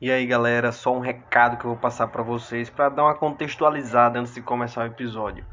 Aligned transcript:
E 0.00 0.10
aí, 0.10 0.24
galera, 0.24 0.72
só 0.72 0.96
um 0.96 0.98
recado 0.98 1.58
que 1.58 1.66
eu 1.66 1.72
vou 1.72 1.78
passar 1.78 2.08
para 2.08 2.22
vocês 2.22 2.70
para 2.70 2.88
dar 2.88 3.02
uma 3.02 3.14
contextualizada 3.14 4.18
antes 4.18 4.34
de 4.34 4.40
começar 4.40 4.84
o 4.84 4.86
episódio. 4.86 5.44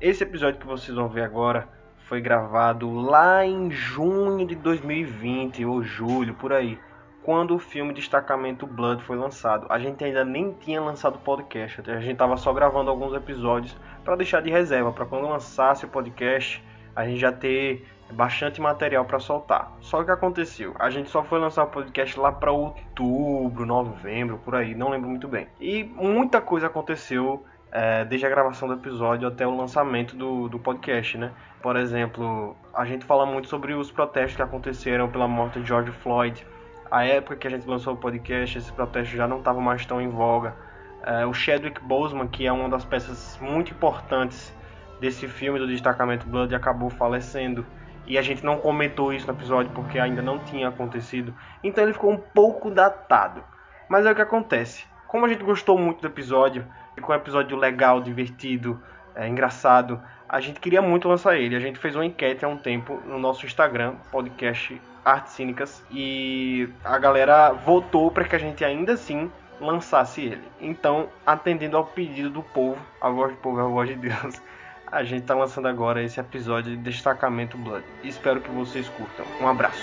Esse 0.00 0.22
episódio 0.22 0.58
que 0.58 0.66
vocês 0.66 0.96
vão 0.96 1.06
ver 1.06 1.22
agora 1.22 1.68
foi 2.08 2.18
gravado 2.18 2.90
lá 2.90 3.44
em 3.44 3.70
junho 3.70 4.46
de 4.46 4.54
2020 4.54 5.66
ou 5.66 5.82
julho, 5.82 6.32
por 6.32 6.50
aí, 6.50 6.78
quando 7.22 7.54
o 7.54 7.58
filme 7.58 7.92
Destacamento 7.92 8.66
Blood 8.66 9.02
foi 9.02 9.18
lançado. 9.18 9.66
A 9.68 9.78
gente 9.78 10.02
ainda 10.02 10.24
nem 10.24 10.54
tinha 10.54 10.80
lançado 10.80 11.16
o 11.16 11.18
podcast, 11.18 11.82
a 11.90 12.00
gente 12.00 12.16
tava 12.16 12.38
só 12.38 12.54
gravando 12.54 12.88
alguns 12.88 13.12
episódios 13.12 13.76
para 14.02 14.16
deixar 14.16 14.40
de 14.40 14.48
reserva 14.48 14.90
para 14.92 15.04
quando 15.04 15.28
lançasse 15.28 15.84
o 15.84 15.88
podcast 15.88 16.64
a 16.96 17.04
gente 17.04 17.20
já 17.20 17.32
ter 17.32 17.86
bastante 18.12 18.60
material 18.60 19.04
para 19.04 19.18
soltar. 19.18 19.72
Só 19.80 20.02
que 20.04 20.10
aconteceu, 20.10 20.74
a 20.78 20.90
gente 20.90 21.10
só 21.10 21.22
foi 21.22 21.38
lançar 21.38 21.64
o 21.64 21.68
podcast 21.68 22.18
lá 22.18 22.32
para 22.32 22.52
outubro, 22.52 23.64
novembro, 23.64 24.38
por 24.38 24.54
aí, 24.54 24.74
não 24.74 24.90
lembro 24.90 25.08
muito 25.08 25.28
bem. 25.28 25.48
E 25.60 25.84
muita 25.84 26.40
coisa 26.40 26.66
aconteceu 26.66 27.44
é, 27.72 28.04
desde 28.04 28.26
a 28.26 28.28
gravação 28.28 28.68
do 28.68 28.74
episódio 28.74 29.28
até 29.28 29.46
o 29.46 29.56
lançamento 29.56 30.16
do, 30.16 30.48
do 30.48 30.58
podcast, 30.58 31.16
né? 31.16 31.32
Por 31.62 31.76
exemplo, 31.76 32.56
a 32.74 32.84
gente 32.84 33.04
fala 33.04 33.24
muito 33.24 33.48
sobre 33.48 33.74
os 33.74 33.90
protestos 33.90 34.36
que 34.36 34.42
aconteceram 34.42 35.08
pela 35.08 35.28
morte 35.28 35.60
de 35.60 35.66
George 35.66 35.92
Floyd. 35.92 36.46
A 36.90 37.04
época 37.04 37.36
que 37.36 37.46
a 37.46 37.50
gente 37.50 37.68
lançou 37.68 37.94
o 37.94 37.96
podcast, 37.96 38.58
esses 38.58 38.70
protestos 38.70 39.16
já 39.16 39.28
não 39.28 39.38
estavam 39.38 39.62
mais 39.62 39.86
tão 39.86 40.00
em 40.00 40.08
voga. 40.08 40.54
É, 41.02 41.24
o 41.24 41.32
Chadwick 41.32 41.80
Boseman, 41.82 42.28
que 42.28 42.46
é 42.46 42.52
uma 42.52 42.68
das 42.68 42.84
peças 42.84 43.38
muito 43.40 43.72
importantes 43.72 44.52
desse 45.00 45.26
filme 45.28 45.58
do 45.58 45.66
Destacamento 45.66 46.26
Blood, 46.26 46.54
acabou 46.54 46.90
falecendo 46.90 47.64
e 48.10 48.18
a 48.18 48.22
gente 48.22 48.44
não 48.44 48.58
comentou 48.58 49.12
isso 49.12 49.24
no 49.28 49.32
episódio 49.32 49.70
porque 49.72 49.96
ainda 49.96 50.20
não 50.20 50.40
tinha 50.40 50.66
acontecido. 50.66 51.32
Então 51.62 51.84
ele 51.84 51.92
ficou 51.92 52.10
um 52.10 52.16
pouco 52.16 52.68
datado. 52.68 53.44
Mas 53.88 54.04
é 54.04 54.10
o 54.10 54.14
que 54.16 54.20
acontece. 54.20 54.84
Como 55.06 55.24
a 55.24 55.28
gente 55.28 55.44
gostou 55.44 55.78
muito 55.78 56.00
do 56.00 56.08
episódio, 56.08 56.66
ficou 56.92 57.14
um 57.14 57.18
episódio 57.18 57.56
legal, 57.56 58.00
divertido, 58.00 58.82
é, 59.14 59.28
engraçado, 59.28 60.02
a 60.28 60.40
gente 60.40 60.58
queria 60.58 60.82
muito 60.82 61.08
lançar 61.08 61.36
ele. 61.36 61.54
A 61.54 61.60
gente 61.60 61.78
fez 61.78 61.94
uma 61.94 62.04
enquete 62.04 62.44
há 62.44 62.48
um 62.48 62.56
tempo 62.56 63.00
no 63.06 63.16
nosso 63.16 63.46
Instagram, 63.46 63.94
podcast 64.10 64.82
Artes 65.04 65.34
Cínicas, 65.34 65.84
e 65.88 66.68
a 66.84 66.98
galera 66.98 67.52
votou 67.52 68.10
para 68.10 68.24
que 68.24 68.34
a 68.34 68.40
gente 68.40 68.64
ainda 68.64 68.94
assim 68.94 69.30
lançasse 69.60 70.20
ele. 70.20 70.42
Então, 70.60 71.08
atendendo 71.24 71.76
ao 71.76 71.84
pedido 71.84 72.28
do 72.28 72.42
povo, 72.42 72.84
a 73.00 73.08
voz 73.08 73.30
do 73.30 73.38
povo 73.38 73.60
é 73.60 73.62
a 73.62 73.66
voz 73.66 73.88
de 73.88 73.94
Deus, 73.94 74.42
a 74.90 75.04
gente 75.04 75.22
está 75.22 75.34
lançando 75.34 75.68
agora 75.68 76.02
esse 76.02 76.18
episódio 76.18 76.72
de 76.72 76.82
Destacamento 76.82 77.56
Blood. 77.56 77.84
Espero 78.02 78.40
que 78.40 78.50
vocês 78.50 78.88
curtam. 78.88 79.24
Um 79.40 79.46
abraço. 79.46 79.80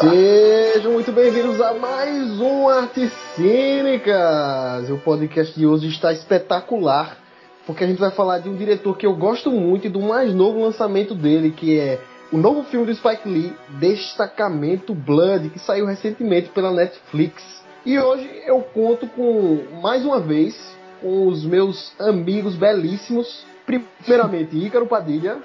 Sejam 0.00 0.92
muito 0.92 1.10
bem-vindos 1.12 1.60
a 1.62 1.72
mais 1.72 2.38
um 2.38 2.68
Artes 2.68 3.10
Cínicas. 3.34 4.90
O 4.90 4.98
podcast 4.98 5.58
de 5.58 5.66
hoje 5.66 5.88
está 5.88 6.12
espetacular 6.12 7.23
porque 7.66 7.84
a 7.84 7.86
gente 7.86 7.98
vai 7.98 8.10
falar 8.10 8.38
de 8.38 8.48
um 8.48 8.56
diretor 8.56 8.96
que 8.96 9.06
eu 9.06 9.14
gosto 9.14 9.50
muito 9.50 9.86
e 9.86 9.90
do 9.90 10.00
mais 10.00 10.34
novo 10.34 10.62
lançamento 10.62 11.14
dele, 11.14 11.50
que 11.50 11.78
é 11.78 12.00
o 12.32 12.36
novo 12.36 12.64
filme 12.64 12.86
do 12.86 12.94
Spike 12.94 13.28
Lee, 13.28 13.52
Destacamento 13.78 14.94
Blood, 14.94 15.50
que 15.50 15.58
saiu 15.58 15.86
recentemente 15.86 16.50
pela 16.50 16.72
Netflix. 16.72 17.62
E 17.86 17.98
hoje 17.98 18.28
eu 18.46 18.60
conto 18.60 19.06
com, 19.08 19.62
mais 19.80 20.04
uma 20.04 20.18
vez, 20.18 20.58
com 21.00 21.26
os 21.26 21.44
meus 21.44 21.92
amigos 22.00 22.56
belíssimos. 22.56 23.46
Primeiramente, 23.66 24.56
Ícaro 24.56 24.86
Padilha. 24.86 25.38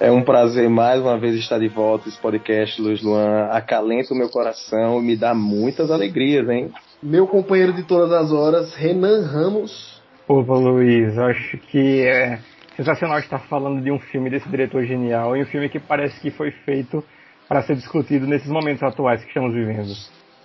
É 0.00 0.10
um 0.10 0.22
prazer 0.22 0.68
mais 0.68 1.00
uma 1.00 1.16
vez 1.16 1.36
estar 1.36 1.58
de 1.58 1.68
volta 1.68 2.08
esse 2.08 2.18
podcast, 2.18 2.82
Luiz 2.82 3.00
Luan. 3.00 3.46
Acalenta 3.50 4.12
o 4.12 4.16
meu 4.16 4.28
coração 4.28 5.00
e 5.00 5.04
me 5.04 5.16
dá 5.16 5.32
muitas 5.32 5.90
alegrias, 5.90 6.48
hein? 6.48 6.72
Meu 7.00 7.26
companheiro 7.28 7.72
de 7.72 7.84
todas 7.84 8.10
as 8.12 8.32
horas, 8.32 8.74
Renan 8.74 9.24
Ramos. 9.26 9.93
Opa, 10.26 10.54
Luiz, 10.54 11.18
acho 11.18 11.58
que 11.58 12.00
é 12.06 12.38
sensacional 12.76 13.18
estar 13.18 13.40
falando 13.40 13.82
de 13.82 13.90
um 13.90 13.98
filme 13.98 14.30
desse 14.30 14.48
diretor 14.48 14.82
genial 14.84 15.36
e 15.36 15.42
um 15.42 15.46
filme 15.46 15.68
que 15.68 15.78
parece 15.78 16.18
que 16.18 16.30
foi 16.30 16.50
feito 16.50 17.04
para 17.46 17.62
ser 17.62 17.76
discutido 17.76 18.26
nesses 18.26 18.48
momentos 18.48 18.82
atuais 18.82 19.20
que 19.20 19.28
estamos 19.28 19.52
vivendo. 19.52 19.92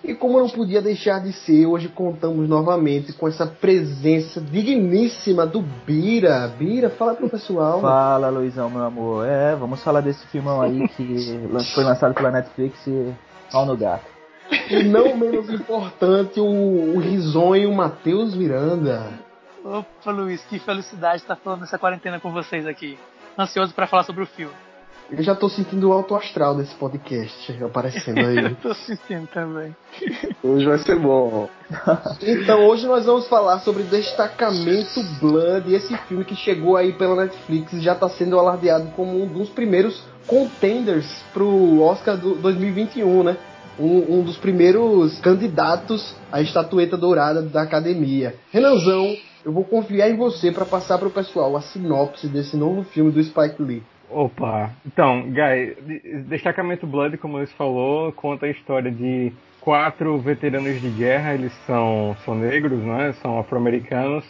E 0.04 0.14
como 0.14 0.38
não 0.38 0.50
podia 0.50 0.82
deixar 0.82 1.20
de 1.20 1.32
ser, 1.32 1.64
hoje 1.64 1.88
contamos 1.88 2.46
novamente 2.46 3.14
com 3.14 3.26
essa 3.26 3.46
presença 3.46 4.38
digníssima 4.38 5.46
do 5.46 5.62
Bira. 5.62 6.48
Bira, 6.58 6.90
fala 6.90 7.14
pro 7.14 7.30
pessoal. 7.30 7.80
Fala, 7.80 8.28
Luizão, 8.28 8.68
meu 8.68 8.82
amor. 8.82 9.26
É, 9.26 9.54
vamos 9.56 9.82
falar 9.82 10.02
desse 10.02 10.26
filmão 10.26 10.60
aí 10.60 10.88
que 10.88 11.38
foi 11.74 11.84
lançado 11.84 12.14
pela 12.14 12.30
Netflix 12.30 12.86
e 12.86 13.14
pau 13.50 13.64
no 13.64 13.76
gato. 13.78 14.04
E 14.70 14.82
não 14.84 15.16
menos 15.16 15.48
importante, 15.48 16.38
o, 16.38 16.96
o 16.96 16.98
risonho 16.98 17.72
Matheus 17.74 18.34
Miranda. 18.34 19.29
Opa, 19.64 20.10
Luiz, 20.10 20.42
que 20.44 20.58
felicidade 20.58 21.22
estar 21.22 21.36
falando 21.36 21.60
dessa 21.60 21.78
quarentena 21.78 22.18
com 22.18 22.32
vocês 22.32 22.66
aqui. 22.66 22.98
Ansioso 23.38 23.74
para 23.74 23.86
falar 23.86 24.04
sobre 24.04 24.22
o 24.22 24.26
filme. 24.26 24.54
Eu 25.10 25.22
já 25.24 25.34
tô 25.34 25.48
sentindo 25.48 25.88
o 25.88 25.92
alto 25.92 26.14
astral 26.14 26.54
desse 26.54 26.74
podcast 26.76 27.64
aparecendo 27.64 28.20
aí. 28.20 28.38
Eu 28.46 28.54
tô 28.56 28.72
sentindo 28.74 29.26
também. 29.26 29.74
Hoje 30.42 30.66
vai 30.66 30.78
ser 30.78 30.98
bom. 30.98 31.48
então, 32.22 32.64
hoje 32.64 32.86
nós 32.86 33.04
vamos 33.04 33.26
falar 33.26 33.58
sobre 33.60 33.82
Destacamento 33.82 35.02
Blood, 35.20 35.74
esse 35.74 35.96
filme 36.06 36.24
que 36.24 36.36
chegou 36.36 36.76
aí 36.76 36.92
pela 36.92 37.24
Netflix 37.24 37.72
e 37.72 37.80
já 37.80 37.94
está 37.94 38.08
sendo 38.08 38.38
alardeado 38.38 38.88
como 38.92 39.20
um 39.20 39.26
dos 39.26 39.48
primeiros 39.48 40.00
contenders 40.28 41.24
pro 41.34 41.82
Oscar 41.82 42.16
do 42.16 42.36
2021, 42.36 43.24
né? 43.24 43.36
Um, 43.80 44.18
um 44.18 44.22
dos 44.22 44.36
primeiros 44.36 45.18
candidatos 45.20 46.14
à 46.30 46.42
estatueta 46.42 46.98
dourada 46.98 47.40
da 47.40 47.62
academia. 47.62 48.34
Renanzão, 48.52 49.16
eu 49.42 49.52
vou 49.52 49.64
confiar 49.64 50.10
em 50.10 50.16
você 50.16 50.52
para 50.52 50.66
passar 50.66 50.98
para 50.98 51.08
o 51.08 51.10
pessoal 51.10 51.56
a 51.56 51.62
sinopse 51.62 52.28
desse 52.28 52.58
novo 52.58 52.82
filme 52.84 53.10
do 53.10 53.22
Spike 53.22 53.62
Lee. 53.62 53.82
Opa, 54.10 54.72
então, 54.84 55.22
Guy, 55.22 56.22
Destacamento 56.28 56.86
Blood, 56.86 57.16
como 57.16 57.38
você 57.38 57.54
falou, 57.54 58.12
conta 58.12 58.46
a 58.46 58.50
história 58.50 58.90
de 58.90 59.32
quatro 59.60 60.18
veteranos 60.18 60.80
de 60.80 60.88
guerra, 60.90 61.32
eles 61.32 61.52
são, 61.66 62.16
são 62.24 62.34
negros, 62.34 62.80
né, 62.80 63.12
são 63.22 63.38
afro-americanos, 63.38 64.24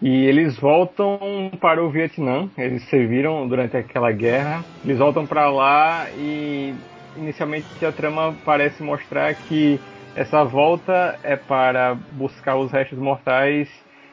e 0.00 0.26
eles 0.26 0.58
voltam 0.58 1.52
para 1.60 1.82
o 1.82 1.90
Vietnã, 1.90 2.48
eles 2.58 2.82
serviram 2.88 3.46
durante 3.46 3.76
aquela 3.76 4.10
guerra, 4.10 4.64
eles 4.84 4.98
voltam 4.98 5.26
para 5.26 5.48
lá 5.50 6.06
e 6.16 6.74
inicialmente 7.16 7.84
a 7.84 7.92
trama 7.92 8.34
parece 8.44 8.82
mostrar 8.82 9.34
que 9.34 9.80
essa 10.14 10.44
volta 10.44 11.18
é 11.22 11.36
para 11.36 11.94
buscar 12.12 12.56
os 12.56 12.70
restos 12.70 12.98
mortais 12.98 13.68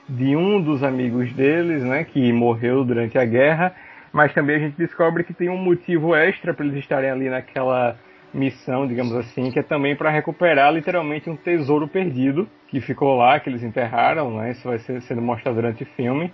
de 0.08 0.36
um 0.36 0.62
dos 0.62 0.84
amigos 0.84 1.32
deles, 1.34 1.84
né, 1.84 2.04
que 2.04 2.32
morreu 2.34 2.84
durante 2.84 3.18
a 3.18 3.26
guerra, 3.26 3.76
mas 4.12 4.34
também 4.34 4.56
a 4.56 4.60
gente 4.60 4.78
descobre 4.78 5.24
que 5.24 5.34
tem 5.34 5.50
um 5.50 5.58
motivo 5.58 6.16
extra 6.16 6.54
para 6.54 6.66
eles 6.66 6.80
estarem 6.80 7.10
ali 7.10 7.30
naquela 7.30 7.96
missão, 8.34 8.88
digamos 8.88 9.14
assim, 9.16 9.52
que 9.52 9.60
é 9.60 9.64
também 9.64 9.96
para 9.96 10.10
recuperar 10.10 10.72
literalmente 10.74 11.30
um 11.30 11.36
tesouro 11.36 11.88
perdido 11.88 12.48
que 12.68 12.80
ficou 12.80 13.18
lá, 13.18 13.40
que 13.40 13.50
eles 13.50 13.64
enterraram, 13.64 14.38
né? 14.38 14.52
Isso 14.52 14.68
vai 14.68 14.78
ser 14.80 15.02
sendo 15.02 15.22
mostrado 15.22 15.56
durante 15.56 15.84
o 15.84 15.88
filme. 15.88 16.32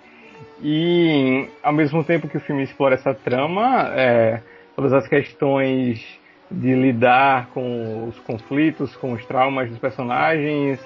E 0.62 1.48
ao 1.64 1.74
mesmo 1.74 2.04
tempo 2.04 2.28
que 2.28 2.38
o 2.38 2.42
filme 2.42 2.64
explora 2.64 2.96
essa 2.96 3.14
trama, 3.14 3.92
é, 3.96 4.42
todas 4.76 4.94
as 4.94 5.08
questões 5.08 6.20
de 6.50 6.74
lidar 6.74 7.48
com 7.54 8.08
os 8.08 8.20
conflitos, 8.20 8.96
com 8.96 9.14
os 9.14 9.26
traumas 9.26 9.70
dos 9.70 9.80
personagens, 9.80 10.80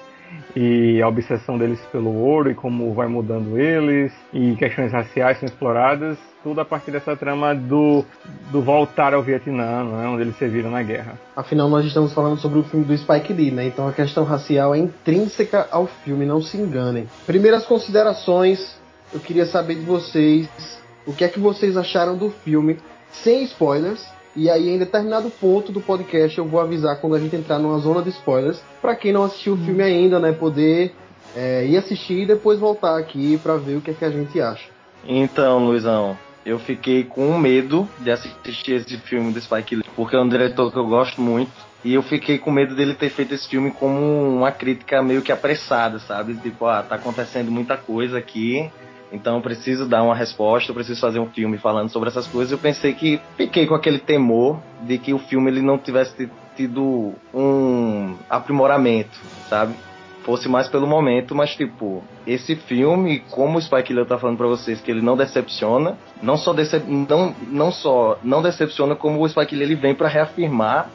e 0.54 1.00
a 1.02 1.08
obsessão 1.08 1.58
deles 1.58 1.80
pelo 1.92 2.14
ouro 2.14 2.50
e 2.50 2.54
como 2.54 2.92
vai 2.94 3.08
mudando 3.08 3.58
eles 3.58 4.12
e 4.32 4.54
questões 4.56 4.92
raciais 4.92 5.38
são 5.38 5.46
exploradas 5.48 6.18
tudo 6.42 6.60
a 6.60 6.64
partir 6.64 6.90
dessa 6.90 7.14
trama 7.14 7.54
do, 7.54 8.04
do 8.50 8.62
voltar 8.62 9.12
ao 9.12 9.22
Vietnã, 9.22 9.84
né, 9.84 10.08
onde 10.08 10.22
eles 10.22 10.36
serviram 10.38 10.70
na 10.70 10.82
guerra. 10.82 11.18
Afinal, 11.36 11.68
nós 11.68 11.84
estamos 11.84 12.14
falando 12.14 12.38
sobre 12.38 12.58
o 12.58 12.62
filme 12.62 12.84
do 12.84 12.96
Spike 12.96 13.32
Lee, 13.32 13.50
né? 13.50 13.66
Então 13.66 13.86
a 13.86 13.92
questão 13.92 14.24
racial 14.24 14.74
é 14.74 14.78
intrínseca 14.78 15.68
ao 15.70 15.86
filme, 15.86 16.24
não 16.24 16.40
se 16.40 16.56
enganem. 16.56 17.06
Primeiras 17.26 17.66
considerações, 17.66 18.80
eu 19.12 19.20
queria 19.20 19.44
saber 19.44 19.74
de 19.74 19.84
vocês 19.84 20.48
o 21.06 21.12
que 21.12 21.24
é 21.24 21.28
que 21.28 21.38
vocês 21.38 21.76
acharam 21.76 22.16
do 22.16 22.30
filme, 22.30 22.78
sem 23.10 23.42
spoilers, 23.44 24.02
e 24.36 24.48
aí, 24.48 24.68
em 24.68 24.78
determinado 24.78 25.28
ponto 25.30 25.72
do 25.72 25.80
podcast, 25.80 26.38
eu 26.38 26.46
vou 26.46 26.60
avisar 26.60 27.00
quando 27.00 27.16
a 27.16 27.18
gente 27.18 27.34
entrar 27.34 27.58
numa 27.58 27.78
zona 27.78 28.02
de 28.02 28.10
spoilers, 28.10 28.62
para 28.80 28.94
quem 28.94 29.12
não 29.12 29.24
assistiu 29.24 29.54
o 29.54 29.56
filme 29.56 29.82
ainda, 29.82 30.20
né, 30.20 30.32
poder 30.32 30.94
é, 31.34 31.66
ir 31.66 31.76
assistir 31.76 32.22
e 32.22 32.26
depois 32.26 32.58
voltar 32.58 32.98
aqui 32.98 33.38
para 33.42 33.56
ver 33.56 33.76
o 33.76 33.80
que 33.80 33.90
é 33.90 33.94
que 33.94 34.04
a 34.04 34.10
gente 34.10 34.40
acha. 34.40 34.68
Então, 35.04 35.66
Luizão, 35.66 36.16
eu 36.44 36.58
fiquei 36.58 37.04
com 37.04 37.36
medo 37.38 37.88
de 37.98 38.10
assistir 38.10 38.72
esse 38.72 38.96
filme 38.98 39.32
do 39.32 39.40
Spike 39.40 39.76
Lee, 39.76 39.84
porque 39.96 40.16
é 40.16 40.20
um 40.20 40.28
diretor 40.28 40.72
que 40.72 40.78
eu 40.78 40.86
gosto 40.86 41.20
muito. 41.20 41.52
E 41.82 41.94
eu 41.94 42.02
fiquei 42.02 42.36
com 42.36 42.50
medo 42.50 42.74
dele 42.74 42.94
ter 42.94 43.08
feito 43.08 43.34
esse 43.34 43.48
filme 43.48 43.70
como 43.70 43.98
uma 44.36 44.52
crítica 44.52 45.02
meio 45.02 45.22
que 45.22 45.32
apressada, 45.32 45.98
sabe? 45.98 46.34
Tipo, 46.34 46.66
ah, 46.66 46.82
tá 46.82 46.96
acontecendo 46.96 47.50
muita 47.50 47.76
coisa 47.76 48.18
aqui, 48.18 48.70
então 49.12 49.36
eu 49.36 49.42
preciso 49.42 49.86
dar 49.86 50.02
uma 50.02 50.14
resposta, 50.14 50.70
eu 50.70 50.74
preciso 50.74 51.00
fazer 51.00 51.18
um 51.18 51.26
filme 51.26 51.58
falando 51.58 51.90
sobre 51.90 52.08
essas 52.08 52.26
coisas. 52.26 52.52
Eu 52.52 52.58
pensei 52.58 52.94
que 52.94 53.20
fiquei 53.36 53.66
com 53.66 53.74
aquele 53.74 53.98
temor 53.98 54.60
de 54.82 54.98
que 54.98 55.12
o 55.12 55.18
filme 55.18 55.50
ele 55.50 55.62
não 55.62 55.78
tivesse 55.78 56.30
tido 56.56 57.12
um 57.34 58.16
aprimoramento, 58.28 59.18
sabe? 59.48 59.74
Fosse 60.22 60.48
mais 60.48 60.68
pelo 60.68 60.86
momento, 60.86 61.34
mas 61.34 61.56
tipo, 61.56 62.04
esse 62.26 62.54
filme, 62.54 63.20
como 63.30 63.58
o 63.58 63.62
Spike 63.62 63.92
Lee 63.92 64.04
tá 64.04 64.18
falando 64.18 64.36
para 64.36 64.46
vocês 64.46 64.80
que 64.80 64.90
ele 64.90 65.00
não 65.00 65.16
decepciona, 65.16 65.96
não 66.22 66.36
só 66.36 66.52
decep 66.52 66.84
não, 66.86 67.34
não 67.48 67.72
só 67.72 68.18
não 68.22 68.42
decepciona 68.42 68.94
como 68.94 69.20
o 69.20 69.28
Spike 69.28 69.56
Lee 69.56 69.64
ele 69.64 69.74
vem 69.74 69.94
para 69.94 70.08
reafirmar 70.08 70.90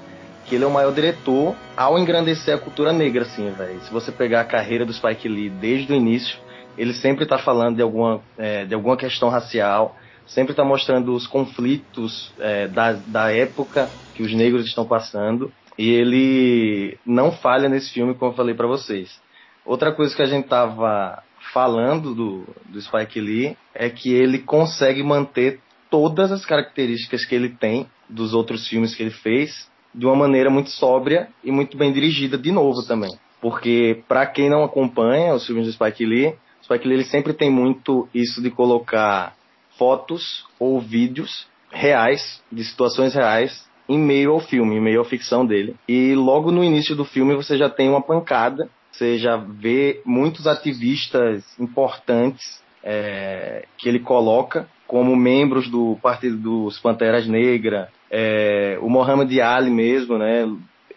que 0.46 0.56
ele 0.56 0.64
é 0.64 0.68
o 0.68 0.72
maior 0.72 0.94
diretor 0.94 1.56
ao 1.76 1.98
engrandecer 1.98 2.54
a 2.54 2.58
cultura 2.58 2.94
negra, 2.94 3.24
assim, 3.24 3.50
velho. 3.50 3.80
Se 3.82 3.92
você 3.92 4.12
pegar 4.12 4.42
a 4.42 4.46
carreira 4.46 4.86
do 4.86 4.94
Spike 4.94 5.28
Lee 5.28 5.50
desde 5.50 5.92
o 5.92 5.96
início, 5.96 6.38
ele 6.78 6.94
sempre 6.94 7.24
está 7.24 7.38
falando 7.38 7.78
de 7.78 7.82
alguma, 7.82 8.22
é, 8.38 8.66
de 8.66 8.74
alguma 8.74 8.98
questão 8.98 9.30
racial, 9.30 9.96
sempre 10.26 10.52
está 10.54 10.64
mostrando 10.64 11.14
os 11.14 11.28
conflitos 11.28 12.34
é, 12.40 12.68
da, 12.68 12.94
da 12.94 13.32
época 13.32 13.90
que 14.14 14.24
os 14.24 14.34
negros 14.34 14.66
estão 14.66 14.86
passando. 14.86 15.52
E 15.78 15.90
ele 15.90 16.98
não 17.06 17.32
falha 17.32 17.68
nesse 17.68 17.92
filme, 17.92 18.14
como 18.14 18.32
eu 18.32 18.36
falei 18.36 18.56
para 18.56 18.68
vocês. 18.68 19.20
Outra 19.66 19.92
coisa 19.92 20.16
que 20.16 20.22
a 20.22 20.28
gente 20.28 20.48
tava 20.48 21.22
falando 21.54 22.16
do, 22.16 22.48
do 22.70 22.82
Spike 22.82 23.20
Lee 23.20 23.58
é 23.74 23.90
que 23.90 24.14
ele 24.14 24.40
consegue 24.40 25.04
manter 25.04 25.60
todas 25.90 26.32
as 26.32 26.46
características 26.46 27.26
que 27.26 27.36
ele 27.36 27.50
tem 27.50 27.88
dos 28.10 28.34
outros 28.34 28.68
filmes 28.68 28.96
que 28.96 29.04
ele 29.04 29.12
fez 29.12 29.70
de 29.94 30.06
uma 30.06 30.16
maneira 30.16 30.50
muito 30.50 30.70
sóbria 30.70 31.30
e 31.44 31.52
muito 31.52 31.78
bem 31.78 31.92
dirigida 31.92 32.38
de 32.38 32.52
novo 32.52 32.86
também. 32.86 33.18
Porque 33.42 34.04
para 34.08 34.26
quem 34.26 34.50
não 34.50 34.64
acompanha 34.64 35.34
os 35.34 35.46
filmes 35.46 35.66
do 35.66 35.74
Spike 35.74 36.06
Lee, 36.06 36.36
Spike 36.66 36.88
Lee 36.88 36.98
ele 36.98 37.06
sempre 37.06 37.32
tem 37.32 37.50
muito 37.50 38.10
isso 38.14 38.42
de 38.42 38.50
colocar 38.50 39.36
fotos 39.78 40.46
ou 40.60 40.82
vídeos 40.82 41.48
reais, 41.72 42.42
de 42.52 42.64
situações 42.64 43.14
reais, 43.14 43.66
em 43.88 44.00
meio 44.00 44.32
ao 44.32 44.40
filme, 44.40 44.76
em 44.76 44.82
meio 44.82 45.02
à 45.02 45.06
ficção 45.06 45.46
dele. 45.46 45.76
E 45.88 46.16
logo 46.16 46.52
no 46.52 46.64
início 46.64 46.96
do 46.96 47.06
filme 47.06 47.36
você 47.36 47.58
já 47.58 47.70
tem 47.70 47.88
uma 47.88 48.02
pancada, 48.02 48.68
você 48.92 49.18
já 49.18 49.38
vê 49.38 50.02
muitos 50.06 50.48
ativistas 50.48 51.44
importantes 51.60 52.64
é, 52.84 53.66
que 53.78 53.88
ele 53.88 54.00
coloca 54.00 54.68
como 54.88 55.16
membros 55.16 55.70
do 55.70 55.98
Partido 56.02 56.38
dos 56.38 56.80
Panteras 56.80 57.28
Negras, 57.28 57.90
é, 58.10 58.78
o 58.82 58.90
Mohamed 58.90 59.40
Ali 59.42 59.70
mesmo, 59.70 60.18
né? 60.18 60.48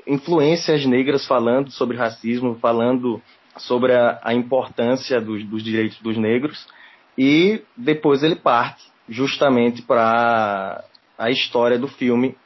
Influências 0.06 0.86
negras 0.86 1.26
falando 1.26 1.70
sobre 1.70 1.96
racismo, 1.96 2.56
falando 2.60 3.20
sobre 3.58 3.94
a, 3.94 4.18
a 4.22 4.34
importância 4.34 5.20
dos, 5.20 5.44
dos, 5.44 5.62
direitos 5.62 5.98
dos 6.00 6.16
negros. 6.16 6.66
E 7.16 7.62
depois 7.76 8.22
ele 8.22 8.36
parte 8.36 8.84
justamente 9.08 9.82
para 9.82 10.84
a 11.18 11.30
história 11.30 11.78
do 11.78 11.88
filme, 11.88 12.36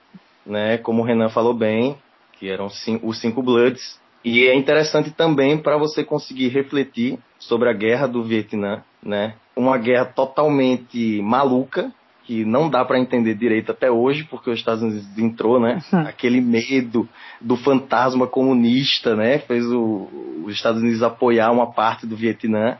né? 0.46 0.78
Como 0.78 1.02
o 1.02 1.04
Renan 1.04 1.28
falou 1.28 1.54
bem, 1.54 1.96
que 2.38 2.48
eram 2.48 2.66
os 3.02 3.20
cinco 3.20 3.42
Bloods. 3.42 4.00
E 4.24 4.46
é 4.46 4.54
interessante 4.54 5.10
também 5.10 5.58
para 5.58 5.76
você 5.76 6.04
conseguir 6.04 6.48
refletir 6.48 7.18
sobre 7.38 7.68
a 7.68 7.72
guerra 7.72 8.06
do 8.06 8.22
Vietnã, 8.22 8.82
né? 9.02 9.34
Uma 9.54 9.76
guerra 9.76 10.06
totalmente 10.06 11.20
maluca, 11.22 11.92
que 12.24 12.44
não 12.44 12.70
dá 12.70 12.84
para 12.84 12.98
entender 12.98 13.34
direito 13.34 13.72
até 13.72 13.90
hoje, 13.90 14.24
porque 14.24 14.50
os 14.50 14.58
Estados 14.58 14.82
Unidos 14.82 15.06
entrou, 15.18 15.60
né? 15.60 15.82
Aquele 15.92 16.40
medo 16.40 17.08
do 17.40 17.56
fantasma 17.56 18.26
comunista, 18.26 19.16
né? 19.16 19.38
Fez 19.38 19.64
o, 19.66 20.08
os 20.44 20.54
Estados 20.54 20.80
Unidos 20.80 21.02
apoiar 21.02 21.50
uma 21.50 21.72
parte 21.72 22.06
do 22.06 22.16
Vietnã. 22.16 22.78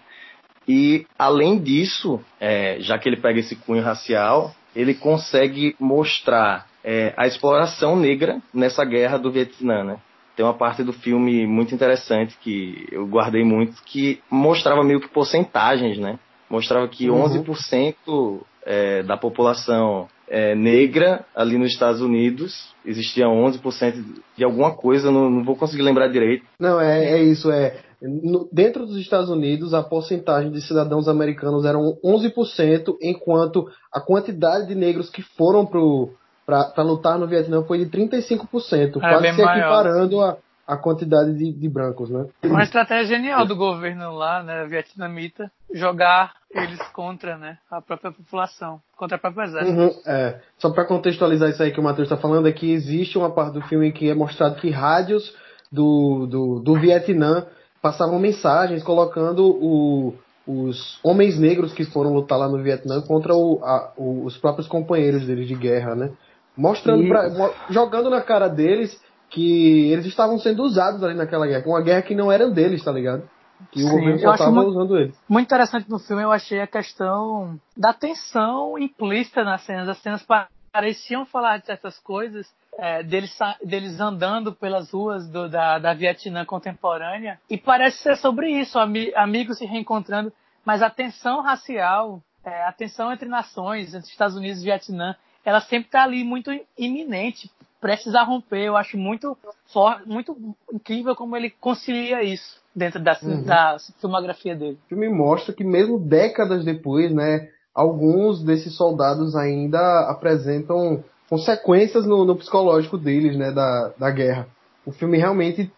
E, 0.66 1.06
além 1.18 1.58
disso, 1.58 2.20
é, 2.40 2.76
já 2.80 2.98
que 2.98 3.08
ele 3.08 3.16
pega 3.16 3.40
esse 3.40 3.56
cunho 3.56 3.82
racial, 3.82 4.54
ele 4.74 4.94
consegue 4.94 5.74
mostrar 5.78 6.66
é, 6.84 7.12
a 7.16 7.26
exploração 7.26 7.96
negra 7.96 8.40
nessa 8.54 8.84
guerra 8.84 9.18
do 9.18 9.30
Vietnã, 9.30 9.82
né? 9.82 9.96
Tem 10.36 10.46
uma 10.46 10.54
parte 10.54 10.82
do 10.82 10.92
filme 10.92 11.46
muito 11.46 11.74
interessante 11.74 12.38
que 12.40 12.86
eu 12.90 13.06
guardei 13.06 13.44
muito, 13.44 13.82
que 13.84 14.20
mostrava 14.30 14.82
meio 14.82 15.00
que 15.00 15.08
porcentagens, 15.08 15.98
né? 15.98 16.18
Mostrava 16.48 16.88
que 16.88 17.10
uhum. 17.10 17.44
11% 17.44 18.40
é, 18.64 19.02
da 19.02 19.16
população 19.16 20.08
é, 20.28 20.54
negra 20.54 21.24
ali 21.34 21.58
nos 21.58 21.72
Estados 21.72 22.00
Unidos. 22.00 22.72
Existia 22.84 23.26
11% 23.26 24.02
de 24.36 24.44
alguma 24.44 24.74
coisa, 24.74 25.10
não, 25.10 25.30
não, 25.30 25.44
vou 25.44 25.56
conseguir 25.56 25.82
lembrar 25.82 26.08
direito. 26.08 26.44
Não, 26.58 26.80
é, 26.80 27.12
é 27.12 27.22
isso, 27.22 27.50
é. 27.50 27.76
No, 28.00 28.48
dentro 28.52 28.84
dos 28.84 28.96
Estados 28.96 29.30
Unidos, 29.30 29.74
a 29.74 29.82
porcentagem 29.82 30.50
de 30.50 30.60
cidadãos 30.60 31.06
americanos 31.06 31.64
eram 31.64 31.96
11%, 32.04 32.96
enquanto 33.00 33.68
a 33.92 34.00
quantidade 34.00 34.66
de 34.66 34.74
negros 34.74 35.08
que 35.08 35.22
foram 35.22 35.64
para 35.64 36.82
lutar 36.82 37.18
no 37.18 37.28
Vietnã 37.28 37.62
foi 37.62 37.78
de 37.78 37.86
35%, 37.86 38.96
é, 38.96 39.00
quase 39.00 39.34
se 39.34 39.42
equiparando 39.42 40.20
a, 40.20 40.36
a 40.66 40.76
quantidade 40.76 41.34
de, 41.34 41.52
de, 41.52 41.68
brancos, 41.68 42.08
né? 42.08 42.26
Uma 42.44 42.62
estratégia 42.62 43.16
genial 43.16 43.44
do 43.44 43.56
governo 43.56 44.12
lá, 44.12 44.42
né, 44.42 44.64
vietnamita, 44.66 45.50
jogar 45.72 46.34
eles 46.50 46.80
contra, 46.92 47.36
né, 47.36 47.58
a 47.70 47.80
própria 47.80 48.12
população, 48.12 48.80
contra 48.96 49.16
a 49.16 49.20
própria 49.20 49.44
exército. 49.44 49.78
Uhum, 49.78 49.90
é. 50.06 50.40
Só 50.58 50.70
para 50.70 50.84
contextualizar 50.84 51.50
isso 51.50 51.62
aí 51.62 51.72
que 51.72 51.80
o 51.80 51.82
Matheus 51.82 52.06
está 52.06 52.16
falando, 52.16 52.48
é 52.48 52.52
que 52.52 52.72
existe 52.72 53.18
uma 53.18 53.30
parte 53.30 53.54
do 53.54 53.62
filme 53.62 53.92
que 53.92 54.08
é 54.08 54.14
mostrado 54.14 54.56
que 54.56 54.70
rádios 54.70 55.34
do, 55.70 56.26
do, 56.26 56.60
do 56.60 56.74
Vietnã 56.78 57.46
passavam 57.80 58.18
mensagens 58.18 58.82
colocando 58.82 59.44
o, 59.44 60.14
os 60.46 61.00
homens 61.02 61.38
negros 61.38 61.72
que 61.72 61.84
foram 61.84 62.12
lutar 62.12 62.38
lá 62.38 62.48
no 62.48 62.62
Vietnã 62.62 63.00
contra 63.00 63.34
o, 63.34 63.60
a, 63.64 63.92
o, 63.96 64.24
os 64.24 64.36
próprios 64.36 64.68
companheiros 64.68 65.26
deles 65.26 65.48
de 65.48 65.54
guerra, 65.54 65.94
né? 65.94 66.10
Mostrando, 66.56 67.08
pra, 67.08 67.50
jogando 67.70 68.10
na 68.10 68.20
cara 68.20 68.46
deles 68.46 69.00
que 69.32 69.90
eles 69.90 70.06
estavam 70.06 70.38
sendo 70.38 70.62
usados 70.62 71.02
ali 71.02 71.14
naquela 71.14 71.46
guerra, 71.46 71.64
uma 71.66 71.80
guerra 71.80 72.02
que 72.02 72.14
não 72.14 72.30
era 72.30 72.48
deles, 72.50 72.84
tá 72.84 72.92
ligado? 72.92 73.28
Que 73.70 73.80
Sim, 73.80 73.86
o 73.86 73.90
governo 73.90 74.18
só 74.18 74.34
estava 74.34 74.60
usando 74.60 74.98
eles. 74.98 75.18
Muito 75.28 75.46
interessante 75.46 75.90
no 75.90 75.98
filme, 75.98 76.22
eu 76.22 76.30
achei 76.30 76.60
a 76.60 76.66
questão 76.66 77.58
da 77.76 77.94
tensão 77.94 78.78
implícita 78.78 79.42
nas 79.42 79.62
cenas. 79.62 79.88
As 79.88 79.98
cenas 79.98 80.24
pareciam 80.70 81.24
falar 81.24 81.58
de 81.58 81.66
certas 81.66 81.98
coisas, 81.98 82.46
é, 82.78 83.02
deles, 83.02 83.38
deles 83.64 84.00
andando 84.00 84.52
pelas 84.52 84.90
ruas 84.90 85.28
do, 85.28 85.48
da, 85.48 85.78
da 85.78 85.94
Vietnã 85.94 86.44
contemporânea, 86.44 87.40
e 87.48 87.56
parece 87.56 87.98
ser 87.98 88.16
sobre 88.16 88.50
isso, 88.50 88.78
ami, 88.78 89.12
amigos 89.14 89.58
se 89.58 89.64
reencontrando, 89.64 90.32
mas 90.64 90.82
a 90.82 90.90
tensão 90.90 91.40
racial, 91.40 92.22
é, 92.44 92.64
a 92.64 92.72
tensão 92.72 93.12
entre 93.12 93.28
nações, 93.28 93.94
entre 93.94 94.10
Estados 94.10 94.36
Unidos 94.36 94.60
e 94.60 94.64
Vietnã, 94.64 95.14
ela 95.44 95.60
sempre 95.60 95.88
está 95.88 96.02
ali 96.04 96.22
muito 96.24 96.50
iminente, 96.78 97.50
prestes 97.82 98.14
a 98.14 98.22
romper. 98.22 98.62
Eu 98.62 98.76
acho 98.76 98.96
muito 98.96 99.36
forte, 99.72 100.08
muito 100.08 100.36
incrível 100.72 101.16
como 101.16 101.36
ele 101.36 101.50
concilia 101.50 102.22
isso 102.22 102.62
dentro 102.74 103.02
da, 103.02 103.18
uhum. 103.22 103.42
da 103.42 103.76
filmografia 104.00 104.54
dele. 104.54 104.78
O 104.86 104.88
filme 104.88 105.08
mostra 105.08 105.52
que 105.52 105.64
mesmo 105.64 105.98
décadas 105.98 106.64
depois, 106.64 107.12
né, 107.12 107.48
alguns 107.74 108.42
desses 108.42 108.76
soldados 108.76 109.34
ainda 109.34 110.08
apresentam 110.08 111.04
consequências 111.28 112.06
no, 112.06 112.24
no 112.24 112.36
psicológico 112.36 112.96
deles, 112.96 113.36
né, 113.36 113.50
da, 113.50 113.92
da 113.98 114.10
guerra. 114.10 114.46
O 114.86 114.92
filme 114.92 115.18
realmente 115.18 115.70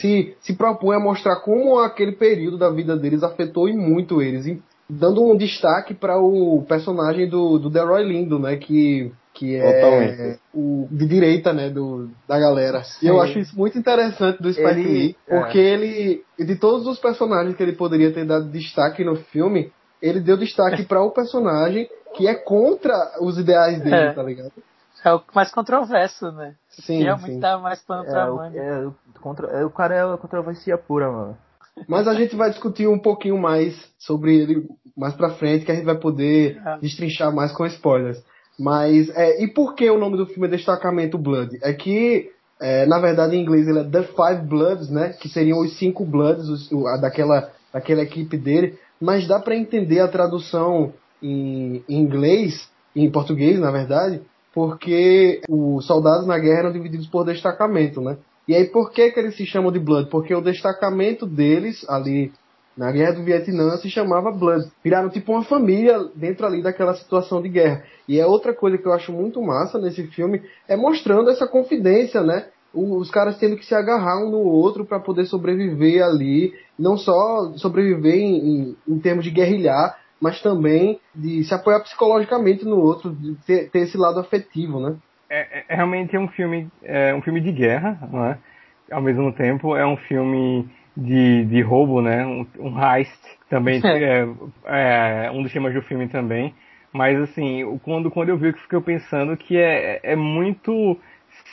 se, 0.00 0.36
se 0.40 0.54
propõe 0.54 0.96
a 0.96 1.00
mostrar 1.00 1.36
como 1.36 1.78
aquele 1.78 2.12
período 2.12 2.58
da 2.58 2.70
vida 2.70 2.96
deles 2.96 3.22
afetou 3.22 3.68
e 3.68 3.76
muito 3.76 4.22
eles, 4.22 4.46
e 4.46 4.62
dando 4.88 5.22
um 5.24 5.36
destaque 5.36 5.94
para 5.94 6.18
o 6.18 6.64
personagem 6.68 7.28
do, 7.28 7.58
do 7.58 7.68
Delroy 7.68 8.04
Lindo, 8.04 8.38
né, 8.38 8.56
que 8.56 9.12
que 9.36 9.54
é 9.54 9.72
Totalmente. 9.80 10.40
o 10.54 10.88
de 10.90 11.06
direita, 11.06 11.52
né, 11.52 11.68
do, 11.68 12.10
da 12.26 12.38
galera. 12.38 12.82
Sim. 12.82 13.06
E 13.06 13.08
eu 13.08 13.20
acho 13.20 13.38
isso 13.38 13.56
muito 13.56 13.78
interessante 13.78 14.42
do 14.42 14.50
Spike 14.50 14.68
ele, 14.70 14.82
Lee, 14.82 15.16
é. 15.28 15.38
porque 15.38 15.58
é. 15.58 15.62
ele, 15.62 16.24
de 16.38 16.56
todos 16.56 16.86
os 16.86 16.98
personagens 16.98 17.54
que 17.54 17.62
ele 17.62 17.72
poderia 17.72 18.12
ter 18.12 18.24
dado 18.24 18.50
destaque 18.50 19.04
no 19.04 19.16
filme, 19.16 19.70
ele 20.00 20.20
deu 20.20 20.38
destaque 20.38 20.84
para 20.84 21.02
o 21.02 21.10
personagem 21.10 21.86
que 22.14 22.26
é 22.26 22.34
contra 22.34 22.94
os 23.20 23.38
ideais 23.38 23.80
dele, 23.82 23.94
é. 23.94 24.12
tá 24.12 24.22
ligado? 24.22 24.52
É 25.04 25.12
o 25.12 25.22
mais 25.34 25.52
controverso, 25.52 26.32
né? 26.32 26.54
Sim, 26.70 27.02
Realmente 27.02 27.34
sim. 27.34 27.40
tá 27.40 27.58
mais 27.58 27.80
pano 27.82 28.04
pra 28.04 28.22
é, 28.22 28.26
mão. 28.26 28.44
É, 28.44 29.20
contra, 29.20 29.46
é, 29.48 29.64
o 29.64 29.70
cara 29.70 29.94
é 29.94 30.02
a 30.02 30.16
controversia 30.16 30.78
pura, 30.78 31.12
mano. 31.12 31.36
Mas 31.86 32.08
a 32.08 32.14
gente 32.14 32.34
vai 32.34 32.48
discutir 32.48 32.88
um 32.88 32.98
pouquinho 32.98 33.36
mais 33.36 33.74
sobre 33.98 34.34
ele 34.34 34.66
mais 34.96 35.14
pra 35.14 35.30
frente, 35.30 35.66
que 35.66 35.70
a 35.70 35.74
gente 35.74 35.84
vai 35.84 35.98
poder 35.98 36.58
é. 36.64 36.78
destrinchar 36.78 37.34
mais 37.34 37.52
com 37.52 37.66
spoilers. 37.66 38.18
Mas, 38.58 39.08
é, 39.10 39.42
e 39.42 39.48
por 39.48 39.74
que 39.74 39.88
o 39.90 39.98
nome 39.98 40.16
do 40.16 40.26
filme 40.26 40.46
é 40.46 40.50
Destacamento 40.50 41.18
Blood? 41.18 41.58
É 41.62 41.72
que, 41.72 42.30
é, 42.60 42.86
na 42.86 42.98
verdade, 42.98 43.36
em 43.36 43.42
inglês 43.42 43.68
ele 43.68 43.80
é 43.80 43.84
The 43.84 44.02
Five 44.02 44.46
Bloods, 44.48 44.88
né? 44.88 45.10
Que 45.20 45.28
seriam 45.28 45.60
os 45.60 45.78
cinco 45.78 46.04
Bloods 46.04 46.48
os, 46.48 46.72
o, 46.72 46.84
daquela, 46.98 47.50
daquela 47.72 48.02
equipe 48.02 48.36
dele. 48.36 48.78
Mas 49.00 49.28
dá 49.28 49.38
para 49.38 49.56
entender 49.56 50.00
a 50.00 50.08
tradução 50.08 50.94
em, 51.22 51.84
em 51.88 52.00
inglês, 52.00 52.68
em 52.94 53.10
português, 53.10 53.58
na 53.60 53.70
verdade, 53.70 54.22
porque 54.54 55.42
os 55.48 55.86
soldados 55.86 56.26
na 56.26 56.38
guerra 56.38 56.60
eram 56.60 56.72
divididos 56.72 57.06
por 57.06 57.24
destacamento, 57.24 58.00
né? 58.00 58.16
E 58.48 58.54
aí 58.54 58.64
por 58.64 58.90
que 58.90 59.10
que 59.10 59.20
eles 59.20 59.36
se 59.36 59.44
chamam 59.44 59.72
de 59.72 59.78
Blood? 59.78 60.08
Porque 60.08 60.34
o 60.34 60.40
destacamento 60.40 61.26
deles 61.26 61.84
ali 61.88 62.32
na 62.76 62.92
guerra 62.92 63.12
do 63.12 63.24
Vietnã 63.24 63.76
se 63.78 63.88
chamava 63.88 64.30
Blood. 64.30 64.70
Viraram 64.84 65.08
tipo 65.08 65.32
uma 65.32 65.44
família 65.44 65.98
dentro 66.14 66.46
ali 66.46 66.62
daquela 66.62 66.94
situação 66.94 67.40
de 67.40 67.48
guerra. 67.48 67.84
E 68.06 68.20
é 68.20 68.26
outra 68.26 68.52
coisa 68.52 68.76
que 68.76 68.86
eu 68.86 68.92
acho 68.92 69.12
muito 69.12 69.40
massa 69.42 69.78
nesse 69.78 70.06
filme, 70.08 70.42
é 70.68 70.76
mostrando 70.76 71.30
essa 71.30 71.46
confidência, 71.46 72.22
né? 72.22 72.46
Os 72.74 73.10
caras 73.10 73.38
tendo 73.38 73.56
que 73.56 73.64
se 73.64 73.74
agarrar 73.74 74.18
um 74.22 74.30
no 74.30 74.40
outro 74.40 74.84
para 74.84 75.00
poder 75.00 75.24
sobreviver 75.24 76.04
ali, 76.04 76.52
não 76.78 76.98
só 76.98 77.52
sobreviver 77.56 78.16
em, 78.16 78.36
em, 78.36 78.76
em, 78.86 78.98
termos 78.98 79.24
de 79.24 79.30
guerrilhar, 79.30 79.98
mas 80.20 80.42
também 80.42 81.00
de 81.14 81.42
se 81.44 81.54
apoiar 81.54 81.80
psicologicamente 81.80 82.66
no 82.66 82.76
outro, 82.76 83.14
de 83.14 83.34
ter, 83.46 83.70
ter 83.70 83.78
esse 83.80 83.96
lado 83.96 84.20
afetivo, 84.20 84.78
né? 84.78 84.96
É, 85.30 85.60
é, 85.60 85.74
realmente 85.74 86.14
é 86.14 86.20
um 86.20 86.28
filme, 86.28 86.70
é 86.82 87.14
um 87.14 87.22
filme 87.22 87.40
de 87.40 87.50
guerra, 87.50 87.98
não 88.12 88.26
é? 88.26 88.38
Ao 88.90 89.00
mesmo 89.00 89.32
tempo 89.32 89.74
é 89.74 89.86
um 89.86 89.96
filme 89.96 90.68
de, 90.96 91.44
de 91.44 91.60
roubo, 91.60 92.00
né? 92.00 92.24
Um, 92.24 92.46
um 92.58 92.82
heist 92.82 93.20
também 93.48 93.80
é, 93.84 94.26
é, 94.64 95.30
um 95.32 95.42
dos 95.42 95.52
temas 95.52 95.74
do 95.74 95.82
filme 95.82 96.08
também. 96.08 96.54
Mas 96.92 97.20
assim, 97.20 97.78
quando, 97.82 98.10
quando 98.10 98.30
eu 98.30 98.38
vi, 98.38 98.48
eu 98.48 98.54
fiquei 98.54 98.80
pensando 98.80 99.36
que 99.36 99.56
é, 99.58 100.00
é 100.02 100.16
muito 100.16 100.98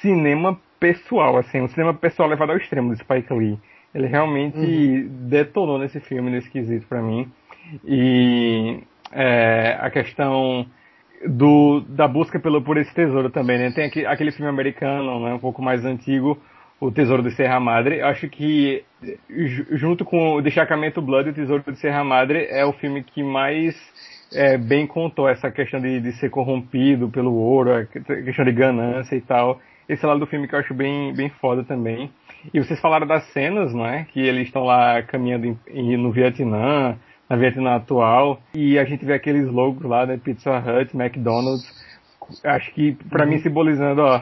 cinema 0.01 0.57
pessoal, 0.79 1.37
assim, 1.37 1.61
um 1.61 1.67
cinema 1.67 1.93
pessoal 1.93 2.29
levado 2.29 2.51
ao 2.51 2.57
extremo 2.57 2.89
do 2.89 2.97
Spike 2.97 3.33
Lee. 3.33 3.59
Ele 3.93 4.07
realmente 4.07 4.57
uhum. 4.57 5.27
detonou 5.29 5.77
nesse 5.77 5.99
filme, 5.99 6.31
nesse 6.31 6.49
quesito 6.49 6.87
para 6.87 7.01
mim. 7.01 7.31
E 7.85 8.79
é, 9.11 9.77
a 9.79 9.89
questão 9.89 10.65
do, 11.27 11.81
da 11.81 12.07
busca 12.07 12.39
pelo, 12.39 12.61
por 12.61 12.77
esse 12.77 12.93
tesouro 12.93 13.29
também, 13.29 13.57
né? 13.57 13.71
Tem 13.71 13.85
aqui, 13.85 14.05
aquele 14.05 14.31
filme 14.31 14.49
americano, 14.49 15.23
né, 15.23 15.33
um 15.33 15.39
pouco 15.39 15.61
mais 15.61 15.85
antigo, 15.85 16.37
o 16.79 16.91
Tesouro 16.91 17.23
de 17.23 17.31
Serra 17.31 17.59
Madre. 17.59 18.01
Acho 18.01 18.27
que, 18.29 18.83
junto 19.71 20.03
com 20.03 20.35
o 20.35 20.41
Destacamento 20.41 21.01
Blood, 21.01 21.29
o 21.29 21.33
Tesouro 21.33 21.63
de 21.65 21.79
Serra 21.79 22.03
Madre 22.03 22.47
é 22.49 22.65
o 22.65 22.73
filme 22.73 23.03
que 23.03 23.23
mais 23.23 23.75
é, 24.33 24.57
bem 24.57 24.85
contou 24.85 25.29
essa 25.29 25.51
questão 25.51 25.79
de, 25.79 25.99
de 25.99 26.11
ser 26.13 26.29
corrompido 26.29 27.09
pelo 27.09 27.33
ouro, 27.33 27.73
a 27.73 27.85
questão 27.85 28.45
de 28.45 28.51
ganância 28.51 29.15
e 29.15 29.21
tal. 29.21 29.59
Esse 29.87 30.05
lado 30.05 30.19
do 30.19 30.27
filme 30.27 30.47
que 30.47 30.55
eu 30.55 30.59
acho 30.59 30.73
bem, 30.73 31.13
bem 31.13 31.29
foda 31.29 31.63
também. 31.63 32.09
E 32.53 32.59
vocês 32.59 32.79
falaram 32.79 33.05
das 33.05 33.23
cenas, 33.31 33.73
não 33.73 33.85
é? 33.85 34.05
Que 34.05 34.19
eles 34.19 34.47
estão 34.47 34.63
lá 34.63 35.01
caminhando 35.03 35.45
em, 35.45 35.59
em, 35.67 35.97
no 35.97 36.11
Vietnã, 36.11 36.97
na 37.29 37.35
Vietnã 37.35 37.75
atual, 37.75 38.41
e 38.53 38.77
a 38.77 38.85
gente 38.85 39.05
vê 39.05 39.13
aqueles 39.13 39.47
logos 39.47 39.83
lá, 39.83 40.05
né? 40.05 40.19
Pizza 40.21 40.51
Hut, 40.57 40.95
McDonald's. 40.95 41.63
Acho 42.43 42.73
que, 42.73 42.93
para 43.09 43.25
uhum. 43.25 43.31
mim, 43.31 43.37
simbolizando, 43.39 44.01
ó, 44.01 44.21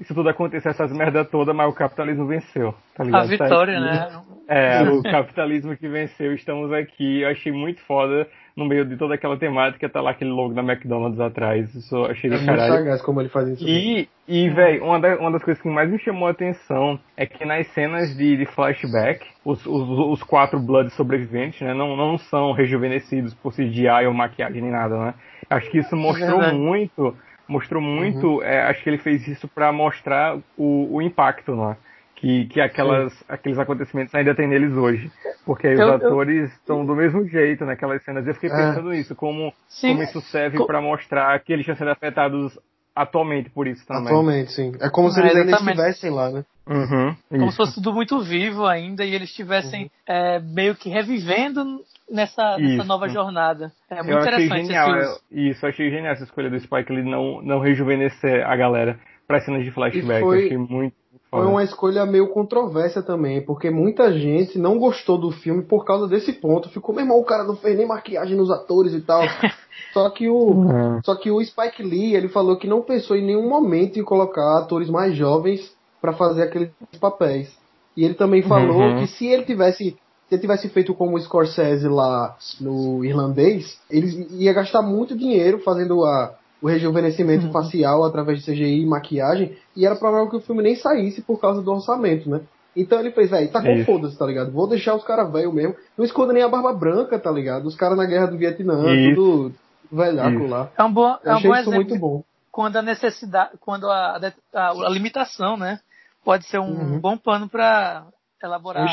isso 0.00 0.14
tudo 0.14 0.28
aconteceu, 0.28 0.70
essas 0.70 0.92
merda 0.92 1.24
toda, 1.24 1.52
mas 1.52 1.68
o 1.68 1.74
capitalismo 1.74 2.26
venceu, 2.26 2.74
tá 2.94 3.02
ligado? 3.02 3.24
A 3.24 3.26
vitória, 3.26 3.74
tá 3.74 3.80
né? 3.80 4.22
É, 4.48 4.82
o 4.88 5.02
capitalismo 5.02 5.76
que 5.76 5.88
venceu, 5.88 6.32
estamos 6.34 6.72
aqui. 6.72 7.22
Eu 7.22 7.28
achei 7.28 7.50
muito 7.50 7.80
foda 7.82 8.26
no 8.56 8.64
meio 8.64 8.84
de 8.84 8.96
toda 8.96 9.14
aquela 9.14 9.36
temática, 9.36 9.88
tá 9.88 10.00
lá 10.00 10.10
aquele 10.10 10.30
logo 10.30 10.54
da 10.54 10.62
McDonald's 10.62 11.20
atrás. 11.20 11.72
Isso 11.74 11.94
eu 11.94 12.06
achei 12.06 12.32
é 12.32 12.44
caralho. 12.44 12.72
Muito 12.72 12.84
sagaz 12.84 13.02
como 13.02 13.20
ele 13.20 13.28
faz 13.28 13.48
isso. 13.48 13.64
E, 13.66 14.08
e 14.26 14.48
velho, 14.50 14.84
uma, 14.84 15.00
da, 15.00 15.16
uma 15.16 15.32
das 15.32 15.42
coisas 15.42 15.62
que 15.62 15.68
mais 15.68 15.90
me 15.90 15.98
chamou 15.98 16.26
a 16.26 16.32
atenção 16.32 16.98
é 17.16 17.26
que 17.26 17.44
nas 17.44 17.66
cenas 17.68 18.16
de, 18.16 18.36
de 18.36 18.46
flashback, 18.46 19.24
os, 19.44 19.64
os, 19.64 19.98
os 20.10 20.22
quatro 20.22 20.58
Blood 20.58 20.90
sobreviventes, 20.90 21.60
né, 21.60 21.74
não, 21.74 21.96
não 21.96 22.18
são 22.18 22.52
rejuvenescidos 22.52 23.34
por 23.34 23.52
CGI 23.52 24.06
ou 24.06 24.14
maquiagem 24.14 24.62
nem 24.62 24.70
nada, 24.70 24.96
né? 24.96 25.14
Acho 25.50 25.70
que 25.70 25.78
isso 25.78 25.96
mostrou 25.96 26.42
é 26.42 26.52
muito 26.52 27.16
mostrou 27.48 27.82
muito, 27.82 28.26
uhum. 28.26 28.42
é, 28.42 28.62
acho 28.62 28.82
que 28.82 28.90
ele 28.90 28.98
fez 28.98 29.26
isso 29.26 29.48
para 29.48 29.72
mostrar 29.72 30.38
o, 30.56 30.96
o 30.96 31.02
impacto, 31.02 31.56
né? 31.56 31.76
Que, 32.14 32.46
que 32.46 32.60
aquelas, 32.60 33.12
aqueles 33.28 33.58
acontecimentos 33.58 34.12
ainda 34.12 34.34
tem 34.34 34.48
neles 34.48 34.76
hoje. 34.76 35.10
Porque 35.46 35.68
os 35.68 35.78
eu, 35.78 35.92
atores 35.92 36.52
estão 36.52 36.84
do 36.84 36.94
mesmo 36.94 37.24
jeito 37.28 37.64
naquelas 37.64 38.02
cenas. 38.02 38.26
Eu 38.26 38.34
fiquei 38.34 38.50
é. 38.50 38.52
pensando 38.52 38.90
nisso, 38.90 39.14
como, 39.14 39.52
como 39.80 40.02
isso 40.02 40.20
serve 40.22 40.64
para 40.66 40.80
mostrar 40.80 41.38
que 41.40 41.52
eles 41.52 41.62
estão 41.62 41.76
sendo 41.76 41.92
afetados 41.92 42.58
atualmente 43.02 43.50
por 43.50 43.66
isso 43.66 43.86
também. 43.86 44.06
Atualmente, 44.06 44.52
sim. 44.52 44.72
É 44.80 44.88
como 44.90 45.10
se 45.10 45.20
eles 45.20 45.34
ainda 45.34 45.52
estivessem 45.52 46.10
lá, 46.10 46.30
né? 46.30 46.44
Uhum, 46.68 47.16
como 47.30 47.44
isso. 47.44 47.52
se 47.52 47.56
fosse 47.56 47.74
tudo 47.76 47.94
muito 47.94 48.20
vivo 48.20 48.66
ainda 48.66 49.02
e 49.02 49.14
eles 49.14 49.30
estivessem 49.30 49.84
uhum. 49.84 49.90
é, 50.06 50.38
meio 50.38 50.74
que 50.74 50.90
revivendo 50.90 51.80
nessa, 52.10 52.58
nessa 52.58 52.84
nova 52.84 53.08
jornada. 53.08 53.72
É 53.88 54.02
muito 54.02 54.10
eu 54.10 54.20
interessante. 54.20 54.66
Genial, 54.66 54.94
eu, 54.96 55.16
isso, 55.30 55.66
achei 55.66 55.90
genial 55.90 56.12
essa 56.12 56.24
escolha 56.24 56.50
do 56.50 56.60
Spike 56.60 56.92
ele 56.92 57.08
não, 57.08 57.40
não 57.40 57.60
rejuvenescer 57.60 58.46
a 58.46 58.54
galera 58.54 58.98
para 59.26 59.40
cenas 59.40 59.64
de 59.64 59.70
flashback. 59.70 60.20
Foi, 60.20 60.44
achei 60.46 60.58
muito. 60.58 60.94
Foi 61.30 61.44
uma 61.44 61.62
escolha 61.62 62.06
meio 62.06 62.28
controversa 62.28 63.02
também, 63.02 63.44
porque 63.44 63.70
muita 63.70 64.12
gente 64.18 64.58
não 64.58 64.78
gostou 64.78 65.18
do 65.18 65.30
filme 65.30 65.62
por 65.62 65.84
causa 65.84 66.08
desse 66.08 66.32
ponto. 66.32 66.70
Ficou, 66.70 66.94
meu 66.94 67.04
irmão, 67.04 67.18
o 67.18 67.24
cara 67.24 67.44
não 67.44 67.54
fez 67.54 67.76
nem 67.76 67.86
maquiagem 67.86 68.34
nos 68.34 68.50
atores 68.50 68.94
e 68.94 69.00
tal. 69.02 69.20
só 69.92 70.08
que 70.08 70.26
o, 70.28 70.34
uhum. 70.34 71.00
só 71.04 71.14
que 71.14 71.30
o 71.30 71.44
Spike 71.44 71.82
Lee, 71.82 72.14
ele 72.14 72.28
falou 72.28 72.56
que 72.56 72.66
não 72.66 72.80
pensou 72.80 73.14
em 73.14 73.26
nenhum 73.26 73.46
momento 73.46 73.98
em 73.98 74.04
colocar 74.04 74.58
atores 74.58 74.88
mais 74.88 75.14
jovens 75.14 75.70
para 76.00 76.14
fazer 76.14 76.44
aqueles 76.44 76.70
papéis. 76.98 77.54
E 77.94 78.04
ele 78.04 78.14
também 78.14 78.42
falou 78.42 78.80
uhum. 78.80 79.00
que 79.00 79.08
se 79.08 79.26
ele 79.26 79.44
tivesse 79.44 79.96
se 80.28 80.34
ele 80.34 80.42
tivesse 80.42 80.68
feito 80.68 80.94
como 80.94 81.16
o 81.16 81.20
Scorsese 81.20 81.88
lá 81.88 82.36
no 82.60 83.02
irlandês, 83.02 83.78
ele 83.90 84.26
ia 84.32 84.52
gastar 84.52 84.82
muito 84.82 85.16
dinheiro 85.16 85.58
fazendo 85.60 86.04
a, 86.04 86.34
o 86.60 86.66
rejuvenescimento 86.66 87.46
uhum. 87.46 87.52
facial 87.52 88.04
através 88.04 88.40
de 88.40 88.50
CGI 88.50 88.82
e 88.82 88.86
maquiagem, 88.86 89.56
e 89.76 89.86
era 89.86 89.96
provável 89.96 90.28
que 90.28 90.36
o 90.36 90.40
filme 90.40 90.62
nem 90.62 90.74
saísse 90.76 91.22
por 91.22 91.40
causa 91.40 91.62
do 91.62 91.72
orçamento, 91.72 92.28
né? 92.28 92.40
Então 92.76 93.00
ele 93.00 93.10
fez, 93.10 93.30
velho, 93.30 93.50
tá 93.50 93.60
com 93.60 93.68
é 93.68 93.84
foda-se, 93.84 94.16
tá 94.16 94.26
ligado? 94.26 94.52
Vou 94.52 94.68
deixar 94.68 94.94
os 94.94 95.02
caras 95.02 95.32
velho 95.32 95.52
mesmo. 95.52 95.74
Não 95.96 96.04
esconda 96.04 96.32
nem 96.32 96.42
a 96.42 96.48
barba 96.48 96.72
branca, 96.72 97.18
tá 97.18 97.30
ligado? 97.30 97.66
Os 97.66 97.74
caras 97.74 97.96
na 97.96 98.06
guerra 98.06 98.26
do 98.26 98.38
Vietnã, 98.38 98.94
isso. 98.94 99.14
tudo 99.16 99.54
velhaco 99.90 100.42
isso. 100.42 100.46
lá. 100.46 100.70
É 100.76 100.84
um 100.84 100.92
bom, 100.92 101.16
é 101.24 101.34
um 101.34 101.42
bom 101.42 101.54
exemplo 101.54 101.74
muito 101.74 101.98
bom. 101.98 102.22
Quando 102.52 102.76
a 102.76 102.82
necessidade, 102.82 103.52
quando 103.60 103.90
a, 103.90 104.20
a, 104.54 104.70
a 104.70 104.88
limitação, 104.90 105.56
né? 105.56 105.80
Pode 106.24 106.44
ser 106.46 106.58
um 106.58 106.68
uhum. 106.68 107.00
bom 107.00 107.16
pano 107.16 107.48
para 107.48 108.04
elaborar 108.42 108.86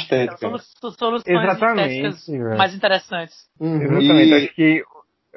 soluções 0.80 1.24
Exatamente, 1.26 2.38
mais 2.58 2.74
interessantes. 2.74 3.36
Uhum. 3.60 3.82
Exatamente. 3.82 4.30
E... 4.30 4.34
Acho 4.34 4.56
que 4.56 4.84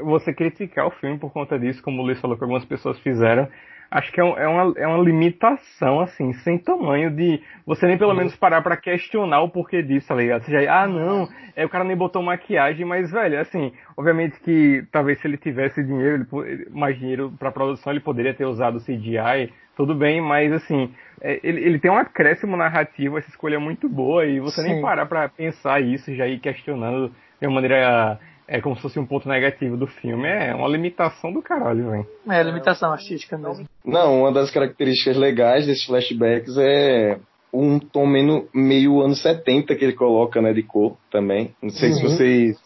você 0.03 0.33
criticar 0.33 0.87
o 0.87 0.91
filme 0.91 1.19
por 1.19 1.33
conta 1.33 1.59
disso, 1.59 1.83
como 1.83 2.03
o 2.03 2.05
Luiz 2.05 2.21
falou 2.21 2.37
que 2.37 2.45
algumas 2.45 2.65
pessoas 2.65 2.99
fizeram, 3.01 3.49
acho 3.91 4.13
que 4.13 4.21
é, 4.21 4.25
um, 4.25 4.37
é, 4.37 4.47
uma, 4.47 4.75
é 4.77 4.87
uma 4.87 5.03
limitação, 5.03 6.01
assim, 6.01 6.33
sem 6.35 6.59
tamanho 6.59 7.11
de 7.11 7.41
você 7.67 7.87
nem 7.87 7.97
pelo 7.97 8.15
menos 8.15 8.37
parar 8.37 8.63
para 8.63 8.77
questionar 8.77 9.41
o 9.41 9.49
porquê 9.49 9.83
disso, 9.83 10.09
tá 10.09 10.15
ligado? 10.15 10.43
Você 10.43 10.53
já, 10.53 10.83
ah, 10.83 10.87
não, 10.87 11.29
é, 11.57 11.65
o 11.65 11.69
cara 11.69 11.85
nem 11.85 11.97
botou 11.97 12.23
maquiagem, 12.23 12.85
mas, 12.85 13.11
velho, 13.11 13.41
assim, 13.41 13.73
obviamente 13.97 14.39
que 14.41 14.85
talvez 14.93 15.19
se 15.21 15.27
ele 15.27 15.39
tivesse 15.39 15.83
dinheiro, 15.83 16.27
ele, 16.45 16.67
mais 16.71 16.99
dinheiro 16.99 17.33
pra 17.39 17.51
produção, 17.51 17.93
ele 17.93 18.01
poderia 18.01 18.35
ter 18.35 18.45
usado 18.45 18.81
CGI, 18.81 19.53
tudo 19.77 19.95
bem, 19.95 20.21
mas, 20.21 20.53
assim, 20.53 20.93
é, 21.21 21.41
ele, 21.43 21.65
ele 21.65 21.79
tem 21.79 21.91
um 21.91 21.97
acréscimo 21.97 22.57
narrativo, 22.57 23.17
essa 23.17 23.31
escolha 23.31 23.57
é 23.57 23.59
muito 23.59 23.89
boa, 23.89 24.27
e 24.27 24.39
você 24.39 24.61
Sim. 24.61 24.75
nem 24.75 24.83
parar 24.83 25.07
pra 25.07 25.29
pensar 25.29 25.81
isso, 25.81 26.15
já 26.15 26.27
ir 26.27 26.41
questionando 26.41 27.13
de 27.41 27.47
uma 27.47 27.55
maneira 27.55 28.19
é 28.49 28.63
como 28.63 28.75
se 28.75 28.83
fosse 28.83 28.99
um 28.99 29.05
ponto 29.05 29.29
negativo 29.29 29.77
do 29.77 29.87
filme. 29.87 30.27
É 30.27 30.55
uma 30.55 30.67
limitação 30.67 31.31
do 31.31 31.43
caralho, 31.43 31.91
velho. 31.91 32.07
É, 32.29 32.43
limitação 32.43 32.91
artística 32.91 33.37
mesmo. 33.37 33.69
Não, 33.85 34.21
uma 34.21 34.33
das 34.33 34.51
características 34.51 35.19
legais 35.19 35.67
desses 35.67 35.85
flashbacks 35.85 36.57
é 36.57 37.19
um 37.53 37.79
tom 37.79 38.07
meio, 38.07 38.49
meio 38.55 39.03
anos 39.03 39.21
70 39.21 39.75
que 39.77 39.85
ele 39.85 39.93
coloca, 39.93 40.41
né, 40.41 40.55
de 40.55 40.63
cor 40.63 40.97
também. 41.11 41.55
Não 41.63 41.69
sei 41.69 41.91
uhum. 41.91 41.95
se 41.97 42.03
vocês 42.03 42.57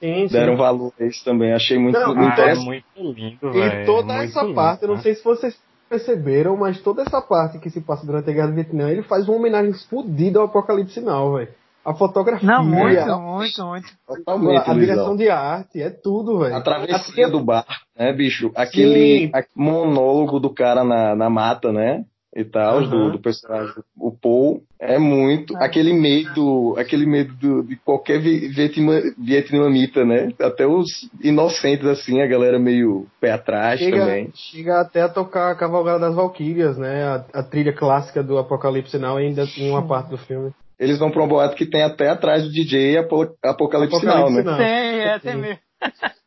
sim, 0.00 0.26
sim. 0.26 0.32
deram 0.32 0.56
valor 0.56 0.92
a 0.98 1.04
isso 1.04 1.22
também. 1.22 1.52
Achei 1.52 1.78
muito, 1.78 2.00
não, 2.00 2.14
muito 2.14 2.40
ah, 2.40 2.50
é 2.50 2.54
muito 2.54 2.86
lindo, 2.96 3.58
E 3.58 3.84
toda 3.84 4.14
essa 4.14 4.42
lindo, 4.42 4.54
parte, 4.54 4.82
eu 4.82 4.88
não 4.88 4.96
né? 4.96 5.02
sei 5.02 5.14
se 5.14 5.22
vocês 5.22 5.58
perceberam, 5.88 6.56
mas 6.56 6.80
toda 6.80 7.02
essa 7.02 7.20
parte 7.20 7.58
que 7.58 7.68
se 7.68 7.80
passa 7.82 8.06
durante 8.06 8.28
a 8.30 8.32
Guerra 8.32 8.48
do 8.48 8.54
Vietnã, 8.54 8.90
ele 8.90 9.02
faz 9.02 9.28
uma 9.28 9.36
homenagem 9.36 9.72
fodida 9.88 10.38
ao 10.38 10.46
Apocalipse 10.46 11.00
Now, 11.00 11.34
velho 11.34 11.50
a 11.86 11.94
fotografia. 11.94 12.48
Não, 12.48 12.64
muito, 12.64 12.98
a, 12.98 13.16
muito, 13.16 13.64
muito. 13.64 13.86
Totalmente, 14.04 14.68
a 14.68 14.74
direção 14.74 15.16
de 15.16 15.30
arte, 15.30 15.80
é 15.80 15.88
tudo, 15.88 16.40
velho. 16.40 16.56
A 16.56 16.60
travessia 16.60 17.30
do 17.30 17.38
bar, 17.38 17.64
né, 17.96 18.12
bicho? 18.12 18.50
Aquele 18.56 19.30
monólogo 19.54 20.40
do 20.40 20.50
cara 20.50 20.82
na, 20.82 21.14
na 21.14 21.30
mata, 21.30 21.72
né? 21.72 22.04
E 22.34 22.44
tal, 22.44 22.82
uhum. 22.82 22.90
do, 22.90 23.12
do 23.12 23.18
personagem, 23.18 23.72
o 23.98 24.10
Paul, 24.10 24.60
é 24.78 24.98
muito. 24.98 25.56
É. 25.56 25.64
Aquele 25.64 25.94
medo, 25.94 26.74
aquele 26.76 27.06
medo 27.06 27.32
do, 27.34 27.62
de 27.62 27.76
qualquer 27.76 28.20
vietnam, 28.20 29.00
vietnamita, 29.16 30.04
né? 30.04 30.28
Até 30.38 30.66
os 30.66 31.08
inocentes, 31.22 31.86
assim, 31.86 32.20
a 32.20 32.26
galera 32.26 32.58
meio 32.58 33.06
pé 33.18 33.30
atrás 33.30 33.80
chega, 33.80 34.00
também. 34.00 34.30
Chega 34.34 34.80
até 34.80 35.00
a 35.00 35.08
tocar 35.08 35.52
a 35.52 35.54
Cavalgada 35.54 36.00
das 36.00 36.14
Valquírias, 36.14 36.76
né? 36.76 37.04
A, 37.04 37.24
a 37.40 37.42
trilha 37.42 37.72
clássica 37.72 38.22
do 38.22 38.36
Apocalipse 38.36 38.98
Now 38.98 39.16
ainda 39.16 39.46
em 39.56 39.70
uma 39.70 39.86
parte 39.86 40.10
do 40.10 40.18
filme 40.18 40.52
eles 40.78 40.98
vão 40.98 41.10
pra 41.10 41.22
um 41.22 41.28
boato 41.28 41.56
que 41.56 41.66
tem 41.66 41.82
até 41.82 42.08
atrás 42.08 42.42
do 42.44 42.50
DJ 42.50 42.98
Apocalipse, 42.98 43.38
Apocalipse 43.44 44.04
Now, 44.04 44.30
né? 44.30 44.42
Tem, 44.56 45.00
é, 45.00 45.18
tem 45.18 45.36
mesmo. 45.36 45.58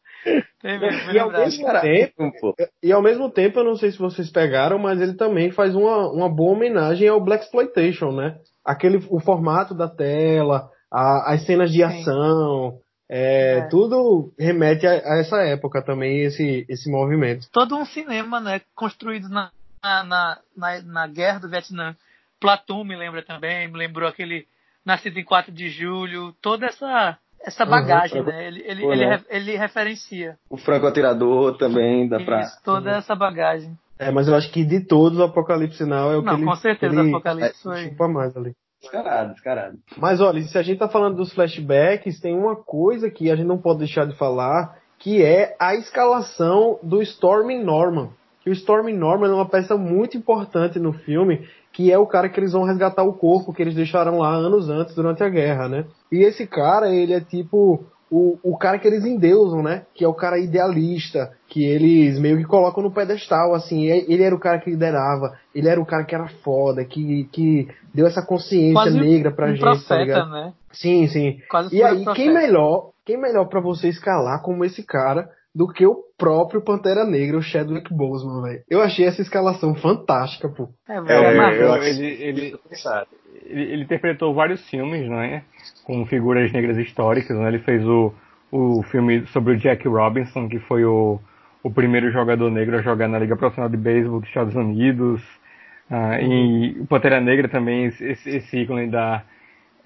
Teve, 0.61 0.85
E 1.13 1.17
ao 1.17 1.31
mesmo 1.31 1.65
tempo, 1.81 2.31
Pô. 2.41 2.53
e 2.83 2.91
ao 2.91 3.01
mesmo 3.01 3.31
tempo, 3.31 3.59
eu 3.59 3.63
não 3.63 3.77
sei 3.77 3.91
se 3.91 3.97
vocês 3.97 4.29
pegaram, 4.29 4.77
mas 4.77 4.99
ele 4.99 5.13
também 5.13 5.49
faz 5.51 5.73
uma, 5.73 6.11
uma 6.11 6.29
boa 6.29 6.51
homenagem 6.51 7.07
ao 7.07 7.23
Black 7.23 7.45
Exploitation, 7.45 8.11
né? 8.11 8.37
Aquele, 8.65 8.97
o 9.09 9.19
formato 9.21 9.73
da 9.73 9.87
tela, 9.87 10.69
a- 10.91 11.33
as 11.33 11.45
cenas 11.45 11.71
de 11.71 11.81
ação, 11.81 12.79
é, 13.09 13.59
É. 13.59 13.61
tudo 13.69 14.33
remete 14.37 14.85
a, 14.85 14.91
a 14.91 15.19
essa 15.19 15.37
época 15.43 15.81
também, 15.81 16.23
esse, 16.23 16.65
esse 16.67 16.91
movimento. 16.91 17.47
todo 17.53 17.77
um 17.77 17.85
cinema, 17.85 18.41
né, 18.41 18.59
construído 18.75 19.29
na, 19.29 19.49
na, 19.81 20.37
na, 20.55 20.81
na 20.81 21.07
guerra 21.07 21.39
do 21.39 21.49
Vietnã. 21.49 21.95
Platum 22.39 22.83
me 22.83 22.95
lembra 22.95 23.21
também, 23.23 23.67
me 23.67 23.77
lembrou 23.77 24.07
aquele 24.07 24.47
Nascido 24.85 25.19
em 25.19 25.23
4 25.23 25.51
de 25.51 25.69
Julho, 25.69 26.33
toda 26.41 26.65
essa 26.65 27.17
essa 27.41 27.63
Uhum, 27.63 27.69
bagagem, 27.69 28.19
uhum. 28.21 28.27
né? 28.27 28.47
Ele, 28.47 28.63
ele, 28.65 28.81
Pô, 28.81 28.93
ele, 28.93 29.05
né? 29.05 29.23
ele 29.29 29.55
referencia 29.55 30.37
O 30.49 30.57
franco 30.57 30.85
atirador 30.87 31.57
também 31.57 32.07
dá 32.07 32.19
pra. 32.19 32.41
isso, 32.41 32.61
toda 32.63 32.91
essa 32.97 33.15
bagagem. 33.15 33.77
É, 33.97 34.11
mas 34.11 34.27
eu 34.27 34.35
acho 34.35 34.51
que 34.51 34.63
de 34.65 34.85
todos 34.85 35.19
o 35.19 35.23
Apocalipse 35.23 35.83
Now 35.85 36.11
é 36.11 36.17
o 36.17 36.21
que 36.21 36.25
Não, 36.25 36.35
ele, 36.35 36.45
com 36.45 36.55
certeza 36.55 36.99
ele 36.99 37.09
Apocalipse 37.09 37.63
foi. 37.63 37.89
chupa 37.89 38.07
mais 38.07 38.35
ali. 38.35 38.53
Descarado, 38.81 39.33
descarado. 39.33 39.77
Mas 39.97 40.21
olha, 40.21 40.41
se 40.41 40.57
a 40.57 40.61
gente 40.61 40.79
tá 40.79 40.87
falando 40.87 41.17
dos 41.17 41.33
flashbacks, 41.33 42.19
tem 42.21 42.33
uma 42.33 42.55
coisa 42.55 43.09
que 43.11 43.29
a 43.29 43.35
gente 43.35 43.45
não 43.47 43.57
pode 43.57 43.79
deixar 43.79 44.05
de 44.05 44.15
falar, 44.17 44.77
que 44.97 45.21
é 45.23 45.55
a 45.59 45.75
escalação 45.75 46.79
do 46.81 47.01
Stormy 47.01 47.61
Norman. 47.61 48.09
Que 48.41 48.49
o 48.49 48.53
Stormy 48.53 48.93
Norman 48.93 49.27
é 49.29 49.33
uma 49.33 49.49
peça 49.49 49.75
muito 49.77 50.17
importante 50.17 50.79
no 50.79 50.93
filme, 50.93 51.45
que 51.71 51.91
é 51.91 51.97
o 51.97 52.07
cara 52.07 52.29
que 52.29 52.39
eles 52.39 52.53
vão 52.53 52.63
resgatar 52.63 53.03
o 53.03 53.13
corpo 53.13 53.53
que 53.53 53.61
eles 53.61 53.75
deixaram 53.75 54.19
lá 54.19 54.33
anos 54.33 54.69
antes, 54.69 54.95
durante 54.95 55.23
a 55.23 55.29
guerra, 55.29 55.67
né? 55.69 55.85
E 56.11 56.23
esse 56.23 56.45
cara, 56.47 56.89
ele 56.93 57.13
é 57.13 57.21
tipo 57.21 57.85
o, 58.11 58.37
o 58.43 58.57
cara 58.57 58.79
que 58.79 58.87
eles 58.87 59.05
endeusam, 59.05 59.61
né? 59.61 59.83
Que 59.93 60.03
é 60.03 60.07
o 60.07 60.13
cara 60.13 60.39
idealista, 60.39 61.31
que 61.47 61.63
eles 61.63 62.19
meio 62.19 62.37
que 62.37 62.43
colocam 62.43 62.83
no 62.83 62.91
pedestal, 62.91 63.53
assim. 63.53 63.85
Ele 63.85 64.23
era 64.23 64.35
o 64.35 64.39
cara 64.39 64.59
que 64.59 64.69
liderava, 64.69 65.37
ele 65.53 65.67
era 65.67 65.79
o 65.79 65.85
cara 65.85 66.03
que 66.03 66.15
era 66.15 66.27
foda, 66.43 66.83
que, 66.83 67.25
que 67.31 67.67
deu 67.93 68.07
essa 68.07 68.25
consciência 68.25 68.73
Quase 68.73 68.99
negra 68.99 69.31
pra 69.31 69.47
um 69.47 69.49
gente, 69.49 69.59
tá 69.61 69.71
profeta, 69.71 69.97
ligado? 69.97 70.29
né? 70.31 70.53
Sim, 70.71 71.07
sim. 71.07 71.39
Quase 71.49 71.75
E 71.75 71.83
aí, 71.83 72.03
quem 72.15 72.33
melhor, 72.33 72.91
quem 73.05 73.17
melhor 73.17 73.45
para 73.45 73.61
você 73.61 73.87
escalar 73.89 74.41
como 74.41 74.65
esse 74.65 74.83
cara 74.83 75.29
do 75.53 75.67
que 75.67 75.85
o 75.85 76.08
próprio 76.19 76.61
Pantera 76.61 77.03
Negra, 77.05 77.37
o 77.37 77.41
Chadwick 77.41 77.91
Boseman, 77.93 78.43
velho? 78.43 78.61
Eu 78.69 78.81
achei 78.81 79.05
essa 79.05 79.21
escalação 79.21 79.73
fantástica, 79.73 80.47
pô. 80.49 80.69
É, 80.87 80.93
É, 80.93 80.97
eu- 80.97 81.61
eu- 81.61 81.83
ele, 81.83 82.05
ele, 82.21 82.55
ele, 83.45 83.63
ele 83.73 83.83
interpretou 83.83 84.33
vários 84.33 84.61
filmes, 84.69 85.09
né? 85.09 85.43
Com 85.85 86.05
figuras 86.05 86.51
negras 86.51 86.77
históricas, 86.77 87.35
né? 87.37 87.47
Ele 87.47 87.59
fez 87.59 87.83
o, 87.87 88.13
o 88.51 88.83
filme 88.83 89.25
sobre 89.27 89.53
o 89.53 89.57
Jack 89.57 89.87
Robinson, 89.87 90.47
que 90.47 90.59
foi 90.59 90.83
o, 90.85 91.19
o 91.63 91.71
primeiro 91.71 92.11
jogador 92.11 92.51
negro 92.51 92.77
a 92.77 92.81
jogar 92.81 93.07
na 93.07 93.17
Liga 93.17 93.35
Profissional 93.35 93.69
de 93.69 93.77
Beisebol 93.77 94.19
dos 94.19 94.29
Estados 94.29 94.53
Unidos. 94.55 95.21
Ah, 95.89 96.21
E 96.21 96.77
o 96.79 96.85
Pantera 96.85 97.19
Negra 97.19 97.47
também, 97.47 97.85
esse 97.85 98.29
esse 98.29 98.57
ícone 98.59 98.87
da 98.91 99.23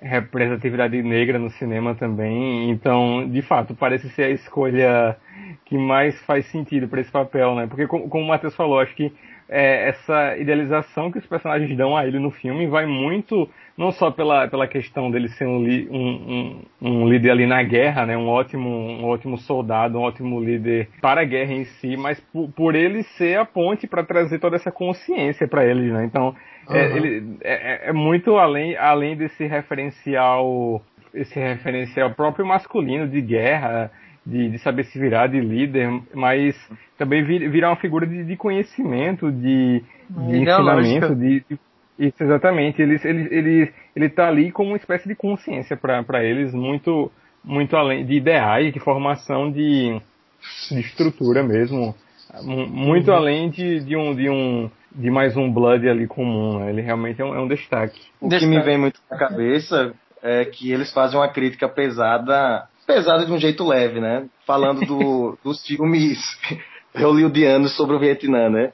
representatividade 0.04 1.02
negra 1.02 1.40
no 1.40 1.50
cinema 1.50 1.96
também. 1.96 2.70
Então, 2.70 3.28
de 3.28 3.42
fato, 3.42 3.74
parece 3.74 4.10
ser 4.10 4.24
a 4.24 4.30
escolha 4.30 5.18
que 5.66 5.78
mais 5.78 6.20
faz 6.24 6.46
sentido 6.48 6.88
para 6.88 7.02
esse 7.02 7.12
papel, 7.12 7.56
né? 7.56 7.68
Porque, 7.68 7.88
como, 7.88 8.10
como 8.10 8.24
o 8.24 8.28
Matheus 8.28 8.56
falou, 8.56 8.80
acho 8.80 8.94
que 8.96 9.12
é, 9.50 9.90
essa 9.90 10.38
idealização 10.38 11.12
que 11.12 11.18
os 11.20 11.26
personagens 11.26 11.76
dão 11.78 11.96
a 11.96 12.06
ele 12.08 12.20
no 12.20 12.32
filme 12.32 12.68
vai 12.68 12.86
muito, 12.86 13.50
não 13.78 13.92
só 13.92 14.10
pela, 14.12 14.48
pela 14.48 14.68
questão 14.68 15.12
dele 15.12 15.28
ser 15.30 15.46
um, 15.46 15.64
li- 15.64 15.88
um, 15.90 16.62
um, 16.82 16.90
um 17.04 17.10
líder 17.10 17.32
ali 17.32 17.46
na 17.46 17.62
guerra, 17.64 18.06
né? 18.06 18.18
Um 18.18 18.28
ótimo, 18.30 18.70
um 18.70 19.06
ótimo 19.06 19.38
soldado, 19.38 19.98
um 19.98 20.02
ótimo 20.02 20.40
líder 20.40 20.90
para 21.02 21.22
a 21.22 21.26
guerra 21.26 21.54
em 21.54 21.66
si, 21.66 21.98
mas 21.98 22.20
por, 22.32 22.50
por 22.52 22.76
ele 22.76 23.04
ser 23.04 23.38
a 23.38 23.46
ponte 23.46 23.88
para 23.88 24.04
trazer 24.04 24.40
toda 24.40 24.56
essa 24.56 24.72
consciência 24.72 25.48
para 25.48 25.66
eles, 25.66 25.92
né? 25.92 26.06
Então, 26.06 26.36
é, 26.70 26.86
Aham. 26.86 26.96
ele, 26.96 27.38
é, 27.44 27.90
é 27.90 27.94
muito 27.94 28.38
além, 28.38 28.76
além 28.78 29.16
desse 29.16 29.46
referencial, 29.46 30.82
esse 31.14 31.40
referencial 31.40 32.12
próprio 32.12 32.46
masculino 32.46 33.08
de 33.08 33.22
guerra, 33.22 33.92
de, 34.26 34.50
de 34.50 34.58
saber 34.60 34.86
se 34.86 34.98
virar 35.00 35.28
de 35.28 35.40
líder, 35.40 35.90
mas 36.14 36.56
também 36.98 37.24
vir- 37.24 37.50
virar 37.50 37.70
uma 37.70 37.76
figura 37.76 38.06
de, 38.08 38.24
de 38.24 38.36
conhecimento, 38.38 39.32
de, 39.32 39.84
de 40.10 40.38
ensinamento, 40.38 41.16
de, 41.16 41.40
de- 41.50 41.60
isso 42.00 42.24
exatamente. 42.24 42.82
Ele, 42.82 43.00
ele, 43.04 43.28
ele, 43.36 43.74
ele 43.96 44.10
tá 44.10 44.28
ali 44.28 44.52
como 44.52 44.70
uma 44.72 44.78
espécie 44.78 45.08
de 45.08 45.16
consciência 45.16 45.78
para 45.78 46.24
eles, 46.24 46.54
muito, 46.54 47.12
muito 47.44 47.76
além 47.76 48.06
de 48.06 48.14
ideais, 48.16 48.74
de 48.74 48.80
formação 48.80 49.52
de, 49.52 50.00
de 50.72 50.80
estrutura 50.80 51.44
mesmo, 51.44 51.94
mu- 52.42 52.68
muito 52.68 53.12
além 53.12 53.50
de, 53.50 53.82
de 53.82 53.96
um, 53.96 54.16
de 54.16 54.30
um, 54.30 54.72
de 54.96 55.12
mais 55.12 55.36
um 55.38 55.52
Blood 55.52 55.88
ali 55.88 56.08
comum. 56.08 56.60
Né? 56.60 56.70
Ele 56.72 56.82
realmente 56.82 57.22
é 57.22 57.26
um, 57.26 57.36
é 57.36 57.40
um 57.40 57.48
destaque. 57.48 58.00
O 58.20 58.28
Destaque. 58.30 58.52
que 58.52 58.58
me 58.58 58.64
vem 58.64 58.78
muito 58.78 59.00
na 59.12 59.18
cabeça 59.18 59.94
é 60.24 60.46
que 60.46 60.72
eles 60.72 60.92
fazem 60.94 61.20
uma 61.20 61.28
crítica 61.28 61.68
pesada, 61.70 62.64
pesada 62.86 63.26
de 63.26 63.32
um 63.32 63.40
jeito 63.40 63.66
leve, 63.66 64.00
né? 64.00 64.28
Falando 64.46 64.86
do, 64.86 65.38
dos 65.44 65.66
filmes 65.66 66.20
hollywoodianos 66.96 67.76
sobre 67.76 67.96
o 67.96 68.00
Vietnã, 68.00 68.50
né? 68.50 68.72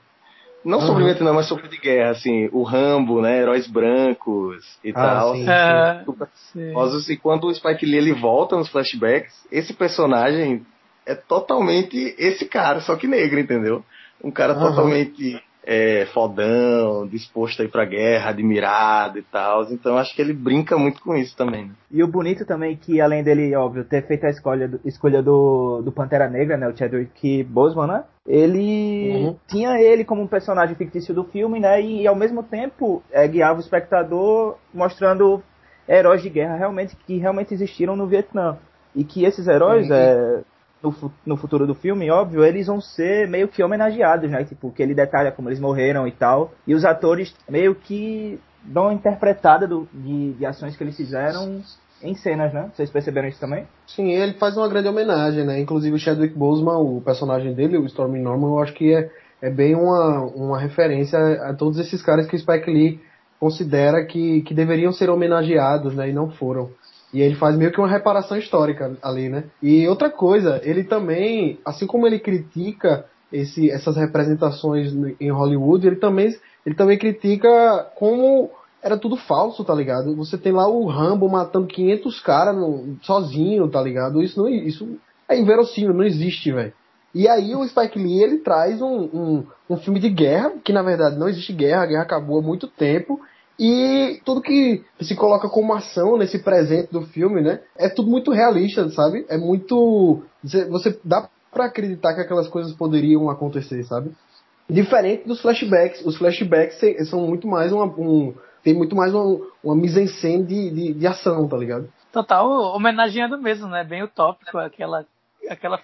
Não 0.66 0.82
sobre 0.82 1.04
o 1.04 1.06
Uhum. 1.06 1.06
Vietnã, 1.06 1.34
mas 1.34 1.48
sobre 1.48 1.68
de 1.70 1.78
guerra, 1.78 2.12
assim, 2.12 2.50
o 2.52 2.64
Rambo, 2.64 3.22
né? 3.22 3.40
Heróis 3.40 3.66
brancos 3.68 4.64
e 4.84 4.92
Ah, 4.92 5.22
tal. 5.22 5.36
sim. 5.36 5.48
É, 5.50 6.06
sim. 6.52 6.74
famosos. 6.74 7.10
E 7.10 7.18
quando 7.18 7.46
o 7.48 7.54
Spike 7.54 7.86
Lee 7.86 7.98
ele 7.98 8.14
volta 8.14 8.56
nos 8.56 8.70
flashbacks, 8.70 9.34
esse 9.52 9.74
personagem 9.74 10.62
é 11.06 11.16
totalmente 11.16 11.96
esse 12.18 12.46
cara, 12.46 12.82
só 12.82 12.96
que 12.96 13.08
negro, 13.08 13.40
entendeu? 13.40 13.84
Um 14.24 14.32
cara 14.32 14.54
Aham. 14.54 14.70
totalmente 14.70 15.42
é, 15.72 16.08
fodão, 16.08 17.06
disposto 17.08 17.62
a 17.62 17.66
ir 17.66 17.68
pra 17.70 17.86
guerra, 17.86 18.32
admirado 18.32 19.20
e 19.20 19.22
tal. 19.22 19.72
Então 19.72 20.00
acho 20.00 20.16
que 20.16 20.22
ele 20.22 20.34
brinca 20.34 20.76
muito 20.76 21.00
com 21.00 21.16
isso 21.16 21.38
também. 21.38 21.66
Né? 21.66 21.72
E 21.92 22.04
o 22.04 22.08
bonito 22.08 22.44
também 22.44 22.76
que, 22.76 23.00
além 23.00 23.24
dele, 23.24 23.56
óbvio, 23.56 23.84
ter 23.86 24.08
feito 24.08 24.26
a 24.26 24.30
escolha 24.32 24.68
do, 24.68 24.80
escolha 24.84 25.22
do, 25.22 25.84
do 25.84 25.92
Pantera 25.92 26.28
Negra, 26.28 26.58
né, 26.58 26.68
o 26.68 26.76
Chadwick 26.76 27.44
Boseman, 27.44 27.86
né, 27.86 28.04
ele 28.26 29.12
Uhum. 29.12 29.36
tinha 29.48 29.80
ele 29.80 30.04
como 30.04 30.24
um 30.24 30.28
personagem 30.28 30.76
fictício 30.76 31.14
do 31.14 31.24
filme, 31.24 31.60
né, 31.60 31.80
e, 31.80 32.08
ao 32.08 32.16
mesmo 32.16 32.42
tempo 32.42 33.04
é, 33.12 33.28
guiava 33.28 33.60
o 33.60 33.62
espectador 33.62 34.56
mostrando 34.74 35.44
heróis 35.88 36.24
de 36.24 36.30
guerra 36.32 36.56
realmente 36.58 36.96
que 37.06 37.18
realmente 37.20 37.54
existiram 37.54 37.96
no 37.96 38.08
Vietnã. 38.08 38.58
E 38.96 39.04
que 39.04 39.24
esses 39.24 39.48
heróis, 39.48 39.88
Uhum. 39.88 39.96
é, 39.96 40.42
no, 40.82 41.12
no 41.26 41.38
futuro 41.38 41.68
do 41.68 41.76
filme, 41.76 42.10
óbvio, 42.10 42.44
eles 42.44 42.68
vão 42.68 42.80
ser 42.80 43.28
meio 43.28 43.48
que 43.48 43.62
homenageados, 43.62 44.30
né, 44.30 44.44
tipo, 44.44 44.72
que 44.72 44.82
ele 44.82 44.94
detalha 44.94 45.32
como 45.32 45.50
eles 45.50 45.60
morreram 45.60 46.08
e 46.08 46.12
tal. 46.12 46.52
E 46.66 46.74
os 46.74 46.86
atores 46.86 47.36
meio 47.50 47.76
que 47.76 48.40
dão 48.64 48.84
uma 48.84 48.94
interpretada 48.94 49.68
do, 49.68 49.88
de, 49.94 50.34
de 50.34 50.46
ações 50.46 50.76
que 50.76 50.84
eles 50.84 50.96
fizeram 50.96 51.62
em 52.02 52.16
cenas, 52.16 52.54
né? 52.54 52.70
Vocês 52.74 52.90
perceberam 52.90 53.28
isso 53.28 53.40
também? 53.40 53.66
Sim, 53.88 54.12
ele 54.12 54.34
faz 54.34 54.56
uma 54.56 54.68
grande 54.68 54.88
homenagem, 54.88 55.46
né? 55.46 55.60
Inclusive 55.60 55.96
o 55.96 56.00
Chadwick 56.00 56.38
Boseman, 56.38 56.78
o 56.78 57.02
personagem 57.02 57.54
dele, 57.54 57.78
o 57.78 57.86
Stormy 57.86 58.20
Norman, 58.20 58.48
eu 58.48 58.60
acho 58.60 58.74
que 58.74 58.94
é, 58.94 59.10
é 59.42 59.50
bem 59.50 59.76
uma, 59.76 60.22
uma 60.22 60.60
referência 60.60 61.18
a 61.44 61.54
todos 61.54 61.78
esses 61.78 62.02
caras 62.02 62.28
que 62.28 62.36
o 62.36 62.40
Spike 62.40 62.72
Lee 62.72 63.02
considera 63.40 64.06
que, 64.06 64.42
que 64.42 64.54
deveriam 64.54 64.92
ser 64.92 65.10
homenageados, 65.10 65.94
né? 65.96 66.10
E 66.10 66.14
não 66.14 66.30
foram. 66.30 66.70
E 67.14 67.22
ele 67.22 67.36
faz 67.36 67.58
meio 67.58 67.72
que 67.72 67.80
uma 67.80 67.88
reparação 67.88 68.38
histórica 68.38 68.96
ali, 69.02 69.30
né? 69.30 69.46
E 69.62 69.88
outra 69.88 70.10
coisa, 70.10 70.62
ele 70.64 70.84
também, 70.84 71.60
assim 71.66 71.88
como 71.88 72.06
ele 72.06 72.20
critica 72.20 73.06
esse, 73.32 73.70
essas 73.70 73.96
representações 73.96 74.94
em 75.20 75.32
Hollywood, 75.32 75.88
ele 75.88 75.96
também, 75.96 76.36
ele 76.66 76.76
também 76.76 76.98
critica 76.98 77.88
como 77.96 78.52
era 78.82 78.98
tudo 78.98 79.18
falso, 79.18 79.64
tá 79.64 79.74
ligado? 79.74 80.16
Você 80.16 80.38
tem 80.38 80.52
lá 80.52 80.68
o 80.68 80.88
Rambo 80.88 81.28
matando 81.28 81.68
500 81.68 82.20
caras 82.22 82.56
sozinho, 83.02 83.68
tá 83.68 83.82
ligado? 83.82 84.22
Isso 84.22 84.40
não, 84.40 84.48
isso 84.48 84.98
é 85.28 85.38
inverossímil, 85.38 85.94
não 85.94 86.04
existe, 86.04 86.52
velho. 86.52 86.74
E 87.14 87.28
aí 87.28 87.56
o 87.56 87.68
Spike 87.68 87.98
Lee, 87.98 88.22
ele 88.22 88.38
traz 88.38 88.82
um, 88.82 89.02
um, 89.02 89.46
um 89.70 89.78
filme 89.78 90.00
de 90.00 90.10
guerra, 90.10 90.54
que 90.64 90.72
na 90.72 90.84
verdade 90.84 91.18
não 91.18 91.28
existe 91.28 91.52
guerra, 91.52 91.84
a 91.84 91.86
guerra 91.88 92.04
acabou 92.04 92.40
há 92.40 92.42
muito 92.42 92.68
tempo, 92.68 93.20
e 93.60 94.22
tudo 94.24 94.42
que 94.42 94.84
se 95.02 95.16
coloca 95.16 95.50
como 95.50 95.74
ação 95.74 96.18
nesse 96.18 96.40
presente 96.40 96.92
do 96.92 97.02
filme, 97.02 97.42
né? 97.42 97.60
É 97.78 97.90
tudo 97.90 98.10
muito 98.10 98.32
realista, 98.32 98.90
sabe? 98.90 99.26
É 99.28 99.38
muito. 99.38 100.24
Você, 100.42 100.98
dá 101.04 101.30
pra 101.52 101.66
acreditar 101.66 102.16
que 102.16 102.22
aquelas 102.22 102.48
coisas 102.48 102.74
poderiam 102.74 103.30
acontecer, 103.30 103.84
sabe? 103.84 104.12
Diferente 104.70 105.28
dos 105.28 105.42
flashbacks. 105.42 106.06
Os 106.06 106.16
flashbacks 106.18 106.80
são 107.10 107.28
muito 107.28 107.48
mais 107.48 107.74
uma. 107.74 107.86
Um, 107.86 108.34
tem 108.64 108.74
muito 108.74 108.96
mais 108.96 109.14
uma, 109.14 109.46
uma 109.64 109.76
mise-en-scène 109.76 110.46
de, 110.46 110.70
de, 110.72 110.94
de 110.94 111.08
ação, 111.08 111.48
tá 111.48 111.58
ligado? 111.58 111.92
Total 112.14 112.48
homenageando 112.76 113.38
mesmo, 113.38 113.68
né? 113.68 113.84
Bem 113.84 114.04
utópico, 114.04 114.58
aquela, 114.58 115.06
aquela 115.50 115.80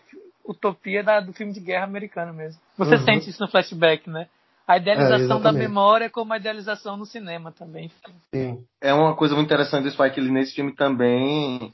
utopia 0.48 1.04
da, 1.04 1.20
do 1.20 1.34
filme 1.34 1.52
de 1.52 1.60
guerra 1.60 1.84
americano 1.86 2.34
mesmo. 2.34 2.60
Você 2.78 2.96
Uhum. 2.96 3.04
sente 3.04 3.30
isso 3.30 3.42
no 3.42 3.50
flashback, 3.50 4.10
né? 4.10 4.28
A 4.68 4.76
É, 4.76 4.80
idealização 4.80 5.18
da 5.28 5.50
exatamente. 5.50 5.68
memória 5.68 6.10
como 6.10 6.34
a 6.34 6.38
idealização 6.38 6.98
no 6.98 7.06
cinema 7.06 7.52
também. 7.52 7.92
Sim. 8.34 8.64
É 8.82 8.94
uma 8.94 9.16
coisa 9.16 9.36
muito 9.36 9.48
interessante 9.48 9.84
do 9.84 9.92
Spike 9.92 10.20
Lee 10.20 10.32
nesse 10.32 10.56
filme 10.56 10.74
também 10.74 11.74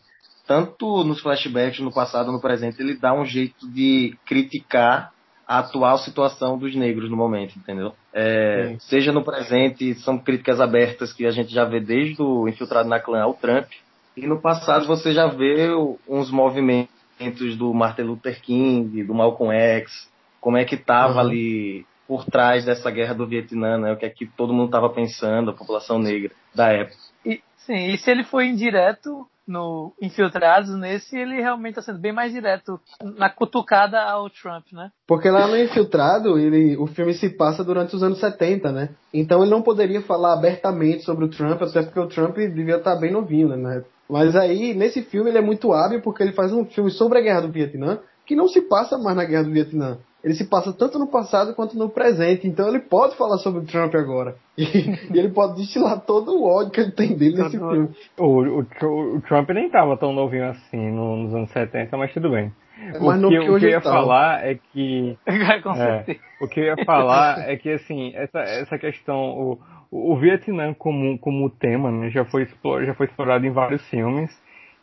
tanto 0.51 1.03
nos 1.05 1.21
flashbacks, 1.21 1.79
no 1.79 1.93
passado, 1.93 2.29
no 2.29 2.41
presente, 2.41 2.81
ele 2.81 2.95
dá 2.95 3.13
um 3.13 3.23
jeito 3.23 3.65
de 3.69 4.17
criticar 4.25 5.13
a 5.47 5.59
atual 5.59 5.97
situação 5.97 6.57
dos 6.57 6.75
negros 6.75 7.09
no 7.09 7.15
momento, 7.15 7.57
entendeu? 7.57 7.93
É, 8.13 8.75
seja 8.79 9.13
no 9.13 9.23
presente, 9.23 9.93
são 9.95 10.17
críticas 10.17 10.59
abertas 10.59 11.13
que 11.13 11.25
a 11.25 11.31
gente 11.31 11.53
já 11.53 11.63
vê 11.63 11.79
desde 11.79 12.21
o 12.21 12.49
Infiltrado 12.49 12.89
na 12.89 12.99
Clã 12.99 13.21
ao 13.21 13.33
Trump, 13.33 13.67
e 14.15 14.27
no 14.27 14.41
passado 14.41 14.85
você 14.85 15.13
já 15.13 15.27
vê 15.27 15.69
uns 16.05 16.29
movimentos 16.29 17.55
do 17.57 17.73
Martin 17.73 18.01
Luther 18.01 18.41
King, 18.41 19.03
do 19.05 19.13
Malcolm 19.13 19.55
X, 19.55 20.09
como 20.41 20.57
é 20.57 20.65
que 20.65 20.75
estava 20.75 21.13
uhum. 21.13 21.19
ali 21.19 21.85
por 22.11 22.25
trás 22.25 22.65
dessa 22.65 22.91
guerra 22.91 23.13
do 23.13 23.25
Vietnã, 23.25 23.77
né? 23.77 23.93
O 23.93 23.95
que 23.95 24.05
é 24.05 24.09
que 24.09 24.25
todo 24.25 24.51
mundo 24.51 24.65
estava 24.65 24.89
pensando, 24.89 25.51
a 25.51 25.53
população 25.53 25.97
negra 25.97 26.29
da 26.53 26.67
época. 26.67 26.97
E, 27.25 27.39
sim, 27.59 27.87
e 27.87 27.97
se 27.97 28.11
ele 28.11 28.25
foi 28.25 28.47
indireto 28.47 29.25
no 29.47 29.93
Infiltrados, 30.01 30.75
nesse 30.75 31.17
ele 31.17 31.39
realmente 31.39 31.79
está 31.79 31.81
sendo 31.81 32.01
bem 32.01 32.11
mais 32.11 32.33
direto 32.33 32.77
na 33.01 33.29
cutucada 33.29 34.01
ao 34.01 34.29
Trump, 34.29 34.65
né? 34.73 34.91
Porque 35.07 35.29
lá 35.29 35.47
no 35.47 35.57
Infiltrado, 35.57 36.37
ele, 36.37 36.75
o 36.75 36.85
filme 36.85 37.13
se 37.13 37.29
passa 37.29 37.63
durante 37.63 37.95
os 37.95 38.03
anos 38.03 38.19
70, 38.19 38.73
né? 38.73 38.89
Então 39.13 39.41
ele 39.41 39.51
não 39.51 39.61
poderia 39.61 40.01
falar 40.01 40.33
abertamente 40.33 41.03
sobre 41.03 41.23
o 41.23 41.29
Trump, 41.29 41.61
até 41.61 41.81
porque 41.81 41.99
o 42.01 42.09
Trump 42.09 42.35
devia 42.35 42.75
estar 42.75 42.97
bem 42.97 43.13
novinho, 43.13 43.55
né? 43.55 43.85
Mas 44.09 44.35
aí, 44.35 44.73
nesse 44.73 45.01
filme, 45.01 45.29
ele 45.29 45.37
é 45.37 45.41
muito 45.41 45.71
hábil 45.71 46.01
porque 46.01 46.21
ele 46.21 46.33
faz 46.33 46.51
um 46.51 46.65
filme 46.65 46.91
sobre 46.91 47.19
a 47.19 47.21
Guerra 47.21 47.43
do 47.43 47.53
Vietnã 47.53 47.99
que 48.25 48.35
não 48.35 48.49
se 48.49 48.61
passa 48.61 48.97
mais 48.97 49.15
na 49.15 49.23
Guerra 49.23 49.43
do 49.43 49.51
Vietnã. 49.51 49.97
Ele 50.23 50.35
se 50.35 50.47
passa 50.47 50.71
tanto 50.71 50.99
no 50.99 51.07
passado 51.07 51.55
quanto 51.55 51.77
no 51.77 51.89
presente. 51.89 52.47
Então 52.47 52.67
ele 52.67 52.79
pode 52.79 53.15
falar 53.15 53.37
sobre 53.37 53.61
o 53.61 53.65
Trump 53.65 53.93
agora. 53.95 54.35
E, 54.57 54.63
e 54.63 55.17
ele 55.17 55.29
pode 55.29 55.55
destilar 55.55 56.01
todo 56.01 56.31
o 56.31 56.43
ódio 56.43 56.71
que 56.71 56.81
ele 56.81 56.91
tem 56.91 57.15
dele 57.15 57.41
nesse 57.41 57.57
filme. 57.57 57.89
O, 58.19 58.25
o, 58.25 59.15
o, 59.15 59.21
Trump 59.21 59.49
nem 59.49 59.65
estava 59.65 59.97
tão 59.97 60.13
novinho 60.13 60.49
assim 60.49 60.91
no, 60.91 61.17
nos 61.17 61.33
anos 61.33 61.51
70, 61.51 61.97
mas 61.97 62.13
tudo 62.13 62.29
bem. 62.29 62.51
É 62.93 62.97
o, 62.97 63.29
que, 63.29 63.29
que, 63.29 63.49
o 63.49 63.59
que 63.59 63.65
eu 63.65 63.69
ia 63.69 63.81
tá. 63.81 63.91
falar 63.91 64.45
é 64.45 64.59
que. 64.71 65.17
é, 65.25 66.17
o 66.41 66.47
que 66.47 66.59
eu 66.59 66.63
ia 66.65 66.85
falar 66.85 67.49
é 67.49 67.55
que 67.55 67.69
assim, 67.71 68.11
essa, 68.15 68.39
essa 68.39 68.77
questão. 68.77 69.17
O, 69.17 69.59
o 69.91 70.15
Vietnã 70.17 70.73
como, 70.73 71.19
como 71.19 71.49
tema 71.49 71.91
né, 71.91 72.09
já, 72.09 72.23
foi 72.25 72.43
explorado, 72.43 72.85
já 72.85 72.93
foi 72.93 73.07
explorado 73.07 73.45
em 73.45 73.51
vários 73.51 73.85
filmes. 73.89 74.31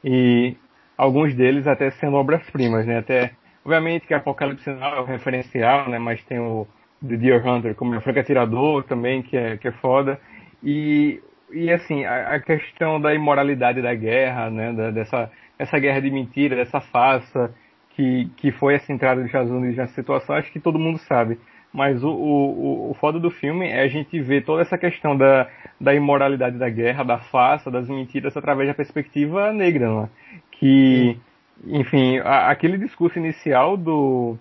E 0.05 0.55
alguns 0.97 1.35
deles 1.35 1.67
até 1.67 1.91
sendo 1.93 2.17
obras-primas, 2.17 2.87
né? 2.87 2.99
Até, 2.99 3.33
obviamente 3.69 4.07
que 4.07 4.15
Apocalipse 4.15 4.71
Now 4.71 4.95
é 4.95 5.01
o 5.01 5.05
referencial, 5.05 5.91
né? 5.91 5.99
Mas 5.99 6.25
tem 6.25 6.39
o 6.39 6.67
The 7.07 7.17
Deer 7.17 7.47
Hunter 7.47 7.75
como 7.75 7.95
o 7.95 8.01
Franco 8.01 8.19
Atirador 8.19 8.83
também, 8.85 9.23
que 9.23 9.37
é, 9.37 9.59
que 9.59 9.69
é 9.69 9.73
foda. 9.73 10.19
E, 10.65 11.21
e 11.53 11.71
assim, 11.71 12.05
a, 12.07 12.37
a 12.37 12.41
questão 12.41 12.99
da 12.99 13.15
imoralidade 13.15 13.83
da 13.83 13.95
guerra, 13.95 14.49
né? 14.49 14.73
Da, 14.73 14.91
dessa, 14.91 15.31
essa 15.59 15.79
guerra 15.79 16.01
de 16.01 16.11
mentira, 16.11 16.57
dessa 16.57 16.81
farsa 16.81 17.55
que, 17.91 18.31
que 18.39 18.51
foi 18.51 18.75
essa 18.75 18.91
entrada 18.91 19.21
dos 19.21 19.27
Estados 19.27 19.51
Unidos 19.51 19.77
nessa 19.77 19.93
situação, 19.93 20.35
acho 20.35 20.51
que 20.51 20.61
todo 20.61 20.79
mundo 20.79 20.99
sabe. 21.01 21.39
Mas 21.71 22.03
o, 22.03 22.09
o, 22.09 22.91
o 22.91 22.95
foda 22.95 23.21
do 23.21 23.31
filme 23.31 23.69
é 23.69 23.83
a 23.83 23.89
gente 23.89 24.19
ver 24.19 24.45
toda 24.45 24.63
essa 24.63 24.79
questão 24.79 25.15
da, 25.15 25.47
da 25.79 25.95
imoralidade 25.95 26.57
da 26.57 26.71
guerra, 26.71 27.05
da 27.05 27.19
farsa, 27.19 27.71
das 27.71 27.87
mentiras 27.87 28.35
através 28.35 28.67
da 28.67 28.75
perspectiva 28.75 29.53
negra, 29.53 29.93
né? 29.93 30.09
que, 30.53 31.19
enfim, 31.67 32.19
a, 32.19 32.51
aquele 32.51 32.79
discurso 32.79 33.19
inicial 33.19 33.77
do, 33.77 34.37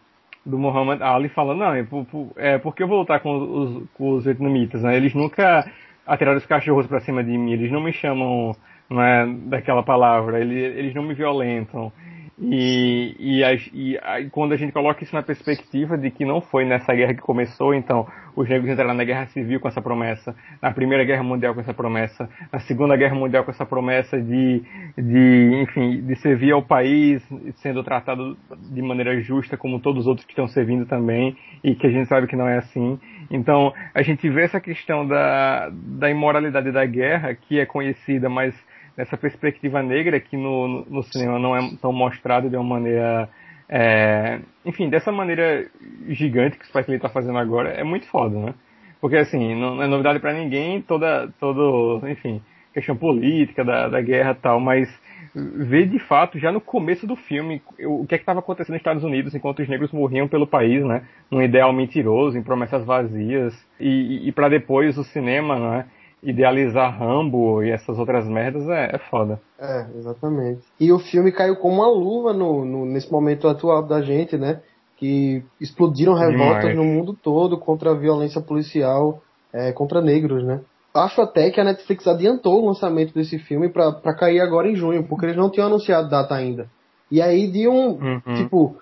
do 0.45 0.57
Muhammad 0.57 1.01
Ali 1.01 1.29
falando, 1.29 1.59
não, 1.59 1.73
é, 1.73 1.83
por, 1.83 2.05
é 2.35 2.57
porque 2.57 2.83
eu 2.83 2.87
vou 2.87 2.99
lutar 2.99 3.19
com 3.19 3.37
os, 3.37 3.89
com 3.93 4.11
os 4.11 4.25
vietnamitas, 4.25 4.83
né? 4.83 4.95
Eles 4.95 5.13
nunca 5.13 5.69
atiraram 6.05 6.37
os 6.37 6.45
cachorros 6.45 6.87
para 6.87 7.01
cima 7.01 7.23
de 7.23 7.37
mim, 7.37 7.51
eles 7.51 7.71
não 7.71 7.81
me 7.81 7.91
chamam 7.91 8.55
não 8.89 9.01
é, 9.01 9.27
daquela 9.27 9.83
palavra, 9.83 10.39
eles, 10.39 10.77
eles 10.77 10.93
não 10.93 11.03
me 11.03 11.13
violentam. 11.13 11.91
E, 12.39 13.15
e, 13.19 13.41
e, 13.73 13.95
e, 13.95 14.29
quando 14.29 14.53
a 14.53 14.57
gente 14.57 14.71
coloca 14.71 15.03
isso 15.03 15.15
na 15.15 15.23
perspectiva 15.23 15.97
de 15.97 16.11
que 16.11 16.23
não 16.23 16.39
foi 16.39 16.65
nessa 16.65 16.93
guerra 16.93 17.15
que 17.15 17.21
começou, 17.21 17.73
então 17.73 18.05
os 18.35 18.47
negros 18.47 18.69
entraram 18.69 18.93
na 18.93 19.03
guerra 19.03 19.25
civil 19.27 19.59
com 19.59 19.67
essa 19.67 19.81
promessa, 19.81 20.35
na 20.61 20.71
primeira 20.71 21.03
guerra 21.03 21.23
mundial 21.23 21.55
com 21.55 21.61
essa 21.61 21.73
promessa, 21.73 22.29
na 22.53 22.59
segunda 22.59 22.95
guerra 22.95 23.15
mundial 23.15 23.43
com 23.43 23.49
essa 23.49 23.65
promessa 23.65 24.21
de, 24.21 24.61
de 24.95 25.61
enfim, 25.63 26.05
de 26.05 26.15
servir 26.17 26.51
ao 26.51 26.61
país, 26.61 27.27
sendo 27.55 27.83
tratado 27.83 28.37
de 28.71 28.83
maneira 28.83 29.19
justa 29.19 29.57
como 29.57 29.79
todos 29.79 30.01
os 30.01 30.07
outros 30.07 30.25
que 30.25 30.33
estão 30.33 30.47
servindo 30.47 30.85
também, 30.85 31.35
e 31.63 31.73
que 31.73 31.87
a 31.87 31.89
gente 31.89 32.07
sabe 32.07 32.27
que 32.27 32.35
não 32.35 32.47
é 32.47 32.59
assim. 32.59 32.99
Então 33.31 33.73
a 33.95 34.03
gente 34.03 34.29
vê 34.29 34.43
essa 34.43 34.61
questão 34.61 35.07
da, 35.07 35.71
da 35.71 36.07
imoralidade 36.07 36.71
da 36.71 36.85
guerra, 36.85 37.33
que 37.33 37.59
é 37.59 37.65
conhecida, 37.65 38.29
mas 38.29 38.53
nessa 38.97 39.15
perspectiva 39.15 39.83
negra 39.83 40.19
que 40.19 40.35
no, 40.35 40.83
no 40.85 41.03
cinema 41.03 41.37
não 41.37 41.55
é 41.55 41.61
tão 41.79 41.93
mostrado 41.93 42.49
de 42.49 42.55
uma 42.57 42.63
maneira. 42.63 43.29
É, 43.69 44.39
enfim, 44.65 44.89
dessa 44.89 45.11
maneira 45.11 45.69
gigante 46.07 46.57
que 46.57 46.63
o 46.63 46.67
Spike 46.67 46.89
Lee 46.89 46.97
está 46.97 47.09
fazendo 47.09 47.37
agora, 47.37 47.69
é 47.69 47.83
muito 47.83 48.07
foda, 48.07 48.39
né? 48.39 48.53
Porque, 48.99 49.17
assim, 49.17 49.53
não 49.53 49.83
é 49.83 49.87
novidade 49.87 50.19
para 50.19 50.33
ninguém 50.33 50.81
toda, 50.81 51.29
todo, 51.39 52.01
enfim, 52.07 52.41
questão 52.73 52.95
política 52.95 53.63
da, 53.63 53.87
da 53.89 54.01
guerra 54.01 54.33
tal, 54.33 54.59
mas 54.59 54.89
ver 55.35 55.87
de 55.87 55.99
fato, 55.99 56.39
já 56.39 56.51
no 56.51 56.59
começo 56.59 57.05
do 57.05 57.15
filme, 57.15 57.61
o 57.85 58.07
que 58.07 58.15
é 58.15 58.17
estava 58.17 58.39
acontecendo 58.39 58.73
nos 58.73 58.79
Estados 58.79 59.03
Unidos 59.03 59.35
enquanto 59.35 59.61
os 59.61 59.67
negros 59.67 59.91
morriam 59.91 60.27
pelo 60.27 60.47
país, 60.47 60.83
né? 60.83 61.03
Num 61.29 61.41
ideal 61.41 61.71
mentiroso, 61.71 62.37
em 62.37 62.43
promessas 62.43 62.83
vazias, 62.85 63.53
e, 63.79 63.87
e, 63.87 64.29
e 64.29 64.31
para 64.31 64.49
depois 64.49 64.97
o 64.97 65.03
cinema, 65.03 65.59
né? 65.59 65.85
Idealizar 66.21 66.97
Rambo 66.97 67.63
e 67.63 67.69
essas 67.69 67.97
outras 67.97 68.27
merdas 68.27 68.67
é, 68.69 68.95
é 68.95 68.97
foda. 69.09 69.39
É, 69.59 69.87
exatamente. 69.97 70.61
E 70.79 70.91
o 70.91 70.99
filme 70.99 71.31
caiu 71.31 71.55
como 71.57 71.75
uma 71.75 71.89
luva 71.89 72.33
no, 72.33 72.65
no 72.65 72.85
nesse 72.85 73.11
momento 73.11 73.47
atual 73.47 73.83
da 73.83 74.01
gente, 74.01 74.37
né? 74.37 74.61
Que 74.97 75.43
explodiram 75.61 76.13
revoltas 76.13 76.75
no 76.75 76.83
mundo 76.83 77.13
todo 77.13 77.57
contra 77.57 77.91
a 77.91 77.95
violência 77.95 78.41
policial 78.41 79.21
é, 79.53 79.71
contra 79.71 80.01
negros, 80.01 80.43
né? 80.43 80.61
Acho 80.93 81.21
até 81.21 81.51
que 81.51 81.61
a 81.61 81.63
Netflix 81.63 82.07
adiantou 82.07 82.61
o 82.61 82.65
lançamento 82.65 83.13
desse 83.13 83.37
filme 83.37 83.69
para 83.69 84.15
cair 84.15 84.39
agora 84.39 84.67
em 84.67 84.75
junho, 84.75 85.07
porque 85.07 85.27
eles 85.27 85.37
não 85.37 85.51
tinham 85.51 85.67
anunciado 85.67 86.09
data 86.09 86.33
ainda. 86.33 86.67
E 87.11 87.21
aí, 87.21 87.47
de 87.51 87.67
um. 87.67 87.89
Uhum. 87.91 88.33
Tipo, 88.35 88.77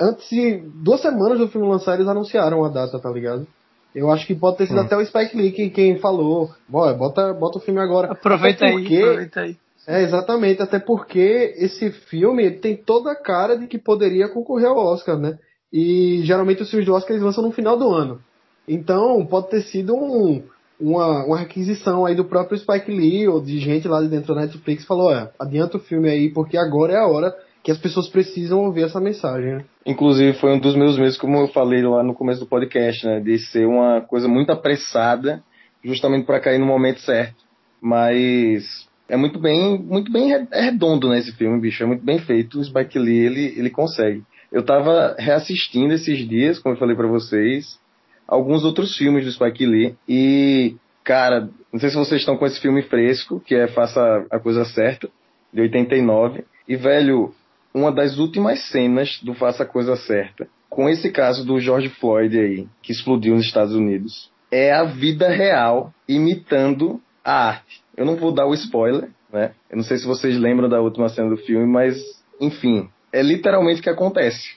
antes 0.00 0.28
de 0.28 0.62
duas 0.74 1.00
semanas 1.00 1.38
do 1.38 1.48
filme 1.48 1.66
lançar, 1.66 1.94
eles 1.94 2.06
anunciaram 2.06 2.62
a 2.64 2.68
data, 2.68 2.98
tá 2.98 3.10
ligado? 3.10 3.46
Eu 3.94 4.10
acho 4.10 4.26
que 4.26 4.34
pode 4.34 4.58
ter 4.58 4.66
sido 4.66 4.78
hum. 4.78 4.82
até 4.82 4.96
o 4.96 5.04
Spike 5.04 5.36
Lee 5.36 5.52
quem, 5.52 5.70
quem 5.70 5.98
falou. 5.98 6.50
Bota, 6.68 7.32
bota 7.32 7.58
o 7.58 7.60
filme 7.60 7.80
agora. 7.80 8.10
Aproveita 8.10 8.66
porque, 8.66 8.96
aí, 8.96 9.02
aproveita 9.02 9.40
aí. 9.40 9.56
É, 9.86 10.02
exatamente, 10.02 10.62
até 10.62 10.78
porque 10.78 11.54
esse 11.58 11.90
filme 11.90 12.50
tem 12.52 12.76
toda 12.76 13.12
a 13.12 13.16
cara 13.16 13.56
de 13.56 13.66
que 13.66 13.78
poderia 13.78 14.28
concorrer 14.28 14.66
ao 14.66 14.78
Oscar, 14.78 15.18
né? 15.18 15.38
E 15.72 16.22
geralmente 16.24 16.62
os 16.62 16.70
filmes 16.70 16.86
do 16.86 16.94
Oscar 16.94 17.12
eles 17.12 17.22
lançam 17.22 17.44
no 17.44 17.52
final 17.52 17.76
do 17.76 17.90
ano. 17.90 18.20
Então, 18.66 19.24
pode 19.26 19.50
ter 19.50 19.60
sido 19.62 19.94
um, 19.94 20.42
uma, 20.80 21.24
uma 21.26 21.38
requisição 21.38 22.06
aí 22.06 22.14
do 22.14 22.24
próprio 22.24 22.58
Spike 22.58 22.90
Lee 22.90 23.28
ou 23.28 23.42
de 23.42 23.58
gente 23.58 23.86
lá 23.86 24.00
de 24.00 24.08
dentro 24.08 24.34
da 24.34 24.42
Netflix 24.42 24.84
falou, 24.86 25.12
é, 25.12 25.30
adianta 25.38 25.76
o 25.76 25.80
filme 25.80 26.08
aí 26.08 26.30
porque 26.30 26.56
agora 26.56 26.94
é 26.94 26.98
a 26.98 27.06
hora 27.06 27.34
que 27.64 27.70
as 27.70 27.78
pessoas 27.78 28.06
precisam 28.06 28.62
ouvir 28.62 28.82
essa 28.82 29.00
mensagem. 29.00 29.54
Né? 29.54 29.64
Inclusive, 29.86 30.34
foi 30.34 30.52
um 30.52 30.58
dos 30.58 30.76
meus 30.76 30.98
medos, 30.98 31.16
como 31.16 31.38
eu 31.38 31.48
falei 31.48 31.82
lá 31.82 32.02
no 32.02 32.14
começo 32.14 32.40
do 32.40 32.46
podcast, 32.46 33.06
né? 33.06 33.20
De 33.20 33.38
ser 33.38 33.66
uma 33.66 34.02
coisa 34.02 34.28
muito 34.28 34.52
apressada, 34.52 35.42
justamente 35.82 36.26
para 36.26 36.40
cair 36.40 36.58
no 36.58 36.66
momento 36.66 37.00
certo. 37.00 37.42
Mas 37.80 38.86
é 39.08 39.16
muito 39.16 39.38
bem, 39.38 39.78
muito 39.78 40.12
bem 40.12 40.34
é 40.34 40.60
redondo, 40.60 41.08
né, 41.08 41.18
esse 41.18 41.32
filme, 41.32 41.58
bicho. 41.58 41.82
É 41.82 41.86
muito 41.86 42.04
bem 42.04 42.18
feito. 42.18 42.60
O 42.60 42.64
Spike 42.64 42.98
Lee, 42.98 43.24
ele, 43.24 43.54
ele 43.56 43.70
consegue. 43.70 44.22
Eu 44.52 44.62
tava 44.62 45.16
reassistindo 45.18 45.94
esses 45.94 46.28
dias, 46.28 46.58
como 46.58 46.74
eu 46.74 46.78
falei 46.78 46.94
para 46.94 47.08
vocês, 47.08 47.80
alguns 48.28 48.62
outros 48.62 48.94
filmes 48.94 49.24
do 49.24 49.32
Spike 49.32 49.64
Lee. 49.64 49.96
E, 50.06 50.76
cara, 51.02 51.48
não 51.72 51.80
sei 51.80 51.88
se 51.88 51.96
vocês 51.96 52.20
estão 52.20 52.36
com 52.36 52.44
esse 52.44 52.60
filme 52.60 52.82
fresco, 52.82 53.40
que 53.40 53.54
é 53.54 53.68
Faça 53.68 54.26
a 54.30 54.38
Coisa 54.38 54.66
Certa, 54.66 55.08
de 55.50 55.62
89. 55.62 56.44
E, 56.68 56.76
velho, 56.76 57.34
uma 57.74 57.90
das 57.90 58.18
últimas 58.18 58.60
cenas 58.70 59.18
do 59.22 59.34
Faça 59.34 59.64
a 59.64 59.66
Coisa 59.66 59.96
Certa, 59.96 60.46
com 60.70 60.88
esse 60.88 61.10
caso 61.10 61.44
do 61.44 61.58
George 61.58 61.88
Floyd 61.88 62.38
aí, 62.38 62.68
que 62.80 62.92
explodiu 62.92 63.34
nos 63.34 63.44
Estados 63.44 63.74
Unidos, 63.74 64.30
é 64.50 64.72
a 64.72 64.84
vida 64.84 65.28
real 65.28 65.92
imitando 66.08 67.00
a 67.24 67.48
arte. 67.48 67.82
Eu 67.96 68.06
não 68.06 68.16
vou 68.16 68.32
dar 68.32 68.46
o 68.46 68.54
spoiler, 68.54 69.10
né? 69.32 69.52
Eu 69.68 69.76
não 69.76 69.84
sei 69.84 69.98
se 69.98 70.06
vocês 70.06 70.38
lembram 70.38 70.68
da 70.68 70.80
última 70.80 71.08
cena 71.08 71.28
do 71.28 71.36
filme, 71.36 71.66
mas, 71.66 71.96
enfim, 72.40 72.88
é 73.12 73.22
literalmente 73.22 73.80
o 73.80 73.82
que 73.82 73.90
acontece 73.90 74.56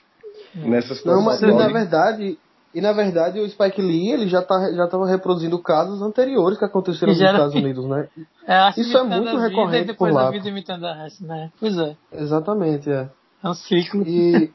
nessa 0.54 0.94
situação. 0.94 1.20
Não, 1.20 1.24
mas 1.24 1.40
na 1.40 1.68
verdade, 1.68 2.38
e 2.74 2.80
na 2.80 2.92
verdade 2.92 3.40
o 3.40 3.48
Spike 3.48 3.80
Lee 3.80 4.12
ele 4.12 4.28
já 4.28 4.42
tá, 4.42 4.72
já 4.72 4.84
estava 4.84 5.06
reproduzindo 5.06 5.58
casos 5.58 6.02
anteriores 6.02 6.58
que 6.58 6.64
aconteceram 6.64 7.12
nos 7.12 7.20
Estados 7.20 7.54
Unidos, 7.54 7.84
né? 7.86 8.08
É, 8.50 8.70
Isso 8.80 8.96
é 8.96 9.02
muito 9.02 9.36
recorrente 9.36 9.88
depois 9.88 10.10
por 10.10 10.18
lá. 10.18 10.30
vida 10.30 10.50
raça, 10.94 11.22
né? 11.26 11.50
Pois 11.60 11.76
é. 11.76 11.94
Exatamente, 12.10 12.90
é. 12.90 13.06
É 13.44 13.48
um 13.48 13.52
ciclo. 13.52 14.02
E, 14.08 14.50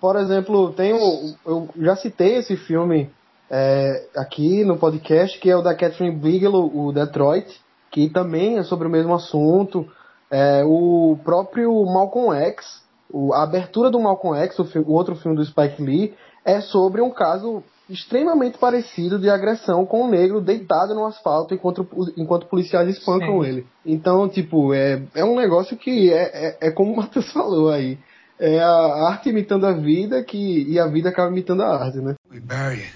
por 0.00 0.16
exemplo, 0.16 0.72
tem 0.72 0.94
o, 0.94 1.34
eu 1.44 1.68
já 1.76 1.96
citei 1.96 2.36
esse 2.36 2.56
filme 2.56 3.10
é, 3.50 4.08
aqui 4.16 4.64
no 4.64 4.78
podcast, 4.78 5.38
que 5.38 5.50
é 5.50 5.56
o 5.56 5.60
da 5.60 5.74
Catherine 5.74 6.16
Bigelow, 6.16 6.70
o 6.74 6.92
Detroit, 6.92 7.46
que 7.90 8.08
também 8.08 8.58
é 8.58 8.62
sobre 8.62 8.88
o 8.88 8.90
mesmo 8.90 9.14
assunto. 9.14 9.86
É, 10.30 10.64
o 10.64 11.18
próprio 11.22 11.72
Malcolm 11.84 12.34
X, 12.34 12.82
o, 13.10 13.32
a 13.32 13.42
abertura 13.42 13.90
do 13.90 14.00
Malcolm 14.00 14.36
X, 14.38 14.58
o, 14.58 14.66
o 14.86 14.92
outro 14.92 15.14
filme 15.14 15.36
do 15.36 15.44
Spike 15.44 15.82
Lee, 15.82 16.14
é 16.46 16.60
sobre 16.60 17.02
um 17.02 17.10
caso 17.10 17.62
extremamente 17.90 18.56
parecido 18.56 19.18
de 19.18 19.28
agressão 19.28 19.84
com 19.84 20.04
um 20.04 20.10
negro 20.10 20.40
deitado 20.40 20.94
no 20.94 21.04
asfalto 21.04 21.52
enquanto, 21.52 21.86
enquanto 22.16 22.46
policiais 22.46 22.88
espancam 22.88 23.42
Sim. 23.42 23.48
ele. 23.48 23.66
Então, 23.84 24.28
tipo, 24.28 24.72
é, 24.72 25.02
é 25.14 25.24
um 25.24 25.36
negócio 25.36 25.76
que 25.76 26.12
é, 26.12 26.58
é, 26.60 26.68
é 26.68 26.70
como 26.70 26.92
o 26.92 26.96
Matheus 26.96 27.30
falou 27.34 27.70
aí. 27.70 27.98
É 28.38 28.60
a 28.60 29.08
arte 29.08 29.30
imitando 29.30 29.66
a 29.66 29.72
vida 29.72 30.22
que, 30.22 30.64
e 30.68 30.78
a 30.78 30.86
vida 30.86 31.08
acaba 31.08 31.30
imitando 31.30 31.62
a 31.62 31.84
arte, 31.84 31.98
né? 31.98 32.14
We 32.30 32.38
bury 32.38 32.82
it. 32.82 32.94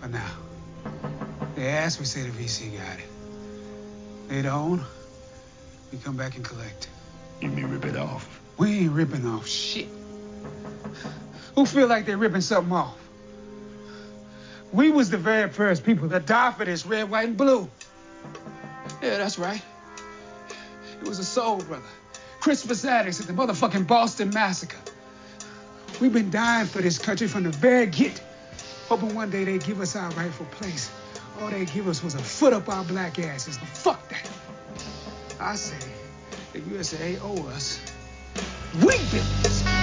For 0.00 0.08
now. 0.08 0.20
They 1.54 1.68
asked, 1.68 2.00
we 2.00 2.06
say 2.06 2.22
the 2.22 2.30
VC 2.30 2.70
got 2.72 2.98
it. 2.98 3.08
They 4.28 4.42
don't, 4.42 4.82
we 5.92 5.98
come 5.98 6.16
back 6.16 6.36
and 6.36 6.44
collect. 6.44 6.88
You 7.40 7.50
mean 7.50 7.70
rip 7.70 7.84
it 7.84 7.96
off? 7.96 8.26
We 8.58 8.80
ain't 8.80 8.92
ripping 8.92 9.26
off 9.26 9.46
shit. 9.46 9.88
Who 11.54 11.66
feel 11.66 11.86
like 11.86 12.06
they're 12.06 12.16
ripping 12.16 12.40
something 12.40 12.72
off? 12.72 12.98
We 14.72 14.90
was 14.90 15.10
the 15.10 15.18
very 15.18 15.50
first 15.50 15.84
people 15.84 16.08
that 16.08 16.26
died 16.26 16.56
for 16.56 16.64
this 16.64 16.86
red, 16.86 17.10
white, 17.10 17.28
and 17.28 17.36
blue. 17.36 17.68
Yeah, 19.02 19.18
that's 19.18 19.38
right. 19.38 19.62
It 21.00 21.08
was 21.08 21.18
a 21.18 21.24
soul 21.24 21.60
brother. 21.60 21.82
Christmas 22.40 22.84
addicts 22.84 23.20
at 23.20 23.26
the 23.26 23.32
motherfucking 23.34 23.86
Boston 23.86 24.30
Massacre. 24.30 24.78
We've 26.00 26.12
been 26.12 26.30
dying 26.30 26.66
for 26.66 26.80
this 26.80 26.98
country 26.98 27.28
from 27.28 27.44
the 27.44 27.50
very 27.50 27.86
get. 27.86 28.20
Hoping 28.88 29.14
one 29.14 29.30
day 29.30 29.44
they'd 29.44 29.62
give 29.62 29.80
us 29.80 29.94
our 29.94 30.10
rightful 30.12 30.46
place. 30.46 30.90
All 31.40 31.50
they 31.50 31.66
give 31.66 31.86
us 31.86 32.02
was 32.02 32.14
a 32.14 32.18
foot 32.18 32.52
up 32.52 32.68
our 32.68 32.84
black 32.84 33.18
asses. 33.18 33.58
But 33.58 33.68
fuck 33.68 34.08
that. 34.08 34.30
I 35.40 35.54
say, 35.54 35.78
the 36.52 36.60
USA 36.60 37.18
owe 37.22 37.46
us. 37.48 37.80
We 38.80 38.96
built 39.10 39.81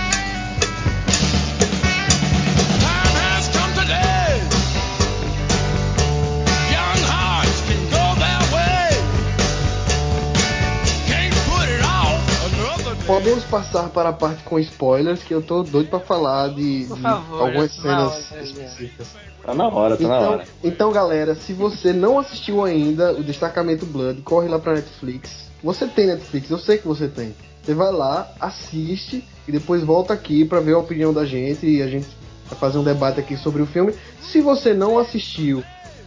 podemos 13.10 13.44
passar 13.46 13.90
para 13.90 14.10
a 14.10 14.14
parte 14.14 14.44
com 14.44 14.60
spoilers, 14.60 15.24
que 15.24 15.34
eu 15.34 15.42
tô 15.42 15.64
doido 15.64 15.90
para 15.90 16.00
falar 16.00 16.50
de, 16.50 16.86
de 16.86 17.02
favor, 17.02 17.42
algumas 17.42 17.74
cenas 17.74 18.32
específicas. 18.40 19.16
Tá 19.44 19.56
na 19.56 19.68
hora, 19.68 19.98
tá 19.98 20.04
então, 20.04 20.22
na 20.22 20.30
hora. 20.30 20.46
Então, 20.64 20.92
galera, 20.92 21.34
se 21.34 21.52
você 21.52 21.92
não 21.92 22.20
assistiu 22.20 22.64
ainda 22.64 23.14
o 23.14 23.24
Destacamento 23.24 23.84
Blood, 23.84 24.22
corre 24.22 24.48
lá 24.48 24.60
pra 24.60 24.76
Netflix. 24.76 25.50
Você 25.64 25.88
tem 25.88 26.06
Netflix, 26.06 26.52
eu 26.52 26.60
sei 26.60 26.78
que 26.78 26.88
você 26.88 27.08
tem. 27.08 27.34
Você 27.64 27.74
vai 27.74 27.92
lá, 27.92 28.32
assiste 28.40 29.28
e 29.48 29.52
depois 29.52 29.84
volta 29.84 30.14
aqui 30.14 30.46
para 30.46 30.60
ver 30.60 30.74
a 30.74 30.78
opinião 30.78 31.12
da 31.12 31.26
gente 31.26 31.66
e 31.66 31.82
a 31.82 31.88
gente 31.88 32.08
vai 32.48 32.60
fazer 32.60 32.78
um 32.78 32.84
debate 32.84 33.20
aqui 33.20 33.36
sobre 33.36 33.64
o 33.64 33.66
filme. 33.66 33.92
Se 34.22 34.40
você 34.40 34.72
não 34.72 35.00
assistiu, 35.00 35.64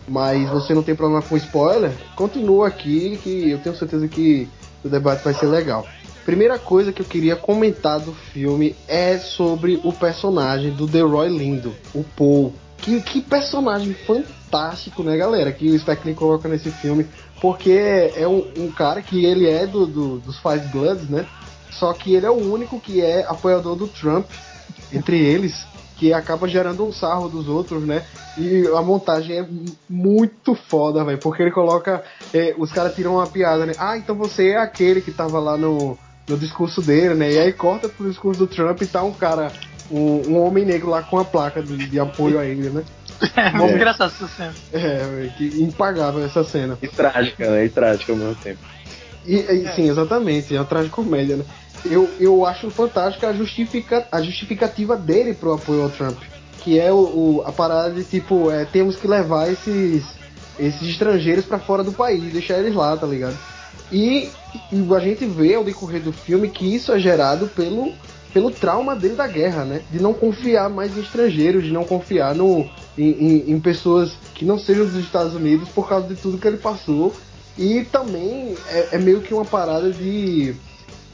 mas 0.06 0.48
você 0.50 0.72
não 0.72 0.84
tem 0.84 0.94
problema 0.94 1.20
com 1.20 1.36
spoiler, 1.36 1.92
continua 2.14 2.68
aqui 2.68 3.18
que 3.24 3.50
eu 3.50 3.58
tenho 3.58 3.74
certeza 3.74 4.06
que 4.06 4.48
o 4.84 4.88
debate 4.88 5.24
vai 5.24 5.34
ser 5.34 5.46
legal. 5.46 5.84
Primeira 6.24 6.58
coisa 6.58 6.92
que 6.92 7.02
eu 7.02 7.06
queria 7.06 7.34
comentar 7.34 7.98
do 7.98 8.12
filme 8.12 8.76
é 8.86 9.18
sobre 9.18 9.80
o 9.82 9.92
personagem 9.92 10.70
do 10.70 10.86
The 10.86 11.00
Roy 11.00 11.28
Lindo, 11.28 11.74
o 11.92 12.04
Paul. 12.04 12.54
Que, 12.78 13.00
que 13.00 13.20
personagem 13.20 13.94
fantástico, 13.94 15.02
né, 15.02 15.16
galera? 15.16 15.52
Que 15.52 15.70
o 15.70 15.78
Spike 15.78 16.06
Lee 16.06 16.14
coloca 16.14 16.48
nesse 16.48 16.70
filme. 16.70 17.06
Porque 17.40 18.12
é 18.14 18.26
um, 18.26 18.46
um 18.56 18.70
cara 18.70 19.02
que 19.02 19.24
ele 19.24 19.48
é 19.48 19.66
do, 19.66 19.84
do, 19.84 20.18
dos 20.18 20.38
Five 20.38 20.68
Bloods, 20.68 21.08
né? 21.08 21.26
Só 21.70 21.92
que 21.92 22.14
ele 22.14 22.26
é 22.26 22.30
o 22.30 22.52
único 22.52 22.78
que 22.78 23.00
é 23.00 23.24
apoiador 23.26 23.74
do 23.74 23.88
Trump 23.88 24.26
entre 24.92 25.18
eles, 25.18 25.66
que 25.96 26.12
acaba 26.12 26.46
gerando 26.46 26.84
um 26.84 26.92
sarro 26.92 27.28
dos 27.28 27.48
outros, 27.48 27.82
né? 27.82 28.04
E 28.38 28.66
a 28.76 28.82
montagem 28.82 29.38
é 29.38 29.46
muito 29.88 30.54
foda, 30.54 31.04
velho, 31.04 31.18
porque 31.18 31.42
ele 31.42 31.50
coloca. 31.50 32.04
É, 32.32 32.54
os 32.56 32.70
caras 32.70 32.94
tiram 32.94 33.14
uma 33.14 33.26
piada, 33.26 33.66
né? 33.66 33.72
Ah, 33.78 33.96
então 33.96 34.14
você 34.14 34.50
é 34.50 34.58
aquele 34.58 35.00
que 35.00 35.10
tava 35.10 35.40
lá 35.40 35.56
no, 35.56 35.98
no 36.28 36.36
discurso 36.36 36.80
dele, 36.80 37.14
né? 37.14 37.32
E 37.32 37.38
aí 37.38 37.52
corta 37.52 37.88
pro 37.88 38.08
discurso 38.08 38.40
do 38.40 38.46
Trump 38.46 38.80
e 38.82 38.86
tá 38.86 39.02
um 39.02 39.12
cara, 39.12 39.52
um, 39.90 40.22
um 40.28 40.42
homem 40.42 40.64
negro 40.64 40.90
lá 40.90 41.02
com 41.02 41.18
a 41.18 41.24
placa 41.24 41.62
de, 41.62 41.76
de 41.88 42.00
apoio 42.00 42.38
a 42.38 42.44
ele, 42.44 42.70
né? 42.70 42.84
É 43.36 43.52
muito 43.52 43.72
é. 43.72 43.76
engraçado 43.76 44.12
essa 44.12 44.28
cena. 44.28 44.54
É, 44.72 45.30
que 45.36 45.62
impagável 45.62 46.24
essa 46.24 46.42
cena. 46.42 46.76
E 46.82 46.88
trágica, 46.88 47.50
né? 47.50 47.64
E 47.64 47.68
trágica 47.68 48.12
ao 48.12 48.18
mesmo 48.18 48.34
tempo. 48.36 48.58
E, 49.24 49.36
e 49.36 49.74
sim, 49.74 49.88
exatamente, 49.88 50.54
é 50.54 50.58
uma 50.58 50.64
tragicomédia, 50.64 51.36
né? 51.36 51.44
Eu, 51.84 52.08
eu 52.18 52.44
acho 52.46 52.70
fantástica 52.70 53.28
a, 53.28 53.32
justifica, 53.32 54.06
a 54.10 54.20
justificativa 54.22 54.96
dele 54.96 55.34
pro 55.34 55.54
apoio 55.54 55.82
ao 55.82 55.90
Trump. 55.90 56.18
Que 56.60 56.78
é 56.78 56.92
o, 56.92 56.96
o 56.96 57.42
a 57.44 57.52
parada 57.52 57.90
de 57.90 58.04
tipo, 58.04 58.50
é, 58.50 58.64
temos 58.64 58.96
que 58.96 59.06
levar 59.06 59.50
esses, 59.50 60.04
esses 60.58 60.88
estrangeiros 60.88 61.44
para 61.44 61.58
fora 61.58 61.82
do 61.82 61.92
país, 61.92 62.32
deixar 62.32 62.58
eles 62.58 62.74
lá, 62.74 62.96
tá 62.96 63.06
ligado? 63.06 63.36
E, 63.92 64.30
e 64.72 64.94
a 64.94 64.98
gente 65.00 65.26
vê 65.26 65.54
ao 65.54 65.62
decorrer 65.62 66.00
do 66.00 66.12
filme 66.12 66.48
que 66.48 66.74
isso 66.74 66.90
é 66.92 66.98
gerado 66.98 67.46
pelo, 67.48 67.92
pelo 68.32 68.50
trauma 68.50 68.96
dele 68.96 69.14
da 69.14 69.28
guerra, 69.28 69.64
né? 69.64 69.82
De 69.90 70.00
não 70.00 70.14
confiar 70.14 70.70
mais 70.70 70.96
em 70.96 71.00
estrangeiros, 71.00 71.64
de 71.64 71.70
não 71.70 71.84
confiar 71.84 72.34
no, 72.34 72.66
em, 72.96 73.10
em, 73.10 73.50
em, 73.52 73.60
pessoas 73.60 74.12
que 74.34 74.46
não 74.46 74.58
sejam 74.58 74.86
dos 74.86 74.96
Estados 74.96 75.34
Unidos 75.34 75.68
por 75.68 75.86
causa 75.86 76.08
de 76.08 76.14
tudo 76.14 76.38
que 76.38 76.48
ele 76.48 76.56
passou. 76.56 77.14
E 77.58 77.84
também 77.84 78.56
é, 78.70 78.96
é 78.96 78.98
meio 78.98 79.20
que 79.20 79.34
uma 79.34 79.44
parada 79.44 79.90
de, 79.90 80.54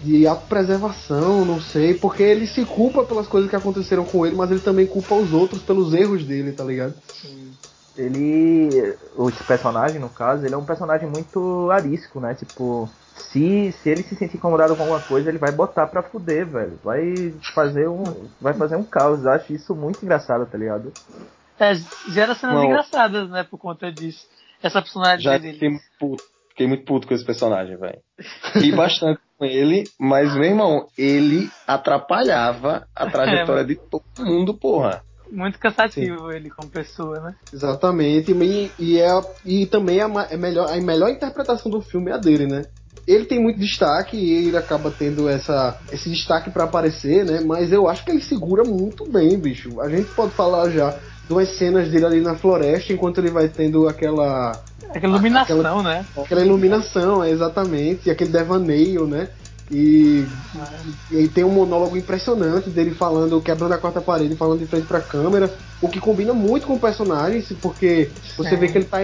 de 0.05 0.25
autopreservação, 0.25 1.45
não 1.45 1.61
sei, 1.61 1.95
porque 1.95 2.23
ele 2.23 2.47
se 2.47 2.65
culpa 2.65 3.03
pelas 3.03 3.27
coisas 3.27 3.51
que 3.51 3.57
aconteceram 3.57 4.05
com 4.05 4.25
ele, 4.25 4.37
mas 4.37 4.49
ele 4.49 4.61
também 4.61 4.87
culpa 4.87 5.17
os 5.17 5.33
outros 5.33 5.63
pelos 5.63 5.93
erros 5.93 6.23
dele, 6.23 6.53
tá 6.53 6.63
ligado? 6.63 6.95
Sim 7.21 7.49
ele. 7.99 8.97
Esse 9.29 9.45
personagem, 9.45 10.01
no 10.01 10.09
caso, 10.09 10.45
ele 10.47 10.55
é 10.55 10.59
um 10.59 10.65
personagem 10.65 11.09
muito 11.09 11.71
arisco, 11.71 12.21
né? 12.21 12.35
Tipo, 12.35 12.89
se, 13.15 13.73
se 13.73 13.91
ele 13.91 14.03
se 14.03 14.15
sentir 14.17 14.37
incomodado 14.37 14.75
com 14.77 14.83
alguma 14.83 15.01
coisa, 15.01 15.29
ele 15.29 15.39
vai 15.39 15.53
botar 15.53 15.87
pra 15.87 16.03
fuder, 16.03 16.47
velho. 16.47 16.79
Vai 16.83 17.35
fazer 17.55 17.89
um. 17.89 18.29
Vai 18.41 18.55
fazer 18.55 18.77
um 18.77 18.85
caos. 18.85 19.25
Eu 19.25 19.33
acho 19.33 19.53
isso 19.53 19.75
muito 19.75 20.05
engraçado, 20.05 20.47
tá 20.47 20.57
ligado? 20.57 20.93
É, 21.59 21.75
gera 22.13 22.35
cenas 22.35 22.55
Não. 22.55 22.65
engraçadas, 22.65 23.29
né, 23.29 23.43
por 23.43 23.59
conta 23.59 23.91
disso. 23.91 24.25
Essa 24.63 24.81
personagem 24.81 25.25
Já 25.25 25.37
dele. 25.39 25.55
Fiquei, 25.55 25.71
puto, 25.99 26.23
fiquei 26.51 26.67
muito 26.69 26.85
puto 26.85 27.07
com 27.07 27.15
esse 27.15 27.25
personagem, 27.25 27.77
velho. 27.77 27.99
E 28.63 28.73
bastante 28.73 29.21
com 29.37 29.45
ele, 29.45 29.85
mas, 29.99 30.35
meu 30.35 30.45
irmão, 30.45 30.87
ele 30.97 31.49
atrapalhava 31.67 32.87
a 32.95 33.07
trajetória 33.11 33.63
é, 33.63 33.65
de 33.65 33.77
todo 33.77 34.05
mundo, 34.21 34.55
porra 34.55 35.03
muito 35.31 35.59
cansativo 35.59 36.31
Sim. 36.31 36.37
ele 36.37 36.51
como 36.51 36.71
pessoa, 36.71 37.21
né? 37.21 37.35
Exatamente, 37.53 38.33
e, 38.33 38.71
e, 38.79 38.99
é, 38.99 39.21
e 39.45 39.67
também 39.67 40.01
a, 40.01 40.09
é 40.31 40.37
melhor, 40.37 40.71
a 40.71 40.77
melhor 40.81 41.11
interpretação 41.11 41.71
do 41.71 41.81
filme 41.81 42.11
é 42.11 42.15
a 42.15 42.19
dele, 42.19 42.47
né? 42.47 42.65
Ele 43.07 43.25
tem 43.25 43.41
muito 43.41 43.59
destaque 43.59 44.17
e 44.17 44.49
ele 44.49 44.57
acaba 44.57 44.91
tendo 44.91 45.29
essa, 45.29 45.79
esse 45.91 46.11
destaque 46.11 46.51
para 46.51 46.65
aparecer, 46.65 47.25
né? 47.25 47.41
Mas 47.41 47.73
eu 47.73 47.89
acho 47.89 48.05
que 48.05 48.11
ele 48.11 48.21
segura 48.21 48.65
muito 48.65 49.11
bem, 49.11 49.39
bicho. 49.39 49.81
A 49.81 49.89
gente 49.89 50.11
pode 50.11 50.33
falar 50.33 50.69
já 50.69 50.91
de 51.27 51.33
umas 51.33 51.57
cenas 51.57 51.91
dele 51.91 52.05
ali 52.05 52.21
na 52.21 52.35
floresta 52.35 52.93
enquanto 52.93 53.19
ele 53.19 53.31
vai 53.31 53.49
tendo 53.49 53.89
aquela. 53.89 54.53
Aquela 54.91 55.15
iluminação, 55.15 55.61
aquela, 55.61 55.83
né? 55.83 56.07
Aquela 56.17 56.45
iluminação, 56.45 57.25
exatamente, 57.25 58.09
e 58.09 58.11
aquele 58.11 58.31
devaneio, 58.31 59.07
né? 59.07 59.29
E, 59.71 60.27
e 61.11 61.29
tem 61.29 61.45
um 61.45 61.51
monólogo 61.51 61.97
impressionante 61.97 62.71
dele 62.71 62.95
falando, 62.95 63.41
quebrando 63.41 63.73
a 63.73 63.79
quarta 63.79 64.01
parede, 64.01 64.35
falando 64.35 64.61
de 64.61 64.67
frente 64.67 64.87
pra 64.87 65.01
câmera, 65.01 65.53
o 65.83 65.89
que 65.89 66.01
combina 66.01 66.33
muito 66.33 66.67
com 66.67 66.75
o 66.75 66.81
personagem, 66.81 67.43
porque 67.61 68.11
você 68.37 68.57
vê 68.57 68.69
que 68.69 68.79
ele 68.79 68.87
tá, 68.87 68.99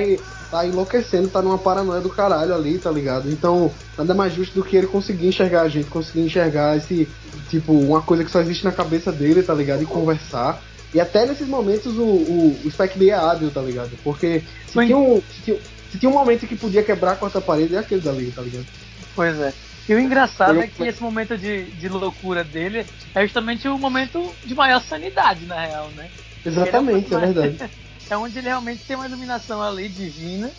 tá 0.50 0.66
enlouquecendo, 0.66 1.28
tá 1.28 1.42
numa 1.42 1.58
paranoia 1.58 2.00
do 2.00 2.08
caralho 2.08 2.54
ali, 2.54 2.78
tá 2.78 2.90
ligado? 2.90 3.30
Então, 3.30 3.70
nada 3.96 4.14
mais 4.14 4.32
justo 4.32 4.54
do 4.54 4.64
que 4.64 4.76
ele 4.76 4.86
conseguir 4.86 5.28
enxergar 5.28 5.62
a 5.62 5.68
gente, 5.68 5.90
conseguir 5.90 6.22
enxergar 6.22 6.78
esse, 6.78 7.06
tipo, 7.50 7.72
uma 7.72 8.00
coisa 8.00 8.24
que 8.24 8.30
só 8.30 8.40
existe 8.40 8.64
na 8.64 8.72
cabeça 8.72 9.12
dele, 9.12 9.42
tá 9.42 9.52
ligado? 9.52 9.82
E 9.82 9.86
conversar. 9.86 10.62
E 10.94 11.00
até 11.00 11.26
nesses 11.26 11.46
momentos 11.46 11.98
o, 11.98 12.04
o, 12.04 12.60
o 12.64 12.70
Spike 12.70 12.98
Lee 12.98 13.10
é 13.10 13.14
hábil, 13.14 13.50
tá 13.50 13.60
ligado? 13.60 13.90
Porque 14.02 14.42
se 14.66 14.72
tinha, 14.86 14.96
um, 14.96 15.20
se, 15.20 15.42
tinha, 15.42 15.58
se 15.90 15.98
tinha 15.98 16.10
um 16.10 16.14
momento 16.14 16.46
que 16.46 16.56
podia 16.56 16.82
quebrar 16.82 17.12
a 17.12 17.16
quarta 17.16 17.40
parede, 17.40 17.74
é 17.74 17.78
aquele 17.78 18.00
dali, 18.00 18.32
tá 18.34 18.40
ligado? 18.42 18.66
Pois 19.14 19.38
é. 19.38 19.52
E 19.88 19.94
o 19.94 20.00
engraçado 20.00 20.60
é 20.60 20.66
que 20.66 20.82
esse 20.82 21.02
momento 21.02 21.36
de, 21.36 21.64
de 21.72 21.88
loucura 21.88 22.42
dele 22.42 22.86
é 23.14 23.22
justamente 23.22 23.68
o 23.68 23.78
momento 23.78 24.34
de 24.44 24.54
maior 24.54 24.80
sanidade, 24.80 25.44
na 25.44 25.60
real, 25.60 25.88
né? 25.90 26.10
Exatamente, 26.44 27.12
é, 27.12 27.16
é, 27.16 27.20
verdade. 27.20 27.70
é 28.08 28.16
onde 28.16 28.38
ele 28.38 28.48
realmente 28.48 28.84
tem 28.84 28.96
uma 28.96 29.06
iluminação 29.06 29.62
ali 29.62 29.88
divina. 29.88 30.50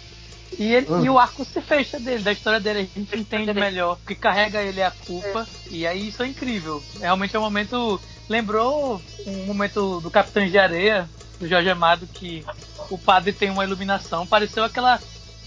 E, 0.60 0.74
ele, 0.74 0.88
e 1.04 1.10
o 1.10 1.18
arco 1.18 1.44
se 1.44 1.60
fecha 1.60 2.00
dele, 2.00 2.24
da 2.24 2.32
história 2.32 2.60
dele, 2.60 2.80
a 2.96 3.00
gente 3.00 3.18
entende 3.18 3.54
melhor, 3.54 3.98
que 4.06 4.16
carrega 4.16 4.62
ele 4.62 4.82
a 4.82 4.92
culpa, 4.92 5.46
e 5.70 5.86
aí 5.86 6.08
isso 6.08 6.24
é 6.24 6.28
incrível. 6.28 6.82
Realmente 7.00 7.36
é 7.36 7.40
um 7.40 7.44
momento. 7.44 8.00
Lembrou 8.30 9.02
um 9.26 9.46
momento 9.46 10.00
do 10.02 10.10
Capitão 10.10 10.48
de 10.48 10.58
Areia, 10.58 11.10
do 11.40 11.48
Jorge 11.48 11.70
Amado, 11.70 12.08
que 12.08 12.46
o 12.90 12.98
padre 12.98 13.34
tem 13.34 13.50
uma 13.50 13.64
iluminação. 13.64 14.26
Pareceu 14.26 14.64
aquela. 14.64 15.00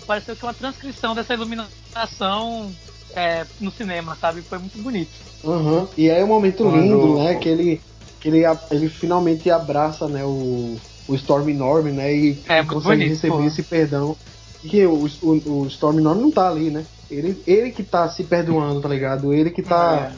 Pareceu 0.06 0.34
que 0.36 0.42
uma 0.42 0.54
transcrição 0.54 1.14
dessa 1.14 1.34
iluminação 1.34 2.74
é, 3.14 3.46
no 3.58 3.70
cinema, 3.70 4.16
sabe? 4.16 4.42
Foi 4.48 4.58
muito 4.58 4.78
bonito. 4.82 5.18
Uhum. 5.42 5.88
E 5.96 6.10
aí 6.10 6.20
é 6.20 6.24
um 6.24 6.28
momento 6.28 6.64
Quando- 6.64 6.80
lindo, 6.80 7.14
né? 7.18 7.34
Que 7.36 7.48
ele, 7.48 7.80
que 8.20 8.28
ele, 8.28 8.42
ele 8.70 8.88
finalmente 8.88 9.50
abraça, 9.50 10.08
né, 10.08 10.24
o, 10.24 10.76
o 11.06 11.14
Storm 11.14 11.52
Norm, 11.54 11.86
né? 11.92 12.12
E 12.12 12.42
É, 12.48 12.62
consegue 12.64 13.02
bonito, 13.02 13.10
receber 13.10 13.34
pô. 13.34 13.42
esse 13.44 13.62
perdão. 13.62 14.16
E 14.62 14.68
que 14.68 14.86
o, 14.86 15.04
o, 15.22 15.62
o 15.62 15.66
Storm 15.68 16.00
Norm 16.00 16.20
não 16.20 16.32
tá 16.32 16.48
ali, 16.48 16.70
né? 16.70 16.86
Ele, 17.08 17.42
ele 17.46 17.70
que 17.70 17.84
tá 17.84 18.08
se 18.08 18.24
perdoando, 18.24 18.80
tá 18.80 18.88
ligado? 18.88 19.32
Ele 19.32 19.50
que 19.50 19.62
tá 19.62 20.12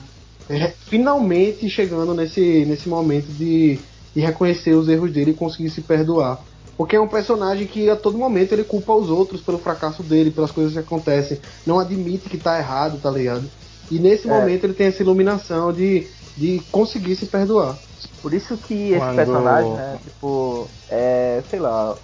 é, 0.49 0.75
finalmente 0.89 1.69
chegando 1.69 2.15
nesse, 2.15 2.65
nesse 2.65 2.89
momento 2.89 3.33
de, 3.33 3.85
de 4.15 4.21
reconhecer 4.21 4.75
os 4.75 4.89
erros 4.89 5.13
dele 5.13 5.33
e 5.33 5.35
conseguir 5.35 5.71
se 5.71 5.83
perdoar. 5.83 6.39
Porque 6.81 6.97
é 6.97 7.01
um 7.01 7.07
personagem 7.07 7.67
que 7.67 7.91
a 7.91 7.95
todo 7.95 8.17
momento 8.17 8.53
ele 8.53 8.65
culpa 8.65 8.95
os 8.95 9.11
outros 9.11 9.43
pelo 9.43 9.59
fracasso 9.59 10.03
dele, 10.03 10.31
pelas 10.31 10.51
coisas 10.51 10.73
que 10.73 10.79
acontecem. 10.79 11.39
Não 11.67 11.79
admite 11.79 12.31
que 12.31 12.39
tá 12.39 12.59
errado, 12.59 12.99
tá 13.03 13.11
ligado? 13.11 13.45
E 13.91 13.99
nesse 13.99 14.27
É. 14.27 14.31
momento 14.33 14.65
ele 14.65 14.73
tem 14.73 14.87
essa 14.87 15.03
iluminação 15.03 15.75
de, 15.75 16.09
de 16.39 16.59
conseguir 16.73 17.17
se 17.17 17.27
perdoar. 17.27 17.77
Por 18.23 18.33
isso 18.33 18.57
que 18.57 18.93
esse 18.93 18.99
Quando- 18.99 19.15
personagem, 19.15 19.73
né, 19.75 19.99
tipo, 20.03 20.67
é, 20.89 21.43
sei 21.51 21.59
lá, 21.61 21.95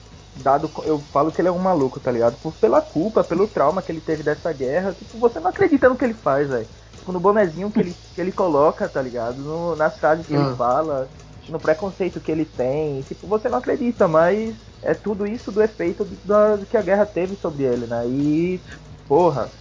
dado, 0.43 0.71
eu 0.85 0.99
falo 1.11 1.33
que 1.33 1.41
ele 1.41 1.49
é 1.49 1.53
um 1.53 1.59
maluco, 1.59 1.99
tá 1.99 2.13
ligado? 2.13 2.37
Por, 2.43 2.53
pela 2.53 2.83
culpa, 2.83 3.25
pelo 3.25 3.47
trauma 3.49 3.81
que 3.81 3.91
ele 3.91 4.03
teve 4.03 4.23
dessa 4.23 4.53
guerra, 4.53 4.93
tipo, 4.93 5.17
você 5.17 5.41
não 5.41 5.49
acredita 5.49 5.89
no 5.89 5.97
que 5.97 6.05
ele 6.05 6.13
faz, 6.13 6.51
velho. 6.51 6.67
Tipo, 6.99 7.13
no 7.13 7.21
bonezinho 7.21 7.71
que 7.71 7.81
ele, 7.81 7.97
que 8.15 8.21
ele 8.21 8.31
coloca, 8.31 8.87
tá 8.87 9.01
ligado? 9.01 9.39
No- 9.39 9.75
nas 9.75 9.97
frases 9.99 10.27
que 10.27 10.37
Ah. 10.37 10.39
ele 10.49 10.55
fala, 10.55 11.09
no 11.49 11.61
preconceito 11.61 12.21
que 12.21 12.31
ele 12.33 12.45
tem, 12.47 13.03
tipo, 13.05 13.27
você 13.29 13.49
não 13.49 13.59
acredita, 13.59 14.09
mas 14.09 14.57
é 14.83 14.95
tudo 14.95 15.27
isso 15.27 15.53
do 15.53 15.63
efeito 15.63 16.05
da- 16.25 16.65
que 16.67 16.77
a 16.77 16.83
guerra 16.83 17.07
teve 17.07 17.37
sobre 17.37 17.65
ele, 17.65 17.87
né? 17.87 18.09
E, 18.09 18.65
porra, 19.07 19.55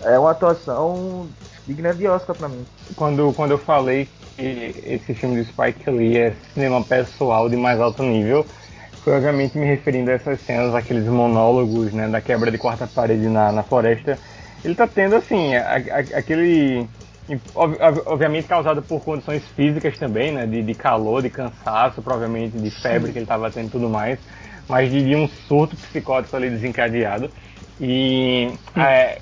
é 0.00 0.18
uma 0.18 0.32
atuação 0.32 1.36
digna 1.66 1.94
de 1.94 2.06
Oscar 2.08 2.36
pra 2.36 2.48
mim. 2.48 2.68
quando, 2.94 3.32
quando 3.34 3.52
eu 3.52 3.58
falei 3.58 4.06
que 4.36 4.42
esse 4.84 5.14
filme 5.14 5.36
do 5.42 5.44
Spike 5.48 5.88
Lee 5.90 6.18
é 6.18 6.34
cinema 6.52 6.84
pessoal 6.86 7.48
de 7.48 7.56
mais 7.56 7.80
alto 7.80 8.02
nível, 8.02 8.46
foi 9.02 9.14
obviamente 9.14 9.56
me 9.58 9.66
referindo 9.66 10.10
a 10.10 10.14
essas 10.14 10.40
cenas, 10.42 10.74
aqueles 10.74 11.06
monólogos, 11.06 11.92
né, 11.92 12.08
da 12.08 12.20
quebra 12.20 12.50
de 12.50 12.58
quarta 12.58 12.86
parede 12.86 13.28
na, 13.28 13.52
na 13.52 13.64
floresta. 13.64 14.20
Ele 14.64 14.74
tá 14.74 14.86
tendo, 14.88 15.16
assim, 15.16 15.54
a- 15.56 15.76
a- 15.76 16.18
aquele... 16.18 16.88
ob- 17.54 17.76
ob- 17.80 18.02
Obviamente 18.06 18.48
causado 18.48 18.82
por 18.82 19.04
condições 19.04 19.46
físicas 19.50 19.96
também, 19.98 20.32
né, 20.32 20.46
de, 20.46 20.62
de 20.62 20.74
calor, 20.74 21.22
de 21.22 21.30
cansaço, 21.30 22.02
provavelmente 22.02 22.58
de 22.60 22.70
febre 22.70 23.12
que 23.12 23.18
ele 23.18 23.26
tava 23.26 23.50
tendo 23.50 23.68
e 23.68 23.70
tudo 23.70 23.88
mais, 23.88 24.18
mas 24.68 24.90
de, 24.90 25.04
de 25.04 25.16
um 25.16 25.26
surto 25.48 25.76
psicótico 25.78 26.36
ali 26.36 26.50
desencadeado. 26.50 27.32
E 27.78 28.58
é, 28.76 29.20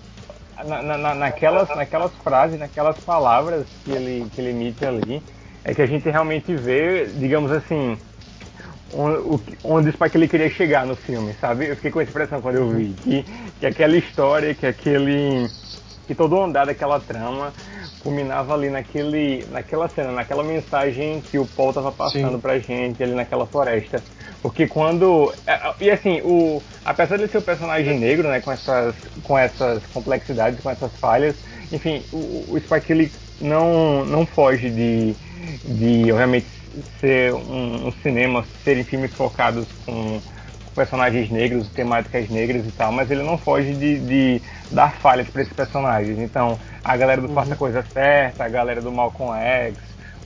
na, 0.64 0.82
na- 0.82 0.98
na- 0.98 1.14
naquelas, 1.14 1.72
naquelas 1.74 2.16
frases, 2.18 2.58
naquelas 2.58 2.98
palavras 3.00 3.66
que 3.84 3.90
ele, 3.92 4.30
que 4.30 4.40
ele 4.40 4.50
emite 4.50 4.84
ali, 4.84 5.24
é 5.64 5.74
que 5.74 5.82
a 5.82 5.86
gente 5.86 6.08
realmente 6.10 6.54
vê, 6.56 7.12
digamos 7.14 7.50
assim, 7.52 7.98
onde, 8.90 9.44
que- 9.44 9.58
onde 9.62 9.90
o 9.90 9.92
Spike 9.92 10.16
ele 10.16 10.28
queria 10.28 10.50
chegar 10.50 10.86
no 10.86 10.96
filme, 10.96 11.34
sabe? 11.40 11.68
Eu 11.70 11.76
fiquei 11.76 11.90
com 11.90 12.00
essa 12.00 12.10
impressão 12.10 12.40
quando 12.42 12.56
eu 12.56 12.70
vi 12.76 12.96
que, 12.96 13.24
que 13.58 13.66
aquela 13.66 13.96
história, 13.96 14.54
que 14.54 14.66
aquele 14.66 15.50
que 16.06 16.14
todo 16.14 16.36
o 16.36 16.44
andar 16.44 16.66
daquela 16.66 17.00
trama 17.00 17.54
culminava 18.04 18.52
ali 18.52 18.68
naquele, 18.68 19.46
naquela 19.50 19.88
cena, 19.88 20.12
naquela 20.12 20.44
mensagem 20.44 21.22
que 21.22 21.38
o 21.38 21.46
Paul 21.46 21.72
tava 21.72 21.90
passando 21.90 22.34
Sim. 22.34 22.40
pra 22.40 22.58
gente 22.58 23.02
ali 23.02 23.14
naquela 23.14 23.46
floresta. 23.46 24.02
Porque 24.42 24.68
quando. 24.68 25.32
é, 25.46 25.58
E 25.80 25.90
assim, 25.90 26.20
o, 26.22 26.62
apesar 26.84 27.16
de 27.16 27.26
ser 27.28 27.38
o 27.38 27.42
personagem 27.42 27.98
negro, 27.98 28.28
né, 28.28 28.42
com 28.42 28.52
essas, 28.52 28.94
com 29.22 29.38
essas 29.38 29.82
complexidades, 29.86 30.60
com 30.60 30.68
essas 30.68 30.92
falhas, 30.98 31.34
enfim, 31.72 32.02
o, 32.12 32.44
o 32.50 32.60
Spike 32.60 32.92
ele 32.92 33.10
não, 33.40 34.04
não 34.04 34.26
foge 34.26 34.68
de, 34.68 35.14
de, 35.64 36.12
obviamente, 36.12 36.46
ser 37.00 37.32
um, 37.32 37.88
um 37.88 37.92
cinema, 38.02 38.44
serem 38.62 38.84
filmes 38.84 39.12
focados 39.14 39.66
com 39.86 40.20
personagens 40.74 41.30
negros, 41.30 41.68
temáticas 41.70 42.28
negras 42.28 42.66
e 42.66 42.72
tal, 42.72 42.90
mas 42.92 43.10
ele 43.10 43.22
não 43.22 43.38
foge 43.38 43.74
de, 43.74 44.00
de 44.00 44.42
dar 44.70 44.92
falhas 45.00 45.28
para 45.28 45.42
esses 45.42 45.54
personagens. 45.54 46.18
Então, 46.18 46.58
a 46.82 46.96
galera 46.96 47.20
do 47.20 47.28
Faça 47.28 47.54
a 47.54 47.56
Coisa 47.56 47.82
Certa, 47.92 48.44
a 48.44 48.48
galera 48.48 48.80
do 48.80 48.90
Malcolm 48.92 49.32
X, 49.38 49.76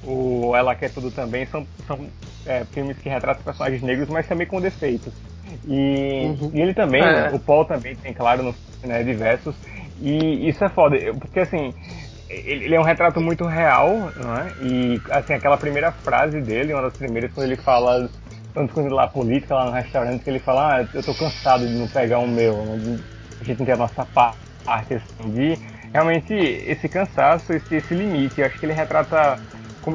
o 0.04 0.54
Ela 0.56 0.74
Quer 0.74 0.90
Tudo 0.90 1.10
também, 1.10 1.44
são, 1.46 1.66
são 1.86 1.98
é, 2.46 2.64
filmes 2.72 2.98
que 2.98 3.08
retratam 3.08 3.42
personagens 3.44 3.82
negros, 3.82 4.08
mas 4.08 4.26
também 4.26 4.46
com 4.46 4.60
defeitos. 4.60 5.12
E, 5.66 6.26
Uhum. 6.40 6.50
e 6.54 6.60
ele 6.60 6.74
também, 6.74 7.02
É. 7.02 7.12
né, 7.12 7.30
o 7.32 7.38
Paul 7.38 7.64
também 7.64 7.94
tem, 7.96 8.12
claro, 8.12 8.42
no, 8.42 8.54
né, 8.84 9.02
diversos. 9.02 9.54
E 10.00 10.48
isso 10.48 10.64
é 10.64 10.68
foda, 10.68 10.96
porque 11.18 11.40
assim, 11.40 11.74
ele, 12.28 12.64
ele 12.66 12.74
é 12.74 12.80
um 12.80 12.84
retrato 12.84 13.20
muito 13.20 13.44
real, 13.46 14.12
não 14.16 14.36
é? 14.36 14.52
E 14.62 15.00
assim, 15.10 15.32
aquela 15.34 15.56
primeira 15.56 15.90
frase 15.92 16.40
dele, 16.40 16.72
uma 16.74 16.82
das 16.82 16.94
primeiras, 16.94 17.32
quando 17.32 17.46
ele 17.46 17.56
fala, 17.56 18.08
ele 18.76 18.88
lá 18.90 19.06
política 19.08 19.54
lá 19.54 19.66
no 19.66 19.72
restaurante, 19.72 20.22
que 20.24 20.30
ele 20.30 20.40
fala, 20.40 20.78
ah, 20.82 20.88
eu 20.92 21.04
tô 21.04 21.14
cansado 21.14 21.66
de 21.66 21.74
não 21.74 21.88
pegar 21.88 22.18
o 22.20 22.26
meu, 22.26 22.78
de 22.78 23.04
a 23.40 23.44
gente 23.44 23.58
não 23.58 23.66
ter 23.66 23.72
a 23.72 23.76
nossa 23.76 24.04
pa- 24.06 24.38
parte, 24.64 24.94
assim, 24.94 25.30
de 25.32 25.58
realmente 25.92 26.32
esse 26.34 26.88
cansaço, 26.88 27.52
esse, 27.52 27.74
esse 27.76 27.94
limite, 27.94 28.40
eu 28.40 28.46
acho 28.46 28.58
que 28.58 28.66
ele 28.66 28.72
retrata 28.74 29.40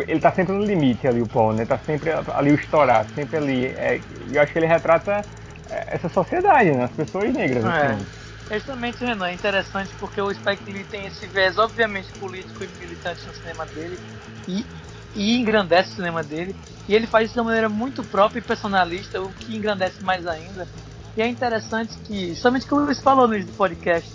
ele 0.07 0.19
tá 0.21 0.31
sempre 0.33 0.53
no 0.53 0.65
limite 0.65 1.07
ali, 1.07 1.21
o 1.21 1.27
Paul, 1.27 1.53
né? 1.53 1.65
Tá 1.65 1.77
sempre 1.79 2.09
ali 2.11 2.51
o 2.51 2.55
estourar, 2.55 3.11
sempre 3.13 3.37
ali. 3.37 3.65
É, 3.65 4.01
eu 4.09 4.41
acho 4.41 4.51
que 4.53 4.59
ele 4.59 4.65
retrata 4.65 5.25
é, 5.69 5.95
essa 5.95 6.09
sociedade, 6.09 6.71
né? 6.71 6.85
As 6.85 6.93
pessoas 6.93 7.33
negras, 7.33 7.65
É. 7.65 7.99
assim. 7.99 8.07
Justamente, 8.51 9.03
Renan, 9.03 9.29
é 9.29 9.33
interessante 9.33 9.95
porque 9.97 10.21
o 10.21 10.31
Spike 10.33 10.71
Lee 10.71 10.85
tem 10.85 11.05
esse 11.07 11.27
viés, 11.27 11.57
obviamente, 11.57 12.13
político 12.13 12.63
e 12.63 12.67
militante 12.67 13.25
no 13.25 13.33
cinema 13.33 13.65
dele 13.65 14.01
e, 14.47 14.69
e 15.15 15.37
engrandece 15.37 15.91
o 15.91 15.95
cinema 15.95 16.23
dele. 16.23 16.55
E 16.87 16.93
ele 16.93 17.07
faz 17.07 17.25
isso 17.25 17.35
de 17.35 17.39
uma 17.39 17.45
maneira 17.45 17.69
muito 17.69 18.03
própria 18.03 18.39
e 18.39 18.43
personalista, 18.43 19.21
o 19.21 19.31
que 19.33 19.55
engrandece 19.55 20.03
mais 20.03 20.27
ainda. 20.27 20.67
E 21.15 21.21
é 21.21 21.27
interessante 21.27 21.95
que, 22.05 22.35
somente 22.35 22.65
como 22.65 22.85
Luiz 22.85 22.99
falou 22.99 23.27
no 23.27 23.45
podcast, 23.53 24.09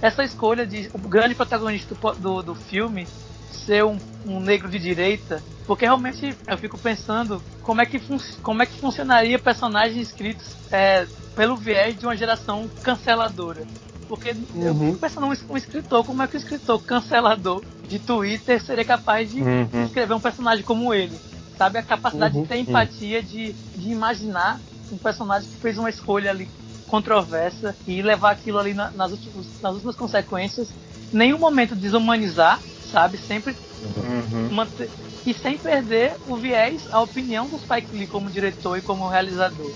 essa 0.00 0.22
escolha 0.22 0.66
de 0.66 0.90
o 0.92 0.98
grande 0.98 1.34
protagonista 1.34 1.94
do, 1.94 2.12
do, 2.12 2.42
do 2.42 2.54
filme 2.54 3.06
ser 3.50 3.84
um, 3.84 3.98
um 4.26 4.40
negro 4.40 4.68
de 4.68 4.78
direita, 4.78 5.42
porque 5.66 5.84
realmente 5.84 6.36
eu 6.46 6.58
fico 6.58 6.78
pensando 6.78 7.42
como 7.62 7.80
é 7.80 7.86
que, 7.86 8.00
como 8.42 8.62
é 8.62 8.66
que 8.66 8.78
funcionaria 8.78 9.38
personagens 9.38 9.96
escritos 10.08 10.56
é, 10.70 11.06
pelo 11.34 11.56
viés 11.56 11.98
de 11.98 12.06
uma 12.06 12.16
geração 12.16 12.68
canceladora. 12.82 13.66
Porque 14.08 14.28
eu 14.54 14.74
Uhum. 14.74 14.86
fico 14.88 14.98
pensando 15.00 15.26
um, 15.26 15.32
um 15.50 15.56
escritor, 15.56 16.04
como 16.04 16.22
é 16.22 16.28
que 16.28 16.36
o 16.36 16.38
escritor 16.38 16.82
cancelador 16.84 17.62
de 17.88 17.98
Twitter 17.98 18.62
seria 18.62 18.84
capaz 18.84 19.30
de 19.30 19.40
Uhum. 19.40 19.84
escrever 19.84 20.14
um 20.14 20.20
personagem 20.20 20.64
como 20.64 20.92
ele? 20.92 21.18
Sabe? 21.56 21.78
A 21.78 21.82
capacidade 21.82 22.34
Uhum. 22.34 22.42
de 22.42 22.48
ter 22.48 22.56
empatia, 22.58 23.22
de, 23.22 23.54
de 23.74 23.90
imaginar 23.90 24.60
um 24.90 24.98
personagem 24.98 25.48
que 25.50 25.58
fez 25.60 25.78
uma 25.78 25.88
escolha 25.88 26.30
ali 26.30 26.48
controversa 26.86 27.74
e 27.86 28.02
levar 28.02 28.32
aquilo 28.32 28.58
ali 28.58 28.74
na- 28.74 28.90
nas, 28.92 29.10
últimas, 29.12 29.46
nas 29.62 29.74
últimas 29.74 29.96
consequências. 29.96 30.68
Nenhum 31.12 31.38
momento 31.38 31.74
desumanizar, 31.74 32.60
sabe? 32.82 33.18
Sempre 33.18 33.56
Uhum. 33.80 34.54
manter, 34.54 34.90
e 35.24 35.32
sem 35.34 35.56
perder 35.56 36.16
o 36.26 36.36
viés, 36.36 36.86
a 36.90 37.00
opinião 37.00 37.48
do 37.48 37.58
Spike 37.58 37.96
Lee 37.96 38.06
como 38.06 38.30
diretor 38.30 38.76
e 38.76 38.82
como 38.82 39.08
realizador. 39.08 39.72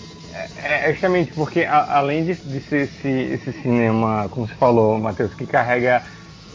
É, 0.56 0.90
é 0.90 0.92
justamente 0.92 1.32
porque, 1.34 1.60
a- 1.62 1.98
além 1.98 2.24
de, 2.24 2.34
de 2.36 2.60
ser 2.68 2.84
esse, 2.88 3.08
esse 3.08 3.52
cinema, 3.62 4.28
como 4.30 4.46
você 4.46 4.54
falou, 4.54 4.98
Matheus, 4.98 5.34
que 5.34 5.46
carrega 5.46 6.04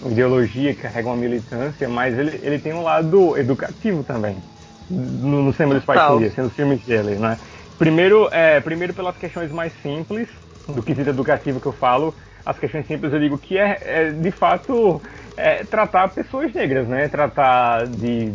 ideologia, 0.05 0.73
que 0.75 0.81
carrega 0.81 1.07
uma 1.09 1.17
militância, 1.17 1.87
mas 1.89 2.17
ele, 2.17 2.39
ele 2.43 2.59
tem 2.59 2.73
um 2.73 2.81
lado 2.83 3.37
educativo 3.37 4.03
também. 4.03 4.43
No, 4.89 5.41
no 5.43 5.53
cinema 5.53 5.75
do 5.75 5.81
Spike. 5.81 6.11
Lee, 6.11 6.27
assim, 6.27 6.41
nos 6.41 6.53
filmes 6.55 6.83
dele, 6.85 7.15
né? 7.17 7.39
Primeiro, 7.77 8.29
é, 8.31 8.59
primeiro 8.61 8.93
pelas 8.93 9.17
questões 9.17 9.51
mais 9.51 9.73
simples, 9.81 10.29
do 10.67 10.83
quesito 10.83 11.09
educativo 11.09 11.59
que 11.59 11.67
eu 11.67 11.73
falo, 11.73 12.15
as 12.45 12.57
questões 12.59 12.85
simples 12.87 13.11
eu 13.13 13.19
digo 13.19 13.37
que 13.39 13.57
é, 13.57 13.79
é, 13.81 14.11
de 14.11 14.31
fato 14.31 15.01
é, 15.35 15.63
tratar 15.65 16.09
pessoas 16.09 16.53
negras, 16.53 16.87
né? 16.87 17.07
Tratar 17.09 17.87
de, 17.87 18.33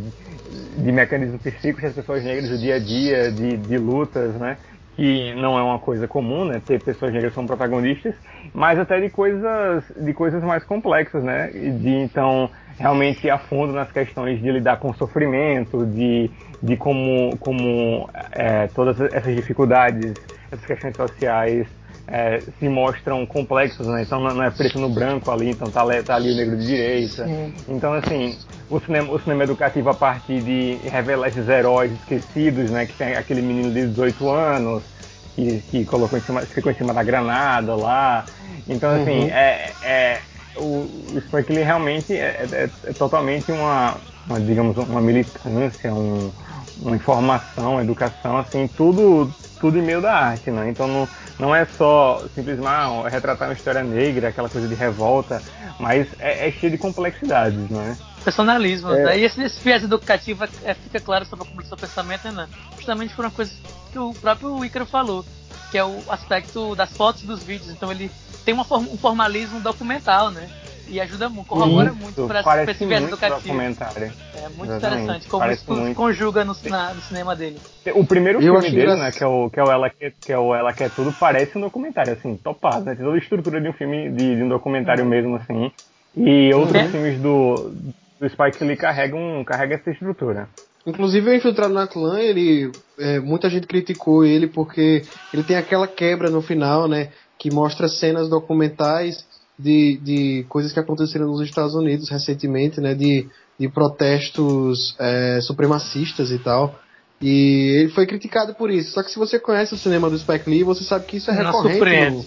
de 0.77 0.93
mecanismos 0.93 1.41
psíquicos 1.43 1.83
das 1.83 1.95
pessoas 1.95 2.25
negras 2.25 2.51
do 2.51 2.59
dia 2.59 2.77
a 2.77 2.79
dia, 2.79 3.33
de, 3.33 3.57
de 3.57 3.79
lutas, 3.79 4.35
né? 4.39 4.59
Que 4.99 5.33
não 5.37 5.57
é 5.57 5.63
uma 5.63 5.79
coisa 5.79 6.09
comum, 6.09 6.45
né? 6.45 6.61
Ter 6.67 6.81
pessoas 6.81 7.13
negras 7.13 7.33
como 7.33 7.47
protagonistas, 7.47 8.13
mas 8.53 8.77
até 8.81 8.99
de 8.99 9.09
coisas, 9.09 9.85
de 9.97 10.13
coisas 10.13 10.43
mais 10.43 10.65
complexas, 10.65 11.23
né? 11.23 11.53
De 11.53 11.89
então 11.89 12.51
realmente 12.77 13.25
ir 13.25 13.31
a 13.31 13.39
fundo 13.39 13.73
nas 13.73 13.93
questões 13.93 14.41
de 14.43 14.51
lidar 14.51 14.79
com 14.79 14.91
o 14.91 14.95
sofrimento, 14.95 15.87
de, 15.87 16.29
de 16.61 16.77
como, 16.77 17.37
como 17.39 18.11
é, 18.33 18.67
todas 18.75 19.01
essas 19.13 19.37
dificuldades, 19.37 20.17
essas 20.51 20.67
questões 20.67 20.97
sociais 20.97 21.69
é, 22.09 22.43
se 22.59 22.69
mostram 22.69 23.25
complexos, 23.25 23.87
né? 23.87 24.03
Então 24.03 24.19
não 24.21 24.43
é 24.43 24.51
preto 24.51 24.81
no 24.81 24.89
branco 24.93 25.31
ali, 25.31 25.49
então 25.49 25.71
tá, 25.71 25.81
ali- 25.83 26.03
tá 26.03 26.17
ali 26.17 26.33
o 26.33 26.37
negro 26.37 26.57
de 26.57 26.67
direita. 26.67 27.25
Então 27.69 27.93
assim, 27.93 28.37
o 28.69 28.81
cinema, 28.81 29.13
o 29.13 29.19
cinema 29.21 29.45
educativo 29.45 29.91
a 29.91 29.95
partir 29.95 30.41
de 30.43 30.81
revelar 30.89 31.29
esses 31.29 31.49
heróis 31.49 31.93
esquecidos, 31.93 32.69
né? 32.69 32.85
Que 32.85 32.95
tem 32.95 33.15
aquele 33.15 33.43
menino 33.43 33.73
de 33.73 33.87
18 33.87 34.29
anos 34.29 34.98
que, 35.39 35.63
que 35.71 35.85
colocou 35.85 36.19
em 36.19 36.23
cima, 36.23 36.45
ficou 36.47 36.73
em 36.73 36.75
cima 36.75 36.93
da 36.93 37.03
granada 37.05 37.75
lá. 37.77 38.27
Então 38.67 38.91
assim, 38.91 39.25
Uhum. 39.25 39.31
é, 39.31 39.77
é, 39.81 40.21
o, 40.57 41.15
o 41.15 41.21
Spike 41.29 41.53
Lee 41.53 41.63
realmente 41.63 42.13
é, 42.13 42.49
é, 42.51 42.71
é 42.91 42.93
totalmente 42.95 43.53
uma, 43.53 44.01
uma, 44.27 44.41
digamos, 44.41 44.77
uma 44.77 45.01
militância, 45.01 45.95
um, 45.95 46.33
uma 46.77 46.97
informação, 46.97 47.73
uma 47.73 47.83
educação, 47.83 48.37
assim, 48.39 48.67
tudo, 48.77 49.33
tudo 49.61 49.79
em 49.79 49.83
meio 49.83 50.01
da 50.01 50.13
arte, 50.13 50.51
né? 50.51 50.69
Então 50.71 50.87
não, 50.87 51.09
não 51.39 51.55
é 51.55 51.65
só 51.65 52.23
simplesmente 52.35 52.67
ah, 52.67 53.09
retratar 53.09 53.49
uma 53.49 53.55
história 53.55 53.83
negra, 53.83 54.29
aquela 54.29 54.49
coisa 54.49 54.67
de 54.67 54.75
revolta, 54.75 55.43
mas 55.79 56.09
é, 56.19 56.49
é 56.49 56.53
cheio 56.53 56.73
de 56.73 56.79
complexidades, 56.79 57.69
né? 57.71 57.97
Personalismo, 58.25 58.93
é. 58.93 59.05
né? 59.05 59.19
E 59.19 59.25
esse, 59.25 59.43
esse 59.43 59.63
viés 59.63 59.83
educativo 59.83 60.45
é, 60.65 60.75
fica 60.75 61.01
claro 61.01 61.25
sobre 61.25 61.47
o 61.47 61.67
seu 61.67 61.77
pensamento, 61.77 62.31
né? 62.31 62.49
Justamente 62.77 63.15
por 63.15 63.25
uma 63.25 63.31
coisa 63.31 63.53
que 63.93 63.99
o 63.99 64.13
próprio 64.15 64.65
Ícaro 64.65 64.87
falou, 64.87 65.25
que 65.71 65.79
é 65.79 65.85
o 65.85 66.03
aspecto 66.09 66.75
das 66.75 66.97
fotos 66.97 67.23
e 67.23 67.27
dos 67.27 67.43
vídeos. 67.43 67.71
Então 67.71 67.91
ele 67.91 68.11
tem 68.45 68.55
uma, 68.55 68.65
um 68.77 68.97
formalismo 68.97 69.61
documental, 69.61 70.31
né? 70.31 70.49
E 70.89 71.01
ajuda 71.01 71.29
muito, 71.29 71.47
corrobora 71.47 71.91
isso, 71.91 72.01
muito 72.01 72.27
para 72.27 72.71
esse 72.71 72.87
viés 72.87 73.05
educativo. 73.05 73.41
Documentário. 73.41 74.13
É 74.35 74.49
muito 74.49 74.73
Exatamente. 74.73 75.03
interessante 75.03 75.29
como 75.29 75.43
Parece 75.43 75.63
isso 75.63 75.73
muito. 75.75 75.97
conjuga 75.97 76.45
no, 76.45 76.57
na, 76.65 76.95
no, 76.95 77.03
cinema 77.03 77.37
dele. 77.37 77.59
O 77.95 78.07
primeiro 78.07 78.41
filme 78.41 78.61
dele, 78.63 78.77
engraçado. 78.77 79.01
né, 79.01 79.13
que 79.13 79.23
é 79.23 79.27
o 79.27 79.51
que 79.51 79.61
é 79.61 79.63
o 79.65 79.71
Ela 79.71 79.91
quer, 79.91 80.13
que 80.21 80.33
é 80.33 80.39
o 80.39 80.55
Ela 80.55 80.73
quer 80.73 80.91
tudo, 80.91 81.13
parece 81.13 81.59
um 81.59 81.61
documentário 81.61 82.13
assim, 82.13 82.37
topado, 82.37 82.85
né? 82.85 82.95
Tem 82.95 83.05
toda 83.05 83.17
a 83.17 83.21
estrutura 83.21 83.61
de 83.61 83.69
um 83.69 83.73
filme 83.73 84.11
de, 84.11 84.37
de 84.37 84.43
um 84.43 84.49
documentário 84.49 85.05
uhum. 85.05 85.11
mesmo 85.11 85.37
assim. 85.37 85.71
E 86.17 86.53
outros 86.55 86.83
uhum. 86.83 86.89
filmes 86.91 87.21
do, 87.21 87.73
do 88.19 88.29
Spike 88.29 88.65
Lee 88.65 88.77
carregam 88.77 89.45
carrega 89.45 89.75
essa 89.75 89.91
estrutura. 89.91 90.49
Inclusive 90.87 91.29
o 91.29 91.35
Infiltrado 91.35 91.75
na 91.75 91.87
Clã, 91.87 92.19
ele 92.19 92.73
é, 92.99 93.21
muita 93.21 93.51
gente 93.51 93.67
criticou 93.67 94.25
ele 94.25 94.47
porque 94.47 95.03
ele 95.35 95.43
tem 95.43 95.57
aquela 95.57 95.87
quebra 95.87 96.31
no 96.31 96.41
final, 96.41 96.89
né, 96.89 97.11
que 97.39 97.53
mostra 97.53 97.89
cenas 97.89 98.29
documentais 98.31 99.27
de, 99.59 99.99
de 100.03 100.47
coisas 100.49 100.73
que 100.73 100.79
aconteceram 100.79 101.27
nos 101.27 101.41
Estados 101.41 101.75
Unidos 101.75 102.09
recentemente, 102.09 102.81
né, 102.81 102.95
de, 102.95 103.27
de 103.59 103.69
protestos 103.69 104.95
é, 104.99 105.41
supremacistas 105.43 106.31
e 106.31 106.39
tal. 106.39 106.79
E 107.21 107.81
ele 107.81 107.89
foi 107.91 108.07
criticado 108.07 108.55
por 108.55 108.71
isso. 108.71 108.93
Só 108.93 109.03
que 109.03 109.11
se 109.11 109.19
você 109.19 109.39
conhece 109.41 109.75
o 109.75 109.79
cinema 109.79 110.09
do 110.09 110.19
Spike 110.19 110.49
Lee, 110.49 110.63
você 110.63 110.85
sabe 110.85 111.05
que 111.07 111.17
isso 111.17 111.31
é 111.31 111.35
não 111.35 111.47
recorrente 111.47 111.77
surpreende. 111.77 112.17
no, 112.17 112.25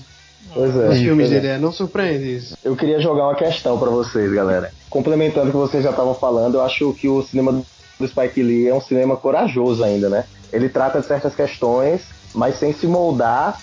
pois 0.54 0.76
é, 0.76 0.88
nos 0.90 0.98
filmes 0.98 1.30
dele. 1.30 1.48
É. 1.48 1.58
Não 1.58 1.72
surpreende 1.72 2.36
isso. 2.36 2.58
Eu 2.64 2.76
queria 2.76 3.00
jogar 3.00 3.24
uma 3.24 3.36
questão 3.36 3.80
para 3.80 3.90
vocês, 3.90 4.32
galera. 4.34 4.72
Complementando 4.90 5.48
o 5.48 5.52
que 5.52 5.58
vocês 5.58 5.84
já 5.84 5.92
estavam 5.92 6.14
falando, 6.14 6.56
eu 6.56 6.62
acho 6.62 6.94
que 6.94 7.08
o 7.08 7.24
cinema 7.24 7.64
do 7.98 8.08
Spike 8.08 8.44
Lee 8.44 8.68
é 8.68 8.74
um 8.74 8.82
cinema 8.82 9.16
corajoso 9.16 9.82
ainda, 9.82 10.10
né? 10.10 10.26
Ele 10.52 10.68
trata 10.68 11.00
de 11.00 11.06
certas 11.06 11.34
questões, 11.34 12.02
mas 12.36 12.60
sem 12.60 12.74
se 12.74 12.86
moldar 12.86 13.58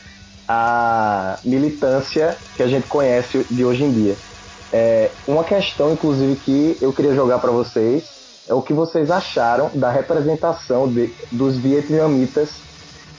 a 0.49 1.39
militância 1.45 2.37
que 2.57 2.63
a 2.63 2.67
gente 2.67 2.89
conhece 2.89 3.45
de 3.51 3.65
hoje 3.65 3.85
em 3.85 3.93
dia. 3.93 4.17
É, 4.73 5.11
uma 5.27 5.45
questão, 5.45 5.93
inclusive, 5.93 6.37
que 6.37 6.79
eu 6.81 6.93
queria 6.93 7.15
jogar 7.15 7.39
para 7.39 7.51
vocês 7.51 8.19
é 8.49 8.55
o 8.55 8.63
que 8.63 8.73
vocês 8.73 9.11
acharam 9.11 9.71
da 9.75 9.91
representação 9.91 10.89
de, 10.89 11.13
dos 11.31 11.59
vietnamitas 11.59 12.51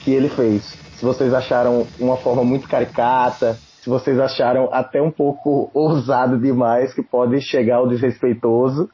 que 0.00 0.12
ele 0.12 0.28
fez. 0.28 0.76
Se 0.96 1.04
vocês 1.04 1.32
acharam 1.32 1.86
uma 1.98 2.16
forma 2.16 2.42
muito 2.42 2.68
caricata, 2.68 3.56
se 3.80 3.88
vocês 3.88 4.18
acharam 4.18 4.68
até 4.72 5.00
um 5.00 5.10
pouco 5.10 5.70
ousado 5.72 6.38
demais, 6.38 6.92
que 6.92 7.02
pode 7.02 7.40
chegar 7.40 7.76
ao 7.76 7.88
desrespeitoso, 7.88 8.90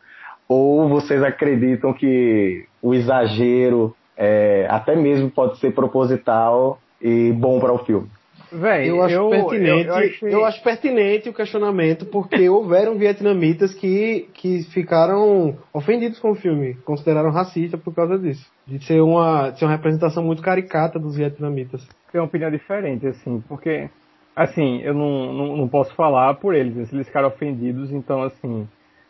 ou 0.49 0.89
vocês 0.89 1.23
acreditam 1.23 1.93
que 1.93 2.67
o 2.81 2.95
exagero 2.95 3.97
é, 4.17 4.67
até 4.71 4.95
mesmo 4.95 5.31
pode 5.31 5.59
ser 5.59 5.75
proposital 5.75 6.79
e 7.01 7.33
bom 7.33 7.59
para 7.59 7.73
o 7.73 7.79
filme? 7.79 8.09
Véi, 8.53 8.89
eu, 8.89 9.03
acho 9.03 9.15
eu, 9.15 9.29
pertinente, 9.29 9.89
eu, 9.89 9.95
eu, 9.95 9.95
achei... 9.95 10.35
eu, 10.35 10.45
acho 10.45 10.63
pertinente 10.63 11.29
o 11.29 11.35
questionamento, 11.35 12.07
porque 12.07 12.49
houveram 12.49 12.97
vietnamitas 12.97 13.75
que, 13.75 14.29
que 14.35 14.63
ficaram 14.73 15.57
ofendidos 15.73 16.19
com 16.21 16.31
o 16.31 16.35
filme, 16.35 16.75
consideraram 16.85 17.31
racista 17.31 17.77
por 17.77 17.95
causa 17.95 18.19
disso. 18.19 18.49
De 18.67 18.85
ser 18.85 19.01
uma, 19.01 19.51
de 19.51 19.59
ser 19.59 19.65
uma 19.65 19.73
representação 19.73 20.23
muito 20.23 20.43
caricata 20.43 20.99
dos 20.99 21.17
vietnamitas. 21.17 21.87
Tem 22.13 22.21
uma 22.21 22.27
opinião 22.27 22.51
diferente, 22.51 23.07
assim, 23.07 23.43
porque, 23.49 23.91
assim, 24.35 24.81
eu 24.83 24.95
não, 24.95 25.33
não, 25.33 25.57
não 25.57 25.69
posso 25.69 25.95
falar 25.95 26.35
por 26.35 26.55
eles, 26.55 26.89
se 26.89 26.95
eles 26.95 27.07
ficaram 27.07 27.29
ofendidos, 27.29 27.91
então, 27.91 28.23
assim, 28.23 28.69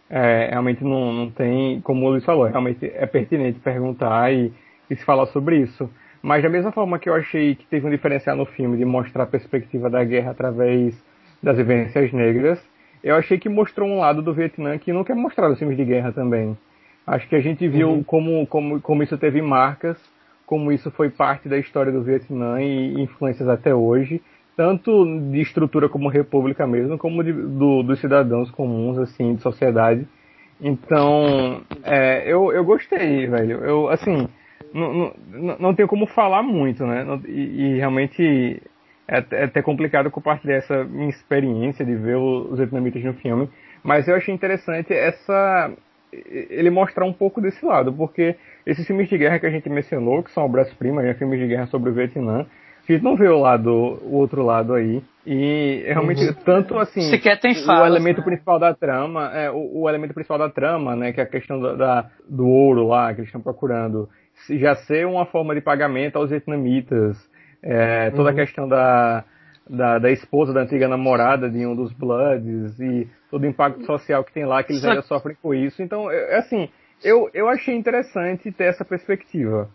é, 0.08 0.48
realmente 0.50 0.82
não, 0.82 1.12
não 1.12 1.30
tem, 1.30 1.80
como 1.82 2.06
o 2.06 2.10
Luiz 2.10 2.24
falou, 2.24 2.46
realmente 2.46 2.86
é 2.86 3.06
pertinente 3.06 3.58
perguntar 3.60 4.32
e, 4.32 4.52
e 4.88 4.96
se 4.96 5.04
falar 5.04 5.26
sobre 5.26 5.58
isso. 5.58 5.90
Mas 6.26 6.42
da 6.42 6.48
mesma 6.48 6.72
forma 6.72 6.98
que 6.98 7.08
eu 7.08 7.14
achei 7.14 7.54
que 7.54 7.64
teve 7.66 7.86
um 7.86 7.90
diferencial 7.90 8.34
no 8.34 8.44
filme 8.46 8.76
de 8.76 8.84
mostrar 8.84 9.22
a 9.22 9.26
perspectiva 9.28 9.88
da 9.88 10.02
guerra 10.02 10.32
através 10.32 10.92
das 11.40 11.56
vivências 11.56 12.12
negras, 12.12 12.60
eu 13.00 13.14
achei 13.14 13.38
que 13.38 13.48
mostrou 13.48 13.88
um 13.88 14.00
lado 14.00 14.20
do 14.20 14.34
Vietnã 14.34 14.76
que 14.76 14.92
nunca 14.92 15.12
é 15.12 15.14
mostrado 15.14 15.50
nos 15.50 15.58
filmes 15.60 15.76
de 15.76 15.84
guerra 15.84 16.10
também. 16.10 16.58
Acho 17.06 17.28
que 17.28 17.36
a 17.36 17.40
gente 17.40 17.68
viu 17.68 17.90
uhum. 17.90 18.02
como, 18.02 18.44
como, 18.48 18.80
como 18.80 19.04
isso 19.04 19.16
teve 19.16 19.40
marcas, 19.40 19.96
como 20.44 20.72
isso 20.72 20.90
foi 20.90 21.10
parte 21.10 21.48
da 21.48 21.58
história 21.58 21.92
do 21.92 22.02
Vietnã 22.02 22.60
e 22.60 23.00
influências 23.00 23.48
até 23.48 23.72
hoje, 23.72 24.20
tanto 24.56 25.04
de 25.30 25.40
estrutura 25.40 25.88
como 25.88 26.08
república 26.08 26.66
mesmo, 26.66 26.98
como 26.98 27.22
de, 27.22 27.32
do, 27.32 27.84
dos 27.84 28.00
cidadãos 28.00 28.50
comuns, 28.50 28.98
assim, 28.98 29.36
de 29.36 29.42
sociedade. 29.42 30.04
Então, 30.60 31.62
é, 31.84 32.24
eu, 32.26 32.50
eu 32.50 32.64
gostei, 32.64 33.28
velho. 33.28 33.64
Eu, 33.64 33.88
assim, 33.88 34.26
não, 34.72 35.14
não, 35.28 35.58
não 35.58 35.74
tenho 35.74 35.88
como 35.88 36.06
falar 36.06 36.42
muito, 36.42 36.84
né? 36.86 37.04
E, 37.26 37.74
e 37.74 37.78
realmente 37.78 38.62
é, 39.08 39.24
é, 39.30 39.44
até 39.44 39.62
complicado 39.62 40.10
compartilhar 40.10 40.56
essa 40.56 40.84
minha 40.84 41.08
experiência 41.08 41.84
de 41.84 41.94
ver 41.94 42.16
os 42.16 42.58
vietnamitas 42.58 43.02
no 43.04 43.14
filme, 43.14 43.48
mas 43.82 44.08
eu 44.08 44.16
achei 44.16 44.34
interessante 44.34 44.92
essa 44.92 45.72
ele 46.12 46.70
mostrar 46.70 47.04
um 47.04 47.12
pouco 47.12 47.40
desse 47.40 47.64
lado, 47.64 47.92
porque 47.92 48.36
esses 48.64 48.86
filmes 48.86 49.08
de 49.08 49.18
guerra 49.18 49.38
que 49.38 49.46
a 49.46 49.50
gente 49.50 49.68
mencionou, 49.68 50.22
que 50.22 50.30
são 50.30 50.44
obras-primas, 50.44 51.04
né, 51.04 51.14
filmes 51.14 51.38
de 51.38 51.46
guerra 51.46 51.66
sobre 51.66 51.90
o 51.90 51.92
Vietnã, 51.92 52.46
a 52.88 52.92
gente 52.92 53.02
não 53.02 53.16
vê 53.16 53.28
o 53.28 53.38
lado, 53.38 53.70
o 53.70 54.14
outro 54.14 54.44
lado 54.44 54.72
aí. 54.72 55.02
E 55.26 55.82
realmente, 55.86 56.24
uhum. 56.24 56.34
tanto 56.44 56.78
assim, 56.78 57.00
Sequer 57.10 57.40
tem 57.40 57.52
o 57.52 57.84
elemento 57.84 58.18
né? 58.18 58.24
principal 58.24 58.60
da 58.60 58.72
trama, 58.72 59.28
é, 59.34 59.50
o, 59.50 59.80
o, 59.80 59.88
elemento 59.88 60.14
principal 60.14 60.38
da 60.38 60.48
trama, 60.48 60.94
né, 60.94 61.12
que 61.12 61.20
é 61.20 61.24
a 61.24 61.26
questão 61.26 61.60
da, 61.60 61.74
da 61.74 62.10
do 62.28 62.46
ouro 62.46 62.86
lá, 62.86 63.12
que 63.12 63.20
eles 63.20 63.28
estão 63.28 63.40
procurando, 63.40 64.08
já 64.50 64.74
ser 64.74 65.06
uma 65.06 65.26
forma 65.26 65.54
de 65.54 65.60
pagamento 65.60 66.16
aos 66.16 66.30
vietnamitas, 66.30 67.16
é, 67.62 68.10
toda 68.10 68.24
uhum. 68.24 68.28
a 68.28 68.34
questão 68.34 68.68
da, 68.68 69.24
da, 69.68 69.98
da, 69.98 70.10
esposa 70.10 70.52
da 70.52 70.60
antiga 70.60 70.88
namorada 70.88 71.50
de 71.50 71.66
um 71.66 71.74
dos 71.74 71.92
Bloods 71.92 72.78
e 72.78 73.08
todo 73.30 73.42
o 73.42 73.46
impacto 73.46 73.84
social 73.84 74.22
que 74.24 74.32
tem 74.32 74.44
lá, 74.44 74.62
que 74.62 74.72
eles 74.72 74.84
ainda 74.84 75.02
sofrem 75.02 75.36
com 75.42 75.54
isso. 75.54 75.82
Então, 75.82 76.10
é, 76.10 76.34
é, 76.34 76.38
assim, 76.38 76.68
eu, 77.02 77.30
eu 77.34 77.48
achei 77.48 77.74
interessante 77.74 78.52
ter 78.52 78.64
essa 78.64 78.84
perspectiva. 78.84 79.68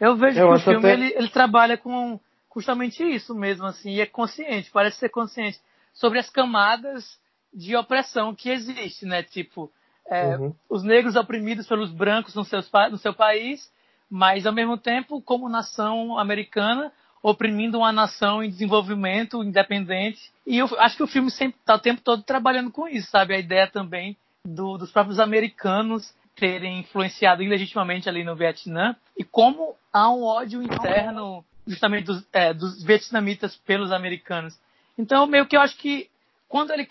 Eu 0.00 0.16
vejo 0.16 0.38
eu 0.38 0.48
que 0.48 0.54
o 0.54 0.60
filme 0.60 0.78
até... 0.78 0.92
ele, 0.92 1.12
ele 1.16 1.28
trabalha 1.28 1.76
com 1.76 2.20
justamente 2.54 3.02
isso 3.02 3.34
mesmo, 3.34 3.66
assim, 3.66 3.90
e 3.90 4.00
é 4.00 4.06
consciente, 4.06 4.70
parece 4.70 4.98
ser 4.98 5.10
consciente 5.10 5.58
sobre 5.92 6.18
as 6.18 6.30
camadas 6.30 7.18
de 7.52 7.76
opressão 7.76 8.34
que 8.34 8.50
existe, 8.50 9.04
né? 9.04 9.22
Tipo, 9.22 9.70
é, 10.08 10.36
uhum. 10.36 10.54
os 10.68 10.82
negros 10.82 11.16
oprimidos 11.16 11.66
pelos 11.66 11.92
brancos 11.92 12.34
no, 12.34 12.44
seus, 12.44 12.70
no 12.90 12.98
seu 12.98 13.12
país 13.12 13.70
mas 14.10 14.46
ao 14.46 14.52
mesmo 14.52 14.76
tempo, 14.76 15.20
como 15.20 15.48
nação 15.48 16.18
americana, 16.18 16.92
oprimindo 17.22 17.78
uma 17.78 17.92
nação 17.92 18.42
em 18.42 18.48
desenvolvimento 18.48 19.42
independente. 19.42 20.30
E 20.46 20.58
eu 20.58 20.68
acho 20.78 20.96
que 20.96 21.02
o 21.02 21.08
filme 21.08 21.30
sempre 21.30 21.58
está 21.58 21.74
o 21.74 21.80
tempo 21.80 22.00
todo 22.00 22.22
trabalhando 22.22 22.70
com 22.70 22.86
isso, 22.86 23.10
sabe? 23.10 23.34
A 23.34 23.38
ideia 23.38 23.66
também 23.66 24.16
do, 24.44 24.78
dos 24.78 24.92
próprios 24.92 25.18
americanos 25.18 26.14
terem 26.36 26.80
influenciado 26.80 27.42
ilegitimamente 27.42 28.08
ali 28.08 28.22
no 28.22 28.36
Vietnã 28.36 28.94
e 29.16 29.24
como 29.24 29.74
há 29.92 30.10
um 30.10 30.22
ódio 30.22 30.62
interno 30.62 31.44
justamente 31.66 32.04
dos, 32.04 32.24
é, 32.32 32.54
dos 32.54 32.82
vietnamitas 32.84 33.56
pelos 33.56 33.90
americanos. 33.90 34.56
Então, 34.96 35.26
meio 35.26 35.46
que 35.46 35.56
eu 35.56 35.60
acho 35.60 35.76
que 35.76 36.08
quando 36.48 36.70
ele, 36.70 36.86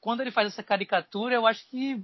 quando 0.00 0.20
ele 0.20 0.30
faz 0.30 0.48
essa 0.48 0.62
caricatura, 0.62 1.34
eu 1.34 1.46
acho 1.46 1.64
que 1.70 2.02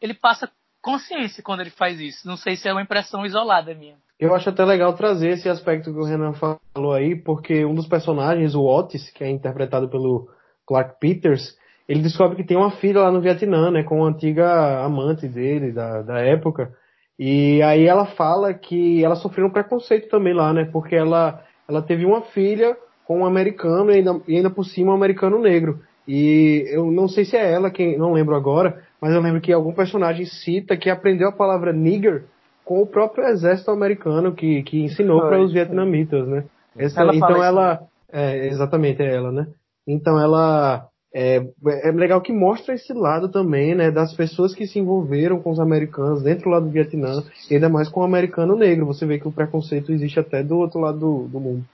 ele 0.00 0.12
passa 0.12 0.50
consciência 0.86 1.42
quando 1.42 1.62
ele 1.62 1.70
faz 1.70 1.98
isso. 1.98 2.28
Não 2.28 2.36
sei 2.36 2.54
se 2.54 2.68
é 2.68 2.72
uma 2.72 2.82
impressão 2.82 3.26
isolada 3.26 3.74
minha. 3.74 3.96
Eu 4.20 4.32
acho 4.32 4.48
até 4.48 4.64
legal 4.64 4.94
trazer 4.94 5.30
esse 5.30 5.48
aspecto 5.48 5.92
que 5.92 5.98
o 5.98 6.04
Renan 6.04 6.32
falou 6.32 6.92
aí, 6.92 7.16
porque 7.16 7.64
um 7.64 7.74
dos 7.74 7.88
personagens, 7.88 8.54
o 8.54 8.62
Otis, 8.62 9.10
que 9.10 9.24
é 9.24 9.28
interpretado 9.28 9.88
pelo 9.88 10.28
Clark 10.64 11.00
Peters, 11.00 11.58
ele 11.88 12.02
descobre 12.02 12.36
que 12.36 12.44
tem 12.44 12.56
uma 12.56 12.70
filha 12.70 13.00
lá 13.00 13.10
no 13.10 13.20
Vietnã, 13.20 13.70
né, 13.70 13.82
com 13.82 13.96
uma 13.96 14.08
antiga 14.08 14.84
amante 14.84 15.26
dele, 15.26 15.72
da, 15.72 16.02
da 16.02 16.18
época. 16.20 16.72
E 17.18 17.60
aí 17.62 17.84
ela 17.84 18.06
fala 18.06 18.54
que 18.54 19.04
ela 19.04 19.16
sofreu 19.16 19.46
um 19.46 19.52
preconceito 19.52 20.08
também 20.08 20.34
lá, 20.34 20.52
né, 20.52 20.68
porque 20.72 20.94
ela, 20.94 21.42
ela 21.68 21.82
teve 21.82 22.06
uma 22.06 22.22
filha 22.22 22.76
com 23.04 23.20
um 23.20 23.26
americano 23.26 23.90
e 23.90 23.96
ainda, 23.96 24.20
e 24.28 24.36
ainda 24.36 24.50
por 24.50 24.64
cima 24.64 24.92
um 24.92 24.96
americano 24.96 25.40
negro. 25.40 25.80
E 26.06 26.64
eu 26.68 26.90
não 26.90 27.08
sei 27.08 27.24
se 27.24 27.36
é 27.36 27.52
ela, 27.52 27.70
quem 27.70 27.98
não 27.98 28.12
lembro 28.12 28.34
agora, 28.34 28.82
mas 29.00 29.12
eu 29.12 29.20
lembro 29.20 29.40
que 29.40 29.52
algum 29.52 29.72
personagem 29.72 30.24
cita 30.24 30.76
que 30.76 30.88
aprendeu 30.88 31.28
a 31.28 31.32
palavra 31.32 31.72
nigger 31.72 32.24
com 32.64 32.80
o 32.80 32.86
próprio 32.86 33.26
exército 33.26 33.70
americano 33.70 34.34
que, 34.34 34.62
que 34.62 34.82
ensinou 34.82 35.20
para 35.20 35.40
os 35.40 35.52
vietnamitas, 35.52 36.26
né? 36.26 36.44
Essa, 36.76 37.00
ela 37.00 37.14
então 37.14 37.42
ela, 37.42 37.80
é, 38.12 38.48
exatamente 38.48 39.02
é 39.02 39.14
ela, 39.14 39.32
né? 39.32 39.46
Então 39.86 40.18
ela 40.18 40.88
é, 41.14 41.42
é 41.82 41.90
legal 41.92 42.20
que 42.20 42.32
mostra 42.32 42.74
esse 42.74 42.92
lado 42.92 43.30
também, 43.30 43.74
né, 43.74 43.90
das 43.90 44.12
pessoas 44.12 44.54
que 44.54 44.66
se 44.66 44.78
envolveram 44.78 45.40
com 45.40 45.50
os 45.50 45.58
americanos 45.58 46.22
dentro 46.22 46.50
lá 46.50 46.60
do 46.60 46.68
Vietnã, 46.68 47.22
ainda 47.50 47.68
mais 47.68 47.88
com 47.88 48.00
o 48.00 48.04
americano 48.04 48.54
negro. 48.54 48.84
Você 48.84 49.06
vê 49.06 49.18
que 49.18 49.26
o 49.26 49.32
preconceito 49.32 49.92
existe 49.92 50.20
até 50.20 50.42
do 50.42 50.58
outro 50.58 50.78
lado 50.78 50.98
do, 50.98 51.28
do 51.28 51.40
mundo. 51.40 51.64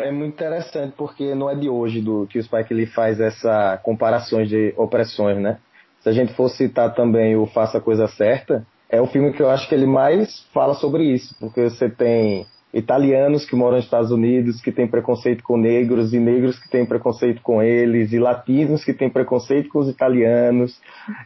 É 0.00 0.10
muito 0.10 0.34
interessante 0.34 0.94
porque 0.96 1.34
não 1.34 1.50
é 1.50 1.54
de 1.54 1.68
hoje 1.68 2.00
do 2.00 2.26
que 2.26 2.38
o 2.38 2.42
Spike 2.42 2.72
Lee 2.72 2.86
faz 2.86 3.20
essa 3.20 3.78
comparações 3.82 4.48
de 4.48 4.72
opressões, 4.76 5.38
né? 5.38 5.58
Se 6.00 6.08
a 6.08 6.12
gente 6.12 6.32
for 6.34 6.48
citar 6.48 6.94
também 6.94 7.36
o 7.36 7.46
Faça 7.46 7.78
a 7.78 7.80
Coisa 7.80 8.06
Certa, 8.06 8.66
é 8.88 9.00
o 9.00 9.06
filme 9.06 9.32
que 9.32 9.42
eu 9.42 9.50
acho 9.50 9.68
que 9.68 9.74
ele 9.74 9.86
mais 9.86 10.46
fala 10.52 10.74
sobre 10.74 11.04
isso, 11.04 11.34
porque 11.40 11.68
você 11.68 11.90
tem 11.90 12.46
italianos 12.72 13.44
que 13.44 13.56
moram 13.56 13.76
nos 13.76 13.84
Estados 13.84 14.10
Unidos 14.10 14.60
que 14.60 14.70
têm 14.70 14.86
preconceito 14.86 15.42
com 15.42 15.56
negros 15.56 16.12
e 16.12 16.18
negros 16.18 16.58
que 16.58 16.68
têm 16.68 16.84
preconceito 16.84 17.40
com 17.42 17.62
eles 17.62 18.12
e 18.12 18.18
latinos 18.18 18.84
que 18.84 18.92
têm 18.92 19.10
preconceito 19.10 19.68
com 19.68 19.78
os 19.78 19.88
italianos. 19.88 20.78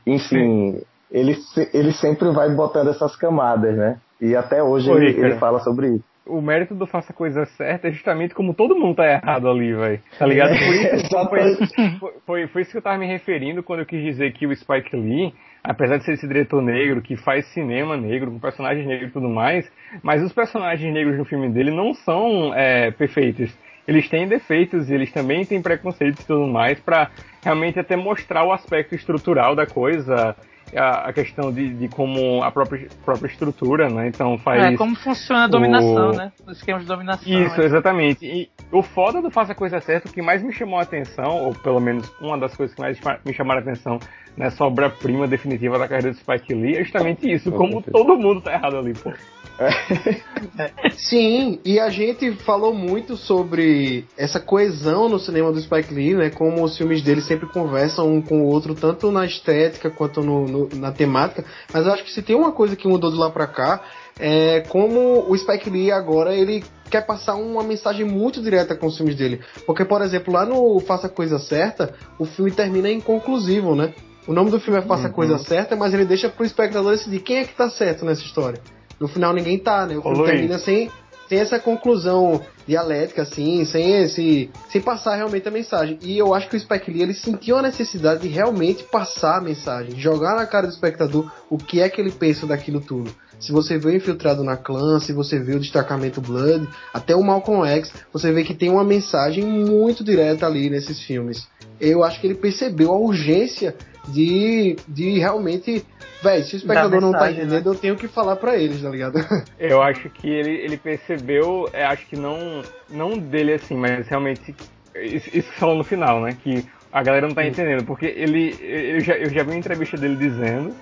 Enfim, 0.06 0.80
ele, 1.10 1.36
ele 1.74 1.92
sempre 1.92 2.30
vai 2.30 2.50
botando 2.54 2.88
essas 2.88 3.16
camadas, 3.16 3.76
né? 3.76 3.98
E 4.20 4.36
até 4.36 4.62
hoje 4.62 4.90
Oi, 4.90 5.06
ele, 5.06 5.20
ele, 5.20 5.34
fala 5.36 5.60
sobre 5.60 5.96
isso. 5.96 6.04
O 6.26 6.40
mérito 6.40 6.74
do 6.74 6.86
faça 6.86 7.12
a 7.12 7.16
coisa 7.16 7.44
certa 7.44 7.88
é 7.88 7.90
justamente 7.90 8.34
como 8.34 8.54
todo 8.54 8.78
mundo 8.78 8.96
tá 8.96 9.06
errado 9.10 9.48
ali, 9.48 9.72
velho. 9.72 10.00
Tá 10.18 10.26
ligado? 10.26 10.50
Por 10.50 11.38
isso, 11.38 11.68
foi, 11.98 12.12
foi, 12.26 12.46
foi, 12.46 12.62
isso 12.62 12.70
que 12.70 12.76
eu 12.76 12.82
tava 12.82 12.98
me 12.98 13.06
referindo 13.06 13.62
quando 13.62 13.80
eu 13.80 13.86
quis 13.86 14.02
dizer 14.02 14.32
que 14.32 14.46
o 14.46 14.54
Spike 14.54 14.94
Lee 14.94 15.32
apesar 15.62 15.98
de 15.98 16.04
ser 16.04 16.12
esse 16.14 16.26
diretor 16.26 16.62
negro 16.62 17.02
que 17.02 17.16
faz 17.16 17.46
cinema 17.52 17.96
negro, 17.96 18.30
com 18.30 18.38
personagens 18.38 18.86
negros 18.86 19.10
e 19.10 19.12
tudo 19.12 19.28
mais, 19.28 19.70
mas 20.02 20.22
os 20.22 20.32
personagens 20.32 20.92
negros 20.92 21.18
no 21.18 21.24
filme 21.24 21.48
dele 21.50 21.70
não 21.70 21.94
são 21.94 22.54
é, 22.54 22.90
perfeitos. 22.90 23.52
Eles 23.86 24.08
têm 24.08 24.28
defeitos 24.28 24.88
e 24.88 24.94
eles 24.94 25.12
também 25.12 25.44
têm 25.44 25.60
preconceitos 25.60 26.22
e 26.22 26.26
tudo 26.26 26.46
mais 26.46 26.78
para 26.80 27.10
realmente 27.42 27.78
até 27.78 27.96
mostrar 27.96 28.44
o 28.44 28.52
aspecto 28.52 28.94
estrutural 28.94 29.54
da 29.54 29.66
coisa, 29.66 30.36
a, 30.76 31.08
a 31.08 31.12
questão 31.12 31.52
de, 31.52 31.74
de, 31.74 31.88
como 31.88 32.42
a 32.42 32.50
própria, 32.50 32.88
própria 33.04 33.28
estrutura, 33.28 33.88
né? 33.88 34.08
Então 34.08 34.38
faz. 34.38 34.62
É, 34.62 34.76
como 34.76 34.96
funciona 34.96 35.44
a 35.44 35.48
dominação, 35.48 36.10
o... 36.10 36.16
né? 36.16 36.32
O 36.46 36.50
esquema 36.50 36.80
de 36.80 36.86
dominação. 36.86 37.26
Isso, 37.26 37.60
é. 37.60 37.64
exatamente. 37.64 38.24
E 38.24 38.50
o 38.72 38.82
foda 38.82 39.20
do 39.20 39.30
Faça 39.30 39.52
a 39.52 39.54
Coisa 39.54 39.80
Certa, 39.80 40.08
o 40.08 40.12
que 40.12 40.22
mais 40.22 40.42
me 40.42 40.52
chamou 40.52 40.78
a 40.78 40.82
atenção, 40.82 41.44
ou 41.44 41.54
pelo 41.54 41.80
menos 41.80 42.10
uma 42.20 42.38
das 42.38 42.54
coisas 42.54 42.74
que 42.74 42.80
mais 42.80 42.98
me 43.24 43.32
chamaram 43.32 43.60
a 43.60 43.62
atenção 43.62 43.98
nessa 44.36 44.64
obra-prima 44.64 45.26
definitiva 45.26 45.78
da 45.78 45.88
carreira 45.88 46.12
do 46.12 46.16
Spike 46.16 46.54
Lee, 46.54 46.76
é 46.76 46.84
justamente 46.84 47.30
isso, 47.30 47.50
como 47.52 47.82
todo 47.82 48.16
mundo 48.16 48.40
tá 48.40 48.52
errado 48.52 48.78
ali, 48.78 48.94
pô. 48.94 49.12
Sim, 50.96 51.60
e 51.64 51.78
a 51.78 51.90
gente 51.90 52.32
falou 52.32 52.74
muito 52.74 53.16
sobre 53.16 54.06
essa 54.16 54.40
coesão 54.40 55.08
no 55.08 55.18
cinema 55.18 55.52
do 55.52 55.60
Spike 55.60 55.92
Lee, 55.92 56.14
né? 56.14 56.30
Como 56.30 56.64
os 56.64 56.76
filmes 56.76 57.02
dele 57.02 57.20
sempre 57.20 57.46
conversam 57.46 58.10
um 58.10 58.22
com 58.22 58.42
o 58.42 58.46
outro, 58.46 58.74
tanto 58.74 59.10
na 59.10 59.24
estética 59.24 59.90
quanto 59.90 60.22
no, 60.22 60.46
no, 60.46 60.68
na 60.76 60.92
temática. 60.92 61.44
Mas 61.72 61.86
eu 61.86 61.92
acho 61.92 62.04
que 62.04 62.12
se 62.12 62.22
tem 62.22 62.34
uma 62.34 62.52
coisa 62.52 62.74
que 62.74 62.88
mudou 62.88 63.10
de 63.10 63.18
lá 63.18 63.30
pra 63.30 63.46
cá, 63.46 63.82
é 64.18 64.60
como 64.68 65.26
o 65.28 65.36
Spike 65.36 65.68
Lee 65.68 65.92
agora 65.92 66.34
ele 66.34 66.64
quer 66.90 67.06
passar 67.06 67.34
uma 67.36 67.62
mensagem 67.62 68.04
muito 68.04 68.42
direta 68.42 68.74
com 68.74 68.86
os 68.86 68.96
filmes 68.96 69.14
dele. 69.14 69.40
Porque, 69.66 69.84
por 69.84 70.02
exemplo, 70.02 70.32
lá 70.32 70.44
no 70.44 70.80
Faça 70.80 71.06
a 71.06 71.10
Coisa 71.10 71.38
Certa, 71.38 71.94
o 72.18 72.24
filme 72.24 72.50
termina 72.50 72.90
inconclusivo, 72.90 73.74
né? 73.74 73.94
O 74.26 74.32
nome 74.32 74.50
do 74.50 74.60
filme 74.60 74.78
é 74.78 74.82
Faça 74.82 75.08
a 75.08 75.10
Coisa 75.10 75.34
uhum. 75.34 75.38
Certa, 75.38 75.76
mas 75.76 75.92
ele 75.94 76.04
deixa 76.04 76.28
pro 76.28 76.44
espectador 76.44 76.92
decidir 76.92 77.20
quem 77.20 77.38
é 77.38 77.44
que 77.44 77.54
tá 77.54 77.68
certo 77.70 78.04
nessa 78.04 78.22
história. 78.22 78.60
No 79.00 79.08
final 79.08 79.32
ninguém 79.32 79.58
tá, 79.58 79.86
né? 79.86 79.96
O 79.96 80.02
filme 80.02 80.20
Ô, 80.20 80.24
termina 80.24 80.58
sem, 80.58 80.90
sem 81.28 81.38
essa 81.38 81.58
conclusão 81.58 82.42
dialética, 82.66 83.22
assim, 83.22 83.64
sem 83.64 84.02
esse. 84.02 84.50
sem 84.70 84.80
passar 84.80 85.16
realmente 85.16 85.48
a 85.48 85.50
mensagem. 85.50 85.98
E 86.02 86.18
eu 86.18 86.34
acho 86.34 86.48
que 86.48 86.56
o 86.56 86.60
Spike 86.60 86.90
Lee 86.90 87.02
ele 87.02 87.14
sentiu 87.14 87.56
a 87.56 87.62
necessidade 87.62 88.22
de 88.22 88.28
realmente 88.28 88.84
passar 88.84 89.38
a 89.38 89.40
mensagem, 89.40 89.98
jogar 89.98 90.36
na 90.36 90.46
cara 90.46 90.66
do 90.66 90.72
espectador 90.72 91.30
o 91.48 91.56
que 91.56 91.80
é 91.80 91.88
que 91.88 92.00
ele 92.00 92.12
pensa 92.12 92.46
daquilo 92.46 92.80
tudo. 92.80 93.10
Se 93.40 93.52
você 93.52 93.78
vê 93.78 93.88
o 93.88 93.96
Infiltrado 93.96 94.44
na 94.44 94.54
Clã, 94.54 95.00
se 95.00 95.14
você 95.14 95.38
vê 95.38 95.54
o 95.54 95.58
Destacamento 95.58 96.20
Blood, 96.20 96.68
até 96.92 97.16
o 97.16 97.22
Malcolm 97.22 97.66
X, 97.66 97.90
você 98.12 98.30
vê 98.30 98.44
que 98.44 98.54
tem 98.54 98.68
uma 98.68 98.84
mensagem 98.84 99.42
muito 99.42 100.04
direta 100.04 100.46
ali 100.46 100.68
nesses 100.68 101.00
filmes. 101.00 101.48
Eu 101.80 102.04
acho 102.04 102.20
que 102.20 102.26
ele 102.26 102.34
percebeu 102.34 102.92
a 102.92 102.98
urgência 102.98 103.74
de, 104.08 104.76
de 104.88 105.18
realmente. 105.18 105.84
Véi, 106.22 106.42
se 106.42 106.54
o 106.54 106.58
espectador 106.58 106.90
mensagem, 106.90 107.12
não 107.12 107.18
tá 107.18 107.32
entendendo, 107.32 107.64
né? 107.64 107.70
eu 107.70 107.74
tenho 107.74 107.96
que 107.96 108.06
falar 108.06 108.36
para 108.36 108.56
eles, 108.56 108.82
tá 108.82 108.90
ligado? 108.90 109.18
Eu 109.58 109.80
acho 109.80 110.10
que 110.10 110.28
ele, 110.28 110.50
ele 110.50 110.76
percebeu, 110.76 111.66
é, 111.72 111.84
acho 111.84 112.06
que 112.06 112.16
não, 112.16 112.60
não 112.90 113.16
dele 113.16 113.54
assim, 113.54 113.74
mas 113.76 114.06
realmente. 114.06 114.54
Isso, 114.94 115.30
isso 115.32 115.50
falou 115.52 115.76
no 115.76 115.84
final, 115.84 116.20
né? 116.20 116.36
Que 116.42 116.66
a 116.92 117.02
galera 117.02 117.26
não 117.26 117.34
tá 117.34 117.46
entendendo, 117.46 117.84
porque 117.84 118.06
ele. 118.06 118.54
Eu 118.60 119.00
já, 119.00 119.14
eu 119.14 119.30
já 119.30 119.42
vi 119.42 119.50
uma 119.50 119.58
entrevista 119.58 119.96
dele 119.96 120.16
dizendo 120.16 120.74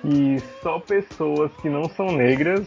que 0.00 0.42
só 0.62 0.78
pessoas 0.80 1.52
que 1.60 1.68
não 1.68 1.84
são 1.90 2.06
negras 2.06 2.66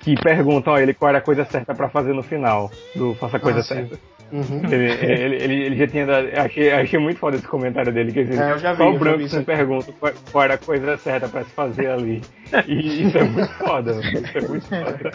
que 0.00 0.14
perguntam 0.14 0.74
a 0.74 0.82
ele 0.82 0.94
qual 0.94 1.10
era 1.10 1.18
a 1.18 1.22
coisa 1.22 1.44
certa 1.44 1.74
para 1.74 1.88
fazer 1.88 2.14
no 2.14 2.22
final 2.22 2.70
do 2.94 3.14
Faça 3.14 3.36
a 3.36 3.40
Coisa 3.40 3.60
ah, 3.60 3.62
Certa. 3.62 3.96
Sim. 3.96 4.17
Uhum. 4.30 4.60
Ele, 4.70 4.92
ele, 4.92 5.36
ele, 5.36 5.54
ele, 5.66 5.76
já 5.76 5.86
tinha 5.86 6.06
dado. 6.06 6.28
Achei, 6.36 6.70
achei 6.70 6.98
muito 6.98 7.18
foda 7.18 7.36
esse 7.36 7.46
comentário 7.46 7.92
dele. 7.92 8.12
Que, 8.12 8.20
assim, 8.20 8.38
é, 8.38 8.52
eu 8.52 8.58
já 8.58 8.72
vi, 8.72 8.78
só 8.78 8.90
o 8.90 8.98
branco 8.98 9.28
se 9.28 9.42
pergunta 9.42 9.92
qual, 9.98 10.12
qual, 10.30 10.44
era 10.44 10.54
a 10.54 10.58
coisa 10.58 10.96
certa 10.98 11.28
pra 11.28 11.44
se 11.44 11.50
fazer 11.50 11.88
ali. 11.88 12.22
E 12.66 13.02
isso 13.02 13.16
é 13.16 13.24
muito 13.24 13.52
foda. 13.54 13.92
Isso 14.00 14.38
é 14.38 14.48
muito 14.48 14.66
foda. 14.66 15.10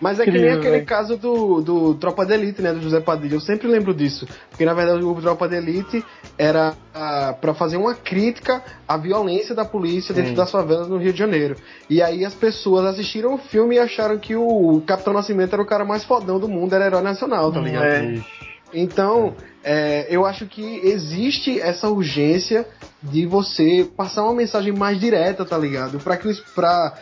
Mas 0.00 0.20
é 0.20 0.24
que 0.24 0.30
nem 0.30 0.50
aquele 0.50 0.82
caso 0.82 1.16
do, 1.16 1.60
do 1.60 1.94
Tropa 1.94 2.26
de 2.26 2.34
Elite, 2.34 2.60
né? 2.60 2.72
Do 2.72 2.80
José 2.80 3.00
Padilha. 3.00 3.34
Eu 3.34 3.40
sempre 3.40 3.66
lembro 3.66 3.94
disso. 3.94 4.26
Porque 4.50 4.64
na 4.64 4.74
verdade 4.74 5.02
o 5.02 5.14
Tropa 5.14 5.48
de 5.48 5.56
Elite 5.56 6.04
era 6.38 6.72
uh, 6.72 7.40
para 7.40 7.54
fazer 7.54 7.76
uma 7.76 7.94
crítica 7.94 8.62
à 8.86 8.96
violência 8.96 9.54
da 9.54 9.64
polícia 9.64 10.14
dentro 10.14 10.30
Sim. 10.30 10.36
das 10.36 10.50
favelas 10.50 10.88
no 10.88 10.98
Rio 10.98 11.12
de 11.12 11.18
Janeiro. 11.18 11.56
E 11.88 12.02
aí 12.02 12.24
as 12.24 12.34
pessoas 12.34 12.84
assistiram 12.84 13.34
o 13.34 13.38
filme 13.38 13.76
e 13.76 13.78
acharam 13.78 14.18
que 14.18 14.36
o 14.36 14.82
Capitão 14.86 15.12
Nascimento 15.12 15.52
era 15.52 15.62
o 15.62 15.66
cara 15.66 15.84
mais 15.84 16.04
fodão 16.04 16.38
do 16.38 16.48
mundo, 16.48 16.74
era 16.74 16.86
herói 16.86 17.02
nacional, 17.02 17.50
tá 17.50 17.60
ligado? 17.60 17.84
É. 17.84 18.45
Então, 18.72 19.34
é, 19.62 20.06
eu 20.08 20.24
acho 20.24 20.46
que 20.46 20.62
existe 20.62 21.60
essa 21.60 21.88
urgência 21.88 22.66
de 23.02 23.26
você 23.26 23.88
passar 23.96 24.24
uma 24.24 24.34
mensagem 24.34 24.72
mais 24.72 24.98
direta, 24.98 25.44
tá 25.44 25.56
ligado? 25.56 25.98
Para 25.98 26.16
que 26.16 26.32
pra, 26.54 26.94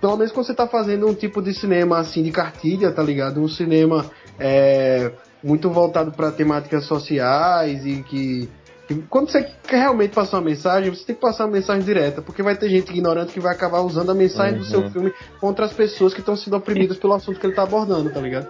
pelo 0.00 0.16
menos 0.16 0.32
quando 0.32 0.46
você 0.46 0.54
tá 0.54 0.66
fazendo 0.66 1.06
um 1.06 1.14
tipo 1.14 1.42
de 1.42 1.52
cinema 1.54 1.98
assim 1.98 2.22
de 2.22 2.30
cartilha, 2.30 2.90
tá 2.92 3.02
ligado? 3.02 3.40
Um 3.40 3.48
cinema 3.48 4.10
é, 4.38 5.10
muito 5.42 5.70
voltado 5.70 6.12
para 6.12 6.30
temáticas 6.30 6.84
sociais 6.84 7.84
e 7.84 8.02
que, 8.02 8.48
que, 8.86 8.94
quando 9.08 9.30
você 9.30 9.42
quer 9.66 9.78
realmente 9.78 10.14
passar 10.14 10.38
uma 10.38 10.44
mensagem, 10.44 10.90
você 10.90 11.04
tem 11.04 11.14
que 11.14 11.20
passar 11.20 11.44
uma 11.44 11.52
mensagem 11.52 11.84
direta, 11.84 12.22
porque 12.22 12.42
vai 12.42 12.56
ter 12.56 12.68
gente 12.68 12.90
ignorante 12.90 13.32
que 13.32 13.40
vai 13.40 13.54
acabar 13.54 13.80
usando 13.80 14.10
a 14.10 14.14
mensagem 14.14 14.54
uhum. 14.54 14.60
do 14.60 14.64
seu 14.64 14.80
uhum. 14.80 14.90
filme 14.90 15.14
contra 15.40 15.64
as 15.64 15.72
pessoas 15.72 16.12
que 16.12 16.20
estão 16.20 16.36
sendo 16.36 16.56
oprimidas 16.56 16.96
pelo 16.96 17.14
assunto 17.14 17.40
que 17.40 17.46
ele 17.46 17.54
tá 17.54 17.62
abordando, 17.62 18.10
tá 18.10 18.20
ligado? 18.20 18.48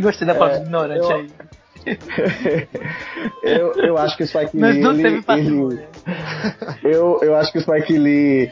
Gostei 0.00 0.26
da 0.26 0.34
palavra 0.34 0.58
é, 0.58 0.62
ignorante 0.62 1.10
eu... 1.10 1.16
aí. 1.16 1.30
eu, 3.42 3.72
eu 3.74 3.98
acho 3.98 4.16
que 4.16 4.24
o 4.24 4.26
Spike 4.26 4.50
Lee. 4.56 4.60
Mas 4.60 4.76
não 4.76 4.92
ele, 4.92 5.22
teve 5.22 5.40
ele, 5.40 5.80
eu, 6.82 7.20
eu 7.22 7.36
acho 7.36 7.52
que 7.52 7.58
o 7.58 7.60
Spike 7.60 7.96
Lee 7.96 8.50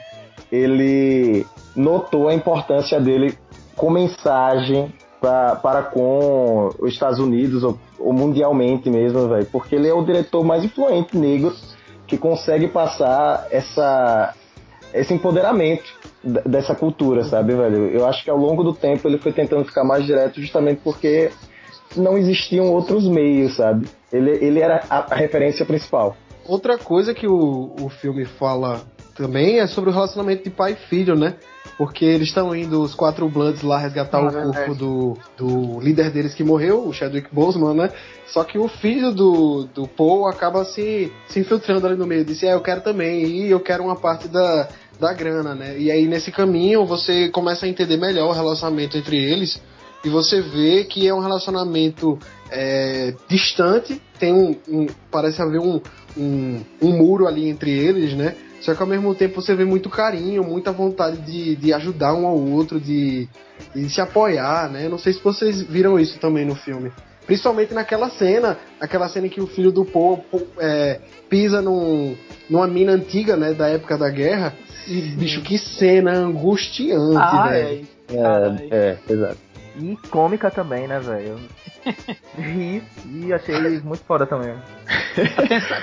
ele 0.50 1.46
notou 1.74 2.28
a 2.28 2.34
importância 2.34 3.00
dele 3.00 3.36
com 3.76 3.90
mensagem 3.90 4.92
pra, 5.20 5.56
para 5.56 5.82
com 5.82 6.70
os 6.78 6.92
Estados 6.92 7.18
Unidos 7.18 7.62
ou, 7.62 7.78
ou 7.98 8.12
mundialmente 8.12 8.88
mesmo, 8.88 9.28
velho. 9.28 9.46
Porque 9.46 9.74
ele 9.74 9.88
é 9.88 9.94
o 9.94 10.04
diretor 10.04 10.44
mais 10.44 10.64
influente 10.64 11.16
negro 11.16 11.52
que 12.06 12.16
consegue 12.16 12.68
passar 12.68 13.48
essa, 13.50 14.34
esse 15.00 15.12
empoderamento 15.14 15.84
dessa 16.24 16.74
cultura, 16.74 17.24
sabe, 17.24 17.54
velho? 17.54 17.88
Eu 17.88 18.06
acho 18.06 18.24
que 18.24 18.30
ao 18.30 18.36
longo 18.36 18.62
do 18.62 18.72
tempo 18.72 19.06
ele 19.06 19.18
foi 19.18 19.32
tentando 19.32 19.64
ficar 19.64 19.84
mais 19.84 20.04
direto 20.04 20.40
justamente 20.40 20.80
porque 20.82 21.30
não 21.96 22.16
existiam 22.16 22.72
outros 22.72 23.06
meios, 23.08 23.56
sabe? 23.56 23.88
Ele, 24.12 24.30
ele 24.44 24.60
era 24.60 24.82
a, 24.88 25.14
referência 25.14 25.64
principal. 25.64 26.16
Outra 26.46 26.78
coisa 26.78 27.12
que 27.12 27.26
o, 27.26 27.74
o 27.80 27.88
filme 27.88 28.24
fala 28.24 28.80
também 29.16 29.60
é 29.60 29.66
sobre 29.66 29.90
o 29.90 29.92
relacionamento 29.92 30.44
de 30.44 30.50
pai 30.50 30.72
e 30.72 30.88
filho, 30.88 31.16
né? 31.16 31.34
Porque 31.76 32.04
eles 32.04 32.28
estão 32.28 32.54
indo, 32.54 32.80
os 32.80 32.94
quatro 32.94 33.28
Bloods, 33.28 33.62
lá 33.62 33.78
resgatar 33.78 34.18
ah, 34.18 34.28
o 34.28 34.52
corpo 34.52 34.74
do, 34.74 35.18
do 35.36 35.80
líder 35.80 36.10
deles 36.10 36.34
que 36.34 36.44
morreu, 36.44 36.86
o 36.86 36.92
Chadwick 36.92 37.28
Boseman, 37.32 37.74
né? 37.74 37.90
Só 38.26 38.44
que 38.44 38.58
o 38.58 38.68
filho 38.68 39.12
do, 39.12 39.64
do 39.74 39.86
Paul 39.86 40.26
acaba 40.26 40.64
se, 40.64 41.12
se 41.28 41.40
infiltrando 41.40 41.86
ali 41.86 41.96
no 41.96 42.06
meio. 42.06 42.24
Disse, 42.24 42.46
é, 42.46 42.54
eu 42.54 42.60
quero 42.60 42.80
também, 42.80 43.24
e 43.26 43.50
eu 43.50 43.60
quero 43.60 43.82
uma 43.82 43.96
parte 43.96 44.28
da, 44.28 44.68
da 44.98 45.12
grana, 45.12 45.54
né? 45.54 45.78
E 45.78 45.90
aí 45.90 46.06
nesse 46.06 46.30
caminho 46.30 46.86
você 46.86 47.28
começa 47.28 47.66
a 47.66 47.68
entender 47.68 47.96
melhor 47.96 48.28
o 48.30 48.32
relacionamento 48.32 48.96
entre 48.96 49.16
eles 49.16 49.60
e 50.04 50.08
você 50.08 50.40
vê 50.40 50.84
que 50.84 51.08
é 51.08 51.12
um 51.12 51.18
relacionamento 51.18 52.18
é, 52.50 53.14
distante, 53.28 54.00
tem 54.18 54.32
um, 54.32 54.56
um, 54.68 54.86
parece 55.10 55.42
haver 55.42 55.60
um, 55.60 55.80
um, 56.16 56.60
um, 56.80 56.92
muro 56.96 57.26
ali 57.26 57.48
entre 57.48 57.70
eles, 57.70 58.14
né? 58.14 58.36
Só 58.60 58.74
que 58.74 58.80
ao 58.80 58.88
mesmo 58.88 59.14
tempo 59.14 59.40
você 59.40 59.54
vê 59.54 59.64
muito 59.64 59.90
carinho, 59.90 60.44
muita 60.44 60.72
vontade 60.72 61.18
de, 61.18 61.56
de 61.56 61.72
ajudar 61.72 62.14
um 62.14 62.26
ao 62.26 62.38
outro, 62.38 62.80
de, 62.80 63.28
de 63.74 63.90
se 63.90 64.00
apoiar, 64.00 64.70
né? 64.70 64.88
Não 64.88 64.98
sei 64.98 65.12
se 65.12 65.22
vocês 65.22 65.60
viram 65.62 65.98
isso 65.98 66.18
também 66.18 66.44
no 66.44 66.54
filme. 66.54 66.92
Principalmente 67.26 67.74
naquela 67.74 68.08
cena, 68.10 68.56
aquela 68.80 69.08
cena 69.08 69.26
em 69.26 69.30
que 69.30 69.40
o 69.40 69.46
filho 69.46 69.72
do 69.72 69.84
Poe 69.84 70.20
é, 70.58 71.00
pisa 71.28 71.60
num, 71.60 72.16
numa 72.48 72.68
mina 72.68 72.92
antiga, 72.92 73.36
né, 73.36 73.52
da 73.52 73.68
época 73.68 73.98
da 73.98 74.08
guerra. 74.08 74.54
E, 74.86 75.00
bicho, 75.16 75.42
que 75.42 75.58
cena 75.58 76.12
angustiante, 76.12 77.16
Ah, 77.16 77.48
velho. 77.48 77.86
Caralho. 78.06 78.68
É, 78.70 78.76
é, 79.08 79.12
exato. 79.12 79.38
E 79.78 79.96
cômica 80.08 80.50
também, 80.50 80.86
né, 80.86 81.00
velho? 81.00 81.38
Ri 82.38 82.82
e 83.04 83.32
achei 83.32 83.80
muito 83.80 84.04
foda 84.04 84.26
também. 84.26 84.54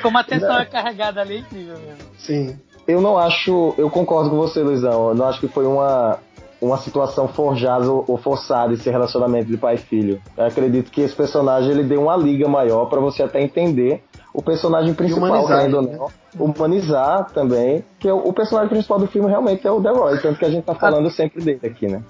Como 0.02 0.18
a 0.18 0.24
tensão 0.24 0.58
é 0.58 0.66
carregada 0.66 1.22
ali 1.22 1.36
é 1.36 1.39
incrível 1.39 1.78
mesmo. 1.80 2.10
Sim. 2.18 2.60
Eu 2.88 3.02
não 3.02 3.18
acho, 3.18 3.76
eu 3.78 3.89
concordo 3.89 4.30
com 4.30 4.38
você, 4.38 4.62
Luizão. 4.62 5.10
Eu 5.10 5.16
não 5.16 5.28
acho 5.28 5.39
que 5.39 5.48
foi 5.48 5.66
uma, 5.66 6.20
uma 6.64 6.78
situação 6.78 7.28
forjada 7.28 7.91
ou 7.91 8.18
forçada 8.18 8.74
esse 8.74 8.89
relacionamento 8.89 9.47
de 9.47 9.57
pai 9.57 9.76
e 9.76 9.78
filho. 9.78 10.22
Eu 10.38 10.45
acredito 10.45 10.89
que 10.91 11.01
esse 11.01 11.16
personagem 11.16 11.72
ele 11.72 11.84
deu 11.84 12.01
uma 12.01 12.16
liga 12.16 12.47
maior 12.47 12.86
pra 12.86 12.99
você 13.01 13.24
até 13.24 13.41
entender 13.41 14.03
o 14.34 14.41
personagem 14.41 14.93
principal, 14.93 15.28
humanizar 15.30 15.64
né? 15.64 15.68
não. 15.68 16.07
Humanizar 16.39 17.30
também, 17.32 17.84
que 17.99 18.07
é 18.07 18.14
o, 18.14 18.18
o 18.30 18.34
personagem 18.34 18.70
principal 18.70 18.97
do 18.97 19.07
filme 19.07 19.30
realmente 19.30 19.68
é 19.68 19.72
o 19.72 19.82
The 19.82 19.89
Roy, 19.89 20.18
tanto 20.20 20.39
que 20.39 20.45
a 20.45 20.49
gente 20.49 20.64
tá 20.64 20.74
falando 20.74 21.09
sempre 21.11 21.41
dele 21.43 21.59
aqui, 21.64 21.88
né? 21.88 22.01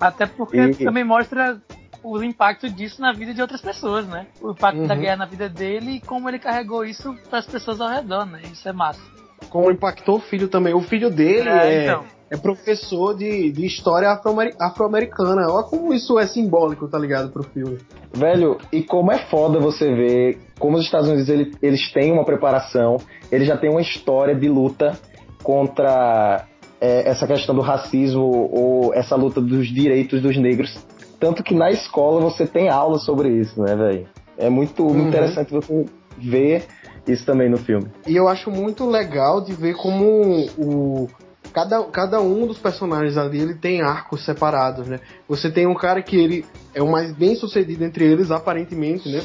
Até 0.00 0.26
porque 0.26 0.58
E- 0.58 0.84
também 0.84 1.04
mostra 1.04 1.58
o 2.02 2.22
impacto 2.22 2.68
disso 2.68 3.00
na 3.00 3.12
vida 3.12 3.32
de 3.32 3.40
outras 3.40 3.60
pessoas, 3.62 4.06
né? 4.06 4.26
O 4.42 4.50
impacto 4.50 4.86
da 4.86 4.94
Uhum. 4.94 5.00
guerra 5.00 5.16
na 5.18 5.26
vida 5.26 5.48
dele 5.48 5.92
e 5.92 6.00
como 6.00 6.28
ele 6.28 6.38
carregou 6.40 6.84
isso 6.84 7.14
para 7.30 7.38
as 7.38 7.46
pessoas 7.46 7.80
ao 7.80 7.88
redor, 7.88 8.26
né? 8.26 8.42
Isso 8.50 8.68
é 8.68 8.72
massa. 8.72 9.00
Como 9.48 9.70
impactou 9.70 10.16
o 10.16 10.20
filho 10.20 10.48
também. 10.48 10.74
O 10.74 10.80
filho 10.80 11.08
dele 11.10 11.48
É, 11.48 11.52
é, 11.52 11.84
então. 11.84 12.04
É 12.32 12.36
professor 12.38 13.14
de, 13.14 13.52
de 13.52 13.66
história 13.66 14.08
afro-ameri- 14.10 14.54
afro-americana. 14.58 15.46
Olha 15.50 15.64
como 15.64 15.92
isso 15.92 16.18
é 16.18 16.26
simbólico, 16.26 16.88
tá 16.88 16.98
ligado, 16.98 17.30
pro 17.30 17.42
filme. 17.42 17.78
Velho, 18.14 18.56
e 18.72 18.82
como 18.82 19.12
é 19.12 19.18
foda 19.28 19.60
você 19.60 19.92
ver 19.94 20.38
como 20.58 20.78
os 20.78 20.84
Estados 20.84 21.08
Unidos 21.08 21.28
ele- 21.28 21.52
eles 21.60 21.92
têm 21.92 22.10
uma 22.10 22.24
preparação, 22.24 22.96
eles 23.30 23.46
já 23.46 23.56
têm 23.56 23.68
uma 23.70 23.82
história 23.82 24.34
de 24.34 24.48
luta 24.48 24.98
contra 25.42 26.46
é, 26.80 27.08
essa 27.08 27.26
questão 27.26 27.54
do 27.54 27.60
racismo 27.60 28.48
ou 28.50 28.92
essa 28.94 29.14
luta 29.14 29.40
dos 29.40 29.68
direitos 29.68 30.20
dos 30.20 30.36
negros. 30.36 30.74
Tanto 31.20 31.42
que 31.42 31.54
na 31.54 31.70
escola 31.70 32.20
você 32.20 32.46
tem 32.46 32.68
aula 32.68 32.98
sobre 32.98 33.28
isso, 33.28 33.60
né, 33.62 33.76
velho? 33.76 34.06
É 34.36 34.48
muito 34.50 34.82
Uhum. 34.84 35.06
interessante 35.06 35.52
você 35.52 35.84
ver 36.18 36.64
isso 37.06 37.24
também 37.24 37.48
no 37.48 37.56
filme. 37.58 37.86
E 38.06 38.16
eu 38.16 38.26
acho 38.26 38.50
muito 38.50 38.84
legal 38.88 39.40
de 39.40 39.52
ver 39.52 39.74
como 39.76 40.46
o 40.58 41.08
cada, 41.52 41.82
cada 41.84 42.20
um 42.20 42.46
dos 42.46 42.58
personagens 42.58 43.16
ali 43.16 43.40
ele 43.40 43.54
tem 43.54 43.82
arcos 43.82 44.24
separados, 44.24 44.86
né? 44.86 45.00
Você 45.28 45.50
tem 45.50 45.66
um 45.66 45.74
cara 45.74 46.02
que 46.02 46.16
ele 46.16 46.44
é 46.74 46.82
o 46.82 46.90
mais 46.90 47.12
bem 47.12 47.34
sucedido 47.34 47.84
entre 47.84 48.04
eles, 48.04 48.30
aparentemente, 48.30 49.08
né? 49.08 49.22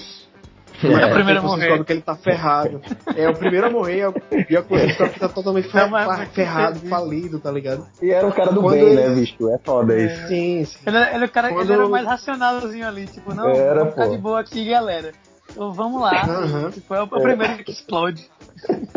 Mas 0.83 0.99
É 0.99 1.05
o 1.07 1.13
primeiro 1.13 1.39
a 1.39 1.43
morrer. 1.43 1.83
que 1.83 1.91
ele 1.93 2.01
tá 2.01 2.15
ferrado. 2.15 2.79
É 3.15 3.27
o 3.27 3.33
primeiro 3.35 3.65
a 3.65 3.69
morrer, 3.71 3.99
é 4.01 4.09
o- 4.09 4.13
e 4.47 4.55
a 4.55 4.61
coisa 4.61 5.09
que 5.09 5.19
tá 5.19 5.27
totalmente 5.27 5.69
fer- 5.69 5.81
É, 5.85 5.89
mas- 5.89 6.05
mas- 6.07 6.29
ferrado, 6.29 6.79
falido, 6.81 7.39
tá 7.39 7.49
ligado? 7.51 7.87
E 7.99 8.11
era 8.11 8.27
um 8.27 8.31
cara 8.31 8.51
do 8.51 8.61
Quando 8.61 8.75
bem, 8.75 8.83
ele- 8.89 8.95
né, 9.07 9.09
bicho? 9.15 9.49
É 9.49 9.57
foda 9.57 9.97
isso. 9.99 10.27
Sim, 10.27 10.65
sim. 10.65 10.77
Ele, 10.85 10.97
ele, 11.15 11.25
o 11.25 11.29
cara, 11.31 11.49
Quando- 11.49 11.61
ele 11.63 11.73
era 11.73 11.89
mais 11.89 12.05
racionalzinho 12.05 12.87
ali, 12.87 13.07
tipo, 13.07 13.33
não, 13.33 13.49
Era, 13.49 13.79
vamos 13.79 13.93
ficar 13.95 14.05
pô. 14.05 14.11
de 14.11 14.17
boa 14.19 14.39
aqui, 14.39 14.65
galera. 14.69 15.13
Então 15.49 15.73
vamos 15.73 15.99
lá. 15.99 16.11
Aham. 16.23 16.69
Tipo, 16.69 16.93
é 16.93 17.01
o, 17.01 17.05
o 17.05 17.21
primeiro 17.21 17.63
que 17.63 17.71
explode. 17.71 18.29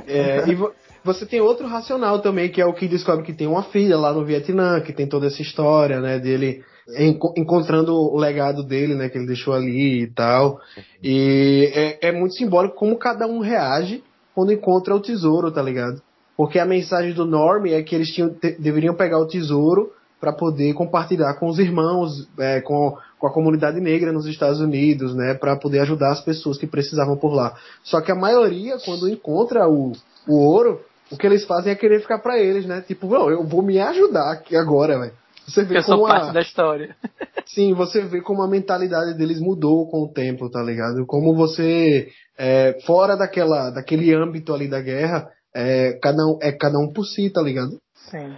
É, 0.06 0.44
e 0.48 0.58
você 1.04 1.26
tem 1.26 1.40
outro 1.40 1.66
racional 1.66 2.20
também, 2.20 2.50
que 2.50 2.60
é 2.60 2.66
o 2.66 2.72
que 2.72 2.88
descobre 2.88 3.24
que 3.24 3.32
tem 3.32 3.46
uma 3.46 3.62
filha 3.64 3.96
lá 3.96 4.12
no 4.12 4.24
Vietnã, 4.24 4.80
que 4.80 4.92
tem 4.92 5.06
toda 5.06 5.26
essa 5.26 5.40
história, 5.42 6.00
né, 6.00 6.18
dele 6.18 6.62
enco- 6.98 7.32
encontrando 7.36 7.94
o 7.94 8.16
legado 8.16 8.62
dele, 8.62 8.94
né, 8.94 9.08
que 9.08 9.18
ele 9.18 9.26
deixou 9.26 9.54
ali 9.54 10.02
e 10.02 10.06
tal. 10.12 10.60
E 11.02 11.70
é, 11.74 12.08
é 12.08 12.12
muito 12.12 12.34
simbólico 12.34 12.76
como 12.76 12.96
cada 12.96 13.26
um 13.26 13.40
reage 13.40 14.02
quando 14.34 14.52
encontra 14.52 14.94
o 14.94 15.00
tesouro, 15.00 15.50
tá 15.50 15.62
ligado? 15.62 16.00
Porque 16.36 16.58
a 16.58 16.64
mensagem 16.64 17.12
do 17.12 17.26
Norm 17.26 17.66
é 17.66 17.82
que 17.82 17.94
eles 17.94 18.08
tinham, 18.10 18.30
te- 18.30 18.56
deveriam 18.58 18.94
pegar 18.94 19.18
o 19.18 19.26
tesouro 19.26 19.92
para 20.20 20.32
poder 20.32 20.74
compartilhar 20.74 21.34
com 21.34 21.48
os 21.48 21.58
irmãos, 21.58 22.28
é, 22.38 22.60
com, 22.60 22.94
com 23.18 23.26
a 23.26 23.32
comunidade 23.32 23.80
negra 23.80 24.12
nos 24.12 24.26
Estados 24.26 24.60
Unidos, 24.60 25.14
né, 25.14 25.34
para 25.34 25.56
poder 25.56 25.80
ajudar 25.80 26.12
as 26.12 26.20
pessoas 26.20 26.58
que 26.58 26.66
precisavam 26.66 27.16
por 27.16 27.32
lá. 27.32 27.54
Só 27.82 28.00
que 28.00 28.12
a 28.12 28.14
maioria, 28.14 28.76
quando 28.84 29.08
encontra 29.08 29.66
o, 29.68 29.92
o 30.28 30.36
ouro, 30.36 30.80
o 31.10 31.16
que 31.16 31.26
eles 31.26 31.44
fazem 31.44 31.72
é 31.72 31.76
querer 31.76 32.00
ficar 32.00 32.18
para 32.18 32.38
eles, 32.38 32.66
né? 32.66 32.80
Tipo, 32.80 33.06
não, 33.08 33.30
eu 33.30 33.44
vou 33.44 33.62
me 33.62 33.78
ajudar 33.80 34.32
aqui 34.32 34.56
agora, 34.56 34.98
velho. 34.98 35.12
Você 35.46 35.64
vê 35.64 35.78
Eu 35.78 35.82
sou 35.82 35.96
como 35.96 36.08
parte 36.08 36.30
a, 36.30 36.32
da 36.32 36.40
história. 36.40 36.94
Sim, 37.46 37.74
você 37.74 38.02
vê 38.02 38.20
como 38.20 38.42
a 38.42 38.48
mentalidade 38.48 39.16
deles 39.16 39.40
mudou 39.40 39.88
com 39.90 40.04
o 40.04 40.12
tempo, 40.12 40.48
tá 40.48 40.62
ligado? 40.62 41.04
Como 41.06 41.34
você, 41.34 42.08
é, 42.38 42.78
fora 42.86 43.16
daquela, 43.16 43.70
daquele 43.70 44.14
âmbito 44.14 44.54
ali 44.54 44.68
da 44.68 44.80
guerra, 44.80 45.28
é, 45.54 45.98
cada 46.00 46.24
um, 46.24 46.38
é 46.40 46.52
cada 46.52 46.78
um 46.78 46.92
por 46.92 47.04
si, 47.04 47.28
tá 47.30 47.42
ligado? 47.42 47.80
Sim. 47.94 48.32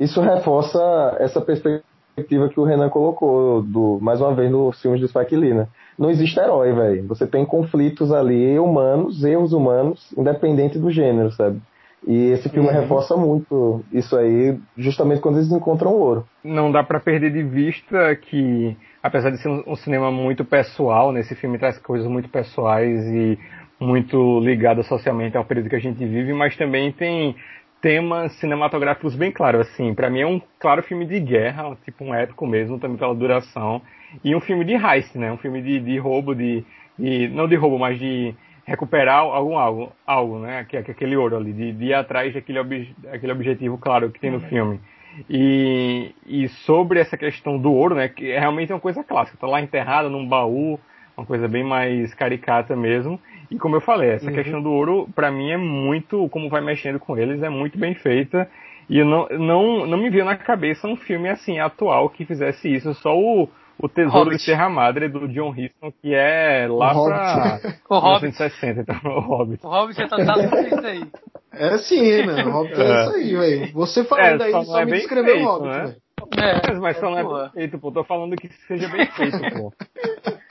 Isso 0.00 0.20
reforça 0.20 1.16
essa 1.20 1.40
perspectiva 1.40 2.48
que 2.48 2.58
o 2.58 2.64
Renan 2.64 2.88
colocou, 2.88 3.62
do, 3.62 3.98
mais 4.00 4.20
uma 4.20 4.34
vez, 4.34 4.50
nos 4.50 4.80
filmes 4.80 5.00
do 5.00 5.08
Spike 5.08 5.36
Lee, 5.36 5.54
né? 5.54 5.68
Não 5.98 6.10
existe 6.10 6.40
herói, 6.40 6.72
velho. 6.72 7.06
Você 7.08 7.26
tem 7.26 7.44
conflitos 7.44 8.10
ali 8.12 8.58
humanos, 8.58 9.22
erros 9.22 9.52
humanos, 9.52 10.10
independente 10.16 10.78
do 10.78 10.90
gênero, 10.90 11.30
sabe? 11.32 11.60
E 12.06 12.30
esse 12.32 12.48
filme 12.48 12.68
Uhum. 12.68 12.74
reforça 12.74 13.16
muito 13.16 13.84
isso 13.92 14.16
aí, 14.16 14.58
justamente 14.76 15.20
quando 15.20 15.36
eles 15.38 15.52
encontram 15.52 15.92
o 15.92 16.00
ouro. 16.00 16.26
não 16.44 16.72
dá 16.72 16.82
pra 16.82 16.98
perder 17.00 17.32
de 17.32 17.42
vista 17.42 18.16
que, 18.16 18.76
apesar 19.02 19.30
de 19.30 19.38
ser 19.38 19.48
um, 19.48 19.76
cinema 19.76 20.10
muito 20.10 20.44
pessoal, 20.44 21.12
nesse 21.12 21.34
filme 21.36 21.58
traz 21.58 21.78
coisas 21.78 22.08
muito 22.08 22.28
pessoais 22.28 23.06
e 23.06 23.38
muito 23.80 24.40
ligadas 24.40 24.86
socialmente 24.86 25.36
ao 25.36 25.44
período 25.44 25.68
que 25.70 25.76
a 25.76 25.80
gente 25.80 26.04
vive, 26.04 26.32
mas 26.32 26.56
também 26.56 26.90
tem 26.92 27.36
temas 27.80 28.32
cinematográficos 28.38 29.16
bem 29.16 29.32
claros, 29.32 29.62
assim, 29.68 29.94
Pra 29.94 30.08
mim 30.10 30.20
é 30.20 30.26
um 30.26 30.40
claro 30.58 30.82
filme 30.82 31.04
de 31.04 31.18
guerra, 31.20 31.76
tipo 31.84 32.04
um 32.04 32.14
épico 32.14 32.46
mesmo, 32.46 32.78
também 32.78 32.96
pela 32.96 33.14
duração, 33.14 33.82
e 34.24 34.34
um 34.34 34.40
filme 34.40 34.64
de 34.64 34.74
heist, 34.74 35.16
né, 35.16 35.32
um 35.32 35.36
filme 35.38 35.60
de, 35.62 35.80
de 35.80 35.98
roubo, 35.98 36.34
de, 36.34 36.64
de, 36.98 37.28
não 37.28 37.48
de 37.48 37.56
roubo, 37.56 37.78
mas 37.78 37.98
de 37.98 38.34
recuperar 38.64 39.18
algum 39.20 39.58
algo, 39.58 39.92
algo, 40.06 40.38
né, 40.38 40.64
que 40.68 40.76
é 40.76 40.80
aquele 40.80 41.16
ouro 41.16 41.36
ali, 41.36 41.52
de, 41.52 41.72
de 41.72 41.84
ir 41.86 41.94
atrás 41.94 42.32
daquele 42.32 42.58
ob, 42.58 42.94
aquele 43.12 43.32
objetivo 43.32 43.76
claro 43.78 44.10
que 44.10 44.20
tem 44.20 44.30
no 44.30 44.40
filme. 44.48 44.80
E, 45.28 46.14
e 46.26 46.48
sobre 46.48 47.00
essa 47.00 47.16
questão 47.16 47.58
do 47.58 47.72
ouro, 47.72 47.94
né, 47.94 48.08
que 48.08 48.30
é 48.30 48.38
realmente 48.38 48.72
uma 48.72 48.80
coisa 48.80 49.02
clássica, 49.04 49.36
tá 49.38 49.46
lá 49.46 49.60
enterrada 49.60 50.08
num 50.08 50.26
baú, 50.26 50.78
uma 51.16 51.26
coisa 51.26 51.46
bem 51.48 51.62
mais 51.62 52.14
caricata 52.14 52.74
mesmo. 52.74 53.20
E 53.50 53.58
como 53.58 53.76
eu 53.76 53.80
falei, 53.80 54.10
essa 54.10 54.26
Uhum. 54.26 54.32
questão 54.32 54.62
do 54.62 54.70
ouro, 54.70 55.08
pra 55.14 55.30
mim 55.30 55.50
é 55.50 55.56
muito, 55.56 56.28
como 56.30 56.48
vai 56.48 56.62
mexendo 56.62 56.98
com 56.98 57.16
eles, 57.18 57.42
é 57.42 57.48
muito 57.50 57.78
bem 57.78 57.94
feita. 57.94 58.48
E 58.88 59.02
não, 59.04 59.28
não, 59.28 59.86
não 59.86 59.98
me 59.98 60.08
veio 60.10 60.24
na 60.24 60.36
cabeça 60.36 60.88
um 60.88 60.96
filme 60.96 61.28
assim, 61.28 61.58
atual, 61.58 62.08
que 62.08 62.24
fizesse 62.24 62.72
isso. 62.72 62.94
Só 62.94 63.16
o, 63.16 63.48
o 63.82 63.88
Tesouro 63.88 64.18
Hobbit. 64.24 64.38
de 64.38 64.44
Serra 64.44 64.68
Madre, 64.70 65.08
do 65.08 65.28
John 65.28 65.50
Huston, 65.50 65.92
que 66.00 66.14
é 66.14 66.66
lá 66.68 66.92
O 66.96 67.06
pra 67.06 67.60
O 67.90 67.98
Hobbit. 67.98 68.22
1960, 68.32 68.80
então, 68.80 68.96
o 69.12 69.20
Hobbit. 69.20 69.66
O 69.66 69.68
Hobbit 69.68 70.02
é 70.02 70.06
total 70.08 70.40
isso 70.40 70.86
aí. 70.86 71.10
É 71.52 71.78
sim, 71.78 72.26
mano. 72.26 72.48
O 72.48 72.52
Hobbit 72.52 72.80
é, 72.80 72.84
É. 72.84 73.02
isso 73.02 73.14
aí, 73.14 73.36
velho. 73.36 73.72
Você 73.74 74.04
falando 74.04 74.40
É, 74.40 74.44
aí 74.46 74.52
só 74.52 74.62
só, 74.64 74.80
é 74.80 74.84
me 74.84 74.90
bem 74.92 75.00
descreveu 75.00 75.34
feito, 75.34 75.48
o 75.48 75.52
Hobbit, 75.52 75.68
né? 75.68 75.84
velho. 75.84 76.02
É, 76.34 76.78
Mas, 76.78 76.96
só 76.98 77.10
não 77.10 77.18
é 77.18 77.24
bem 77.24 77.50
feito, 77.50 77.78
pô. 77.78 77.90
Tô 77.92 78.04
falando 78.04 78.36
que 78.36 78.48
seja 78.68 78.88
bem 78.88 79.06
feito, 79.06 79.38
pô. 79.56 79.72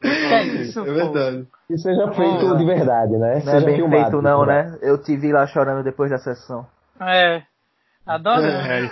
Que 0.00 0.08
é 0.08 0.42
isso, 0.44 0.80
É 0.80 0.84
pô. 0.84 0.88
Que 0.88 0.92
verdade. 0.94 1.46
Ah. 1.72 1.76
seja 1.78 2.12
feito 2.12 2.56
de 2.58 2.64
verdade, 2.64 3.12
né? 3.16 3.42
Não 3.44 3.52
é 3.54 3.60
bem 3.64 3.76
filmado 3.76 4.02
feito 4.02 4.22
não, 4.22 4.44
verdade. 4.44 4.70
né? 4.72 4.78
Eu 4.82 5.02
te 5.02 5.16
vi 5.16 5.32
lá 5.32 5.46
chorando 5.46 5.82
depois 5.82 6.10
da 6.10 6.18
sessão. 6.18 6.66
É. 7.00 7.42
Adoro. 8.06 8.42
É, 8.44 8.90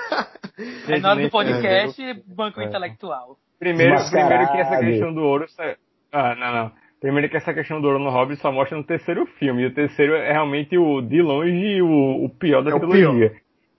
É 0.88 0.98
na 1.00 1.10
hora 1.10 1.22
do 1.22 1.30
podcast, 1.30 2.22
banco 2.26 2.60
intelectual. 2.62 3.36
Primeiro, 3.64 3.94
primeiro 4.10 4.52
que 4.52 4.58
essa 4.58 4.78
questão 4.78 5.14
do 5.14 5.22
ouro. 5.22 5.46
Ah, 6.12 6.34
não, 6.34 6.52
não. 6.52 6.72
Primeiro 7.00 7.28
que 7.28 7.36
essa 7.36 7.54
questão 7.54 7.80
do 7.80 7.86
ouro 7.86 7.98
no 7.98 8.10
Hobbit 8.10 8.40
só 8.40 8.52
mostra 8.52 8.76
no 8.76 8.84
terceiro 8.84 9.26
filme. 9.38 9.62
E 9.62 9.66
o 9.66 9.74
terceiro 9.74 10.14
é 10.14 10.32
realmente 10.32 10.76
o, 10.76 11.00
de 11.00 11.22
longe, 11.22 11.82
o, 11.82 12.24
o 12.24 12.28
pior 12.28 12.62
da 12.62 12.70
É 12.70 12.74
o 12.74 12.80
trilogia. 12.80 13.32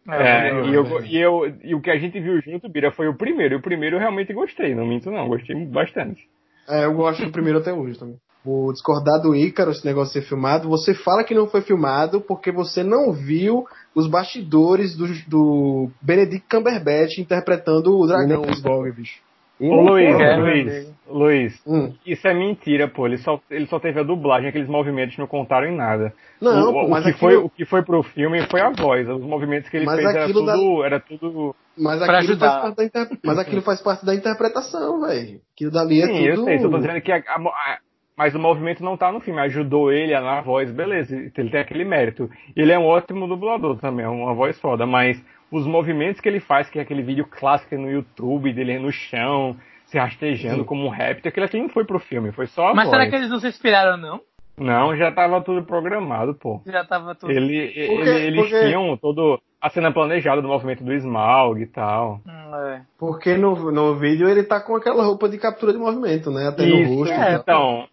É, 0.10 0.48
É, 0.48 0.52
pior, 0.52 0.66
e, 0.68 0.74
eu, 0.74 1.06
e, 1.06 1.18
eu, 1.18 1.56
e 1.64 1.76
o 1.76 1.82
que 1.82 1.90
a 1.90 1.98
gente 1.98 2.20
viu 2.20 2.40
junto, 2.42 2.70
Bira, 2.70 2.92
foi 2.92 3.08
o 3.08 3.18
primeiro. 3.18 3.56
E 3.56 3.58
o 3.58 3.62
primeiro 3.62 3.96
eu 3.96 4.00
realmente 4.00 4.34
gostei, 4.34 4.76
não 4.76 4.86
minto 4.86 5.10
não, 5.10 5.28
gostei 5.28 5.56
bastante. 5.66 6.28
É, 6.68 6.86
eu 6.86 6.94
gosto 6.94 7.24
do 7.24 7.32
primeiro 7.32 7.60
até 7.60 7.72
hoje 7.72 7.98
também. 7.98 8.18
Vou 8.44 8.72
discordar 8.72 9.20
do 9.20 9.36
Ícaro, 9.36 9.72
esse 9.72 9.84
negócio 9.84 10.14
de 10.14 10.22
ser 10.22 10.30
filmado. 10.30 10.70
Você 10.70 10.94
fala 10.94 11.24
que 11.24 11.34
não 11.34 11.48
foi 11.48 11.62
filmado 11.62 12.22
porque 12.22 12.52
você 12.52 12.84
não 12.84 13.12
viu 13.12 13.66
os 13.96 14.08
bastidores 14.08 14.96
do, 14.96 15.08
do 15.28 15.90
Benedict 16.00 16.48
Cumberbatch 16.48 17.18
interpretando 17.18 17.98
o 17.98 18.06
dragão, 18.06 18.44
o 18.44 18.52
Smaug, 18.52 18.92
bicho. 18.92 19.20
E 19.60 19.70
Ô 19.70 19.82
Luiz, 19.82 20.16
É, 20.16 20.18
né? 20.18 20.36
Luiz, 20.38 20.96
Luiz, 21.08 21.62
Hum. 21.66 21.94
isso 22.06 22.28
é 22.28 22.34
mentira, 22.34 22.88
pô. 22.90 23.06
Ele 23.08 23.18
só, 23.20 23.40
ele 23.50 23.66
só 23.68 23.80
teve 23.80 24.00
a 24.00 24.04
dublagem, 24.04 24.50
aqueles 24.50 24.68
movimentos 24.68 25.18
não 25.18 25.28
contaram 25.28 25.68
em 25.68 25.76
nada. 25.76 26.14
Não, 26.42 26.70
o, 26.70 26.74
pô, 26.74 26.86
o 26.86 26.90
mas 26.90 27.04
que 27.04 27.12
aquilo, 27.12 27.20
foi, 27.32 27.36
o 27.38 27.50
que 27.50 27.66
foi 27.66 27.82
pro 27.84 28.04
filme 28.04 28.42
foi 28.50 28.60
a 28.60 28.70
voz. 28.72 29.08
Os 29.08 29.22
movimentos 29.22 29.70
que 29.70 29.78
ele 29.78 29.86
Mas 29.86 29.96
fez 29.96 30.10
era 30.16 30.28
tudo, 30.28 30.84
era 30.84 31.00
tudo. 31.00 31.56
mas 31.78 32.02
aquilo 32.02 32.18
ajudar. 32.18 32.50
faz 32.50 32.62
parte 32.62 32.76
da 32.76 32.84
inter... 32.84 33.20
mas 33.24 33.40
aquilo 33.40 33.62
faz 33.62 33.82
parte 33.82 34.06
da 34.06 34.14
interpretação, 34.16 35.02
velho. 35.02 35.40
Aquilo 35.54 35.72
dali 35.72 36.02
é 36.02 36.06
Sim, 36.08 36.14
tudo. 36.14 36.26
eu 36.26 36.44
sei, 36.44 36.60
só 36.60 36.70
tô 36.70 36.78
dizendo 36.78 37.02
que 37.02 37.12
a- 37.14 37.24
a- 37.26 37.80
mas 38.18 38.34
o 38.36 38.40
movimento 38.40 38.84
não 38.84 38.96
tá 38.98 39.12
no 39.12 39.20
filme, 39.20 39.40
ajudou 39.42 39.92
ele 39.92 40.14
a 40.14 40.22
na 40.22 40.42
voz, 40.42 40.72
beleza, 40.72 41.16
ele 41.16 41.50
tem 41.50 41.60
aquele 41.60 41.84
mérito. 41.86 42.30
Ele 42.56 42.72
é 42.72 42.80
um 42.80 42.86
ótimo 42.86 43.28
dublador 43.28 43.78
também, 43.78 44.06
é 44.06 44.10
uma 44.10 44.34
voz 44.34 44.60
foda, 44.60 44.86
mas 44.86 45.24
os 45.52 45.66
movimentos 45.68 46.20
que 46.22 46.28
ele 46.30 46.40
faz, 46.40 46.70
que 46.70 46.80
é 46.80 46.82
aquele 46.82 47.02
vídeo 47.04 47.28
clássico 47.30 47.76
no 47.78 47.90
YouTube, 47.90 48.52
dele 48.54 48.80
no 48.80 48.92
chão, 48.92 49.56
se 49.86 49.98
rastejando 49.98 50.60
Sim. 50.62 50.64
como 50.64 50.86
um 50.86 50.90
réptil, 50.90 51.30
aquilo 51.30 51.46
aqui 51.46 51.60
não 51.62 51.70
foi 51.70 51.86
pro 51.86 52.00
filme, 52.00 52.32
foi 52.32 52.48
só 52.48 52.70
a 52.70 52.74
Mas 52.74 52.88
voz. 52.90 52.98
será 52.98 53.10
que 53.10 53.16
eles 53.16 53.30
não 53.30 53.40
se 53.40 53.48
inspiraram, 53.48 53.98
não? 53.98 54.20
Não, 54.58 54.96
já 54.96 55.12
tava 55.12 55.42
tudo 55.42 55.64
programado, 55.66 56.34
pô. 56.34 56.62
Já 56.66 56.86
tava 56.86 57.14
tudo. 57.14 57.30
Ele, 57.30 57.68
Porque- 57.88 58.10
ele- 58.10 58.28
eles 58.28 58.42
porque- 58.50 58.66
tinham 58.68 58.96
todo 58.96 59.38
a 59.62 59.70
cena 59.70 59.92
planejada 59.92 60.42
do 60.42 60.48
movimento 60.48 60.82
do 60.82 60.94
Smaug 60.94 61.62
e 61.62 61.66
tal. 61.68 62.22
Hum, 62.26 62.56
é. 62.70 62.82
Porque 62.98 63.36
no, 63.36 63.70
no 63.72 63.96
vídeo 63.96 64.30
ele 64.30 64.44
tá 64.44 64.62
com 64.62 64.76
aquela 64.78 65.04
roupa 65.04 65.28
de 65.28 65.38
captura 65.38 65.74
de 65.74 65.78
movimento, 65.78 66.32
né? 66.32 66.48
Até 66.48 66.64
Isso, 66.64 66.90
no 66.90 67.00
rosto. 67.00 67.14
é. 67.14 67.36
Então, 67.36 67.86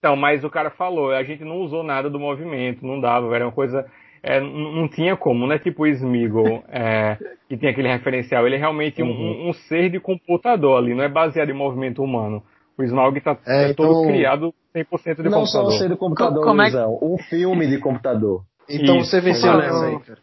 então, 0.00 0.16
mas 0.16 0.42
o 0.42 0.50
cara 0.50 0.70
falou, 0.70 1.12
a 1.12 1.22
gente 1.22 1.44
não 1.44 1.58
usou 1.58 1.84
nada 1.84 2.10
do 2.10 2.18
movimento, 2.18 2.84
não 2.84 2.98
dava, 3.00 3.32
era 3.36 3.44
uma 3.46 3.52
coisa. 3.52 3.86
é, 4.22 4.38
não 4.40 4.86
tinha 4.88 5.16
como, 5.16 5.46
não 5.46 5.54
é 5.54 5.58
tipo 5.58 5.84
o 5.84 5.86
Smeagol, 5.86 6.62
é, 6.68 7.16
que 7.48 7.56
tem 7.56 7.70
aquele 7.70 7.88
referencial. 7.88 8.44
Ele 8.46 8.56
é 8.56 8.58
realmente 8.58 9.02
um, 9.02 9.06
Uhum. 9.06 9.46
um- 9.46 9.48
um 9.48 9.52
ser 9.54 9.88
de 9.88 9.98
computador 10.00 10.76
ali, 10.76 10.94
não 10.94 11.02
é 11.04 11.08
baseado 11.08 11.48
em 11.48 11.54
movimento 11.54 12.02
humano. 12.02 12.42
O 12.76 12.82
Smaug 12.82 13.18
tá, 13.22 13.38
É, 13.46 13.70
é, 13.70 13.72
todo 13.74 13.90
então- 14.00 14.06
criado 14.12 14.54
100% 14.74 15.22
de 15.22 15.28
Não 15.30 15.46
só 15.46 15.60
computador. 15.60 15.72
ser 15.78 15.88
do 15.88 15.96
computador, 15.96 16.40
Co- 16.40 16.44
como 16.48 16.60
é 16.60 16.64
Luizão, 16.64 16.98
um 17.00 17.16
filme 17.18 17.66
de 17.66 17.78
computador. 17.78 18.42
Então 18.68 18.98
Isso, 18.98 19.10
você 19.10 19.20
venceu 19.22 19.56
nessa 19.56 19.86
aí, 19.86 19.98
cara. 20.00 20.18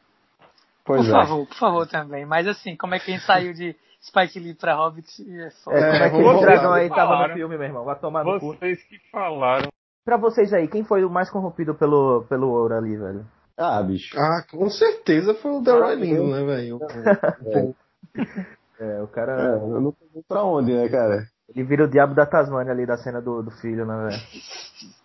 Pois 0.85 1.01
por 1.01 1.07
é. 1.09 1.11
favor, 1.11 1.47
por 1.47 1.55
favor 1.57 1.87
também. 1.87 2.25
Mas 2.25 2.47
assim, 2.47 2.75
como 2.75 2.93
é 2.95 2.99
que 2.99 3.09
a 3.11 3.13
gente 3.15 3.25
saiu 3.25 3.51
de 3.53 3.75
Spike 4.01 4.39
Lee 4.39 4.53
pra 4.55 4.75
Hobbit? 4.75 5.09
É 5.41 5.49
foda. 5.63 5.77
É, 5.77 6.09
como 6.09 6.29
é 6.29 6.33
esse 6.35 6.41
dragão 6.45 6.73
aí 6.73 6.89
tava 6.89 7.01
no 7.01 7.07
Falaram. 7.17 7.33
filme, 7.35 7.57
meu 7.57 7.67
irmão? 7.67 7.83
Vai 7.85 7.99
tomar 7.99 8.23
no 8.23 8.39
cu. 8.39 8.53
Vocês 8.55 8.81
que 8.83 8.97
falaram. 9.11 9.69
Pra 10.05 10.17
vocês 10.17 10.53
aí, 10.53 10.67
quem 10.67 10.83
foi 10.83 11.03
o 11.03 11.09
mais 11.09 11.29
corrompido 11.29 11.75
pelo, 11.75 12.23
pelo 12.29 12.49
ouro 12.49 12.75
ali, 12.75 12.95
velho? 12.95 13.25
Ah, 13.57 13.81
bicho. 13.81 14.17
Ah, 14.17 14.43
com 14.49 14.69
certeza 14.69 15.33
foi 15.33 15.51
o 15.51 15.61
Delroy 15.61 15.95
Lindo, 15.95 16.27
né, 16.27 16.43
velho? 16.45 16.79
É, 18.79 19.01
o 19.01 19.05
É, 19.05 19.07
cara. 19.07 19.33
eu 19.57 19.81
não 19.81 19.91
sei 19.91 20.23
pra 20.27 20.43
onde, 20.43 20.71
né, 20.71 20.87
cara? 20.87 21.25
Ele 21.49 21.63
vira 21.63 21.85
o 21.85 21.89
diabo 21.89 22.13
da 22.13 22.25
Tasmania 22.25 22.71
ali 22.73 22.85
da 22.85 22.97
cena 22.97 23.21
do, 23.21 23.41
do 23.41 23.51
filho, 23.51 23.85
né, 23.85 24.09
velho? 24.09 24.21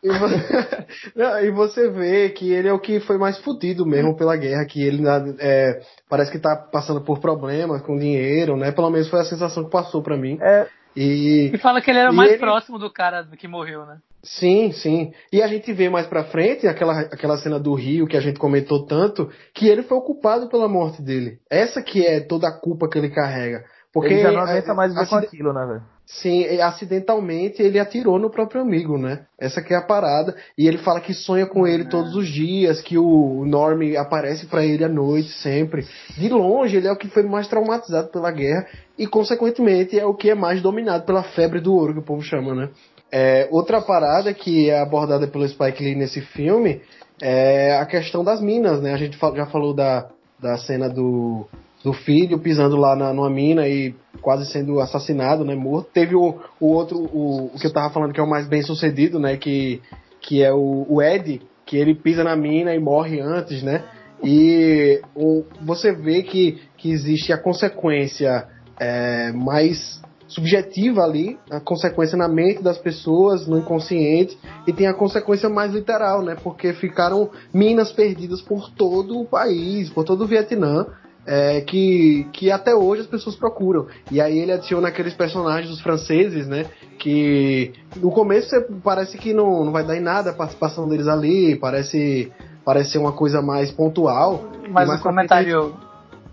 E, 0.03 0.09
e 1.47 1.51
você 1.53 1.88
vê 1.88 2.30
que 2.30 2.53
ele 2.53 2.68
é 2.68 2.72
o 2.72 2.80
que 2.80 2.99
foi 3.01 3.16
mais 3.16 3.38
fudido 3.38 3.86
mesmo 3.86 4.16
pela 4.16 4.36
guerra, 4.36 4.64
que 4.66 4.82
ele 4.82 5.03
é, 5.38 5.80
parece 6.09 6.32
que 6.32 6.38
tá 6.40 6.57
passando 6.57 7.01
por 7.03 7.20
problemas 7.20 7.80
com 7.82 7.97
dinheiro, 7.97 8.57
né? 8.57 8.72
Pelo 8.72 8.90
menos 8.90 9.09
foi 9.09 9.20
a 9.20 9.24
sensação 9.24 9.64
que 9.64 9.70
passou 9.70 10.03
pra 10.03 10.16
mim. 10.16 10.36
É, 10.43 10.66
E 10.97 11.51
E 11.55 11.59
fala 11.59 11.80
que 11.80 11.90
ele 11.90 12.01
era 12.01 12.11
o 12.11 12.14
mais 12.14 12.30
ele- 12.32 12.38
próximo 12.40 12.78
do 12.78 12.93
cara 12.93 13.24
que 13.38 13.47
morreu, 13.49 13.86
né? 13.86 13.99
sim, 14.24 14.70
sim. 14.72 15.12
E 15.32 15.40
a 15.43 15.47
gente 15.49 15.72
vê 15.72 15.88
mais 15.88 16.07
pra 16.07 16.24
frente 16.24 16.66
aquela, 16.68 17.01
aquela 17.03 17.36
cena 17.38 17.59
do 17.59 17.72
Rio 17.74 18.07
que 18.07 18.16
a 18.16 18.20
gente 18.20 18.38
comentou 18.38 18.84
tanto, 18.86 19.30
que 19.55 19.68
ele 19.68 19.82
foi 19.84 19.97
o 19.99 20.03
culpado 20.03 20.49
pela 20.49 20.68
morte 20.68 21.01
dele. 21.03 21.38
Essa 21.51 21.80
que 21.82 22.05
é 22.07 22.20
toda 22.20 22.47
a 22.49 22.53
culpa 22.61 22.88
que 22.88 22.99
ele 22.99 23.11
carrega. 23.11 23.64
Porque 23.93 24.12
ele 24.14 24.22
já 24.22 24.32
não 24.32 24.40
aguenta 24.40 24.74
mais 24.74 24.93
viver 24.93 25.07
com 25.09 25.16
acide- 25.16 25.26
aquilo, 25.28 25.53
né, 25.53 25.66
velho? 25.66 25.82
Sim, 26.05 26.44
acidentalmente 26.61 27.62
ele 27.62 27.78
atirou 27.78 28.18
no 28.18 28.28
próprio 28.28 28.61
amigo, 28.61 28.98
né? 28.98 29.24
Essa 29.38 29.62
que 29.62 29.72
é 29.72 29.76
a 29.76 29.82
parada. 29.82 30.36
E 30.59 30.66
ele 30.66 30.78
fala 30.78 31.00
que 31.00 31.14
sonha 31.14 31.46
com 31.46 31.66
ele 31.66 31.88
todos 31.88 32.14
os 32.14 32.28
dias, 32.28 32.82
que 32.82 32.98
o 32.98 33.44
Norm 33.46 33.80
aparece 33.96 34.46
pra 34.46 34.64
ele 34.64 34.84
à 34.84 34.88
noite 34.88 35.30
sempre. 35.30 35.86
De 36.16 36.28
longe, 36.28 36.76
ele 36.76 36.86
é 36.86 36.92
o 36.92 36.96
que 36.96 37.09
foi 37.09 37.22
mais 37.22 37.48
traumatizado 37.48 38.09
pela 38.09 38.30
guerra 38.30 38.66
e, 38.98 39.07
consequentemente, 39.07 39.98
é 39.98 40.05
o 40.05 40.14
que 40.14 40.30
é 40.30 40.34
mais 40.34 40.61
dominado 40.61 41.05
pela 41.05 41.22
febre 41.22 41.61
do 41.61 41.74
ouro, 41.74 41.94
que 41.94 42.00
o 42.00 42.05
povo 42.05 42.22
chama, 42.22 42.55
né? 42.55 42.68
É, 43.11 43.48
outra 43.50 43.80
parada 43.80 44.34
que 44.34 44.70
é 44.70 44.80
abordada 44.80 45.26
pelo 45.26 45.48
Spike 45.48 45.82
Lee 45.82 45.94
nesse 45.94 46.20
filme 46.20 46.80
é 47.20 47.76
a 47.76 47.86
questão 47.86 48.24
das 48.24 48.40
minas, 48.40 48.82
né? 48.82 48.92
A 48.92 48.96
gente 48.96 49.18
já 49.36 49.46
falou 49.46 49.72
da, 49.72 50.09
da 50.40 50.59
cena 50.59 50.88
do, 50.88 51.46
do 51.82 51.92
filho 51.92 52.38
pisando 52.38 52.76
lá 52.76 52.94
na, 52.94 53.12
numa 53.12 53.30
mina 53.30 53.68
e 53.68 53.94
quase 54.20 54.46
sendo 54.46 54.80
assassinado, 54.80 55.44
né? 55.44 55.54
Morto. 55.54 55.90
Teve 55.92 56.14
o, 56.14 56.38
o 56.60 56.66
outro, 56.66 56.98
o, 56.98 57.46
o 57.46 57.58
que 57.58 57.66
eu 57.66 57.72
tava 57.72 57.92
falando 57.92 58.12
que 58.12 58.20
é 58.20 58.22
o 58.22 58.28
mais 58.28 58.46
bem 58.46 58.62
sucedido, 58.62 59.18
né? 59.18 59.36
Que, 59.36 59.80
que 60.20 60.42
é 60.42 60.52
o, 60.52 60.86
o 60.88 61.02
Ed, 61.02 61.42
que 61.66 61.76
ele 61.76 61.94
pisa 61.94 62.22
na 62.22 62.36
mina 62.36 62.74
e 62.74 62.78
morre 62.78 63.20
antes, 63.20 63.62
né? 63.62 63.84
E 64.22 65.00
o, 65.14 65.44
você 65.60 65.92
vê 65.92 66.22
que, 66.22 66.60
que 66.76 66.92
existe 66.92 67.32
a 67.32 67.38
consequência 67.38 68.46
é, 68.78 69.32
mais 69.32 70.00
subjetiva 70.28 71.02
ali, 71.02 71.38
a 71.50 71.60
consequência 71.60 72.16
na 72.16 72.28
mente 72.28 72.62
das 72.62 72.78
pessoas, 72.78 73.46
no 73.46 73.58
inconsciente, 73.58 74.38
e 74.66 74.72
tem 74.72 74.86
a 74.86 74.94
consequência 74.94 75.48
mais 75.48 75.72
literal, 75.72 76.22
né? 76.22 76.36
Porque 76.42 76.72
ficaram 76.72 77.30
minas 77.52 77.92
perdidas 77.92 78.40
por 78.40 78.70
todo 78.70 79.20
o 79.20 79.26
país, 79.26 79.90
por 79.90 80.04
todo 80.04 80.24
o 80.24 80.26
Vietnã, 80.26 80.86
é, 81.26 81.60
que, 81.60 82.26
que 82.32 82.50
até 82.50 82.74
hoje 82.74 83.02
as 83.02 83.06
pessoas 83.06 83.36
procuram. 83.36 83.86
E 84.10 84.20
aí 84.20 84.38
ele 84.38 84.52
adiciona 84.52 84.88
aqueles 84.88 85.14
personagens 85.14 85.68
dos 85.68 85.80
franceses, 85.80 86.46
né? 86.46 86.66
Que 86.98 87.72
no 87.96 88.10
começo 88.10 88.50
parece 88.82 89.16
que 89.18 89.32
não, 89.32 89.64
não 89.64 89.72
vai 89.72 89.84
dar 89.84 89.96
em 89.96 90.00
nada 90.00 90.30
a 90.30 90.34
participação 90.34 90.88
deles 90.88 91.06
ali, 91.06 91.56
parece, 91.56 92.32
parece 92.64 92.92
ser 92.92 92.98
uma 92.98 93.12
coisa 93.12 93.40
mais 93.40 93.70
pontual. 93.70 94.44
Mas 94.70 94.88
um 94.88 94.98
comentário 94.98 95.74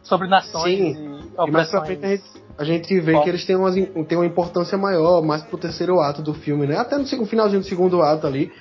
sobre 0.04 0.28
nações 0.28 0.78
Sim. 0.78 1.20
e 1.38 1.48
E 1.48 1.52
mais 1.52 1.70
pra 1.70 1.86
frente 1.86 2.06
a 2.06 2.10
gente, 2.10 2.24
a 2.58 2.64
gente 2.64 3.00
vê 3.00 3.14
Bom. 3.14 3.24
que 3.24 3.30
eles 3.30 3.46
têm, 3.46 3.56
umas, 3.56 3.76
têm 3.76 4.18
uma 4.18 4.26
importância 4.26 4.78
maior, 4.78 5.22
mais 5.22 5.44
pro 5.44 5.58
terceiro 5.58 6.00
ato 6.00 6.22
do 6.22 6.34
filme, 6.34 6.66
né? 6.66 6.78
Até 6.78 6.98
no 6.98 7.26
finalzinho 7.26 7.62
do 7.62 7.68
segundo 7.68 8.02
ato 8.02 8.26
ali. 8.26 8.52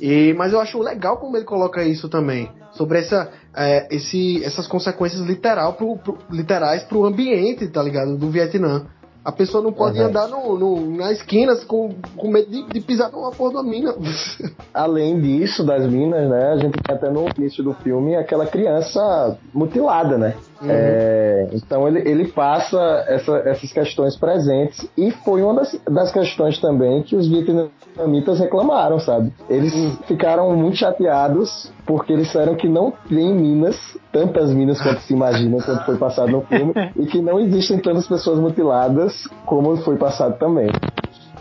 E, 0.00 0.34
mas 0.34 0.52
eu 0.52 0.60
acho 0.60 0.78
legal 0.80 1.16
como 1.16 1.36
ele 1.36 1.44
coloca 1.44 1.82
isso 1.82 2.08
também. 2.08 2.50
Sobre 2.72 2.98
essa, 2.98 3.30
é, 3.56 3.88
esse, 3.90 4.44
essas 4.44 4.66
consequências 4.66 5.22
literal 5.22 5.72
pro, 5.72 5.96
pro, 5.96 6.18
literais 6.30 6.82
pro 6.84 7.04
ambiente, 7.04 7.66
tá 7.68 7.82
ligado? 7.82 8.16
Do 8.16 8.30
Vietnã. 8.30 8.86
A 9.24 9.32
pessoa 9.32 9.60
não 9.60 9.72
pode 9.72 9.98
Uhum. 9.98 10.06
andar 10.06 10.28
no, 10.28 10.56
no, 10.56 10.96
na 10.96 11.10
esquina 11.10 11.56
com, 11.66 11.96
com 12.16 12.28
medo 12.28 12.48
de, 12.48 12.62
de 12.68 12.80
pisar 12.80 13.10
numa 13.10 13.32
porra 13.32 13.54
da 13.54 13.62
mina. 13.64 13.92
Além 14.72 15.20
disso, 15.20 15.64
das 15.64 15.84
minas, 15.90 16.30
né? 16.30 16.52
A 16.52 16.56
gente 16.58 16.78
tem 16.80 16.94
até 16.94 17.10
no 17.10 17.26
início 17.36 17.64
do 17.64 17.74
filme 17.74 18.14
aquela 18.14 18.46
criança 18.46 19.36
mutilada, 19.52 20.16
né? 20.16 20.36
Uhum. 20.60 20.68
É, 20.70 21.48
então 21.52 21.86
ele, 21.86 22.00
ele 22.08 22.28
passa 22.28 22.78
essa- 23.08 23.38
essas 23.44 23.72
questões 23.72 24.16
presentes 24.16 24.88
e 24.96 25.10
foi 25.10 25.42
uma 25.42 25.54
das, 25.54 25.78
das 25.86 26.10
questões 26.12 26.58
também 26.60 27.02
que 27.02 27.14
os 27.14 27.28
vietnamitas 27.28 28.38
reclamaram, 28.40 28.98
sabe? 28.98 29.32
Eles 29.50 29.74
Uhum. 29.74 29.96
ficaram 30.06 30.56
muito 30.56 30.76
chateados 30.76 31.70
porque 31.84 32.12
eles 32.12 32.26
disseram 32.26 32.54
que 32.54 32.68
não 32.68 32.90
tem 33.08 33.32
minas, 33.34 33.76
tantas 34.12 34.50
minas 34.52 34.80
quanto 34.82 35.00
se 35.00 35.12
imagina 35.12 35.58
quando 35.62 35.84
foi 35.84 35.96
passado 35.96 36.30
no 36.32 36.40
filme, 36.42 36.72
e 36.96 37.06
que 37.06 37.20
não 37.20 37.38
existem 37.38 37.78
tantas 37.78 38.06
pessoas 38.08 38.40
mutiladas 38.40 39.28
como 39.44 39.76
foi 39.78 39.96
passado 39.96 40.38
também. 40.38 40.68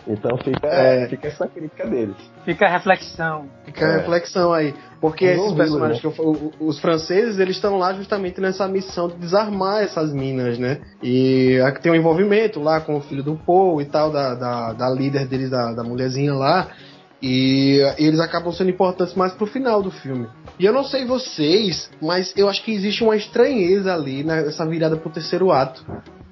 Então 0.07 0.37
fica, 0.37 0.67
É. 0.67 1.07
fica 1.07 1.27
essa 1.27 1.47
crítica 1.47 1.87
deles. 1.87 2.15
Fica 2.43 2.67
a 2.67 2.69
reflexão. 2.69 3.49
Fica 3.65 3.85
a 3.85 3.89
É. 3.89 3.97
reflexão 3.97 4.53
aí. 4.53 4.73
Porque 5.01 5.25
esses 5.25 5.53
personagens 5.53 5.97
né? 5.97 6.01
que 6.01 6.07
eu 6.07 6.11
falo, 6.11 6.51
os 6.59 6.79
franceses, 6.79 7.39
eles 7.39 7.55
estão 7.55 7.77
lá 7.77 7.93
justamente 7.93 8.39
nessa 8.39 8.67
missão 8.67 9.07
de 9.07 9.15
desarmar 9.15 9.83
essas 9.83 10.13
minas, 10.13 10.57
né? 10.57 10.79
E 11.01 11.59
tem 11.81 11.91
um 11.91 11.95
envolvimento 11.95 12.59
lá 12.59 12.81
com 12.81 12.95
o 12.95 13.01
filho 13.01 13.23
do 13.23 13.35
Paul 13.35 13.81
e 13.81 13.85
tal, 13.85 14.11
da, 14.11 14.35
da, 14.35 14.73
da 14.73 14.89
líder 14.89 15.27
deles, 15.27 15.49
da, 15.49 15.73
da 15.73 15.83
mulherzinha 15.83 16.33
lá. 16.33 16.67
E 17.21 17.79
eles 17.97 18.19
acabam 18.19 18.51
sendo 18.51 18.69
importantes 18.69 19.15
mais 19.15 19.33
pro 19.33 19.47
final 19.47 19.81
do 19.81 19.89
filme. 19.89 20.27
E 20.59 20.65
eu 20.65 20.73
não 20.73 20.83
sei 20.83 21.05
vocês, 21.05 21.89
mas 22.01 22.31
eu 22.37 22.47
acho 22.47 22.63
que 22.63 22.71
existe 22.71 23.03
uma 23.03 23.15
estranheza 23.15 23.93
ali 23.93 24.23
nessa 24.23 24.65
virada 24.65 24.95
pro 24.95 25.09
terceiro 25.09 25.51
ato. 25.51 25.83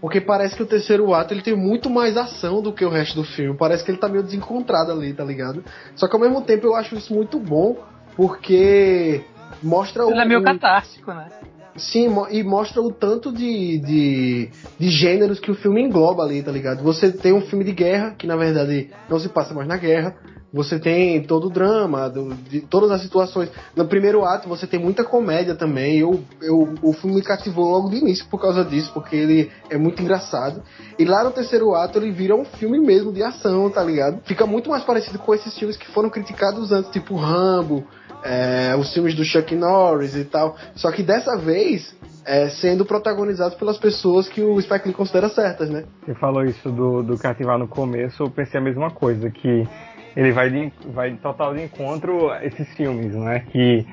Porque 0.04 0.20
parece 0.20 0.54
que 0.54 0.62
o 0.62 0.66
terceiro 0.66 1.14
ato 1.14 1.34
ele 1.34 1.42
tem 1.42 1.56
muito 1.56 1.90
mais 1.90 2.18
ação 2.18 2.62
do 2.62 2.74
que 2.74 2.84
o 2.84 2.90
resto 2.90 3.16
do 3.16 3.24
filme. 3.24 3.58
Parece 3.58 3.86
que 3.86 3.90
ele 3.90 3.98
tá 3.98 4.10
meio 4.10 4.22
desencontrado 4.22 4.92
ali, 4.92 5.14
tá 5.14 5.24
ligado? 5.24 5.64
Só 5.96 6.10
que 6.10 6.14
ao 6.14 6.20
mesmo 6.22 6.42
tempo 6.42 6.68
eu 6.68 6.76
acho 6.76 6.94
isso 6.94 7.14
muito 7.14 7.40
bom, 7.40 7.78
porque 8.14 9.24
mostra 9.64 10.04
Ele 10.04 10.20
é 10.20 10.26
meio 10.26 10.42
o, 10.42 10.44
catártico, 10.44 11.14
né? 11.14 11.30
Sim, 11.78 12.14
e 12.32 12.44
mostra 12.44 12.82
o 12.82 12.92
tanto 12.92 13.32
de, 13.32 13.80
de, 13.80 14.50
de 14.78 14.90
gêneros 14.90 15.40
que 15.40 15.50
o 15.50 15.56
filme 15.56 15.82
engloba 15.82 16.22
ali, 16.22 16.44
tá 16.44 16.52
ligado? 16.52 16.84
Você 16.84 17.10
tem 17.10 17.32
um 17.32 17.40
filme 17.40 17.64
de 17.64 17.72
guerra, 17.72 18.12
que 18.12 18.28
na 18.28 18.36
verdade 18.36 18.90
não 19.10 19.18
se 19.18 19.30
passa 19.30 19.54
mais 19.54 19.70
na 19.70 19.78
guerra. 19.78 20.18
Você 20.54 20.78
tem 20.78 21.24
todo 21.24 21.48
o 21.48 21.50
drama, 21.50 22.08
do, 22.08 22.32
de 22.36 22.62
todas 22.62 22.92
as 22.92 23.02
situações. 23.02 23.50
No 23.76 23.86
primeiro 23.88 24.24
ato 24.24 24.48
você 24.48 24.68
tem 24.68 24.80
muita 24.80 25.04
comédia 25.04 25.56
também. 25.56 25.98
Eu, 25.98 26.24
eu, 26.40 26.76
o 26.84 26.94
filme 26.94 27.16
me 27.16 27.24
cativou 27.24 27.72
logo 27.72 27.90
do 27.90 27.96
início 27.96 28.28
por 28.30 28.40
causa 28.40 28.64
disso, 28.64 28.92
porque 28.94 29.16
ele 29.16 29.52
é 29.70 29.78
muito 29.78 30.04
engraçado. 30.04 30.62
E 31.00 31.06
lá 31.06 31.24
no 31.24 31.32
terceiro 31.32 31.74
ato 31.74 31.98
ele 31.98 32.12
vira 32.12 32.36
um 32.36 32.46
filme 32.46 32.80
mesmo 32.80 33.12
de 33.12 33.24
ação, 33.24 33.68
tá 33.72 33.84
ligado? 33.84 34.22
Fica 34.26 34.46
muito 34.46 34.70
mais 34.70 34.84
parecido 34.84 35.18
com 35.18 35.34
esses 35.34 35.58
filmes 35.58 35.76
que 35.76 35.88
foram 35.88 36.10
criticados 36.10 36.72
antes, 36.72 36.92
tipo 36.92 37.16
Rambo, 37.16 37.84
é, 38.24 38.76
os 38.76 38.94
filmes 38.94 39.16
do 39.16 39.26
Chuck 39.26 39.56
Norris 39.56 40.16
e 40.16 40.24
tal. 40.24 40.56
Só 40.76 40.92
que 40.92 41.02
dessa 41.02 41.36
vez 41.36 41.96
é, 42.26 42.50
sendo 42.50 42.86
protagonizados 42.86 43.58
pelas 43.58 43.78
pessoas 43.78 44.30
que 44.30 44.42
o 44.42 44.62
Spike 44.62 44.88
Lee 44.88 44.94
considera 44.94 45.30
certas, 45.30 45.70
né? 45.70 45.84
Você 46.06 46.14
falou 46.16 46.44
isso 46.44 46.70
do, 46.70 47.02
do 47.02 47.18
cativar 47.18 47.58
no 47.58 47.68
começo, 47.68 48.24
eu 48.24 48.30
pensei 48.30 48.60
a 48.60 48.64
mesma 48.64 48.92
coisa, 48.92 49.30
que 49.30 49.68
ele 50.16 50.32
vai 50.32 50.50
de, 50.50 50.72
vai 50.88 51.12
total 51.16 51.54
de 51.54 51.64
encontro 51.64 52.30
a 52.30 52.46
esses 52.46 52.68
filmes, 52.76 53.14
né? 53.16 53.44
Que 53.52 53.86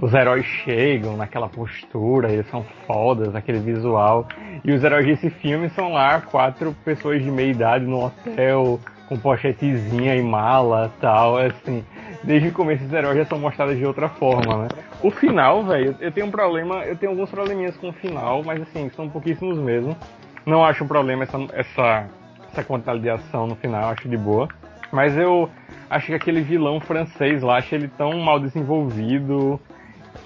os 0.00 0.12
heróis 0.12 0.44
chegam 0.44 1.16
naquela 1.16 1.48
postura, 1.48 2.32
eles 2.32 2.48
são 2.50 2.64
fodas, 2.86 3.34
aquele 3.34 3.58
visual. 3.58 4.26
E 4.64 4.72
os 4.72 4.82
heróis 4.82 5.06
desse 5.06 5.30
filme 5.30 5.68
são 5.70 5.92
lá 5.92 6.20
quatro 6.20 6.74
pessoas 6.84 7.22
de 7.22 7.30
meia 7.30 7.50
idade 7.50 7.84
no 7.84 8.06
hotel, 8.06 8.80
com 9.08 9.18
pochetezinha 9.18 10.16
e 10.16 10.22
mala 10.22 10.92
tal, 11.00 11.38
assim 11.38 11.84
desde 12.22 12.48
o 12.48 12.52
começo 12.52 12.84
os 12.84 12.92
heróis 12.92 13.16
já 13.16 13.24
são 13.24 13.38
mostrados 13.38 13.76
de 13.76 13.84
outra 13.84 14.08
forma, 14.08 14.64
né? 14.64 14.68
O 15.02 15.10
final, 15.10 15.64
velho, 15.64 15.96
eu 16.00 16.10
tenho 16.10 16.26
um 16.26 16.30
problema, 16.30 16.84
eu 16.84 16.96
tenho 16.96 17.12
alguns 17.12 17.30
probleminhas 17.30 17.76
com 17.76 17.90
o 17.90 17.92
final, 17.92 18.42
mas 18.44 18.60
assim, 18.62 18.90
são 18.90 19.08
pouquíssimos 19.08 19.58
mesmo. 19.58 19.96
Não 20.44 20.64
acho 20.64 20.84
um 20.84 20.88
problema 20.88 21.24
essa, 21.24 21.38
essa, 21.52 22.06
essa 22.50 22.64
quantidade 22.64 23.00
de 23.00 23.10
ação 23.10 23.46
no 23.46 23.54
final, 23.56 23.90
acho 23.90 24.08
de 24.08 24.16
boa. 24.16 24.48
Mas 24.90 25.16
eu 25.16 25.48
acho 25.90 26.06
que 26.06 26.14
aquele 26.14 26.40
vilão 26.42 26.80
francês 26.80 27.42
lá, 27.42 27.58
acho 27.58 27.74
ele 27.74 27.88
tão 27.88 28.18
mal 28.18 28.38
desenvolvido. 28.38 29.60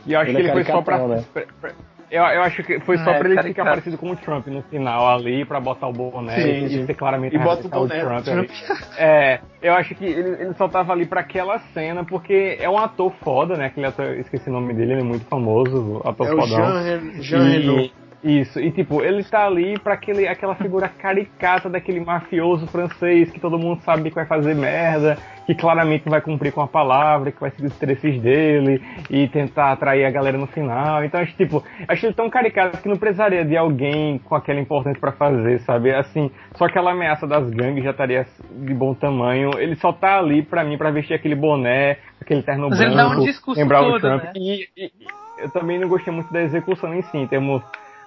E 0.07 0.13
eu 0.13 0.21
acho 0.21 0.31
ele 0.31 0.39
que 0.39 0.45
ele 0.45 0.53
foi 0.53 0.65
só 0.65 0.83
pra, 0.83 1.07
né? 1.07 1.25
pra, 1.33 1.43
pra 1.61 1.73
eu, 2.13 2.23
eu 2.23 2.43
acho 2.43 2.63
que 2.63 2.79
foi 2.81 2.99
só 2.99 3.11
é, 3.11 3.19
pra 3.19 3.31
ele 3.31 3.43
ficar 3.43 3.65
parecido 3.65 3.97
com 3.97 4.11
o 4.11 4.17
Trump 4.17 4.47
no 4.49 4.63
final 4.65 5.09
ali, 5.17 5.47
pra 5.47 5.59
botar 5.59 5.89
o 5.89 5.93
boné 5.95 6.35
sim, 6.35 6.65
e 6.67 6.85
ser 6.85 6.93
claramente 6.93 7.35
e 7.35 7.39
bota 7.39 7.67
o, 7.67 7.71
boné, 7.71 8.05
o 8.05 8.07
Trump. 8.07 8.25
Trump. 8.27 8.51
É, 8.99 9.41
eu 9.63 9.73
acho 9.73 9.95
que 9.95 10.05
ele, 10.05 10.43
ele 10.43 10.53
só 10.53 10.69
tava 10.69 10.93
ali 10.93 11.07
pra 11.07 11.23
aquela 11.23 11.59
cena, 11.73 12.05
porque 12.05 12.59
é 12.61 12.69
um 12.69 12.77
ator 12.77 13.11
foda, 13.25 13.57
né? 13.57 13.67
Aquele 13.67 13.87
ator, 13.87 14.15
esqueci 14.19 14.51
o 14.51 14.53
nome 14.53 14.75
dele, 14.75 14.93
ele 14.93 15.01
é 15.01 15.05
muito 15.05 15.25
famoso, 15.25 16.03
ator 16.05 16.27
é 16.27 16.31
fodão. 16.31 16.43
O 16.43 17.23
Jean, 17.23 17.23
Jean 17.23 17.49
e, 17.49 17.93
isso, 18.23 18.61
e 18.61 18.71
tipo, 18.71 19.03
ele 19.03 19.19
está 19.19 19.47
ali 19.47 19.77
para 19.81 19.95
aquele, 19.95 20.29
aquela 20.29 20.55
figura 20.55 20.87
caricata 20.97 21.69
daquele 21.69 21.99
mafioso 21.99 22.69
francês 22.69 23.31
que 23.31 23.41
todo 23.41 23.59
mundo 23.59 23.81
sabe 23.83 24.11
que 24.11 24.15
vai 24.15 24.27
fazer 24.27 24.55
merda, 24.55 25.19
que 25.45 25.55
claramente 25.57 26.09
vai 26.09 26.21
cumprir 26.21 26.53
com 26.53 26.61
a 26.61 26.69
palavra, 26.69 27.33
que 27.33 27.41
vai 27.41 27.51
seguir 27.51 27.67
os 27.67 27.75
interesses 27.75 28.21
dele 28.23 28.81
e 29.11 29.27
tentar 29.27 29.73
atrair 29.73 30.05
a 30.05 30.11
galera 30.11 30.39
no 30.39 30.47
final. 30.47 31.05
Então, 31.05 31.21
acho 31.21 31.37
tipo, 31.37 31.65
acho 31.89 32.07
ele 32.07 32.15
tão 32.15 32.31
caricato 32.31 32.79
que 32.79 32.89
não 32.89 32.97
precisaria 32.97 33.45
de 33.45 33.57
alguém 33.57 34.19
com 34.19 34.37
aquela 34.37 34.61
importância 34.61 35.01
para 35.01 35.13
fazer, 35.13 35.59
sabe? 35.61 35.93
Assim, 35.93 36.31
só 36.55 36.67
aquela 36.67 36.93
ameaça 36.93 37.27
das 37.27 37.51
gangues 37.51 37.83
já 37.83 37.91
estaria 37.91 38.25
de 38.51 38.73
bom 38.73 38.95
tamanho. 38.95 39.51
Ele 39.59 39.75
só 39.75 39.93
tá 39.93 40.19
ali 40.19 40.43
para 40.43 40.63
mim 40.63 40.79
para 40.79 40.93
vestir 40.93 41.15
aquele 41.15 41.35
boné, 41.35 41.99
aquele 42.21 42.43
terno 42.43 42.69
Mas 42.69 42.79
branco, 42.79 42.93
ele 42.93 43.03
dá 43.03 43.09
um 43.09 43.25
discurso 43.25 43.61
lembrar 43.61 43.81
todo, 43.81 43.97
o 43.97 44.01
Trump. 44.01 44.23
Né? 44.23 44.33
E, 44.37 44.69
e, 44.77 44.93
eu 45.39 45.51
também 45.51 45.79
não 45.79 45.89
gostei 45.89 46.13
muito 46.15 46.33
da 46.33 46.41
execução 46.41 46.95
em 46.95 47.03
si, 47.03 47.19
em 47.19 47.27
termos 47.27 47.63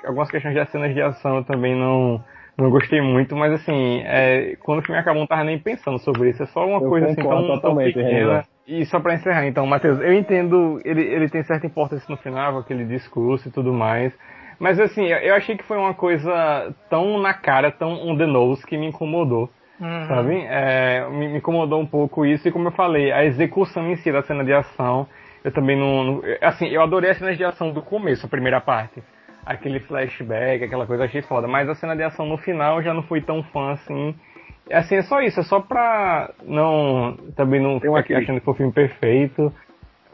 algumas 0.05 0.29
questões 0.29 0.53
de 0.53 0.65
cenas 0.71 0.93
de 0.93 1.01
ação 1.01 1.37
eu 1.37 1.43
também 1.43 1.75
não, 1.75 2.23
não 2.57 2.69
gostei 2.69 3.01
muito, 3.01 3.35
mas 3.35 3.53
assim, 3.53 4.01
é, 4.05 4.55
quando 4.63 4.79
o 4.79 4.81
filme 4.81 4.99
acabou, 4.99 5.19
não 5.19 5.27
tava 5.27 5.43
nem 5.43 5.59
pensando 5.59 5.99
sobre 5.99 6.29
isso. 6.29 6.43
É 6.43 6.45
só 6.47 6.65
uma 6.65 6.81
eu 6.81 6.89
coisa 6.89 7.07
assim 7.07 7.21
tão, 7.21 7.59
tão 7.59 7.75
pequena. 7.75 8.45
E 8.67 8.85
só 8.85 8.99
para 8.99 9.13
encerrar, 9.13 9.45
então, 9.45 9.65
Matheus, 9.67 9.99
eu 9.99 10.13
entendo, 10.13 10.79
ele, 10.83 11.01
ele 11.01 11.29
tem 11.29 11.43
certa 11.43 11.67
importância 11.67 12.05
no 12.09 12.17
final, 12.17 12.57
aquele 12.57 12.85
discurso 12.85 13.47
e 13.47 13.51
tudo 13.51 13.73
mais. 13.73 14.17
Mas 14.57 14.79
assim, 14.79 15.05
eu 15.05 15.35
achei 15.35 15.57
que 15.57 15.65
foi 15.65 15.77
uma 15.77 15.93
coisa 15.93 16.73
tão 16.89 17.19
na 17.19 17.33
cara, 17.33 17.71
tão 17.71 17.91
on 17.91 18.17
the 18.17 18.25
nose, 18.25 18.65
que 18.65 18.77
me 18.77 18.87
incomodou. 18.87 19.49
Uhum. 19.79 20.07
Sabe? 20.07 20.41
É, 20.47 21.05
me, 21.09 21.27
me, 21.27 21.37
incomodou 21.37 21.81
um 21.81 21.85
pouco 21.85 22.25
isso, 22.25 22.47
e 22.47 22.51
como 22.51 22.69
eu 22.69 22.71
falei, 22.71 23.11
a 23.11 23.25
execução 23.25 23.91
em 23.91 23.97
si 23.97 24.09
da 24.09 24.23
cena 24.23 24.43
de 24.45 24.53
ação, 24.53 25.05
eu 25.43 25.51
também 25.51 25.77
não. 25.77 26.03
não 26.05 26.21
assim, 26.41 26.67
eu 26.67 26.81
adorei 26.81 27.11
as 27.11 27.17
cenas 27.17 27.37
de 27.37 27.43
ação 27.43 27.71
do 27.71 27.81
começo, 27.81 28.25
a 28.25 28.29
primeira 28.29 28.61
parte 28.61 29.03
aquele 29.45 29.79
flashback, 29.79 30.63
aquela 30.63 30.87
coisa, 30.87 31.05
achei 31.05 31.21
foda. 31.21 31.47
Mas 31.47 31.69
a 31.69 31.75
cena 31.75 31.95
de 31.95 32.03
ação 32.03 32.25
no 32.25 32.37
final 32.37 32.81
já 32.81 32.93
não 32.93 33.03
fui 33.03 33.21
tão 33.21 33.43
fã 33.43 33.71
assim. 33.73 34.15
Assim, 34.71 34.95
é 34.95 35.01
só 35.03 35.21
isso, 35.21 35.39
é 35.39 35.43
só 35.43 35.59
pra 35.59 36.31
não. 36.43 37.17
Também 37.35 37.61
não 37.61 37.79
ficar 37.79 37.99
aqui 37.99 38.15
achando 38.15 38.39
que 38.39 38.45
foi 38.45 38.53
um 38.53 38.57
filme 38.57 38.73
perfeito. 38.73 39.53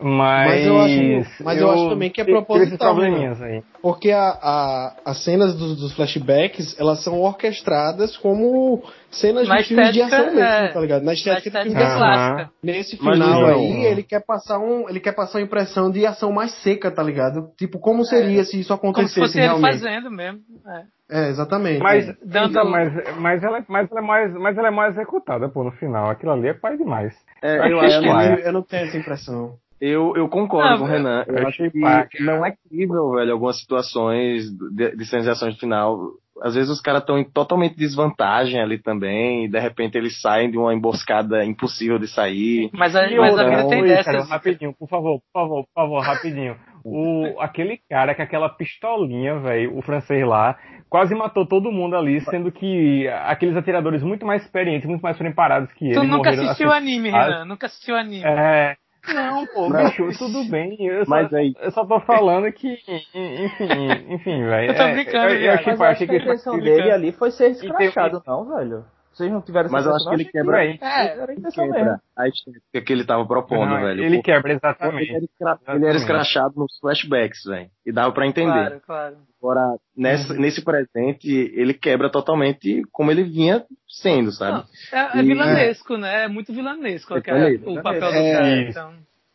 Mas, 0.02 0.50
mas 0.50 0.66
eu 0.66 0.82
acho, 0.82 1.44
mas 1.44 1.58
eu, 1.58 1.68
eu 1.68 1.72
acho 1.74 1.90
também 1.90 2.10
que 2.10 2.22
é 2.22 2.26
proposital. 2.26 2.98
Né? 2.98 3.38
Aí. 3.42 3.64
Porque 3.82 4.10
a, 4.12 4.30
a, 4.30 4.96
as 5.06 5.24
cenas 5.24 5.56
dos, 5.56 5.80
dos, 5.80 5.94
flashbacks, 5.94 6.80
elas 6.80 7.04
são 7.04 7.22
orquestradas 7.22 8.18
como 8.18 8.84
cenas 9.12 9.48
Na 9.48 9.58
de 9.58 9.66
filmes 9.66 9.94
de 9.94 10.02
ação 10.02 10.26
mesmo, 10.26 10.40
é, 10.40 10.68
tá 10.70 10.80
ligado? 10.80 11.04
Na 11.04 11.14
estética, 11.14 11.60
Na 11.60 11.64
de 11.64 11.70
filme 11.70 11.86
de 11.86 11.92
ação. 11.92 12.50
Nesse 12.64 12.98
final 12.98 13.46
aí, 13.46 13.86
ele 13.86 14.02
quer 14.02 14.26
passar 14.26 14.58
um, 14.58 14.90
ele 14.90 15.00
quer 15.00 15.14
passar 15.14 15.38
uma 15.38 15.46
impressão 15.46 15.92
de 15.92 16.04
ação 16.04 16.32
mais 16.32 16.52
seca, 16.64 16.90
tá 16.90 17.04
ligado? 17.04 17.52
Tipo, 17.56 17.78
como 17.78 18.04
seria 18.04 18.42
é, 18.42 18.44
se 18.44 18.60
isso 18.60 18.74
acontecesse 18.74 19.16
como 19.16 19.28
se 19.28 19.34
fosse 19.34 19.40
realmente? 19.40 19.76
Ele 19.76 19.84
fazendo 19.84 20.10
mesmo. 20.10 20.40
É. 20.68 21.02
É, 21.12 21.28
exatamente. 21.28 21.84
Mas, 21.84 22.08
então, 22.08 22.64
mas, 22.70 22.94
mas, 23.18 23.44
ela, 23.44 23.64
mas, 23.68 23.92
ela 23.92 24.00
é 24.00 24.04
mais, 24.04 24.34
mas 24.34 24.58
ela 24.58 24.68
é 24.70 24.72
mais 24.72 24.96
executada, 24.96 25.50
pô, 25.50 25.62
no 25.62 25.72
final. 25.72 26.10
Aquilo 26.10 26.32
ali 26.32 26.48
é 26.48 26.54
pai 26.54 26.78
demais. 26.78 27.14
É, 27.44 27.58
eu, 27.58 27.82
eu, 27.82 28.02
não, 28.02 28.22
eu 28.22 28.54
não 28.54 28.62
tenho 28.64 28.86
essa 28.86 28.98
impressão. 28.98 29.58
Eu, 29.82 30.14
eu 30.16 30.30
concordo 30.30 30.78
com 30.78 30.84
o 30.84 30.88
Renan. 30.88 31.26
Eu, 31.28 31.48
acho 31.48 31.72
que 32.12 32.24
não 32.24 32.46
é 32.46 32.54
crível, 32.70 33.14
velho, 33.14 33.34
algumas 33.34 33.60
situações 33.60 34.44
de, 34.52 34.96
de 34.96 35.06
sensação 35.08 35.50
de 35.50 35.60
final. 35.60 35.98
Às 36.40 36.54
vezes 36.54 36.70
os 36.70 36.80
caras 36.80 37.02
estão 37.02 37.18
em 37.18 37.24
totalmente 37.24 37.76
desvantagem 37.76 38.62
ali 38.62 38.78
também, 38.78 39.46
e 39.46 39.50
de 39.50 39.60
repente 39.60 39.98
eles 39.98 40.22
saem 40.22 40.52
de 40.52 40.58
uma 40.58 40.72
emboscada 40.72 41.44
impossível 41.44 41.98
de 41.98 42.08
sair. 42.08 42.70
Mas 42.74 42.96
a, 42.96 43.10
mas 43.10 43.40
a 43.40 43.50
vida 43.50 43.68
tem 43.70 43.84
dessas. 43.84 44.06
Cara, 44.06 44.24
rapidinho, 44.24 44.74
por 44.78 44.88
favor, 44.88 45.20
por 45.20 45.42
favor, 45.42 45.64
por 45.64 45.74
favor, 45.74 46.00
rapidinho. 46.00 46.56
O, 46.86 47.40
aquele 47.40 47.80
cara 47.90 48.14
com 48.14 48.22
aquela 48.22 48.50
pistolinha, 48.50 49.40
velho, 49.40 49.76
o 49.76 49.82
francês 49.82 50.26
lá, 50.28 50.58
quase 50.90 51.16
matou 51.16 51.48
todo 51.48 51.72
mundo 51.72 51.96
ali, 51.96 52.22
sendo 52.22 52.52
que 52.52 53.08
aqueles 53.08 53.56
atiradores 53.56 54.04
muito 54.04 54.26
mais 54.28 54.44
experientes, 54.44 54.88
muito 54.88 55.02
mais 55.02 55.18
preparados 55.18 55.72
que 55.74 55.86
ele. 55.86 55.96
Tu 55.96 56.04
nunca 56.04 56.30
assistiu 56.30 56.72
assim, 56.72 56.78
anime, 56.78 57.10
Renan? 57.10 57.46
Nunca 57.46 57.66
assistiu 57.66 57.96
anime. 57.96 58.24
É. 58.24 58.76
Não, 59.08 59.48
pô, 59.48 59.70
não. 59.70 59.86
bicho, 59.86 60.08
tudo 60.18 60.44
bem. 60.50 60.78
Eu 60.86 61.06
só, 61.06 61.10
Mas 61.10 61.34
aí... 61.34 61.56
eu 61.60 61.72
só 61.72 61.86
tô 61.86 62.00
falando 62.02 62.52
que, 62.52 62.74
enfim, 62.74 64.14
enfim, 64.14 64.44
velho. 64.44 64.72
Eu 64.72 64.78
tô 64.78 64.92
brincando, 64.92 65.34
é, 65.34 65.48
eu, 65.48 65.54
achei, 65.54 65.74
achei 65.74 66.08
que 66.08 66.14
a 66.14 66.18
intenção 66.18 66.60
dele 66.60 66.92
ali 66.92 67.12
foi 67.12 67.32
ser 67.32 67.52
escrachado, 67.52 68.22
não, 68.26 68.46
velho. 68.46 68.86
Vocês 69.22 69.32
não 69.32 69.42
tiveram 69.42 69.70
Mas 69.70 69.86
eu 69.86 69.96
acho 69.96 70.10
que 70.10 70.16
ele 70.16 70.26
quebra. 70.26 70.66
É, 70.66 70.78
era 70.82 71.32
a 71.32 71.36
intenção 71.36 71.68
mesmo. 71.68 72.00
A 72.18 72.28
estética 72.28 72.82
que 72.82 72.94
ele 72.94 73.06
tava 73.06 73.26
propondo, 73.28 73.70
não, 73.70 73.82
velho. 73.82 74.04
Ele 74.04 74.22
quebra, 74.22 74.54
exatamente. 74.54 75.12
Ele 75.12 75.16
era, 75.16 75.26
escra... 75.26 75.76
ele 75.76 75.86
era 75.86 75.98
escrachado 75.98 76.54
nos 76.58 76.80
flashbacks, 76.80 77.44
velho. 77.46 77.70
E 77.86 77.92
dava 77.92 78.12
pra 78.12 78.26
entender. 78.26 78.52
Claro, 78.52 78.82
claro. 78.86 79.18
Agora, 79.40 79.78
nessa, 79.96 80.34
uhum. 80.34 80.40
nesse 80.40 80.64
presente, 80.64 81.30
ele 81.30 81.74
quebra 81.74 82.10
totalmente 82.10 82.82
como 82.92 83.12
ele 83.12 83.24
vinha 83.24 83.64
sendo, 83.88 84.32
sabe? 84.32 84.66
Não, 84.92 85.00
é, 85.00 85.20
é 85.20 85.24
vilanesco, 85.24 85.98
né? 85.98 86.24
É 86.24 86.28
muito 86.28 86.52
vilanesco 86.52 87.14
é, 87.14 87.18
o 87.66 87.82
papel 87.82 88.08
do 88.08 88.32
cara. 88.32 88.62
Então... 88.62 88.94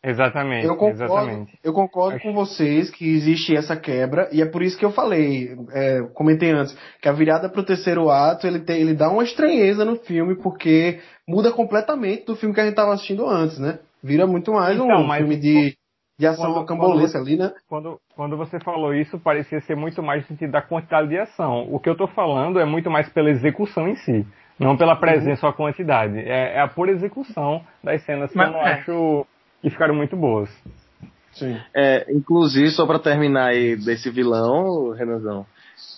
Exatamente. 0.09 0.65
Eu 0.65 0.75
concordo, 0.75 1.03
exatamente. 1.03 1.59
Eu 1.61 1.73
concordo 1.73 2.15
Acho... 2.15 2.23
com 2.23 2.33
vocês 2.33 2.89
que 2.89 3.05
existe 3.13 3.55
essa 3.55 3.75
quebra, 3.75 4.29
e 4.31 4.41
é 4.41 4.45
por 4.45 4.61
isso 4.61 4.77
que 4.77 4.85
eu 4.85 4.91
falei, 4.91 5.55
é, 5.73 6.01
comentei 6.13 6.51
antes, 6.51 6.77
que 7.01 7.09
a 7.09 7.11
virada 7.11 7.49
pro 7.49 7.63
terceiro 7.63 8.09
ato 8.09 8.47
ele, 8.47 8.59
tem, 8.59 8.79
ele 8.79 8.93
dá 8.93 9.09
uma 9.09 9.23
estranheza 9.23 9.83
no 9.83 9.97
filme, 9.97 10.35
porque 10.35 10.99
muda 11.27 11.51
completamente 11.51 12.25
do 12.25 12.37
filme 12.37 12.55
que 12.55 12.61
a 12.61 12.63
gente 12.63 12.73
estava 12.73 12.93
assistindo 12.93 13.27
antes, 13.27 13.59
né? 13.59 13.79
Vira 14.01 14.25
muito 14.25 14.53
mais 14.53 14.75
então, 14.75 14.87
um 14.87 15.11
filme 15.11 15.35
de, 15.35 15.75
de 16.17 16.25
ação 16.25 16.53
rocambolesca 16.53 17.19
ali, 17.19 17.35
né? 17.35 17.51
Quando, 17.67 17.99
quando 18.15 18.37
você 18.37 18.59
falou 18.61 18.93
isso, 18.93 19.19
parecia 19.19 19.59
ser 19.61 19.75
muito 19.75 20.01
mais 20.01 20.21
no 20.21 20.27
sentido 20.29 20.51
da 20.51 20.61
quantidade 20.61 21.09
de 21.09 21.17
ação. 21.17 21.67
O 21.69 21.79
que 21.79 21.89
eu 21.89 21.97
tô 21.97 22.07
falando 22.07 22.59
é 22.59 22.65
muito 22.65 22.89
mais 22.89 23.09
pela 23.09 23.29
execução 23.29 23.87
em 23.89 23.95
si. 23.95 24.25
Não 24.59 24.75
pela 24.75 24.95
presença 24.95 25.45
uhum. 25.45 25.49
ou 25.49 25.53
a 25.53 25.57
quantidade. 25.57 26.17
É, 26.17 26.55
é, 26.55 26.59
a 26.61 26.67
pura 26.67 26.91
execução 26.91 27.61
das 27.83 28.01
cenas 28.03 28.31
que 28.31 28.37
Mas, 28.37 28.47
eu 28.47 28.53
não 28.53 28.65
é. 28.65 28.73
acho 28.73 29.27
e 29.67 29.69
ficaram 29.69 29.93
muito 29.93 30.15
boas. 30.15 30.49
Sim. 31.33 31.57
É, 31.75 32.05
inclusive, 32.11 32.71
só 32.71 32.85
para 32.85 32.99
terminar 32.99 33.49
aí 33.49 33.75
desse 33.75 34.09
vilão, 34.09 34.91
Renanzão, 34.91 35.45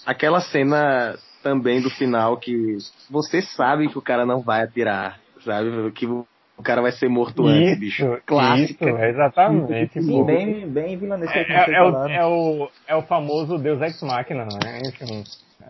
aquela 0.05 0.41
cena 0.41 1.15
também 1.41 1.81
do 1.81 1.89
final 1.89 2.37
que 2.37 2.77
você 3.09 3.41
sabe 3.41 3.87
que 3.87 3.97
o 3.97 4.01
cara 4.01 4.25
não 4.25 4.41
vai 4.41 4.63
atirar, 4.63 5.19
sabe? 5.45 5.91
Que 5.91 6.05
o 6.05 6.63
cara 6.63 6.81
vai 6.81 6.91
ser 6.91 7.07
morto 7.07 7.43
isso, 7.43 7.51
antes, 7.51 7.79
bicho. 7.79 8.21
Clássica. 8.25 8.89
Isso, 8.89 8.97
exatamente. 8.97 10.01
Sim, 10.01 10.25
bem, 10.25 10.67
bem 10.67 10.97
vilanesco. 10.97 11.37
É, 11.37 11.41
é, 11.41 11.73
é, 11.73 11.81
o, 11.81 12.07
é, 12.07 12.25
o, 12.25 12.69
é 12.89 12.95
o 12.97 13.01
famoso 13.03 13.57
Deus 13.57 13.81
Ex 13.81 14.01
Machina, 14.01 14.45
né? 14.45 14.81
Enfim. 14.85 15.23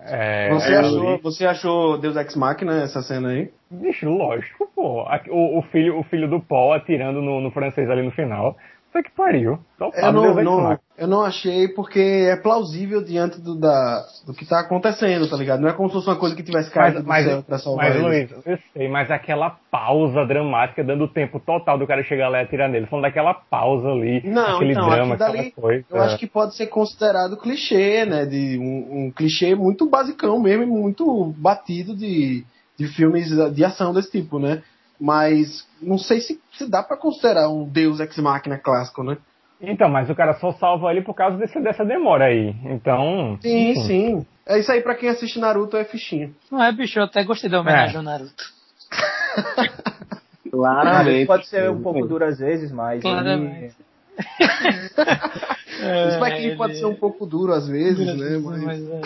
É, 0.05 0.49
você, 0.49 0.73
achou, 0.75 1.17
você 1.19 1.45
achou 1.45 1.97
Deus 1.97 2.15
Ex 2.15 2.35
Machina 2.35 2.83
essa 2.83 3.01
cena 3.01 3.29
aí? 3.29 3.51
Bicho, 3.69 4.07
lógico, 4.07 4.69
pô. 4.75 5.03
O, 5.29 5.59
o, 5.59 5.61
filho, 5.63 5.99
o 5.99 6.03
filho 6.03 6.29
do 6.29 6.39
Paul 6.39 6.73
atirando 6.73 7.21
no, 7.21 7.41
no 7.41 7.51
francês 7.51 7.89
ali 7.89 8.03
no 8.03 8.11
final. 8.11 8.55
Puta 8.91 9.03
que 9.03 9.11
pariu. 9.11 9.59
Eu 9.79 10.11
não, 10.11 10.33
não, 10.33 10.79
eu 10.97 11.07
não 11.07 11.21
achei 11.21 11.67
porque 11.67 11.99
é 11.99 12.35
plausível 12.35 13.03
diante 13.03 13.39
do, 13.39 13.55
da, 13.55 14.03
do 14.25 14.33
que 14.33 14.45
tá 14.45 14.61
acontecendo, 14.61 15.29
tá 15.29 15.37
ligado? 15.37 15.59
Não 15.59 15.69
é 15.69 15.73
como 15.73 15.89
se 15.89 15.93
fosse 15.93 16.07
uma 16.07 16.15
coisa 16.15 16.35
que 16.35 16.41
tivesse 16.41 16.71
caído 16.71 17.03
mas, 17.05 17.23
do 17.23 17.29
céu 17.29 17.43
pra 17.43 17.59
salvar 17.59 17.89
Mas, 17.89 18.01
Luiz, 18.01 18.31
eu 18.45 18.57
sei, 18.73 18.89
mas 18.89 19.11
aquela 19.11 19.51
pausa 19.69 20.25
dramática, 20.25 20.83
dando 20.83 21.03
o 21.03 21.07
tempo 21.07 21.39
total 21.39 21.77
do 21.77 21.85
cara 21.85 22.03
chegar 22.03 22.29
lá 22.29 22.39
e 22.39 22.43
atirar 22.43 22.67
nele, 22.67 22.87
falando 22.87 23.03
daquela 23.03 23.35
pausa 23.35 23.89
ali, 23.89 24.21
não, 24.25 24.55
aquele 24.55 24.71
então, 24.71 24.89
drama, 24.89 25.15
dali, 25.15 25.51
coisa. 25.51 25.85
Eu 25.89 26.01
acho 26.01 26.17
que 26.17 26.25
pode 26.25 26.55
ser 26.55 26.67
considerado 26.67 27.37
clichê, 27.37 28.05
né? 28.05 28.25
De 28.25 28.57
um, 28.57 29.05
um 29.05 29.11
clichê 29.11 29.53
muito 29.53 29.87
basicão 29.87 30.39
mesmo, 30.39 30.65
muito 30.65 31.31
batido 31.37 31.95
de, 31.95 32.43
de 32.75 32.87
filmes 32.87 33.29
de 33.53 33.63
ação 33.63 33.93
desse 33.93 34.11
tipo, 34.11 34.39
né? 34.39 34.63
Mas 35.00 35.66
não 35.82 35.97
sei 35.97 36.20
se, 36.20 36.39
se 36.52 36.70
dá 36.70 36.84
para 36.84 36.97
considerar 36.97 37.50
um 37.50 37.64
Deus 37.66 38.00
Ex 38.00 38.18
Machina 38.18 38.58
clássico, 38.58 39.04
né? 39.04 39.18
Então, 39.62 39.89
mas 39.89 40.10
o 40.10 40.16
cara 40.16 40.34
só 40.36 40.54
salva 40.54 40.91
ele 40.91 41.02
por 41.02 41.14
causa 41.14 41.38
desse, 41.38 41.60
dessa 41.62 41.84
demora 41.86 42.26
aí. 42.26 42.56
Então. 42.66 43.38
Sim, 43.41 43.72
enfim. 43.72 43.82
sim. 43.84 44.26
É 44.45 44.58
isso 44.58 44.72
aí 44.72 44.82
pra 44.82 44.95
quem 44.95 45.10
assiste 45.10 45.39
Naruto 45.39 45.78
é 45.78 45.84
fichinha. 45.84 46.32
Não 46.52 46.64
é, 46.64 46.72
bicho, 46.72 46.97
eu 46.97 47.04
até 47.04 47.24
gostei 47.24 47.50
da 47.50 47.62
homenagem 47.62 47.95
é. 47.95 47.97
ao 47.97 48.04
Naruto. 48.04 48.43
Claramente. 50.50 51.28
Pode 51.28 51.47
ser 51.47 51.70
um 51.70 51.82
pouco 51.82 52.08
duro 52.08 52.26
às 52.26 52.39
vezes, 52.39 52.72
mas. 52.72 53.02
Claramente. 53.02 53.76
é, 55.82 56.08
o 56.08 56.12
Spike 56.12 56.56
pode 56.58 56.78
ser 56.78 56.86
um 56.86 56.95
pouco 56.95 57.26
duro 57.26 57.54
às 57.54 57.68
vezes, 57.68 58.18
né? 58.18 58.38
Mas... 58.43 58.64
mas 58.64 58.89
é. 58.89 59.02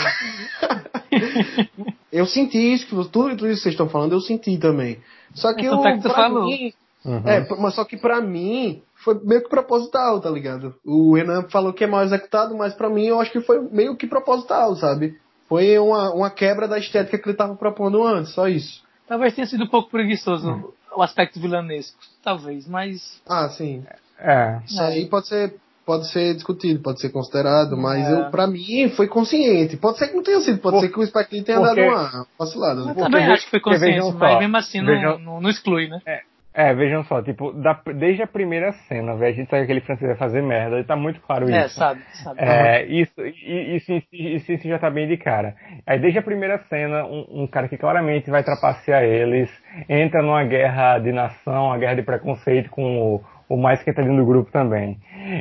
eu 2.12 2.26
senti 2.26 2.58
isso, 2.74 2.86
que 2.86 2.92
tudo, 2.92 3.10
tudo 3.10 3.48
isso 3.48 3.58
que 3.58 3.64
vocês 3.64 3.74
estão 3.74 3.90
falando, 3.90 4.14
eu 4.14 4.22
senti 4.22 4.58
também. 4.58 5.00
Só 5.34 5.54
que 5.54 5.66
eu, 5.66 5.82
que 5.82 6.02
tu 6.02 6.10
falou. 6.10 6.46
Mim, 6.46 6.74
uhum. 7.06 7.28
é, 7.28 7.48
mas 7.60 7.76
só 7.76 7.84
que 7.84 7.98
pra 7.98 8.22
mim 8.22 8.82
foi 9.04 9.20
meio 9.24 9.44
que 9.44 9.50
proposital, 9.50 10.22
tá 10.22 10.30
ligado? 10.30 10.76
O 10.86 11.16
Renan 11.16 11.44
falou 11.50 11.74
que 11.74 11.84
é 11.84 11.88
mal 11.88 12.04
executado, 12.04 12.56
mas 12.56 12.74
pra 12.74 12.90
mim 12.90 13.06
eu 13.06 13.20
acho 13.20 13.32
que 13.32 13.42
foi 13.42 13.62
meio 13.72 13.96
que 13.96 14.08
proposital, 14.08 14.76
sabe? 14.76 15.18
Foi 15.48 15.78
uma, 15.78 16.14
uma 16.14 16.30
quebra 16.30 16.68
da 16.68 16.80
estética 16.80 17.18
que 17.18 17.30
ele 17.30 17.38
tava 17.38 17.56
propondo 17.56 18.04
antes, 18.04 18.34
só 18.34 18.48
isso. 18.48 18.84
Talvez 19.08 19.36
tenha 19.36 19.46
sido 19.46 19.66
um 19.66 19.70
pouco 19.70 19.90
preguiçoso 19.90 20.48
uhum. 20.48 20.72
o 20.96 21.02
aspecto 21.02 21.40
vilanesco, 21.40 21.98
talvez, 22.24 22.68
mas. 22.68 23.22
Ah, 23.28 23.50
sim. 23.50 23.84
É. 24.18 24.62
Isso 24.66 24.82
é. 24.82 24.86
aí 24.86 25.06
pode 25.08 25.28
ser 25.28 25.56
pode 25.86 26.10
ser 26.12 26.34
discutido, 26.34 26.82
pode 26.82 27.00
ser 27.00 27.10
considerado, 27.10 27.78
mas 27.78 28.08
é. 28.08 28.14
eu, 28.14 28.32
pra 28.32 28.48
mim 28.48 28.90
foi 28.96 29.08
consciente. 29.08 29.78
Pode 29.78 29.98
ser 29.98 30.08
que 30.08 30.16
não 30.16 30.24
tenha 30.24 30.40
sido, 30.40 30.60
pode 30.60 30.78
Por, 30.78 30.82
ser 30.82 30.90
que 30.90 31.00
o 31.00 31.06
Spike 31.06 31.36
Lee 31.36 31.44
tenha 31.44 31.60
porque, 31.60 31.82
dado 31.82 31.94
uma 31.94 32.28
vacilada. 32.38 32.82
Eu 32.82 32.96
também 32.96 33.26
acho 33.26 33.46
que 33.46 33.52
foi 33.52 33.60
consciente, 33.60 34.14
mas 34.14 34.40
mesmo 34.40 34.58
assim 34.58 34.84
vejam, 34.84 35.20
não, 35.20 35.42
não, 35.42 35.50
exclui, 35.50 35.88
né? 35.88 36.00
É. 36.06 36.22
É, 36.56 36.72
vejam 36.72 37.04
só, 37.06 37.20
tipo, 37.20 37.52
da, 37.52 37.82
desde 37.96 38.22
a 38.22 38.28
primeira 38.28 38.72
cena, 38.88 39.16
velho, 39.16 39.34
a 39.34 39.36
gente 39.36 39.50
sabe 39.50 39.62
que 39.62 39.72
aquele 39.72 39.82
francês 39.82 40.08
vai 40.08 40.18
fazer 40.18 40.44
merda, 40.44 40.80
e 40.80 40.84
tá 40.84 40.96
muito 40.96 41.20
claro 41.22 41.50
é, 41.50 41.66
isso. 41.66 41.66
É, 41.66 41.68
sabe, 41.70 42.02
sabe. 42.24 42.40
É, 42.40 42.86
isso, 42.86 43.22
isso, 43.26 43.92
isso, 43.92 44.06
isso, 44.14 44.52
isso 44.52 44.68
já 44.68 44.78
tá 44.78 44.88
bem 44.92 45.08
de 45.08 45.18
cara. 45.18 45.56
Aí 45.84 45.98
desde 45.98 46.20
a 46.20 46.22
primeira 46.22 46.60
cena, 46.70 47.06
um, 47.06 47.42
um, 47.42 47.48
cara 47.48 47.68
que 47.68 47.76
claramente 47.76 48.30
vai 48.30 48.44
trapacear 48.44 49.02
eles, 49.02 49.50
entra 49.90 50.22
numa 50.22 50.44
guerra 50.44 51.00
de 51.00 51.12
nação, 51.12 51.66
uma 51.66 51.78
guerra 51.80 51.96
de 51.96 52.04
preconceito 52.04 52.70
com 52.70 53.00
o, 53.00 53.24
o 53.48 53.58
mais 53.58 53.84
quentadinho 53.84 54.18
do 54.18 54.26
grupo 54.26 54.52
também. 54.52 54.98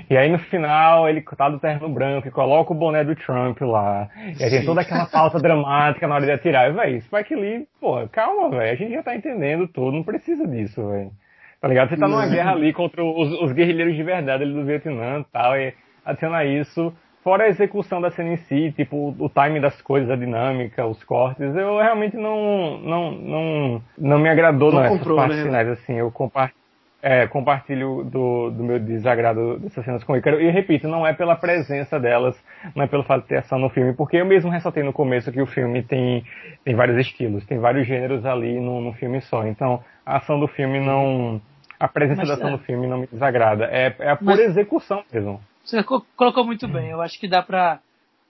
E 0.09 0.17
aí 0.17 0.31
no 0.31 0.39
final 0.39 1.09
ele 1.09 1.23
tá 1.23 1.49
do 1.49 1.59
terno 1.59 1.89
branco 1.89 2.29
e 2.29 2.31
coloca 2.31 2.73
o 2.73 2.77
boné 2.77 3.05
do 3.05 3.15
Trump 3.15 3.61
lá. 3.61 4.09
E 4.39 4.45
aí 4.45 4.51
tem 4.51 4.65
toda 4.65 4.81
aquela 4.81 5.07
pauta 5.07 5.39
dramática 5.39 6.07
na 6.07 6.17
hora 6.17 6.25
de 6.25 6.33
atirar. 6.33 6.69
E, 6.69 6.73
véi, 6.73 7.01
Spike 7.01 7.35
Lee, 7.35 7.67
pô, 7.81 8.07
calma, 8.09 8.51
velho. 8.51 8.73
A 8.73 8.75
gente 8.75 8.93
já 8.93 9.03
tá 9.03 9.15
entendendo 9.15 9.67
tudo, 9.69 9.97
não 9.97 10.03
precisa 10.03 10.47
disso, 10.47 10.87
velho. 10.89 11.11
Tá 11.61 11.69
ligado? 11.69 11.91
Você 11.91 11.97
tá 11.97 12.09
numa 12.09 12.27
guerra 12.27 12.53
ali 12.53 12.73
contra 12.73 13.05
os, 13.05 13.41
os 13.41 13.53
guerrilheiros 13.53 13.95
de 13.95 14.03
verdade 14.03 14.43
ali 14.43 14.53
do 14.53 14.65
Vietnã 14.65 15.21
e 15.21 15.25
tal. 15.33 15.57
E 15.57 15.73
adiciona 16.05 16.45
isso. 16.45 16.93
Fora 17.23 17.45
a 17.45 17.49
execução 17.49 18.01
da 18.01 18.11
cena 18.11 18.31
em 18.33 18.37
si, 18.37 18.73
tipo, 18.73 19.15
o 19.17 19.29
time 19.29 19.61
das 19.61 19.81
coisas, 19.81 20.11
a 20.11 20.17
dinâmica, 20.17 20.85
os 20.85 21.05
cortes, 21.05 21.55
eu 21.55 21.79
realmente 21.79 22.17
não, 22.17 22.79
não, 22.79 23.11
não, 23.13 23.83
não 23.97 24.19
me 24.19 24.29
agradou 24.29 24.73
não 24.73 24.81
nessas 24.81 24.99
comprou, 24.99 25.19
partes 25.19 25.37
né? 25.37 25.45
finais, 25.45 25.69
assim, 25.69 25.95
eu 25.95 26.11
compartilho 26.11 26.62
é, 27.03 27.27
compartilho 27.27 28.05
do, 28.05 28.51
do, 28.51 28.63
meu 28.63 28.79
desagrado 28.79 29.59
dessas 29.59 29.85
cenas 29.85 30.05
com 30.05 30.13
o 30.13 30.17
Ícaro. 30.17 30.41
E 30.41 30.49
repito, 30.51 30.87
não 30.87 31.05
é 31.05 31.13
pela 31.13 31.35
presença 31.35 31.99
delas, 31.99 32.41
não 32.77 32.85
é 32.85 32.87
pelo 32.87 33.03
fato 33.03 33.23
de 33.23 33.29
ter 33.29 33.39
ação 33.39 33.59
no 33.59 33.69
filme, 33.69 33.93
porque 33.93 34.19
eu 34.19 34.25
mesmo 34.25 34.49
ressaltei 34.49 34.85
no 34.85 34.93
começo 34.93 35.33
que 35.33 35.43
o 35.43 35.47
filme 35.47 35.83
tem, 35.83 36.25
tem 36.65 36.77
vários 36.77 36.97
estilos, 36.99 37.45
tem 37.45 37.59
vários 37.59 37.89
gêneros 37.89 38.25
ali 38.25 38.61
no, 38.61 38.81
no 38.81 38.93
filme 38.93 39.21
só. 39.23 39.45
Então, 39.45 39.83
a 40.07 40.19
ação 40.19 40.39
do 40.39 40.47
filme 40.47 40.79
não. 40.79 41.43
A 41.81 41.89
presença 41.89 42.21
Mas, 42.21 42.29
da 42.29 42.35
ação 42.35 42.51
é. 42.51 42.53
do 42.53 42.59
filme 42.59 42.87
não 42.87 42.99
me 42.99 43.09
desagrada. 43.09 43.65
É, 43.65 43.97
é 43.99 44.11
a 44.11 44.17
pura 44.17 44.37
Mas, 44.37 44.51
execução 44.51 45.03
mesmo. 45.13 45.41
Você 45.65 45.83
colocou 45.83 46.45
muito 46.45 46.69
bem, 46.69 46.91
eu 46.91 47.03
acho 47.03 47.19
que 47.19 47.27
dá 47.27 47.43
pra 47.43 47.81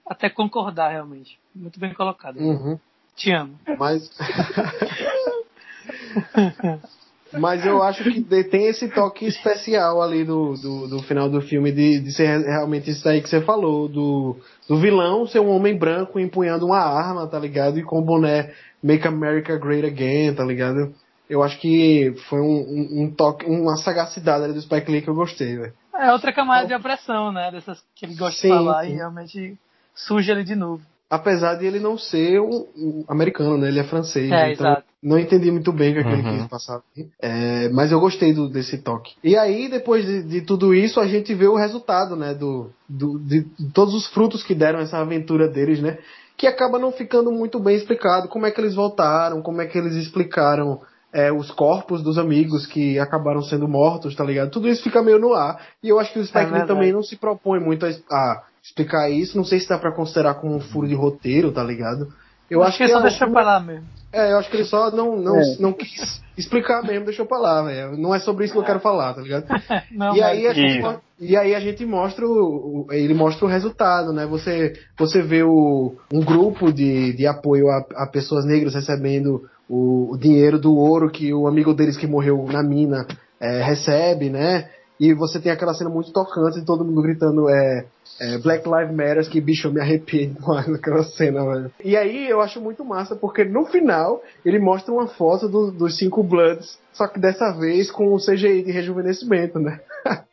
até 0.07 0.29
concordar 0.29 0.89
realmente. 0.89 1.37
Muito 1.53 1.79
bem 1.79 1.93
colocado. 1.93 2.39
Uhum. 2.39 2.79
Te 3.15 3.31
amo. 3.31 3.59
Mas. 3.77 4.09
Mas 7.39 7.65
eu 7.65 7.81
acho 7.81 8.03
que 8.03 8.43
tem 8.43 8.67
esse 8.67 8.87
toque 8.89 9.25
especial 9.25 10.01
ali 10.01 10.23
do, 10.23 10.53
do, 10.55 10.87
do 10.87 11.03
final 11.03 11.29
do 11.29 11.41
filme 11.41 11.71
de, 11.71 11.99
de 11.99 12.11
ser 12.11 12.39
realmente 12.39 12.91
isso 12.91 13.07
aí 13.07 13.21
que 13.21 13.29
você 13.29 13.41
falou, 13.41 13.87
do, 13.87 14.37
do 14.67 14.77
vilão 14.77 15.25
ser 15.25 15.39
um 15.39 15.49
homem 15.49 15.77
branco 15.77 16.19
empunhando 16.19 16.65
uma 16.65 16.79
arma, 16.79 17.27
tá 17.27 17.39
ligado? 17.39 17.79
E 17.79 17.83
com 17.83 17.99
o 17.99 18.05
boné 18.05 18.53
Make 18.81 19.07
America 19.07 19.57
Great 19.57 19.85
Again, 19.85 20.35
tá 20.35 20.43
ligado? 20.43 20.93
Eu 21.29 21.41
acho 21.41 21.59
que 21.59 22.13
foi 22.29 22.39
um, 22.39 22.45
um, 22.45 23.03
um 23.03 23.11
toque, 23.11 23.45
uma 23.45 23.77
sagacidade 23.77 24.43
ali 24.43 24.53
do 24.53 24.61
Spike 24.61 24.91
Lee 24.91 25.01
que 25.01 25.09
eu 25.09 25.15
gostei, 25.15 25.57
velho. 25.57 25.73
É 25.95 26.11
outra 26.11 26.33
camada 26.33 26.67
de 26.67 26.73
opressão, 26.73 27.31
né? 27.31 27.51
Dessas 27.51 27.83
que 27.95 28.05
ele 28.05 28.15
gosta 28.15 28.41
sim, 28.41 28.49
de 28.49 28.53
falar 28.53 28.83
sim. 28.83 28.91
e 28.91 28.95
realmente 28.95 29.57
surge 29.95 30.31
ali 30.31 30.43
de 30.43 30.55
novo 30.55 30.83
apesar 31.13 31.53
de 31.53 31.65
ele 31.67 31.79
não 31.79 31.95
ser 31.95 32.39
um, 32.39 32.65
um 32.75 33.05
americano, 33.07 33.55
né? 33.55 33.67
Ele 33.67 33.79
é 33.79 33.83
francês. 33.83 34.31
É, 34.31 34.51
então 34.51 34.65
exato. 34.65 34.83
não 35.01 35.19
entendi 35.19 35.51
muito 35.51 35.71
bem 35.71 35.91
o 35.91 35.93
que, 35.93 35.99
é 35.99 36.03
que 36.03 36.09
ele 36.09 36.27
uhum. 36.27 36.37
quis 36.39 36.47
passar. 36.47 36.81
É, 37.21 37.69
mas 37.69 37.91
eu 37.91 37.99
gostei 37.99 38.33
do, 38.33 38.49
desse 38.49 38.79
toque. 38.79 39.13
E 39.23 39.37
aí, 39.37 39.69
depois 39.69 40.03
de, 40.03 40.23
de, 40.23 40.41
tudo 40.41 40.73
isso, 40.73 40.99
a 40.99 41.05
gente 41.05 41.31
vê 41.35 41.45
o 41.45 41.55
resultado, 41.55 42.15
né? 42.15 42.33
Do, 42.33 42.71
do, 42.89 43.19
de, 43.19 43.41
de 43.43 43.71
todos 43.71 43.93
os 43.93 44.07
frutos 44.07 44.43
que 44.43 44.55
deram 44.55 44.79
essa 44.79 44.97
aventura 44.97 45.47
deles, 45.47 45.79
né? 45.79 45.99
Que 46.35 46.47
acaba 46.47 46.79
não 46.79 46.91
ficando 46.91 47.31
muito 47.31 47.59
bem 47.59 47.75
explicado 47.75 48.27
como 48.27 48.47
é 48.47 48.51
que 48.51 48.59
eles 48.59 48.73
voltaram, 48.73 49.39
como 49.43 49.61
é 49.61 49.67
que 49.67 49.77
eles 49.77 49.93
explicaram 49.93 50.81
é, 51.13 51.31
os 51.31 51.51
corpos 51.51 52.01
dos 52.01 52.17
amigos 52.17 52.65
que 52.65 52.97
acabaram 52.97 53.43
sendo 53.43 53.67
mortos, 53.67 54.15
tá 54.15 54.23
ligado? 54.23 54.49
Tudo 54.49 54.67
isso 54.67 54.81
fica 54.81 55.03
meio 55.03 55.19
no 55.19 55.35
ar. 55.35 55.61
E 55.83 55.89
eu 55.89 55.99
acho 55.99 56.11
que 56.11 56.17
o 56.17 56.25
Spike 56.25 56.55
é 56.55 56.65
também 56.65 56.91
não 56.91 57.03
se 57.03 57.15
propõe 57.17 57.59
muito 57.59 57.85
a, 57.85 57.89
a 57.89 58.43
explicar 58.63 59.09
isso. 59.09 59.37
Não 59.37 59.43
sei 59.43 59.59
se 59.59 59.67
dá 59.67 59.77
para 59.77 59.91
considerar 59.91 60.35
como 60.35 60.55
um 60.55 60.61
furo 60.61 60.87
de 60.87 60.95
roteiro, 60.95 61.51
tá 61.51 61.63
ligado? 61.63 62.07
Eu 62.49 62.61
acho, 62.61 62.69
acho 62.69 62.77
que, 62.77 62.83
que 62.85 62.91
ele 62.91 62.93
só 62.93 62.99
é 62.99 63.09
deixou 63.09 63.31
pra 63.31 63.43
lá 63.43 63.59
mesmo. 63.59 63.85
É, 64.11 64.31
eu 64.31 64.37
acho 64.37 64.49
que 64.49 64.57
ele 64.57 64.65
só 64.65 64.91
não, 64.91 65.17
não, 65.17 65.39
é. 65.39 65.55
não 65.59 65.73
quis 65.73 66.21
explicar 66.37 66.83
mesmo, 66.83 67.05
deixou 67.05 67.25
pra 67.25 67.39
lá, 67.39 67.63
velho. 67.63 67.97
Não 67.97 68.13
é 68.13 68.19
sobre 68.19 68.45
isso 68.45 68.53
que 68.53 68.59
eu 68.59 68.63
quero 68.63 68.79
falar, 68.79 69.13
tá 69.13 69.21
ligado? 69.21 69.45
não, 69.91 70.15
e, 70.15 70.21
aí 70.21 70.47
a 70.47 70.53
gente, 70.53 71.01
e 71.19 71.35
aí 71.35 71.55
a 71.55 71.59
gente 71.59 71.85
mostra 71.85 72.25
o, 72.27 72.87
ele 72.91 73.13
mostra 73.13 73.45
o 73.45 73.49
resultado, 73.49 74.13
né? 74.13 74.25
Você, 74.27 74.73
você 74.97 75.21
vê 75.21 75.43
o, 75.43 75.95
um 76.13 76.19
grupo 76.19 76.71
de, 76.71 77.13
de 77.13 77.25
apoio 77.25 77.69
a, 77.69 78.03
a 78.03 78.07
pessoas 78.07 78.45
negras 78.45 78.75
recebendo 78.75 79.49
o, 79.67 80.13
o, 80.13 80.17
dinheiro 80.17 80.59
do 80.59 80.75
ouro 80.75 81.09
que 81.09 81.33
o 81.33 81.47
amigo 81.47 81.73
deles 81.73 81.97
que 81.97 82.05
morreu 82.05 82.45
na 82.51 82.61
mina 82.61 83.07
é, 83.39 83.63
recebe, 83.63 84.29
né? 84.29 84.69
E 84.99 85.11
você 85.13 85.39
tem 85.39 85.51
aquela 85.51 85.73
cena 85.73 85.89
muito 85.89 86.11
tocante 86.11 86.59
de 86.59 86.65
todo 86.65 86.85
mundo 86.85 87.01
gritando 87.01 87.49
é, 87.49 87.85
é, 88.19 88.37
Black 88.37 88.67
Lives 88.67 88.95
Matter, 88.95 89.29
que 89.29 89.41
bicho, 89.41 89.67
eu 89.67 89.73
me 89.73 89.99
demais 89.99 90.67
naquela 90.69 91.03
cena, 91.03 91.43
velho. 91.45 91.71
E 91.83 91.97
aí 91.97 92.29
eu 92.29 92.41
acho 92.41 92.61
muito 92.61 92.83
massa, 92.85 93.15
porque 93.15 93.43
no 93.43 93.65
final 93.65 94.21
ele 94.45 94.59
mostra 94.59 94.93
uma 94.93 95.07
foto 95.07 95.47
do, 95.47 95.71
dos 95.71 95.97
cinco 95.97 96.23
Bloods, 96.23 96.77
só 96.91 97.07
que 97.07 97.19
dessa 97.19 97.51
vez 97.51 97.91
com 97.91 98.13
o 98.13 98.17
CGI 98.17 98.63
de 98.63 98.71
rejuvenescimento, 98.71 99.59
né? 99.59 99.79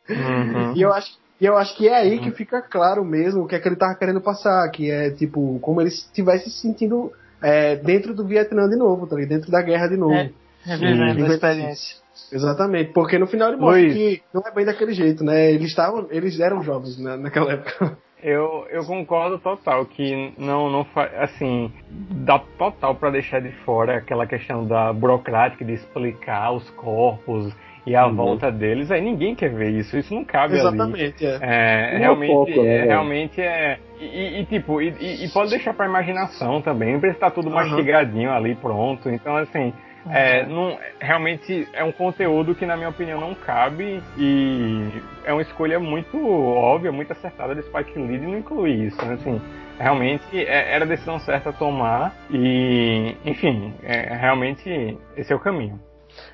Uhum. 0.09 0.73
e 0.77 0.81
eu 0.81 0.93
acho 0.93 1.19
e 1.39 1.45
eu 1.45 1.57
acho 1.57 1.75
que 1.75 1.87
é 1.87 1.95
aí 1.95 2.19
que 2.19 2.29
fica 2.29 2.61
claro 2.61 3.03
mesmo 3.03 3.41
o 3.41 3.47
que 3.47 3.55
é 3.55 3.59
que 3.59 3.67
ele 3.67 3.75
tava 3.75 3.95
querendo 3.95 4.21
passar, 4.21 4.69
que 4.69 4.91
é 4.91 5.09
tipo, 5.09 5.57
como 5.59 5.81
ele 5.81 5.89
estivesse 5.89 6.51
se 6.51 6.61
sentindo 6.61 7.11
é, 7.41 7.75
dentro 7.77 8.13
do 8.13 8.23
Vietnã 8.27 8.69
de 8.69 8.75
novo, 8.75 9.07
tá 9.07 9.15
ligado? 9.15 9.29
Dentro 9.29 9.51
da 9.51 9.59
guerra 9.59 9.87
de 9.87 9.97
novo. 9.97 10.13
É, 10.13 10.29
é 10.67 10.73
a 10.73 11.33
experiência. 11.33 12.00
Exatamente, 12.31 12.91
porque 12.93 13.17
no 13.17 13.27
final 13.27 13.49
ele 13.49 13.57
mostra 13.57 13.81
Luiz. 13.81 13.93
que 13.93 14.21
não 14.33 14.41
é 14.45 14.51
bem 14.53 14.65
daquele 14.65 14.93
jeito, 14.93 15.23
né? 15.23 15.51
Eles 15.51 15.67
estavam, 15.67 16.07
eles 16.09 16.39
eram 16.39 16.61
jovens 16.61 16.97
né, 16.97 17.17
naquela 17.17 17.53
época. 17.53 17.97
Eu, 18.23 18.67
eu 18.69 18.85
concordo 18.85 19.39
total 19.39 19.83
que 19.87 20.31
não 20.37 20.69
não 20.69 20.85
assim 21.17 21.71
dá 21.89 22.37
total 22.37 22.93
para 22.93 23.09
deixar 23.09 23.41
de 23.41 23.51
fora 23.63 23.97
aquela 23.97 24.27
questão 24.27 24.63
da 24.63 24.93
burocrática 24.93 25.65
de 25.65 25.73
explicar 25.73 26.51
os 26.51 26.69
corpos 26.71 27.51
e 27.85 27.95
a 27.95 28.05
uhum. 28.05 28.15
volta 28.15 28.51
deles. 28.51 28.91
Aí 28.91 29.01
ninguém 29.01 29.33
quer 29.33 29.49
ver 29.49 29.71
isso, 29.71 29.97
isso 29.97 30.13
não 30.13 30.23
cabe 30.23 30.55
Exatamente, 30.55 31.25
ali. 31.25 31.39
É, 31.41 31.95
é 31.95 31.97
realmente, 31.97 32.31
foco, 32.31 32.61
né? 32.61 32.77
é, 32.77 32.83
realmente 32.85 33.41
é 33.41 33.79
e, 33.99 34.41
e 34.41 34.45
tipo 34.45 34.79
e, 34.79 35.25
e, 35.25 35.29
pode 35.29 35.49
deixar 35.49 35.73
para 35.73 35.87
imaginação 35.87 36.61
também. 36.61 36.93
Não 36.93 36.99
precisa 36.99 37.17
estar 37.17 37.31
tudo 37.31 37.47
uhum. 37.47 37.55
mastigadinho 37.55 38.31
ali 38.31 38.53
pronto. 38.53 39.09
Então 39.09 39.35
assim 39.35 39.73
É, 40.09 40.45
não, 40.45 40.77
realmente 40.99 41.67
é 41.73 41.83
um 41.83 41.91
conteúdo 41.91 42.55
que, 42.55 42.65
na 42.65 42.75
minha 42.75 42.89
opinião, 42.89 43.19
não 43.19 43.35
cabe 43.35 44.01
e 44.17 44.89
é 45.23 45.31
uma 45.31 45.41
escolha 45.41 45.79
muito 45.79 46.17
óbvia, 46.27 46.91
muito 46.91 47.11
acertada 47.11 47.53
de 47.53 47.61
Spike 47.63 47.99
Lee 47.99 48.19
de 48.19 48.25
não 48.25 48.37
incluir 48.37 48.87
isso. 48.87 49.05
Né? 49.05 49.13
Assim, 49.13 49.41
realmente 49.77 50.37
é, 50.37 50.73
era 50.73 50.85
a 50.85 50.87
decisão 50.87 51.19
certa 51.19 51.49
a 51.49 51.53
tomar 51.53 52.15
e, 52.31 53.15
enfim, 53.25 53.73
é, 53.83 54.15
realmente 54.15 54.97
esse 55.15 55.31
é 55.31 55.35
o 55.35 55.39
caminho. 55.39 55.79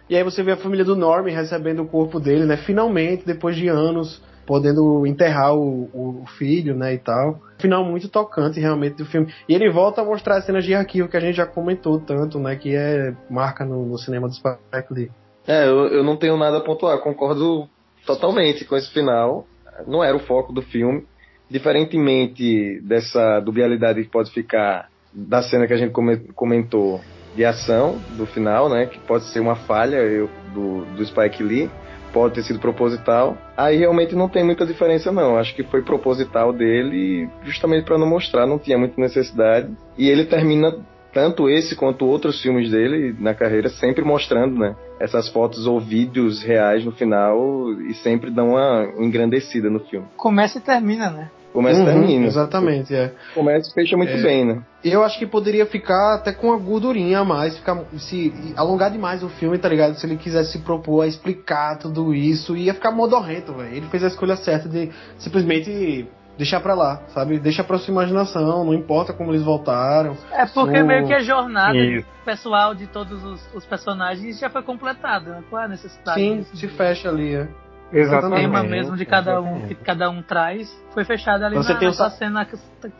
E 0.10 0.16
aí 0.16 0.24
você 0.24 0.42
vê 0.42 0.54
a 0.54 0.58
família 0.58 0.86
do 0.86 0.96
Norman 0.96 1.32
recebendo 1.32 1.84
o 1.84 1.88
corpo 1.88 2.20
dele, 2.20 2.46
né? 2.46 2.58
Finalmente, 2.58 3.26
depois 3.26 3.56
de 3.56 3.68
anos, 3.68 4.24
podendo 4.48 5.06
enterrar 5.06 5.54
o, 5.54 5.90
o 5.94 6.26
filho, 6.38 6.74
né, 6.74 6.94
e 6.94 6.98
tal. 6.98 7.40
Final 7.60 7.84
muito 7.84 8.08
tocante, 8.08 8.60
realmente, 8.60 8.96
do 8.96 9.06
filme. 9.06 9.32
E 9.48 9.54
ele 9.54 9.70
volta 9.70 10.02
a 10.02 10.06
mostrar 10.06 10.38
as 10.38 10.46
cenas 10.46 10.64
de 10.64 10.74
arquivo 10.74 11.10
que 11.10 11.18
a 11.18 11.20
gente 11.20 11.36
já 11.36 11.46
comentou 11.46 12.00
tanto, 12.00 12.40
né, 12.40 12.56
que 12.56 12.74
é 12.74 13.14
marca 13.30 13.66
no, 13.66 13.86
no 13.86 13.98
cinema 13.98 14.28
do 14.28 14.34
Spike 14.34 14.92
Lee. 14.92 15.12
É, 15.46 15.68
eu, 15.68 15.88
eu 15.88 16.04
não 16.04 16.16
tenho 16.16 16.38
nada 16.38 16.58
a 16.58 16.62
pontuar, 16.62 16.98
concordo 17.00 17.68
totalmente 18.06 18.64
com 18.64 18.76
esse 18.76 18.92
final. 18.92 19.46
Não 19.86 20.04
era 20.04 20.16
o 20.16 20.22
foco 20.22 20.54
do 20.54 20.62
filme. 20.62 21.06
Diferentemente 21.50 22.82
dessa 22.82 23.40
dubialidade 23.40 24.04
que 24.04 24.10
pode 24.10 24.32
ficar 24.32 24.90
da 25.14 25.42
cena 25.42 25.68
que 25.68 25.74
a 25.74 25.78
gente 25.78 25.94
comentou 26.34 27.00
de 27.36 27.46
ação 27.46 27.98
do 28.18 28.26
final, 28.26 28.68
né? 28.68 28.88
Que 28.88 29.00
pode 29.00 29.26
ser 29.26 29.40
uma 29.40 29.56
falha 29.56 29.98
eu, 29.98 30.30
do, 30.54 30.84
do 30.96 31.06
Spike 31.06 31.44
Lee, 31.44 31.70
pode 32.18 32.34
ter 32.34 32.44
sido 32.44 32.60
proposital. 32.60 33.38
Aí 33.56 33.78
realmente 33.78 34.16
não 34.16 34.28
tem 34.28 34.44
muita 34.44 34.66
diferença, 34.66 35.12
não. 35.12 35.38
Acho 35.38 35.54
que 35.56 35.64
foi 35.64 35.84
proposital 35.84 36.52
dele, 36.52 37.30
justamente 37.44 37.86
para 37.86 37.98
não 37.98 38.08
mostrar, 38.08 38.48
não 38.48 38.58
tinha 38.58 38.78
muita 38.78 39.00
necessidade. 39.00 39.70
E 39.96 40.10
ele 40.10 40.26
termina 40.26 40.76
tanto 41.14 41.48
esse 41.48 41.76
quanto 41.76 42.06
outros 42.06 42.42
filmes 42.42 42.72
dele 42.72 43.16
na 43.20 43.36
carreira 43.36 43.70
sempre 43.70 44.04
mostrando, 44.04 44.58
né? 44.58 44.76
Essas 45.00 45.30
fotos 45.30 45.68
ou 45.68 45.80
vídeos 45.80 46.42
reais 46.42 46.84
no 46.84 46.92
final 46.92 47.72
e 47.88 47.94
sempre 47.94 48.32
dão 48.32 48.50
uma 48.50 48.92
engrandecida 48.98 49.70
no 49.70 49.80
filme. 49.80 50.08
Começa 50.16 50.58
e 50.58 50.62
termina, 50.62 51.12
né? 51.12 51.30
Começa 51.54 51.80
uhum, 51.80 51.84
e 51.84 51.92
termina. 51.92 52.28
Exatamente, 52.28 52.94
é. 52.94 53.12
Começa 53.34 53.70
e 53.70 53.74
fecha 53.74 53.98
muito 53.98 54.14
é. 54.14 54.22
bem, 54.22 54.46
né? 54.46 54.62
Eu 54.84 55.04
acho 55.04 55.18
que 55.18 55.26
poderia 55.26 55.66
ficar 55.66 56.16
até 56.16 56.32
com 56.32 56.48
uma 56.48 56.58
gordurinha 56.58 57.20
a 57.20 57.26
mais, 57.26 57.58
ficar, 57.58 57.84
se 57.98 58.34
alongar 58.56 58.92
demais 58.92 59.24
o 59.24 59.30
filme, 59.30 59.58
tá 59.58 59.68
ligado? 59.68 59.96
Se 59.96 60.06
ele 60.06 60.18
quisesse 60.18 60.54
se 60.54 60.60
propor 60.60 61.02
a 61.02 61.08
explicar 61.08 61.78
tudo 61.78 62.14
isso, 62.14 62.56
ia 62.56 62.74
ficar 62.74 62.92
modorrento, 62.92 63.54
velho. 63.54 63.76
Ele 63.76 63.88
fez 63.88 64.04
a 64.04 64.08
escolha 64.08 64.36
certa 64.36 64.70
de 64.70 64.92
simplesmente 65.18 66.08
deixar 66.38 66.60
pra 66.60 66.76
lá, 66.76 67.02
sabe? 67.08 67.40
Deixa 67.40 67.64
pra 67.64 67.78
sua 67.80 67.92
imaginação, 67.92 68.64
não 68.64 68.74
importa 68.74 69.12
como 69.12 69.32
eles 69.32 69.42
voltaram. 69.42 70.16
É 70.32 70.46
porque 70.46 70.84
meio 70.84 71.08
que 71.08 71.14
a 71.14 71.20
jornada 71.20 71.76
Isso. 71.76 72.08
pessoal 72.24 72.76
de 72.76 72.86
todos 72.88 73.24
os, 73.24 73.56
os, 73.56 73.66
personagens 73.66 74.40
já 74.40 74.50
foi 74.50 74.62
completada, 74.62 75.32
né? 75.32 75.44
Qual 75.50 75.62
é 75.62 75.66
a 75.66 75.70
necessidade? 75.70 76.20
Sim, 76.20 76.44
se 76.44 76.68
fecha 76.68 77.10
ali, 77.10 77.36
é. 77.36 77.48
Exatamente. 77.92 78.40
O 78.40 78.52
tema 78.52 78.64
mesmo 78.64 78.98
de 78.98 79.06
cada 79.06 79.40
um 79.42 79.68
que 79.68 79.76
cada 79.76 80.10
um 80.10 80.22
traz 80.22 80.70
foi 80.94 81.06
fechado 81.06 81.44
ali 81.46 81.56
Você 81.56 81.74
na, 81.74 81.80
tem 81.80 81.88
nessa 81.88 82.10
cena 82.10 82.48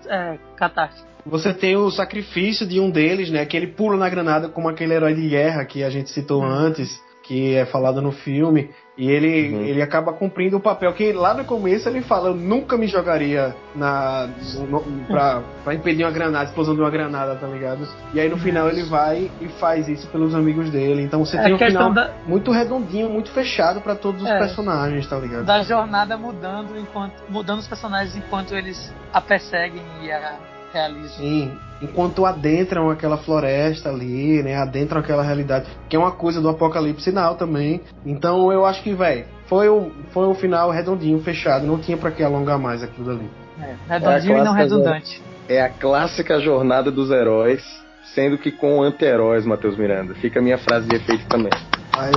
é, 0.08 0.38
catástrofe. 0.56 1.08
Você 1.26 1.54
tem 1.54 1.76
o 1.76 1.92
sacrifício 1.92 2.66
de 2.66 2.80
um 2.80 2.90
deles, 2.90 3.30
né? 3.30 3.46
Que 3.46 3.58
ele 3.58 3.68
pula 3.68 3.98
na 3.98 4.10
granada 4.10 4.48
como 4.48 4.70
aquele 4.70 4.94
herói 4.94 5.14
de 5.14 5.28
guerra 5.28 5.66
que 5.66 5.84
a 5.84 5.90
gente 5.90 6.10
citou 6.10 6.42
hum. 6.42 6.46
antes, 6.46 7.02
que 7.24 7.56
é 7.56 7.66
falado 7.66 8.02
no 8.02 8.12
filme. 8.12 8.70
E 8.98 9.12
ele, 9.12 9.56
uhum. 9.56 9.62
ele 9.62 9.82
acaba 9.82 10.12
cumprindo 10.12 10.58
o 10.58 10.60
papel 10.60 10.92
que 10.94 11.14
lá 11.14 11.34
no 11.34 11.46
começo 11.46 11.88
ele 11.88 12.02
fala: 12.02 12.30
Eu 12.30 12.36
nunca 12.36 12.76
me 12.78 12.88
jogaria 12.88 13.56
na, 13.76 14.28
no, 14.68 14.82
pra, 15.06 15.44
pra 15.64 15.76
impedir 15.76 16.04
uma 16.04 16.12
granada, 16.12 16.46
explosão 16.46 16.74
de 16.74 16.82
uma 16.82 16.90
granada, 16.90 17.36
tá 17.36 17.46
ligado? 17.46 17.88
E 18.12 18.20
aí 18.20 18.28
no 18.28 18.38
final 18.38 18.68
ele 18.68 18.84
vai 18.84 19.30
e 19.40 19.48
faz 19.60 19.88
isso 19.88 20.08
pelos 20.08 20.34
amigos 20.34 20.72
dele. 20.72 21.04
Então 21.04 21.24
você 21.24 21.38
é 21.38 21.44
tem 21.44 21.54
um 21.54 21.60
final 21.60 21.94
da... 21.94 22.12
muito 22.26 22.52
redondinho, 22.52 23.08
muito 23.08 23.30
fechado 23.32 23.82
para 23.82 23.96
todos 23.96 24.24
os 24.24 24.28
é, 24.28 24.40
personagens, 24.40 25.08
tá 25.08 25.18
ligado? 25.18 25.46
Da 25.46 25.62
jornada 25.62 26.18
mudando 26.18 26.78
enquanto 26.78 27.22
mudando 27.30 27.60
os 27.60 27.68
personagens 27.68 28.16
enquanto 28.16 28.56
eles 28.56 28.92
a 29.14 29.22
perseguem 29.22 29.84
e 30.02 30.12
a 30.12 30.57
Sim, 31.18 31.52
enquanto 31.82 32.26
adentram 32.26 32.90
aquela 32.90 33.18
floresta 33.18 33.90
ali, 33.90 34.42
né? 34.44 34.56
Adentram 34.56 35.00
aquela 35.00 35.24
realidade, 35.24 35.68
que 35.90 35.96
é 35.96 36.00
uma 36.00 36.12
coisa 36.12 36.42
do 36.42 36.50
apocalipse 36.50 37.06
final 37.06 37.36
também. 37.36 37.82
Então 38.06 38.52
eu 38.52 38.66
acho 38.66 38.84
que, 38.84 38.94
velho, 38.94 39.26
foi 39.48 39.70
o, 39.70 39.92
foi 40.12 40.28
o 40.28 40.34
final 40.34 40.72
redondinho, 40.72 41.22
fechado, 41.22 41.66
não 41.66 41.78
tinha 41.78 41.98
para 41.98 42.12
que 42.12 42.24
alongar 42.24 42.60
mais 42.60 42.84
aquilo 42.84 43.12
ali. 43.12 43.30
É, 43.62 43.76
redondinho 43.88 44.38
é 44.38 44.40
e 44.40 44.44
não 44.44 44.54
redundante. 44.54 45.22
É 45.50 45.62
a 45.62 45.70
clássica 45.70 46.40
jornada 46.40 46.92
dos 46.92 47.10
heróis, 47.10 47.64
sendo 48.14 48.38
que 48.38 48.52
com 48.52 48.84
anti-heróis, 48.84 49.46
Matheus 49.46 49.78
Miranda. 49.78 50.14
Fica 50.16 50.40
a 50.40 50.44
minha 50.44 50.58
frase 50.58 50.88
de 50.88 50.96
efeito 50.96 51.26
também. 51.28 51.52
Aê! 51.94 52.12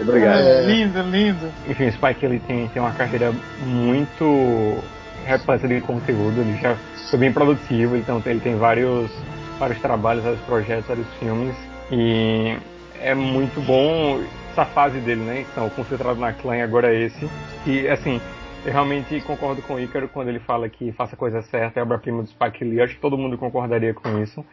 Obrigado. 0.00 0.38
É, 0.38 0.62
lindo, 0.62 1.00
lindo. 1.02 1.52
Enfim, 1.68 1.86
o 1.86 1.92
Spike 1.92 2.26
ele 2.26 2.40
tem, 2.40 2.68
tem 2.68 2.82
uma 2.82 2.92
carreira 2.92 3.32
muito 3.64 4.82
repleta 5.26 5.66
de 5.66 5.80
conteúdo, 5.80 6.40
ele 6.40 6.56
já 6.58 6.76
foi 7.10 7.18
bem 7.18 7.32
produtivo, 7.32 7.96
então 7.96 8.22
ele 8.24 8.40
tem 8.40 8.56
vários, 8.56 9.10
vários 9.58 9.80
trabalhos, 9.80 10.22
vários 10.24 10.40
projetos, 10.42 10.86
vários 10.86 11.06
filmes, 11.18 11.54
e 11.90 12.56
é 13.00 13.14
muito 13.14 13.60
bom 13.60 14.22
essa 14.50 14.64
fase 14.64 14.98
dele, 15.00 15.20
né? 15.22 15.44
Então, 15.52 15.68
concentrado 15.70 16.18
na 16.18 16.32
clã 16.32 16.62
agora 16.62 16.94
é 16.94 17.02
esse. 17.02 17.28
E 17.66 17.86
assim, 17.88 18.20
eu 18.64 18.72
realmente 18.72 19.20
concordo 19.20 19.60
com 19.62 19.74
o 19.74 19.80
Ícaro 19.80 20.08
quando 20.08 20.28
ele 20.28 20.40
fala 20.40 20.68
que 20.68 20.92
faça 20.92 21.14
a 21.14 21.18
coisa 21.18 21.42
certa, 21.42 21.78
é 21.78 21.82
obra-prima 21.82 22.22
do 22.22 22.28
Spike 22.28 22.64
Lee. 22.64 22.80
Acho 22.80 22.94
que 22.94 23.00
todo 23.00 23.18
mundo 23.18 23.36
concordaria 23.36 23.92
com 23.92 24.20
isso. 24.22 24.44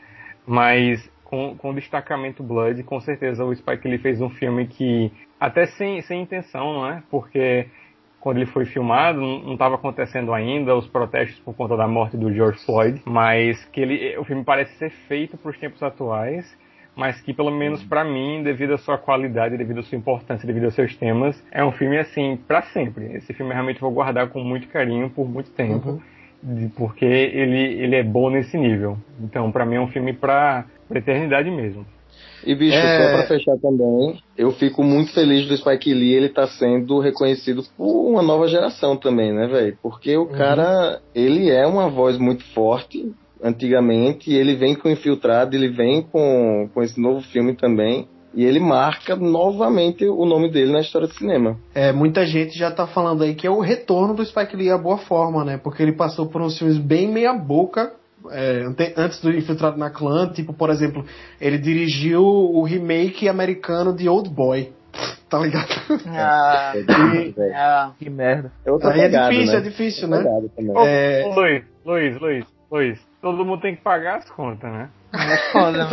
Mas 0.45 1.09
com, 1.23 1.55
com 1.57 1.73
destacamento 1.73 2.43
Blood, 2.43 2.83
com 2.83 2.99
certeza 2.99 3.45
o 3.45 3.55
Spike 3.55 3.87
Lee 3.87 3.97
fez 3.97 4.21
um 4.21 4.29
filme 4.29 4.67
que, 4.67 5.11
até 5.39 5.65
sem, 5.65 6.01
sem 6.01 6.21
intenção, 6.21 6.73
não 6.73 6.87
é? 6.87 7.01
Porque 7.09 7.67
quando 8.23 8.37
ele 8.37 8.45
foi 8.45 8.63
filmado, 8.63 9.19
não 9.19 9.51
estava 9.51 9.75
acontecendo 9.75 10.33
ainda 10.33 10.73
os 10.73 10.87
protestos 10.87 11.37
por 11.41 11.53
conta 11.53 11.75
da 11.75 11.85
morte 11.85 12.15
do 12.15 12.33
George 12.33 12.57
Floyd, 12.65 13.01
mas 13.03 13.65
que 13.65 13.81
ele, 13.81 14.17
o 14.17 14.23
filme 14.23 14.45
parece 14.45 14.73
ser 14.77 14.91
feito 15.09 15.35
para 15.35 15.51
os 15.51 15.57
tempos 15.57 15.83
atuais, 15.83 16.57
mas 16.95 17.19
que 17.19 17.33
pelo 17.33 17.51
menos 17.51 17.83
para 17.83 18.01
mim, 18.05 18.41
devido 18.41 18.75
à 18.75 18.77
sua 18.77 18.97
qualidade, 18.97 19.57
devido 19.57 19.81
à 19.81 19.83
sua 19.83 19.97
importância, 19.97 20.47
devido 20.47 20.63
aos 20.63 20.73
seus 20.73 20.95
temas, 20.95 21.43
é 21.51 21.65
um 21.65 21.73
filme 21.73 21.97
assim 21.97 22.39
para 22.47 22.61
sempre. 22.61 23.13
Esse 23.13 23.33
filme 23.33 23.51
eu 23.51 23.55
realmente 23.55 23.81
vou 23.81 23.91
guardar 23.91 24.29
com 24.29 24.41
muito 24.41 24.69
carinho 24.69 25.09
por 25.09 25.27
muito 25.27 25.51
tempo. 25.51 26.01
Uhum. 26.41 26.69
Porque 26.77 27.03
ele, 27.03 27.73
ele 27.83 27.97
é 27.97 28.03
bom 28.03 28.29
nesse 28.29 28.57
nível. 28.57 28.97
Então, 29.19 29.51
para 29.51 29.65
mim, 29.65 29.75
é 29.75 29.81
um 29.81 29.87
filme 29.87 30.13
para 30.13 30.63
eternidade 30.95 31.51
mesmo. 31.51 31.85
E 32.45 32.55
bicho, 32.55 32.75
é... 32.75 32.97
só 32.97 33.17
pra 33.17 33.27
fechar 33.27 33.57
também, 33.57 34.19
eu 34.37 34.51
fico 34.51 34.83
muito 34.83 35.13
feliz 35.13 35.47
do 35.47 35.57
Spike 35.57 35.93
Lee 35.93 36.13
ele 36.13 36.29
tá 36.29 36.47
sendo 36.47 36.99
reconhecido 36.99 37.63
por 37.77 38.09
uma 38.09 38.21
nova 38.21 38.47
geração 38.47 38.97
também, 38.97 39.33
né, 39.33 39.47
velho? 39.47 39.77
Porque 39.81 40.15
o 40.17 40.23
uhum. 40.23 40.27
cara, 40.27 41.01
ele 41.15 41.49
é 41.49 41.65
uma 41.65 41.89
voz 41.89 42.17
muito 42.17 42.43
forte 42.53 43.11
antigamente, 43.43 44.31
e 44.31 44.35
ele 44.35 44.55
vem 44.55 44.73
com 44.73 44.89
Infiltrado, 44.89 45.55
ele 45.55 45.67
vem 45.67 46.01
com, 46.01 46.69
com 46.73 46.81
esse 46.81 46.99
novo 46.99 47.21
filme 47.21 47.53
também. 47.53 48.07
E 48.35 48.43
ele 48.43 48.59
marca 48.59 49.15
novamente 49.15 50.07
o 50.07 50.25
nome 50.25 50.49
dele 50.49 50.71
na 50.71 50.79
história 50.79 51.07
do 51.07 51.13
cinema. 51.13 51.55
É, 51.75 51.91
muita 51.91 52.25
gente 52.25 52.57
já 52.57 52.71
tá 52.71 52.87
falando 52.87 53.23
aí 53.23 53.35
que 53.35 53.45
é 53.45 53.49
o 53.51 53.59
retorno 53.59 54.15
do 54.15 54.25
Spike 54.25 54.55
Lee 54.55 54.71
à 54.71 54.77
boa 54.77 54.97
forma, 54.97 55.45
né? 55.45 55.59
Porque 55.63 55.83
ele 55.83 55.91
passou 55.91 56.25
por 56.25 56.41
uns 56.41 56.57
filmes 56.57 56.79
bem 56.79 57.07
meia 57.07 57.31
boca 57.33 57.91
é, 58.31 58.63
antes 58.97 59.19
do 59.21 59.31
Infiltrado 59.31 59.77
na 59.77 59.89
Clã, 59.89 60.31
tipo, 60.31 60.53
por 60.53 60.69
exemplo, 60.69 61.05
ele 61.39 61.57
dirigiu 61.57 62.23
o 62.23 62.63
remake 62.63 63.27
americano 63.27 63.95
de 63.95 64.07
Old 64.07 64.29
Boy. 64.29 64.71
Tá 65.33 65.39
ligado? 65.39 65.67
Ah, 66.09 66.73
e, 66.75 67.53
ah 67.55 67.91
que 67.97 68.07
merda. 68.07 68.51
É 68.63 68.71
outra 68.71 68.91
Aí 68.91 68.99
é 68.99 69.03
pegada, 69.05 69.33
é 69.33 69.39
difícil, 69.39 69.51
né? 69.51 69.57
é 69.57 69.61
difícil, 69.61 70.07
né? 70.07 70.23
É... 70.85 71.23
Ô, 71.25 71.33
Luiz, 71.33 71.63
Luiz, 71.83 72.21
Luiz, 72.21 72.45
Luiz, 72.71 72.99
todo 73.19 73.43
mundo 73.43 73.59
tem 73.59 73.75
que 73.75 73.81
pagar 73.81 74.17
as 74.17 74.29
contas, 74.29 74.71
né? 74.71 74.89
É 75.11 75.51
foda, 75.51 75.87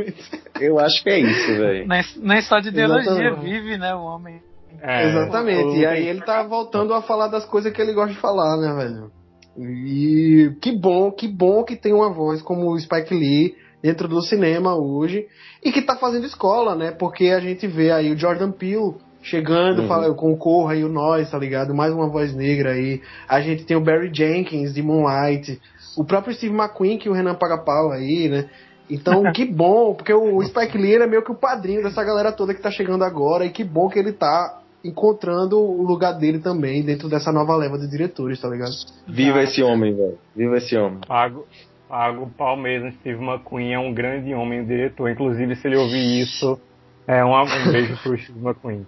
Eu 0.60 0.78
acho 0.78 1.02
que 1.02 1.10
é 1.10 1.18
isso, 1.18 1.58
velho. 1.58 1.86
Nem, 1.86 2.02
nem 2.16 2.40
só 2.40 2.58
de 2.58 2.68
ideologia 2.68 3.10
Exatamente. 3.10 3.44
vive, 3.44 3.76
né, 3.76 3.94
o 3.94 4.02
homem. 4.02 4.40
É, 4.80 5.08
Exatamente. 5.08 5.78
E 5.78 5.86
aí 5.86 6.06
ele 6.06 6.20
tá 6.22 6.42
voltando 6.42 6.94
a 6.94 7.02
falar 7.02 7.28
das 7.28 7.44
coisas 7.44 7.72
que 7.72 7.80
ele 7.80 7.92
gosta 7.92 8.14
de 8.14 8.20
falar, 8.20 8.56
né, 8.56 8.74
velho? 8.74 9.10
E 9.58 10.52
que 10.60 10.72
bom, 10.72 11.10
que 11.10 11.26
bom 11.26 11.64
que 11.64 11.76
tem 11.76 11.92
uma 11.92 12.12
voz 12.12 12.42
como 12.42 12.70
o 12.70 12.78
Spike 12.78 13.14
Lee 13.14 13.54
dentro 13.82 14.08
do 14.08 14.20
cinema 14.20 14.74
hoje 14.74 15.26
e 15.62 15.72
que 15.72 15.82
tá 15.82 15.96
fazendo 15.96 16.26
escola, 16.26 16.74
né? 16.74 16.90
Porque 16.90 17.28
a 17.28 17.40
gente 17.40 17.66
vê 17.66 17.90
aí 17.90 18.12
o 18.12 18.18
Jordan 18.18 18.50
Peele 18.50 18.94
chegando 19.22 19.82
uhum. 19.82 19.88
fala, 19.88 20.14
com 20.14 20.32
o 20.32 20.36
Corra 20.36 20.76
e 20.76 20.84
o 20.84 20.88
Nós, 20.88 21.30
tá 21.30 21.38
ligado? 21.38 21.74
Mais 21.74 21.92
uma 21.92 22.08
voz 22.08 22.34
negra 22.34 22.72
aí. 22.72 23.00
A 23.28 23.40
gente 23.40 23.64
tem 23.64 23.76
o 23.76 23.80
Barry 23.80 24.10
Jenkins 24.12 24.72
de 24.72 24.82
Moonlight, 24.82 25.60
o 25.96 26.04
próprio 26.04 26.34
Steve 26.34 26.54
McQueen 26.54 26.98
que 26.98 27.08
o 27.08 27.12
Renan 27.12 27.34
paga 27.34 27.58
pau 27.58 27.90
aí, 27.90 28.28
né? 28.28 28.48
Então, 28.88 29.22
que 29.34 29.44
bom, 29.44 29.94
porque 29.94 30.12
o 30.12 30.42
Spike 30.44 30.78
Lee 30.78 30.96
é 30.96 31.06
meio 31.06 31.24
que 31.24 31.32
o 31.32 31.36
padrinho 31.36 31.82
dessa 31.82 32.04
galera 32.04 32.30
toda 32.30 32.54
que 32.54 32.62
tá 32.62 32.70
chegando 32.70 33.02
agora 33.02 33.44
e 33.44 33.50
que 33.50 33.64
bom 33.64 33.88
que 33.88 33.98
ele 33.98 34.12
tá 34.12 34.60
encontrando 34.86 35.58
o 35.58 35.82
lugar 35.82 36.12
dele 36.12 36.38
também 36.38 36.82
dentro 36.82 37.08
dessa 37.08 37.32
nova 37.32 37.56
leva 37.56 37.78
de 37.78 37.88
diretores, 37.88 38.40
tá 38.40 38.48
ligado? 38.48 38.72
Viva 39.06 39.42
esse 39.42 39.62
homem, 39.62 39.94
velho. 39.94 40.18
Viva 40.34 40.56
esse 40.56 40.76
homem. 40.76 41.00
Pago, 41.06 41.46
Pago 41.88 42.24
o 42.24 42.30
pau 42.30 42.56
mesmo. 42.56 42.90
Steve 42.92 43.22
McQueen 43.22 43.74
é 43.74 43.78
um 43.78 43.92
grande 43.94 44.34
homem, 44.34 44.64
diretor. 44.64 45.08
Inclusive, 45.10 45.54
se 45.56 45.68
ele 45.68 45.76
ouvir 45.76 46.20
isso, 46.20 46.60
é 47.06 47.24
um, 47.24 47.32
um 47.32 47.72
beijo 47.72 47.96
pro 48.02 48.18
Steve 48.18 48.38
McQueen. 48.40 48.86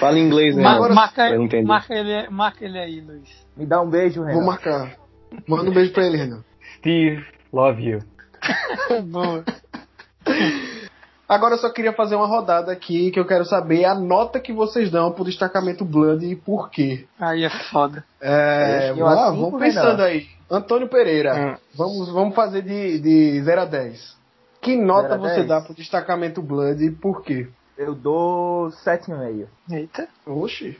Fala 0.00 0.18
inglês, 0.18 0.56
né? 0.56 0.62
Ma 0.62 0.88
marca, 0.88 1.30
marca, 1.64 1.94
ele, 1.94 2.28
marca 2.30 2.64
ele 2.64 2.78
aí, 2.78 3.00
Luiz. 3.00 3.28
Me 3.56 3.66
dá 3.66 3.80
um 3.80 3.88
beijo, 3.88 4.20
Vou 4.22 4.30
Renan. 4.30 4.44
marcar. 4.44 4.96
Manda 5.46 5.70
um 5.70 5.74
beijo 5.74 5.92
pra 5.92 6.06
ele, 6.06 6.16
Renan. 6.16 6.42
Steve, 6.78 7.24
love 7.52 7.82
you. 7.82 8.00
Boa. 9.06 9.44
Agora 11.30 11.54
eu 11.54 11.58
só 11.58 11.70
queria 11.70 11.92
fazer 11.92 12.16
uma 12.16 12.26
rodada 12.26 12.72
aqui 12.72 13.12
que 13.12 13.20
eu 13.20 13.24
quero 13.24 13.44
saber 13.44 13.84
a 13.84 13.94
nota 13.94 14.40
que 14.40 14.52
vocês 14.52 14.90
dão 14.90 15.12
pro 15.12 15.22
destacamento 15.24 15.84
Blood 15.84 16.26
e 16.26 16.34
por 16.34 16.68
quê. 16.70 17.06
Aí 17.20 17.44
é 17.44 17.50
foda. 17.70 18.02
É, 18.20 18.88
vamos 18.92 19.04
lá, 19.14 19.28
assim, 19.28 19.40
vamos 19.40 19.60
pensando 19.60 20.02
aí. 20.02 20.26
Antônio 20.50 20.88
Pereira, 20.88 21.32
Hum. 21.34 21.56
vamos, 21.76 22.12
vamos 22.12 22.34
fazer 22.34 22.62
de, 22.62 22.98
de 22.98 23.42
0 23.44 23.60
a 23.60 23.64
10. 23.64 24.16
Que 24.60 24.74
nota 24.76 25.10
0 25.10 25.14
a 25.14 25.18
você 25.18 25.34
10? 25.36 25.46
dá 25.46 25.60
pro 25.60 25.72
destacamento 25.72 26.42
Blood 26.42 26.84
e 26.84 26.90
por 26.90 27.22
quê? 27.22 27.46
Eu 27.78 27.94
dou 27.94 28.66
7,5. 28.84 29.46
Eita. 29.70 30.08
Oxi. 30.26 30.76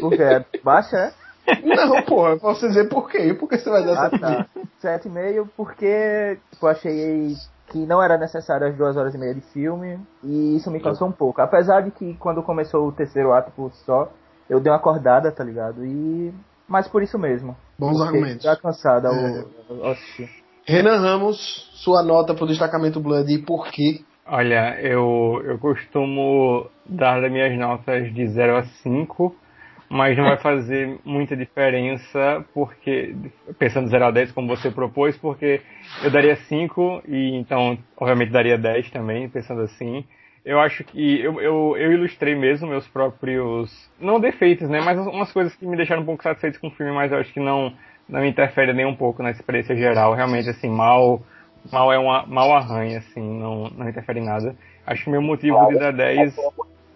Porque 0.00 0.22
é 0.22 0.44
baixa, 0.62 0.96
é? 0.96 1.12
Não, 1.64 2.02
porra, 2.02 2.32
eu 2.32 2.38
posso 2.38 2.68
dizer 2.68 2.90
por 2.90 3.10
quê. 3.10 3.32
Por 3.32 3.48
que 3.48 3.56
você 3.56 3.70
vai 3.70 3.82
dar 3.82 3.98
Ah, 4.02 4.06
essa 4.06 4.18
tá. 4.18 4.46
7,5 4.82 5.48
porque 5.56 6.36
tipo, 6.52 6.66
eu 6.66 6.70
achei 6.70 7.34
que 7.70 7.78
não 7.86 8.02
era 8.02 8.16
necessário 8.16 8.66
as 8.66 8.76
duas 8.76 8.96
horas 8.96 9.14
e 9.14 9.18
meia 9.18 9.34
de 9.34 9.40
filme 9.40 9.98
e 10.22 10.56
isso 10.56 10.70
me 10.70 10.80
cansou 10.80 11.08
um 11.08 11.12
pouco. 11.12 11.40
Apesar 11.40 11.82
de 11.82 11.90
que 11.90 12.14
quando 12.14 12.42
começou 12.42 12.88
o 12.88 12.92
terceiro 12.92 13.32
ato 13.32 13.50
por 13.52 13.72
só, 13.72 14.10
eu 14.48 14.60
dei 14.60 14.72
uma 14.72 14.78
acordada, 14.78 15.30
tá 15.30 15.44
ligado? 15.44 15.84
E. 15.84 16.32
Mas 16.66 16.88
por 16.88 17.02
isso 17.02 17.18
mesmo. 17.18 17.56
Bons 17.78 18.00
argumentos. 18.00 18.42
Já 18.42 18.56
cansada 18.56 19.08
ao, 19.08 19.14
É. 19.14 19.44
ao 19.70 19.90
assistir. 19.92 20.28
Renan 20.66 21.00
Ramos, 21.00 21.70
sua 21.82 22.02
nota 22.02 22.34
pro 22.34 22.46
destacamento 22.46 23.00
Blood 23.00 23.32
e 23.32 23.38
por 23.38 23.68
quê? 23.68 24.02
Olha, 24.26 24.78
eu, 24.82 25.40
eu 25.44 25.58
costumo 25.58 26.66
dar 26.84 27.24
as 27.24 27.32
minhas 27.32 27.58
notas 27.58 28.12
de 28.12 28.26
0 28.28 28.58
a 28.58 28.62
5, 28.82 29.34
mas 29.88 30.16
não 30.16 30.24
vai 30.24 30.36
fazer 30.36 30.98
muita 31.04 31.36
diferença, 31.36 32.44
porque, 32.52 33.14
pensando 33.58 33.88
0 33.88 34.04
a 34.04 34.10
10 34.10 34.32
como 34.32 34.48
você 34.48 34.70
propôs, 34.70 35.16
porque 35.16 35.62
eu 36.02 36.10
daria 36.10 36.36
5 36.36 37.02
e 37.08 37.36
então, 37.36 37.78
obviamente, 37.96 38.30
daria 38.30 38.58
10 38.58 38.90
também, 38.90 39.28
pensando 39.28 39.62
assim. 39.62 40.04
Eu 40.44 40.60
acho 40.60 40.84
que 40.84 41.20
eu, 41.20 41.40
eu, 41.40 41.76
eu 41.76 41.92
ilustrei 41.92 42.34
mesmo 42.34 42.68
meus 42.68 42.86
próprios, 42.88 43.90
não 44.00 44.20
defeitos, 44.20 44.68
né, 44.68 44.80
mas 44.80 44.98
umas 44.98 45.32
coisas 45.32 45.54
que 45.54 45.66
me 45.66 45.76
deixaram 45.76 46.02
um 46.02 46.06
pouco 46.06 46.22
satisfeitos 46.22 46.60
com 46.60 46.68
o 46.68 46.70
filme, 46.70 46.92
mas 46.92 47.10
eu 47.10 47.18
acho 47.18 47.32
que 47.32 47.40
não, 47.40 47.72
não 48.08 48.24
interfere 48.24 48.72
nem 48.72 48.86
um 48.86 48.94
pouco 48.94 49.22
na 49.22 49.30
experiência 49.30 49.76
geral. 49.76 50.14
Realmente, 50.14 50.48
assim, 50.48 50.68
mal, 50.68 51.22
mal 51.70 51.92
é 51.92 51.98
uma 51.98 52.26
mal 52.26 52.54
arranha, 52.54 52.98
assim, 52.98 53.20
não, 53.20 53.70
não 53.70 53.88
interfere 53.88 54.20
em 54.20 54.24
nada. 54.24 54.54
Acho 54.86 55.04
que 55.04 55.10
meu 55.10 55.20
motivo 55.20 55.66
de 55.68 55.78
dar 55.78 55.92
10, 55.92 56.36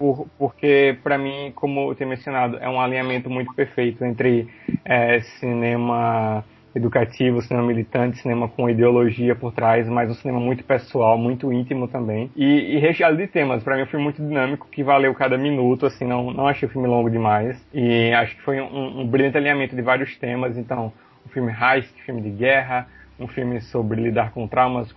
por, 0.03 0.27
porque 0.37 0.99
para 1.01 1.16
mim, 1.16 1.53
como 1.55 1.93
eu 1.93 1.95
tenho 1.95 2.11
mencionado, 2.11 2.59
é 2.61 2.69
um 2.69 2.81
alinhamento 2.81 3.31
muito 3.31 3.55
perfeito 3.55 4.05
entre 4.05 4.49
é, 4.85 5.20
cinema 5.39 6.45
educativo, 6.74 7.41
cinema 7.41 7.69
militante, 7.69 8.19
cinema 8.19 8.49
com 8.49 8.69
ideologia 8.69 9.37
por 9.37 9.53
trás, 9.53 9.89
mas 9.89 10.11
um 10.11 10.15
cinema 10.15 10.41
muito 10.41 10.65
pessoal, 10.65 11.16
muito 11.16 11.53
íntimo 11.53 11.87
também. 11.87 12.33
E, 12.35 12.74
e 12.74 12.79
recheado 12.81 13.16
de 13.16 13.29
temas. 13.29 13.62
Para 13.62 13.77
mim, 13.77 13.87
filme 13.87 14.03
muito 14.03 14.20
dinâmico, 14.20 14.66
que 14.73 14.83
valeu 14.83 15.15
cada 15.15 15.39
minuto, 15.39 15.87
assim, 15.87 16.05
não, 16.05 16.33
não 16.33 16.49
achei 16.49 16.69
o 16.69 16.73
filme 16.73 16.89
longo 16.89 17.09
demais. 17.09 17.65
E 17.73 18.11
acho 18.12 18.35
que 18.35 18.43
foi 18.43 18.61
um, 18.61 19.03
um 19.03 19.07
brilhante 19.07 19.37
alinhamento 19.37 19.77
de 19.77 19.83
vários 19.83 20.16
temas. 20.16 20.59
Então, 20.59 20.93
um 21.24 21.29
filme 21.29 21.53
heist, 21.53 21.93
filme 22.05 22.23
de 22.23 22.31
guerra, 22.31 22.89
um 23.20 23.29
filme 23.29 23.61
sobre 23.61 24.01
lidar 24.01 24.33
com 24.33 24.49
traumas, 24.49 24.93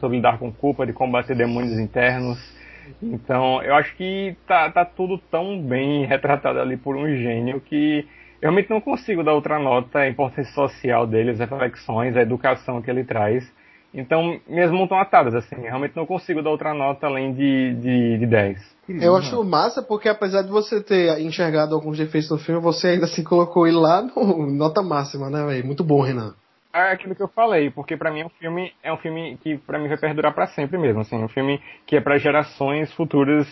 sobre 0.00 0.16
lidar 0.16 0.38
com 0.38 0.50
culpa, 0.50 0.86
de 0.86 0.94
combater 0.94 1.36
demônios 1.36 1.78
internos. 1.78 2.55
Então, 3.02 3.62
eu 3.62 3.74
acho 3.74 3.94
que 3.96 4.36
tá, 4.46 4.70
tá 4.70 4.84
tudo 4.84 5.18
tão 5.30 5.60
bem 5.60 6.04
retratado 6.06 6.60
ali 6.60 6.76
por 6.76 6.96
um 6.96 7.06
gênio 7.06 7.60
que 7.60 8.06
eu 8.40 8.50
realmente 8.50 8.70
não 8.70 8.80
consigo 8.80 9.24
dar 9.24 9.32
outra 9.32 9.58
nota 9.58 10.00
a 10.00 10.08
importância 10.08 10.52
social 10.52 11.06
dele, 11.06 11.30
as 11.30 11.38
reflexões, 11.38 12.16
a 12.16 12.22
educação 12.22 12.82
que 12.82 12.90
ele 12.90 13.04
traz. 13.04 13.50
Então, 13.94 14.38
minhas 14.46 14.70
mãos 14.70 14.82
estão 14.82 14.98
atadas, 14.98 15.34
assim, 15.34 15.56
realmente 15.56 15.96
não 15.96 16.04
consigo 16.04 16.42
dar 16.42 16.50
outra 16.50 16.74
nota 16.74 17.06
além 17.06 17.32
de, 17.32 17.74
de, 17.76 18.18
de 18.18 18.26
10. 18.26 18.76
Eu 19.00 19.16
acho 19.16 19.42
massa 19.42 19.82
porque 19.82 20.08
apesar 20.08 20.42
de 20.42 20.50
você 20.50 20.82
ter 20.82 21.18
enxergado 21.20 21.74
alguns 21.74 21.96
defeitos 21.96 22.30
no 22.30 22.38
filme, 22.38 22.60
você 22.60 22.88
ainda 22.88 23.06
assim 23.06 23.24
colocou 23.24 23.66
ele 23.66 23.76
lá 23.76 24.02
no 24.02 24.46
nota 24.52 24.82
máxima, 24.82 25.30
né, 25.30 25.44
velho? 25.46 25.66
Muito 25.66 25.82
bom, 25.82 26.02
Renan. 26.02 26.34
É 26.76 26.92
aquilo 26.92 27.14
que 27.14 27.22
eu 27.22 27.28
falei, 27.28 27.70
porque 27.70 27.96
pra 27.96 28.10
mim 28.10 28.20
é 28.20 28.26
um 28.26 28.28
filme, 28.28 28.72
é 28.82 28.92
um 28.92 28.98
filme 28.98 29.38
que 29.42 29.56
pra 29.56 29.78
mim 29.78 29.88
vai 29.88 29.96
perdurar 29.96 30.34
pra 30.34 30.46
sempre 30.46 30.76
mesmo, 30.76 31.00
assim, 31.00 31.16
um 31.16 31.28
filme 31.28 31.58
que 31.86 31.96
é 31.96 32.00
pra 32.02 32.18
gerações 32.18 32.92
futuras, 32.92 33.46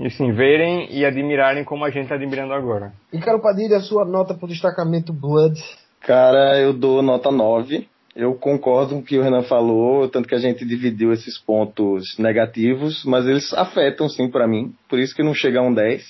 assim, 0.00 0.32
verem 0.32 0.88
e 0.90 1.04
admirarem 1.04 1.64
como 1.64 1.84
a 1.84 1.90
gente 1.90 2.08
tá 2.08 2.14
admirando 2.14 2.54
agora. 2.54 2.92
Ricardo 3.12 3.42
Padilha, 3.42 3.78
sua 3.80 4.06
nota 4.06 4.32
pro 4.32 4.48
destacamento 4.48 5.12
Blood. 5.12 5.60
Cara, 6.00 6.58
eu 6.58 6.72
dou 6.72 7.02
nota 7.02 7.30
9. 7.30 7.86
Eu 8.16 8.34
concordo 8.34 8.94
com 8.94 9.00
o 9.00 9.02
que 9.02 9.18
o 9.18 9.22
Renan 9.22 9.42
falou, 9.42 10.08
tanto 10.08 10.28
que 10.28 10.34
a 10.34 10.38
gente 10.38 10.66
dividiu 10.66 11.12
esses 11.12 11.38
pontos 11.38 12.18
negativos, 12.18 13.04
mas 13.04 13.26
eles 13.26 13.52
afetam 13.54 14.08
sim 14.08 14.30
pra 14.30 14.46
mim, 14.46 14.74
por 14.88 14.98
isso 14.98 15.14
que 15.14 15.22
não 15.22 15.34
chega 15.34 15.60
a 15.60 15.62
um 15.62 15.72
10. 15.72 16.02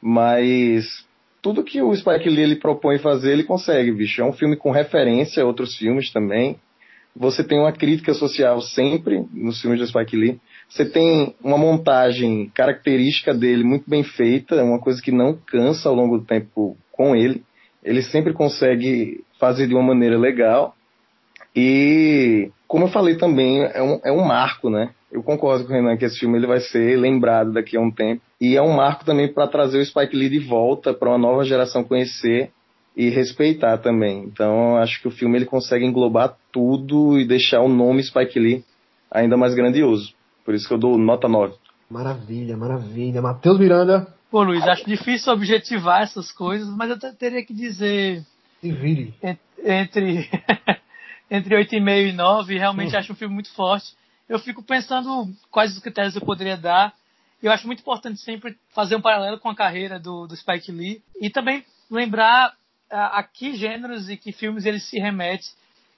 Mas 0.00 1.04
tudo 1.42 1.64
que 1.64 1.80
o 1.80 1.94
Spike 1.94 2.28
Lee 2.28 2.42
ele 2.42 2.56
propõe 2.56 2.98
fazer, 2.98 3.32
ele 3.32 3.44
consegue, 3.44 3.92
bicho. 3.92 4.20
É 4.20 4.24
um 4.24 4.32
filme 4.32 4.56
com 4.56 4.70
referência 4.70 5.42
a 5.42 5.46
outros 5.46 5.76
filmes 5.76 6.12
também. 6.12 6.58
Você 7.16 7.42
tem 7.42 7.58
uma 7.58 7.72
crítica 7.72 8.14
social 8.14 8.60
sempre 8.60 9.24
nos 9.32 9.60
filmes 9.60 9.80
do 9.80 9.86
Spike 9.86 10.16
Lee. 10.16 10.40
Você 10.68 10.84
tem 10.84 11.34
uma 11.42 11.58
montagem 11.58 12.50
característica 12.54 13.34
dele 13.34 13.64
muito 13.64 13.88
bem 13.88 14.04
feita, 14.04 14.62
uma 14.62 14.78
coisa 14.78 15.02
que 15.02 15.10
não 15.10 15.34
cansa 15.34 15.88
ao 15.88 15.94
longo 15.94 16.18
do 16.18 16.24
tempo 16.24 16.76
com 16.92 17.16
ele. 17.16 17.42
Ele 17.82 18.02
sempre 18.02 18.32
consegue 18.32 19.24
fazer 19.38 19.66
de 19.66 19.74
uma 19.74 19.82
maneira 19.82 20.18
legal. 20.18 20.76
E, 21.56 22.50
como 22.68 22.84
eu 22.84 22.88
falei 22.88 23.16
também, 23.16 23.62
é 23.62 23.82
um, 23.82 24.00
é 24.04 24.12
um 24.12 24.24
marco, 24.24 24.70
né? 24.70 24.90
Eu 25.12 25.22
concordo 25.22 25.64
com 25.64 25.72
o 25.72 25.74
Renan 25.74 25.96
que 25.96 26.04
esse 26.04 26.18
filme 26.18 26.38
ele 26.38 26.46
vai 26.46 26.60
ser 26.60 26.96
lembrado 26.98 27.52
daqui 27.52 27.76
a 27.76 27.80
um 27.80 27.90
tempo. 27.90 28.22
E 28.40 28.56
é 28.56 28.62
um 28.62 28.72
marco 28.76 29.04
também 29.04 29.32
para 29.32 29.48
trazer 29.48 29.78
o 29.78 29.84
Spike 29.84 30.14
Lee 30.16 30.28
de 30.28 30.38
volta 30.38 30.94
para 30.94 31.08
uma 31.10 31.18
nova 31.18 31.44
geração 31.44 31.82
conhecer 31.82 32.50
e 32.96 33.08
respeitar 33.08 33.78
também. 33.78 34.24
Então, 34.24 34.76
acho 34.76 35.00
que 35.00 35.08
o 35.08 35.10
filme 35.10 35.36
ele 35.38 35.46
consegue 35.46 35.84
englobar 35.84 36.36
tudo 36.52 37.18
e 37.18 37.26
deixar 37.26 37.60
o 37.60 37.68
nome 37.68 38.02
Spike 38.02 38.38
Lee 38.38 38.64
ainda 39.10 39.36
mais 39.36 39.54
grandioso. 39.54 40.12
Por 40.44 40.54
isso 40.54 40.68
que 40.68 40.74
eu 40.74 40.78
dou 40.78 40.96
nota 40.96 41.28
9. 41.28 41.54
Maravilha, 41.90 42.56
maravilha. 42.56 43.20
Matheus 43.20 43.58
Miranda, 43.58 44.06
Pô, 44.30 44.44
Luiz, 44.44 44.64
acho 44.64 44.86
difícil 44.86 45.32
objetivar 45.32 46.02
essas 46.02 46.30
coisas, 46.30 46.68
mas 46.76 46.88
eu 46.88 46.96
te- 46.96 47.12
teria 47.16 47.44
que 47.44 47.52
dizer 47.52 48.22
se 48.60 48.70
vire. 48.70 49.12
en- 49.24 49.36
entre 49.64 50.28
entre 51.28 51.56
8,5 51.56 52.08
e 52.08 52.12
9, 52.12 52.56
realmente 52.58 52.96
acho 52.96 53.12
um 53.12 53.16
filme 53.16 53.34
muito 53.34 53.50
forte. 53.54 53.92
Eu 54.30 54.38
fico 54.38 54.62
pensando 54.62 55.28
quais 55.50 55.72
os 55.72 55.82
critérios 55.82 56.14
eu 56.14 56.22
poderia 56.22 56.56
dar. 56.56 56.94
Eu 57.42 57.50
acho 57.50 57.66
muito 57.66 57.80
importante 57.80 58.20
sempre 58.20 58.56
fazer 58.72 58.94
um 58.94 59.00
paralelo 59.00 59.40
com 59.40 59.48
a 59.48 59.56
carreira 59.56 59.98
do, 59.98 60.28
do 60.28 60.36
Spike 60.36 60.70
Lee 60.70 61.02
e 61.20 61.28
também 61.28 61.64
lembrar 61.90 62.54
a, 62.88 63.18
a 63.18 63.22
que 63.24 63.56
gêneros 63.56 64.08
e 64.08 64.16
que 64.16 64.30
filmes 64.30 64.66
ele 64.66 64.78
se 64.78 65.00
remete. 65.00 65.50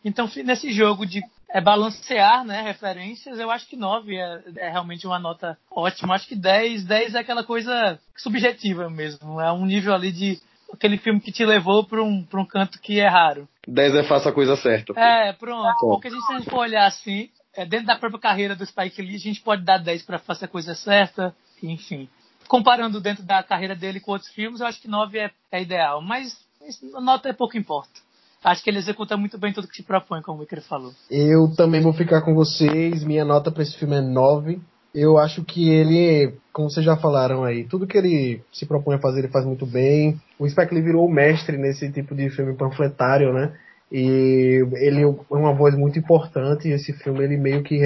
Então, 0.02 0.30
nesse 0.46 0.72
jogo 0.72 1.04
de 1.04 1.20
é, 1.50 1.60
balancear 1.60 2.42
né, 2.42 2.62
referências, 2.62 3.38
eu 3.38 3.50
acho 3.50 3.68
que 3.68 3.76
9 3.76 4.16
é, 4.16 4.42
é 4.56 4.70
realmente 4.70 5.06
uma 5.06 5.18
nota 5.18 5.58
ótima. 5.70 6.14
Acho 6.14 6.26
que 6.26 6.34
10, 6.34 6.86
10 6.86 7.14
é 7.14 7.18
aquela 7.18 7.44
coisa 7.44 8.00
subjetiva 8.16 8.88
mesmo. 8.88 9.42
É 9.42 9.52
um 9.52 9.66
nível 9.66 9.92
ali 9.92 10.10
de 10.10 10.40
aquele 10.72 10.96
filme 10.96 11.20
que 11.20 11.30
te 11.30 11.44
levou 11.44 11.84
para 11.84 12.02
um, 12.02 12.24
pra 12.24 12.40
um 12.40 12.46
canto 12.46 12.80
que 12.80 12.98
é 12.98 13.08
raro. 13.08 13.46
10 13.68 13.94
é 13.94 14.04
faça 14.04 14.30
a 14.30 14.32
coisa 14.32 14.56
certa. 14.56 14.98
É, 14.98 15.34
pronto. 15.34 15.78
Porque 15.80 16.08
a 16.08 16.10
gente, 16.10 16.24
se 16.24 16.32
a 16.32 16.38
gente 16.38 16.50
for 16.50 16.60
olhar 16.60 16.86
assim, 16.86 17.28
é, 17.54 17.66
dentro 17.66 17.86
da 17.86 17.96
própria 17.96 18.20
carreira 18.20 18.56
do 18.56 18.64
Spike 18.64 19.02
Lee, 19.02 19.16
a 19.16 19.18
gente 19.18 19.40
pode 19.40 19.62
dar 19.64 19.78
10 19.78 20.02
para 20.02 20.18
fazer 20.18 20.46
a 20.46 20.48
coisa 20.48 20.74
certa, 20.74 21.34
enfim. 21.62 22.08
Comparando 22.48 23.00
dentro 23.00 23.22
da 23.24 23.42
carreira 23.42 23.74
dele 23.74 24.00
com 24.00 24.12
outros 24.12 24.30
filmes, 24.30 24.60
eu 24.60 24.66
acho 24.66 24.80
que 24.80 24.88
9 24.88 25.18
é, 25.18 25.30
é 25.50 25.62
ideal. 25.62 26.02
Mas 26.02 26.36
a 26.94 27.00
nota 27.00 27.28
é 27.28 27.32
pouco 27.32 27.56
importa. 27.56 28.00
Acho 28.44 28.62
que 28.62 28.70
ele 28.70 28.78
executa 28.78 29.16
muito 29.16 29.38
bem 29.38 29.52
tudo 29.52 29.68
que 29.68 29.76
se 29.76 29.84
propõe, 29.84 30.20
como 30.20 30.40
o 30.40 30.42
Iker 30.42 30.62
falou. 30.62 30.92
Eu 31.08 31.54
também 31.56 31.80
vou 31.80 31.92
ficar 31.92 32.22
com 32.22 32.34
vocês. 32.34 33.04
Minha 33.04 33.24
nota 33.24 33.52
pra 33.52 33.62
esse 33.62 33.76
filme 33.78 33.96
é 33.96 34.00
9. 34.00 34.60
Eu 34.92 35.16
acho 35.16 35.44
que 35.44 35.68
ele, 35.68 36.34
como 36.52 36.68
vocês 36.68 36.84
já 36.84 36.96
falaram 36.96 37.44
aí, 37.44 37.64
tudo 37.64 37.86
que 37.86 37.96
ele 37.96 38.42
se 38.52 38.66
propõe 38.66 38.96
a 38.96 39.00
fazer, 39.00 39.20
ele 39.20 39.32
faz 39.32 39.46
muito 39.46 39.64
bem. 39.64 40.20
O 40.38 40.48
Spike 40.48 40.74
Lee 40.74 40.82
virou 40.82 41.06
o 41.06 41.10
mestre 41.10 41.56
nesse 41.56 41.90
tipo 41.90 42.14
de 42.14 42.28
filme 42.30 42.54
panfletário, 42.54 43.32
né? 43.32 43.56
E 43.92 44.64
ele 44.76 45.02
é 45.02 45.06
uma 45.30 45.52
voz 45.52 45.76
muito 45.76 45.98
importante. 45.98 46.66
E 46.66 46.72
esse 46.72 46.94
filme 46.94 47.22
ele 47.22 47.36
meio 47.36 47.62
que, 47.62 47.78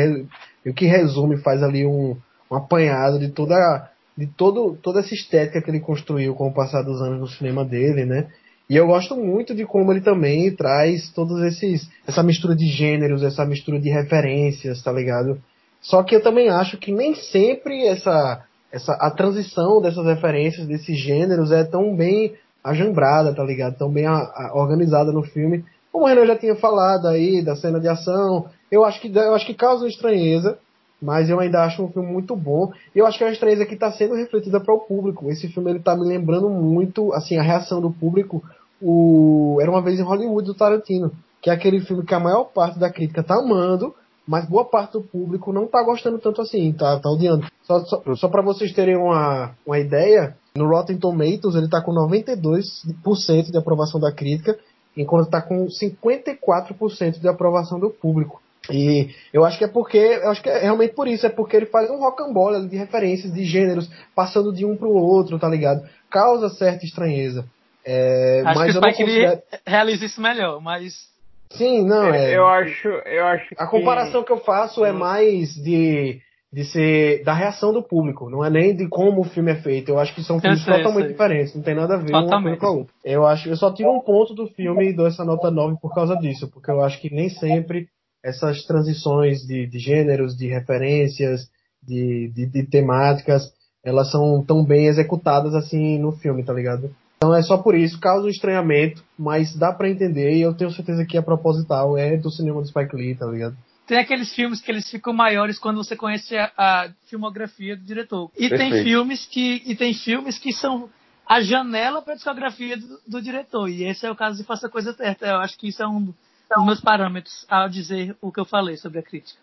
que 0.74 0.86
resume, 0.86 1.36
faz 1.38 1.62
ali 1.62 1.84
um, 1.84 2.16
um 2.50 2.56
apanhado 2.56 3.18
de 3.18 3.28
toda 3.28 3.90
de 4.16 4.26
todo, 4.26 4.78
toda 4.80 5.00
essa 5.00 5.12
estética 5.12 5.60
que 5.60 5.70
ele 5.70 5.80
construiu 5.80 6.34
com 6.34 6.48
o 6.48 6.54
passar 6.54 6.82
dos 6.82 7.02
anos 7.02 7.20
no 7.20 7.28
cinema 7.28 7.64
dele, 7.64 8.06
né? 8.06 8.28
E 8.68 8.74
eu 8.74 8.86
gosto 8.86 9.14
muito 9.14 9.54
de 9.54 9.64
como 9.64 9.92
ele 9.92 10.00
também 10.00 10.54
traz 10.56 11.10
todos 11.12 11.40
esses 11.42 11.88
essa 12.06 12.22
mistura 12.22 12.56
de 12.56 12.66
gêneros, 12.66 13.22
essa 13.22 13.44
mistura 13.44 13.78
de 13.78 13.90
referências, 13.90 14.82
tá 14.82 14.90
ligado? 14.90 15.38
Só 15.80 16.02
que 16.02 16.16
eu 16.16 16.22
também 16.22 16.48
acho 16.48 16.78
que 16.78 16.90
nem 16.90 17.14
sempre 17.14 17.86
essa 17.86 18.44
essa 18.72 18.92
a 18.94 19.10
transição 19.10 19.80
dessas 19.80 20.04
referências 20.04 20.66
desses 20.66 20.98
gêneros 20.98 21.52
é 21.52 21.62
tão 21.62 21.94
bem 21.94 22.34
ajambrada, 22.64 23.32
tá 23.34 23.44
ligado? 23.44 23.76
Tão 23.76 23.90
bem 23.90 24.06
a, 24.06 24.16
a, 24.16 24.52
organizada 24.54 25.12
no 25.12 25.22
filme. 25.22 25.64
Como 25.96 26.04
o 26.04 26.08
Renan 26.10 26.26
já 26.26 26.36
tinha 26.36 26.54
falado 26.54 27.08
aí 27.08 27.42
da 27.42 27.56
cena 27.56 27.80
de 27.80 27.88
ação, 27.88 28.50
eu 28.70 28.84
acho 28.84 29.00
que 29.00 29.10
eu 29.16 29.34
acho 29.34 29.46
que 29.46 29.54
causa 29.54 29.88
estranheza, 29.88 30.58
mas 31.00 31.30
eu 31.30 31.40
ainda 31.40 31.64
acho 31.64 31.82
um 31.82 31.88
filme 31.88 32.12
muito 32.12 32.36
bom. 32.36 32.70
E 32.94 32.98
eu 32.98 33.06
acho 33.06 33.16
que 33.16 33.24
a 33.24 33.32
estranheza 33.32 33.62
aqui 33.62 33.72
está 33.72 33.90
sendo 33.90 34.14
refletida 34.14 34.60
para 34.60 34.74
o 34.74 34.80
público. 34.80 35.30
Esse 35.30 35.48
filme 35.48 35.70
ele 35.70 35.78
tá 35.78 35.96
me 35.96 36.04
lembrando 36.06 36.50
muito, 36.50 37.14
assim, 37.14 37.38
a 37.38 37.42
reação 37.42 37.80
do 37.80 37.90
público. 37.90 38.44
O 38.78 39.56
Era 39.58 39.70
uma 39.70 39.80
vez 39.80 39.98
em 39.98 40.02
Hollywood 40.02 40.46
do 40.46 40.54
Tarantino, 40.54 41.12
que 41.40 41.48
é 41.48 41.54
aquele 41.54 41.80
filme 41.80 42.04
que 42.04 42.14
a 42.14 42.20
maior 42.20 42.44
parte 42.44 42.78
da 42.78 42.92
crítica 42.92 43.22
tá 43.22 43.36
amando, 43.36 43.94
mas 44.28 44.46
boa 44.46 44.66
parte 44.66 44.92
do 44.92 45.00
público 45.00 45.50
não 45.50 45.66
tá 45.66 45.82
gostando 45.82 46.18
tanto 46.18 46.42
assim, 46.42 46.74
tá, 46.74 47.00
tá 47.00 47.08
odiando. 47.08 47.46
Só, 47.62 47.82
só, 47.86 48.02
só 48.16 48.28
para 48.28 48.42
vocês 48.42 48.70
terem 48.74 48.98
uma, 48.98 49.54
uma 49.66 49.78
ideia, 49.78 50.36
no 50.54 50.68
Rotten 50.68 50.98
Tomatoes 50.98 51.54
ele 51.54 51.70
tá 51.70 51.80
com 51.80 51.92
92% 51.92 53.50
de 53.50 53.56
aprovação 53.56 53.98
da 53.98 54.12
crítica, 54.12 54.58
enquanto 54.96 55.30
tá 55.30 55.42
com 55.42 55.66
54% 55.66 57.20
de 57.20 57.28
aprovação 57.28 57.78
do 57.78 57.90
público. 57.90 58.40
E 58.70 59.10
eu 59.32 59.44
acho 59.44 59.58
que 59.58 59.64
é 59.64 59.68
porque, 59.68 59.98
eu 59.98 60.30
acho 60.30 60.42
que 60.42 60.48
é 60.48 60.58
realmente 60.58 60.94
por 60.94 61.06
isso, 61.06 61.26
é 61.26 61.28
porque 61.28 61.56
ele 61.56 61.66
faz 61.66 61.88
um 61.90 61.98
rocambole 61.98 62.66
de 62.68 62.76
referências, 62.76 63.32
de 63.32 63.44
gêneros, 63.44 63.88
passando 64.14 64.52
de 64.52 64.64
um 64.64 64.76
pro 64.76 64.90
outro, 64.90 65.38
tá 65.38 65.48
ligado? 65.48 65.88
Causa 66.10 66.48
certa 66.48 66.84
estranheza. 66.84 67.44
É, 67.84 68.42
acho 68.44 68.58
mas 68.58 68.72
que 68.72 68.78
o 68.78 68.82
Spike 68.82 69.04
considero... 69.04 69.42
realiza 69.64 70.04
isso 70.04 70.20
melhor, 70.20 70.60
mas 70.60 71.08
Sim, 71.50 71.86
não, 71.86 72.12
é. 72.12 72.36
Eu 72.36 72.46
acho, 72.46 72.88
eu 72.88 73.26
acho 73.26 73.54
A 73.56 73.66
comparação 73.66 74.24
que 74.24 74.32
eu 74.32 74.38
faço 74.38 74.84
é 74.84 74.90
mais 74.90 75.54
de, 75.54 76.20
de 76.56 76.64
ser 76.64 77.22
da 77.22 77.34
reação 77.34 77.70
do 77.70 77.82
público, 77.82 78.30
não 78.30 78.42
é 78.42 78.48
nem 78.48 78.74
de 78.74 78.88
como 78.88 79.20
o 79.20 79.24
filme 79.24 79.52
é 79.52 79.56
feito. 79.56 79.90
Eu 79.90 79.98
acho 79.98 80.14
que 80.14 80.24
são 80.24 80.40
filmes 80.40 80.64
sei, 80.64 80.78
totalmente 80.78 81.08
diferentes, 81.08 81.54
não 81.54 81.62
tem 81.62 81.74
nada 81.74 81.96
a 81.96 81.98
ver 81.98 82.12
totalmente. 82.12 82.54
uma 82.54 82.56
com 82.56 82.66
a 82.66 82.70
outra. 82.70 82.94
Eu 83.04 83.26
acho, 83.26 83.46
eu 83.46 83.56
só 83.56 83.70
tiro 83.74 83.92
um 83.92 84.00
ponto 84.00 84.32
do 84.32 84.46
filme 84.46 84.88
e 84.88 84.96
dou 84.96 85.06
essa 85.06 85.22
nota 85.22 85.50
9 85.50 85.76
por 85.82 85.94
causa 85.94 86.16
disso, 86.16 86.48
porque 86.50 86.70
eu 86.70 86.82
acho 86.82 86.98
que 86.98 87.14
nem 87.14 87.28
sempre 87.28 87.88
essas 88.24 88.64
transições 88.64 89.40
de, 89.40 89.66
de 89.66 89.78
gêneros, 89.78 90.34
de 90.34 90.48
referências, 90.48 91.42
de, 91.82 92.32
de, 92.34 92.46
de 92.46 92.62
temáticas, 92.62 93.52
elas 93.84 94.10
são 94.10 94.42
tão 94.42 94.64
bem 94.64 94.86
executadas 94.86 95.54
assim 95.54 95.98
no 95.98 96.12
filme, 96.12 96.42
tá 96.42 96.54
ligado? 96.54 96.90
Então 97.18 97.34
é 97.34 97.42
só 97.42 97.58
por 97.58 97.74
isso, 97.74 98.00
causa 98.00 98.24
um 98.24 98.30
estranhamento, 98.30 99.04
mas 99.18 99.54
dá 99.54 99.74
para 99.74 99.90
entender 99.90 100.32
e 100.32 100.40
eu 100.40 100.54
tenho 100.54 100.70
certeza 100.70 101.04
que 101.04 101.18
é 101.18 101.20
proposital, 101.20 101.98
é 101.98 102.16
do 102.16 102.30
cinema 102.30 102.62
do 102.62 102.66
Spike 102.66 102.96
Lee, 102.96 103.14
tá 103.14 103.26
ligado? 103.26 103.54
Tem 103.86 103.98
aqueles 103.98 104.34
filmes 104.34 104.60
que 104.60 104.70
eles 104.70 104.90
ficam 104.90 105.12
maiores 105.12 105.58
quando 105.58 105.76
você 105.76 105.94
conhece 105.94 106.36
a, 106.36 106.52
a 106.56 106.90
filmografia 107.08 107.76
do 107.76 107.84
diretor. 107.84 108.30
E 108.36 108.48
Perfeito. 108.48 108.72
tem 108.72 108.84
filmes 108.84 109.26
que 109.26 109.62
e 109.64 109.76
tem 109.76 109.94
filmes 109.94 110.38
que 110.38 110.52
são 110.52 110.90
a 111.24 111.40
janela 111.40 112.02
para 112.02 112.14
a 112.14 112.16
discografia 112.16 112.76
do, 112.76 113.00
do, 113.06 113.22
diretor. 113.22 113.68
E 113.68 113.84
esse 113.84 114.04
é 114.04 114.10
o 114.10 114.16
caso 114.16 114.38
de 114.38 114.44
Faça 114.44 114.66
a 114.66 114.70
Coisa 114.70 114.92
Certa. 114.92 115.26
Eu 115.26 115.36
acho 115.36 115.56
que 115.56 115.68
isso 115.68 115.82
é 115.82 115.86
um 115.86 116.04
dos 116.04 116.64
meus 116.64 116.80
parâmetros 116.80 117.46
ao 117.48 117.68
dizer 117.68 118.16
o 118.20 118.32
que 118.32 118.40
eu 118.40 118.44
falei 118.44 118.76
sobre 118.76 118.98
a 118.98 119.02
crítica. 119.02 119.40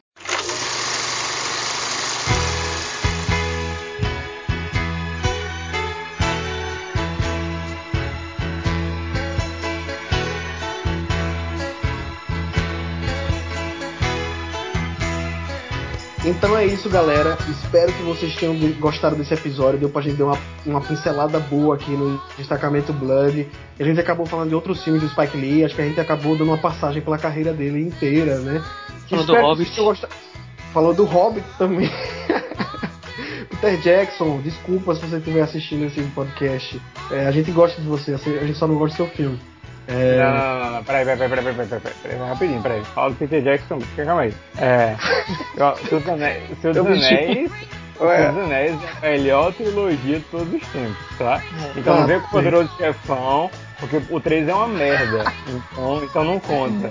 Então 16.26 16.58
é 16.58 16.66
isso, 16.66 16.90
galera. 16.90 17.38
Espero 17.50 17.92
que 17.92 18.02
vocês 18.02 18.34
tenham 18.38 18.56
gostado 18.80 19.14
desse 19.16 19.34
episódio. 19.34 19.78
Deu 19.78 19.90
pra 19.90 20.02
gente 20.02 20.16
dar 20.16 20.26
uma, 20.26 20.38
uma 20.66 20.80
pincelada 20.80 21.38
boa 21.38 21.76
aqui 21.76 21.92
no 21.92 22.18
destacamento 22.38 22.94
Blood. 22.94 23.46
A 23.78 23.84
gente 23.84 24.00
acabou 24.00 24.26
falando 24.26 24.48
de 24.48 24.56
outros 24.56 24.82
filmes 24.82 25.02
do 25.02 25.10
Spike 25.10 25.36
Lee. 25.36 25.66
Acho 25.66 25.76
que 25.76 25.82
a 25.82 25.86
gente 25.86 26.00
acabou 26.00 26.38
dando 26.38 26.48
uma 26.48 26.58
passagem 26.58 27.02
pela 27.02 27.18
carreira 27.18 27.52
dele 27.52 27.82
inteira, 27.82 28.40
né? 28.40 28.64
Falou 29.10 29.26
do 29.26 29.36
Hobbit. 29.36 29.82
Falou 30.72 30.94
do 30.94 31.04
Hobbit 31.04 31.46
também. 31.58 31.92
Peter 33.50 33.78
Jackson, 33.82 34.40
desculpa 34.42 34.96
se 34.96 35.06
você 35.06 35.18
estiver 35.18 35.42
assistindo 35.42 35.86
esse 35.86 36.02
podcast. 36.16 36.82
É, 37.12 37.28
a 37.28 37.32
gente 37.32 37.52
gosta 37.52 37.82
de 37.82 37.88
você, 37.88 38.14
a 38.14 38.18
gente 38.18 38.58
só 38.58 38.66
não 38.66 38.76
gosta 38.76 38.96
do 38.96 39.08
seu 39.08 39.16
filme. 39.16 39.40
É... 39.88 40.18
Não, 40.18 40.34
não, 40.34 40.60
não, 40.60 40.72
não, 40.72 40.84
peraí, 40.84 41.06
peraí, 41.06 41.30
peraí, 41.30 41.54
peraí, 41.54 41.68
peraí, 41.68 41.96
peraí, 42.02 42.30
rapidinho, 42.30 42.62
peraí. 42.62 42.84
Fala 42.86 43.10
do 43.10 43.16
Peter 43.18 43.42
Jackson, 43.42 43.80
calma 43.96 44.22
aí. 44.22 44.34
É. 44.58 44.96
Dos 45.90 46.08
Anéis. 46.08 46.50
Dos 46.62 46.78
Anéis. 46.78 47.52
Dos 48.00 48.44
Anéis 48.44 48.80
é 49.02 49.08
a 49.08 49.12
melhor 49.12 49.54
trilogia 49.54 50.20
de 50.20 50.26
todos 50.26 50.54
os 50.54 50.68
tempos, 50.70 51.18
tá? 51.18 51.42
Então 51.76 52.00
não 52.00 52.08
vem 52.08 52.20
com 52.20 52.28
o 52.28 52.30
Poderoso 52.30 52.70
Chefão, 52.78 53.52
porque 53.80 54.02
o 54.10 54.20
3 54.20 54.48
é 54.48 54.54
uma 54.54 54.68
merda. 54.68 55.26
Então, 55.48 56.04
então 56.04 56.24
não 56.24 56.40
conta. 56.40 56.90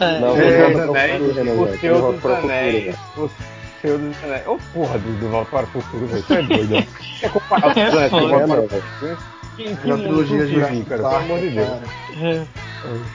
É. 0.00 0.18
Não, 0.20 0.32
o 0.32 0.36
Senhor 0.36 0.72
dos 0.72 0.80
Anéis. 0.82 1.22
O 1.22 1.78
Senhor 1.78 2.12
dos 2.12 2.24
Anéis. 2.24 2.96
O 3.16 3.30
Senhor 3.80 3.98
dos 3.98 4.24
Anéis. 4.24 4.46
Ô 4.46 4.58
porra 4.72 4.98
do, 4.98 5.20
do 5.20 5.28
Volta 5.28 5.50
para 5.50 5.64
o 5.64 5.66
Futuro, 5.66 6.06
velho. 6.06 6.20
Isso 6.20 6.34
é 6.34 6.42
doido. 6.42 6.86
É 7.22 7.28
comparar 7.28 7.68
o 7.68 7.74
Senhor 7.74 7.90
dos 7.90 7.98
Anéis 7.98 8.10
com 9.00 9.33
que, 9.56 9.76
que 9.76 9.88
na 9.88 9.96
trilogia 9.96 10.46
de 10.46 10.54
Vivi, 10.54 10.84
cara, 10.84 11.02
pelo 11.02 11.16
amor 11.16 11.38
de 11.40 11.50
Deus. 11.50 11.68
É. 12.20 12.44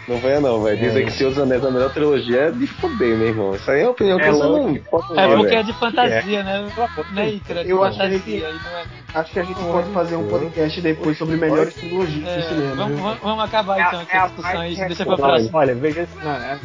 Não 0.08 0.18
venha 0.18 0.42
não, 0.42 0.64
velho. 0.64 0.78
Dizer 0.78 1.04
é. 1.04 1.06
que 1.06 1.12
Senhor 1.12 1.30
dos 1.30 1.40
Anéis 1.40 1.64
é 1.64 1.68
a 1.68 1.72
melhor 1.72 1.94
trilogia 1.94 2.42
é 2.42 2.52
de 2.52 2.66
foder, 2.66 3.18
meu 3.18 3.28
irmão. 3.28 3.56
Isso 3.56 3.70
aí 3.70 3.82
é 3.82 3.84
uma 3.84 3.92
opinião 3.92 4.18
que 4.18 4.26
é 4.26 4.32
você 4.32 4.44
não 4.44 4.76
pode 4.76 5.20
É 5.20 5.36
porque 5.36 5.56
é 5.56 5.64
de 5.64 5.74
fantasia, 5.74 6.44
né? 6.44 6.68
Né, 7.14 7.30
Icra? 7.30 7.64
Eu 7.64 7.84
acho 7.84 7.98
que, 7.98 8.04
a 8.04 8.10
gente, 8.10 8.44
é... 8.44 8.54
acho 9.14 9.32
que 9.32 9.40
a 9.40 9.44
gente 9.44 9.62
pode 9.62 9.90
fazer 9.92 10.16
um 10.16 10.28
podcast 10.28 10.82
depois 10.82 11.18
sobre 11.18 11.36
melhores 11.36 11.74
trilogias 11.76 12.28
é, 12.28 12.38
do 12.38 12.44
cinema. 12.48 12.76
Vamos, 12.76 13.20
vamos 13.20 13.44
acabar 13.44 13.80
então 13.80 14.06
com 14.06 14.18
essa 14.18 14.28
discussão 14.28 14.62
aí, 14.62 14.76
deixa 14.76 15.06
pra 15.06 15.16
próxima. 15.16 15.60
Olha, 15.60 15.76
veja 15.76 16.08
não, 16.24 16.32
é, 16.32 16.60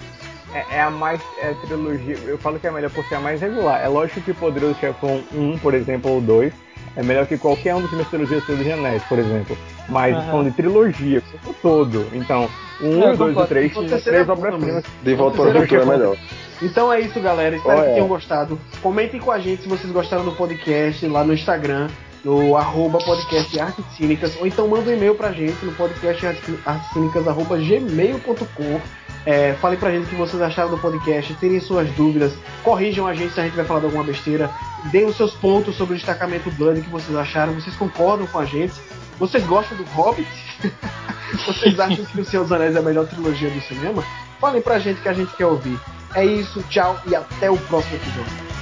é, 0.71 0.83
a 0.83 0.91
mais 0.91 1.21
é 1.43 1.51
a 1.51 1.55
trilogia. 1.67 2.17
Eu 2.27 2.39
falo 2.39 2.59
que 2.59 2.67
é 2.67 2.71
a 2.71 2.73
melhor 2.73 2.91
por 2.91 3.05
ser 3.07 3.17
a 3.17 3.21
mais 3.21 3.41
regular. 3.41 3.83
É 3.83 3.89
lógico 3.89 4.21
que 4.23 4.33
Poderoso 4.33 4.79
Chefão 4.79 5.23
1, 5.35 5.59
por 5.59 5.75
exemplo, 5.75 6.11
ou 6.11 6.21
2 6.21 6.64
é 6.97 7.03
melhor 7.03 7.27
que 7.27 7.37
qualquer 7.37 7.75
um 7.75 7.81
dos 7.81 7.91
filmes 7.91 8.09
trilogias 8.09 8.45
de 8.47 8.73
Anéis, 8.73 9.03
por 9.05 9.19
exemplo. 9.19 9.57
Mas 9.89 10.17
uhum. 10.17 10.31
falando 10.31 10.51
de 10.51 10.57
trilogia, 10.57 11.23
como 11.43 11.55
todo. 11.55 12.07
Então, 12.13 12.49
o 12.81 12.87
1, 12.87 13.13
o 13.13 13.17
2 13.17 13.37
e 13.37 13.39
o 13.39 13.47
3 13.47 13.73
tinham 13.73 14.01
três 14.01 14.29
obras-primas. 14.29 14.85
De 15.03 15.15
volta 15.15 15.37
para 15.37 15.51
o 15.51 15.61
futuro 15.61 15.83
é 15.83 15.85
melhor. 15.85 16.17
Então 16.63 16.93
é 16.93 17.01
isso, 17.01 17.21
galera. 17.21 17.57
Espero 17.57 17.81
oh, 17.81 17.83
que 17.83 17.91
tenham 17.91 18.09
gostado. 18.09 18.61
Comentem 18.81 19.21
com 19.21 19.31
a 19.31 19.39
gente 19.39 19.63
se 19.63 19.69
vocês 19.69 19.93
gostaram 19.93 20.25
do 20.25 20.33
podcast 20.33 21.07
lá 21.07 21.25
no 21.25 21.35
Instagram, 21.35 21.89
no 22.25 22.57
arroba 22.57 22.99
podcast 22.99 23.61
Artes 23.61 23.85
Cínicas, 23.97 24.37
ou 24.41 24.47
então 24.47 24.67
manda 24.67 24.91
um 24.91 24.95
e-mail 24.95 25.15
pra 25.15 25.31
gente 25.33 25.63
no 25.65 25.73
podcast 25.73 26.27
artescínicas.gmail.com 26.65 28.81
é, 29.27 29.55
fale 29.55 29.79
pra 29.79 29.91
gente 29.91 30.05
o 30.05 30.09
que 30.09 30.17
vocês 30.17 30.43
acharam 30.43 30.71
do 30.71 30.79
podcast, 30.79 31.33
tirem 31.35 31.59
suas 31.59 31.91
dúvidas, 31.93 32.35
corrijam 32.63 33.07
a 33.07 33.15
gente 33.15 33.33
se 33.33 33.41
a 33.41 33.45
gente 33.45 33.57
vai 33.57 33.65
falar 33.65 33.81
de 33.81 33.87
alguma 33.87 34.05
besteira, 34.05 34.51
deem 34.91 35.07
os 35.07 35.17
seus 35.17 35.33
pontos 35.33 35.75
sobre 35.77 35.95
o 35.95 35.97
destacamento 35.97 36.51
Blood 36.51 36.83
que 36.83 36.91
vocês 36.91 37.17
acharam, 37.17 37.55
vocês 37.55 37.75
concordam 37.77 38.27
com 38.27 38.39
a 38.39 38.45
gente, 38.45 38.75
vocês 39.19 39.43
gostam 39.47 39.79
do 39.79 39.85
Hobbit? 39.85 40.29
vocês 41.47 41.81
acham 41.81 42.05
que 42.05 42.21
o 42.21 42.25
Senhor 42.25 42.43
dos 42.43 42.53
Anéis 42.53 42.77
é 42.77 42.79
a 42.79 42.83
melhor 42.83 43.07
trilogia 43.07 43.49
do 43.49 43.61
cinema? 43.63 44.05
Falem 44.39 44.61
pra 44.61 44.79
gente 44.79 45.01
que 45.01 45.09
a 45.09 45.15
gente 45.15 45.35
quer 45.37 45.47
ouvir. 45.47 45.81
É 46.15 46.25
isso, 46.25 46.63
tchau 46.65 47.01
e 47.07 47.17
até 47.17 47.51
o 47.51 47.57
próximo 47.57 47.97
episódio. 47.97 48.54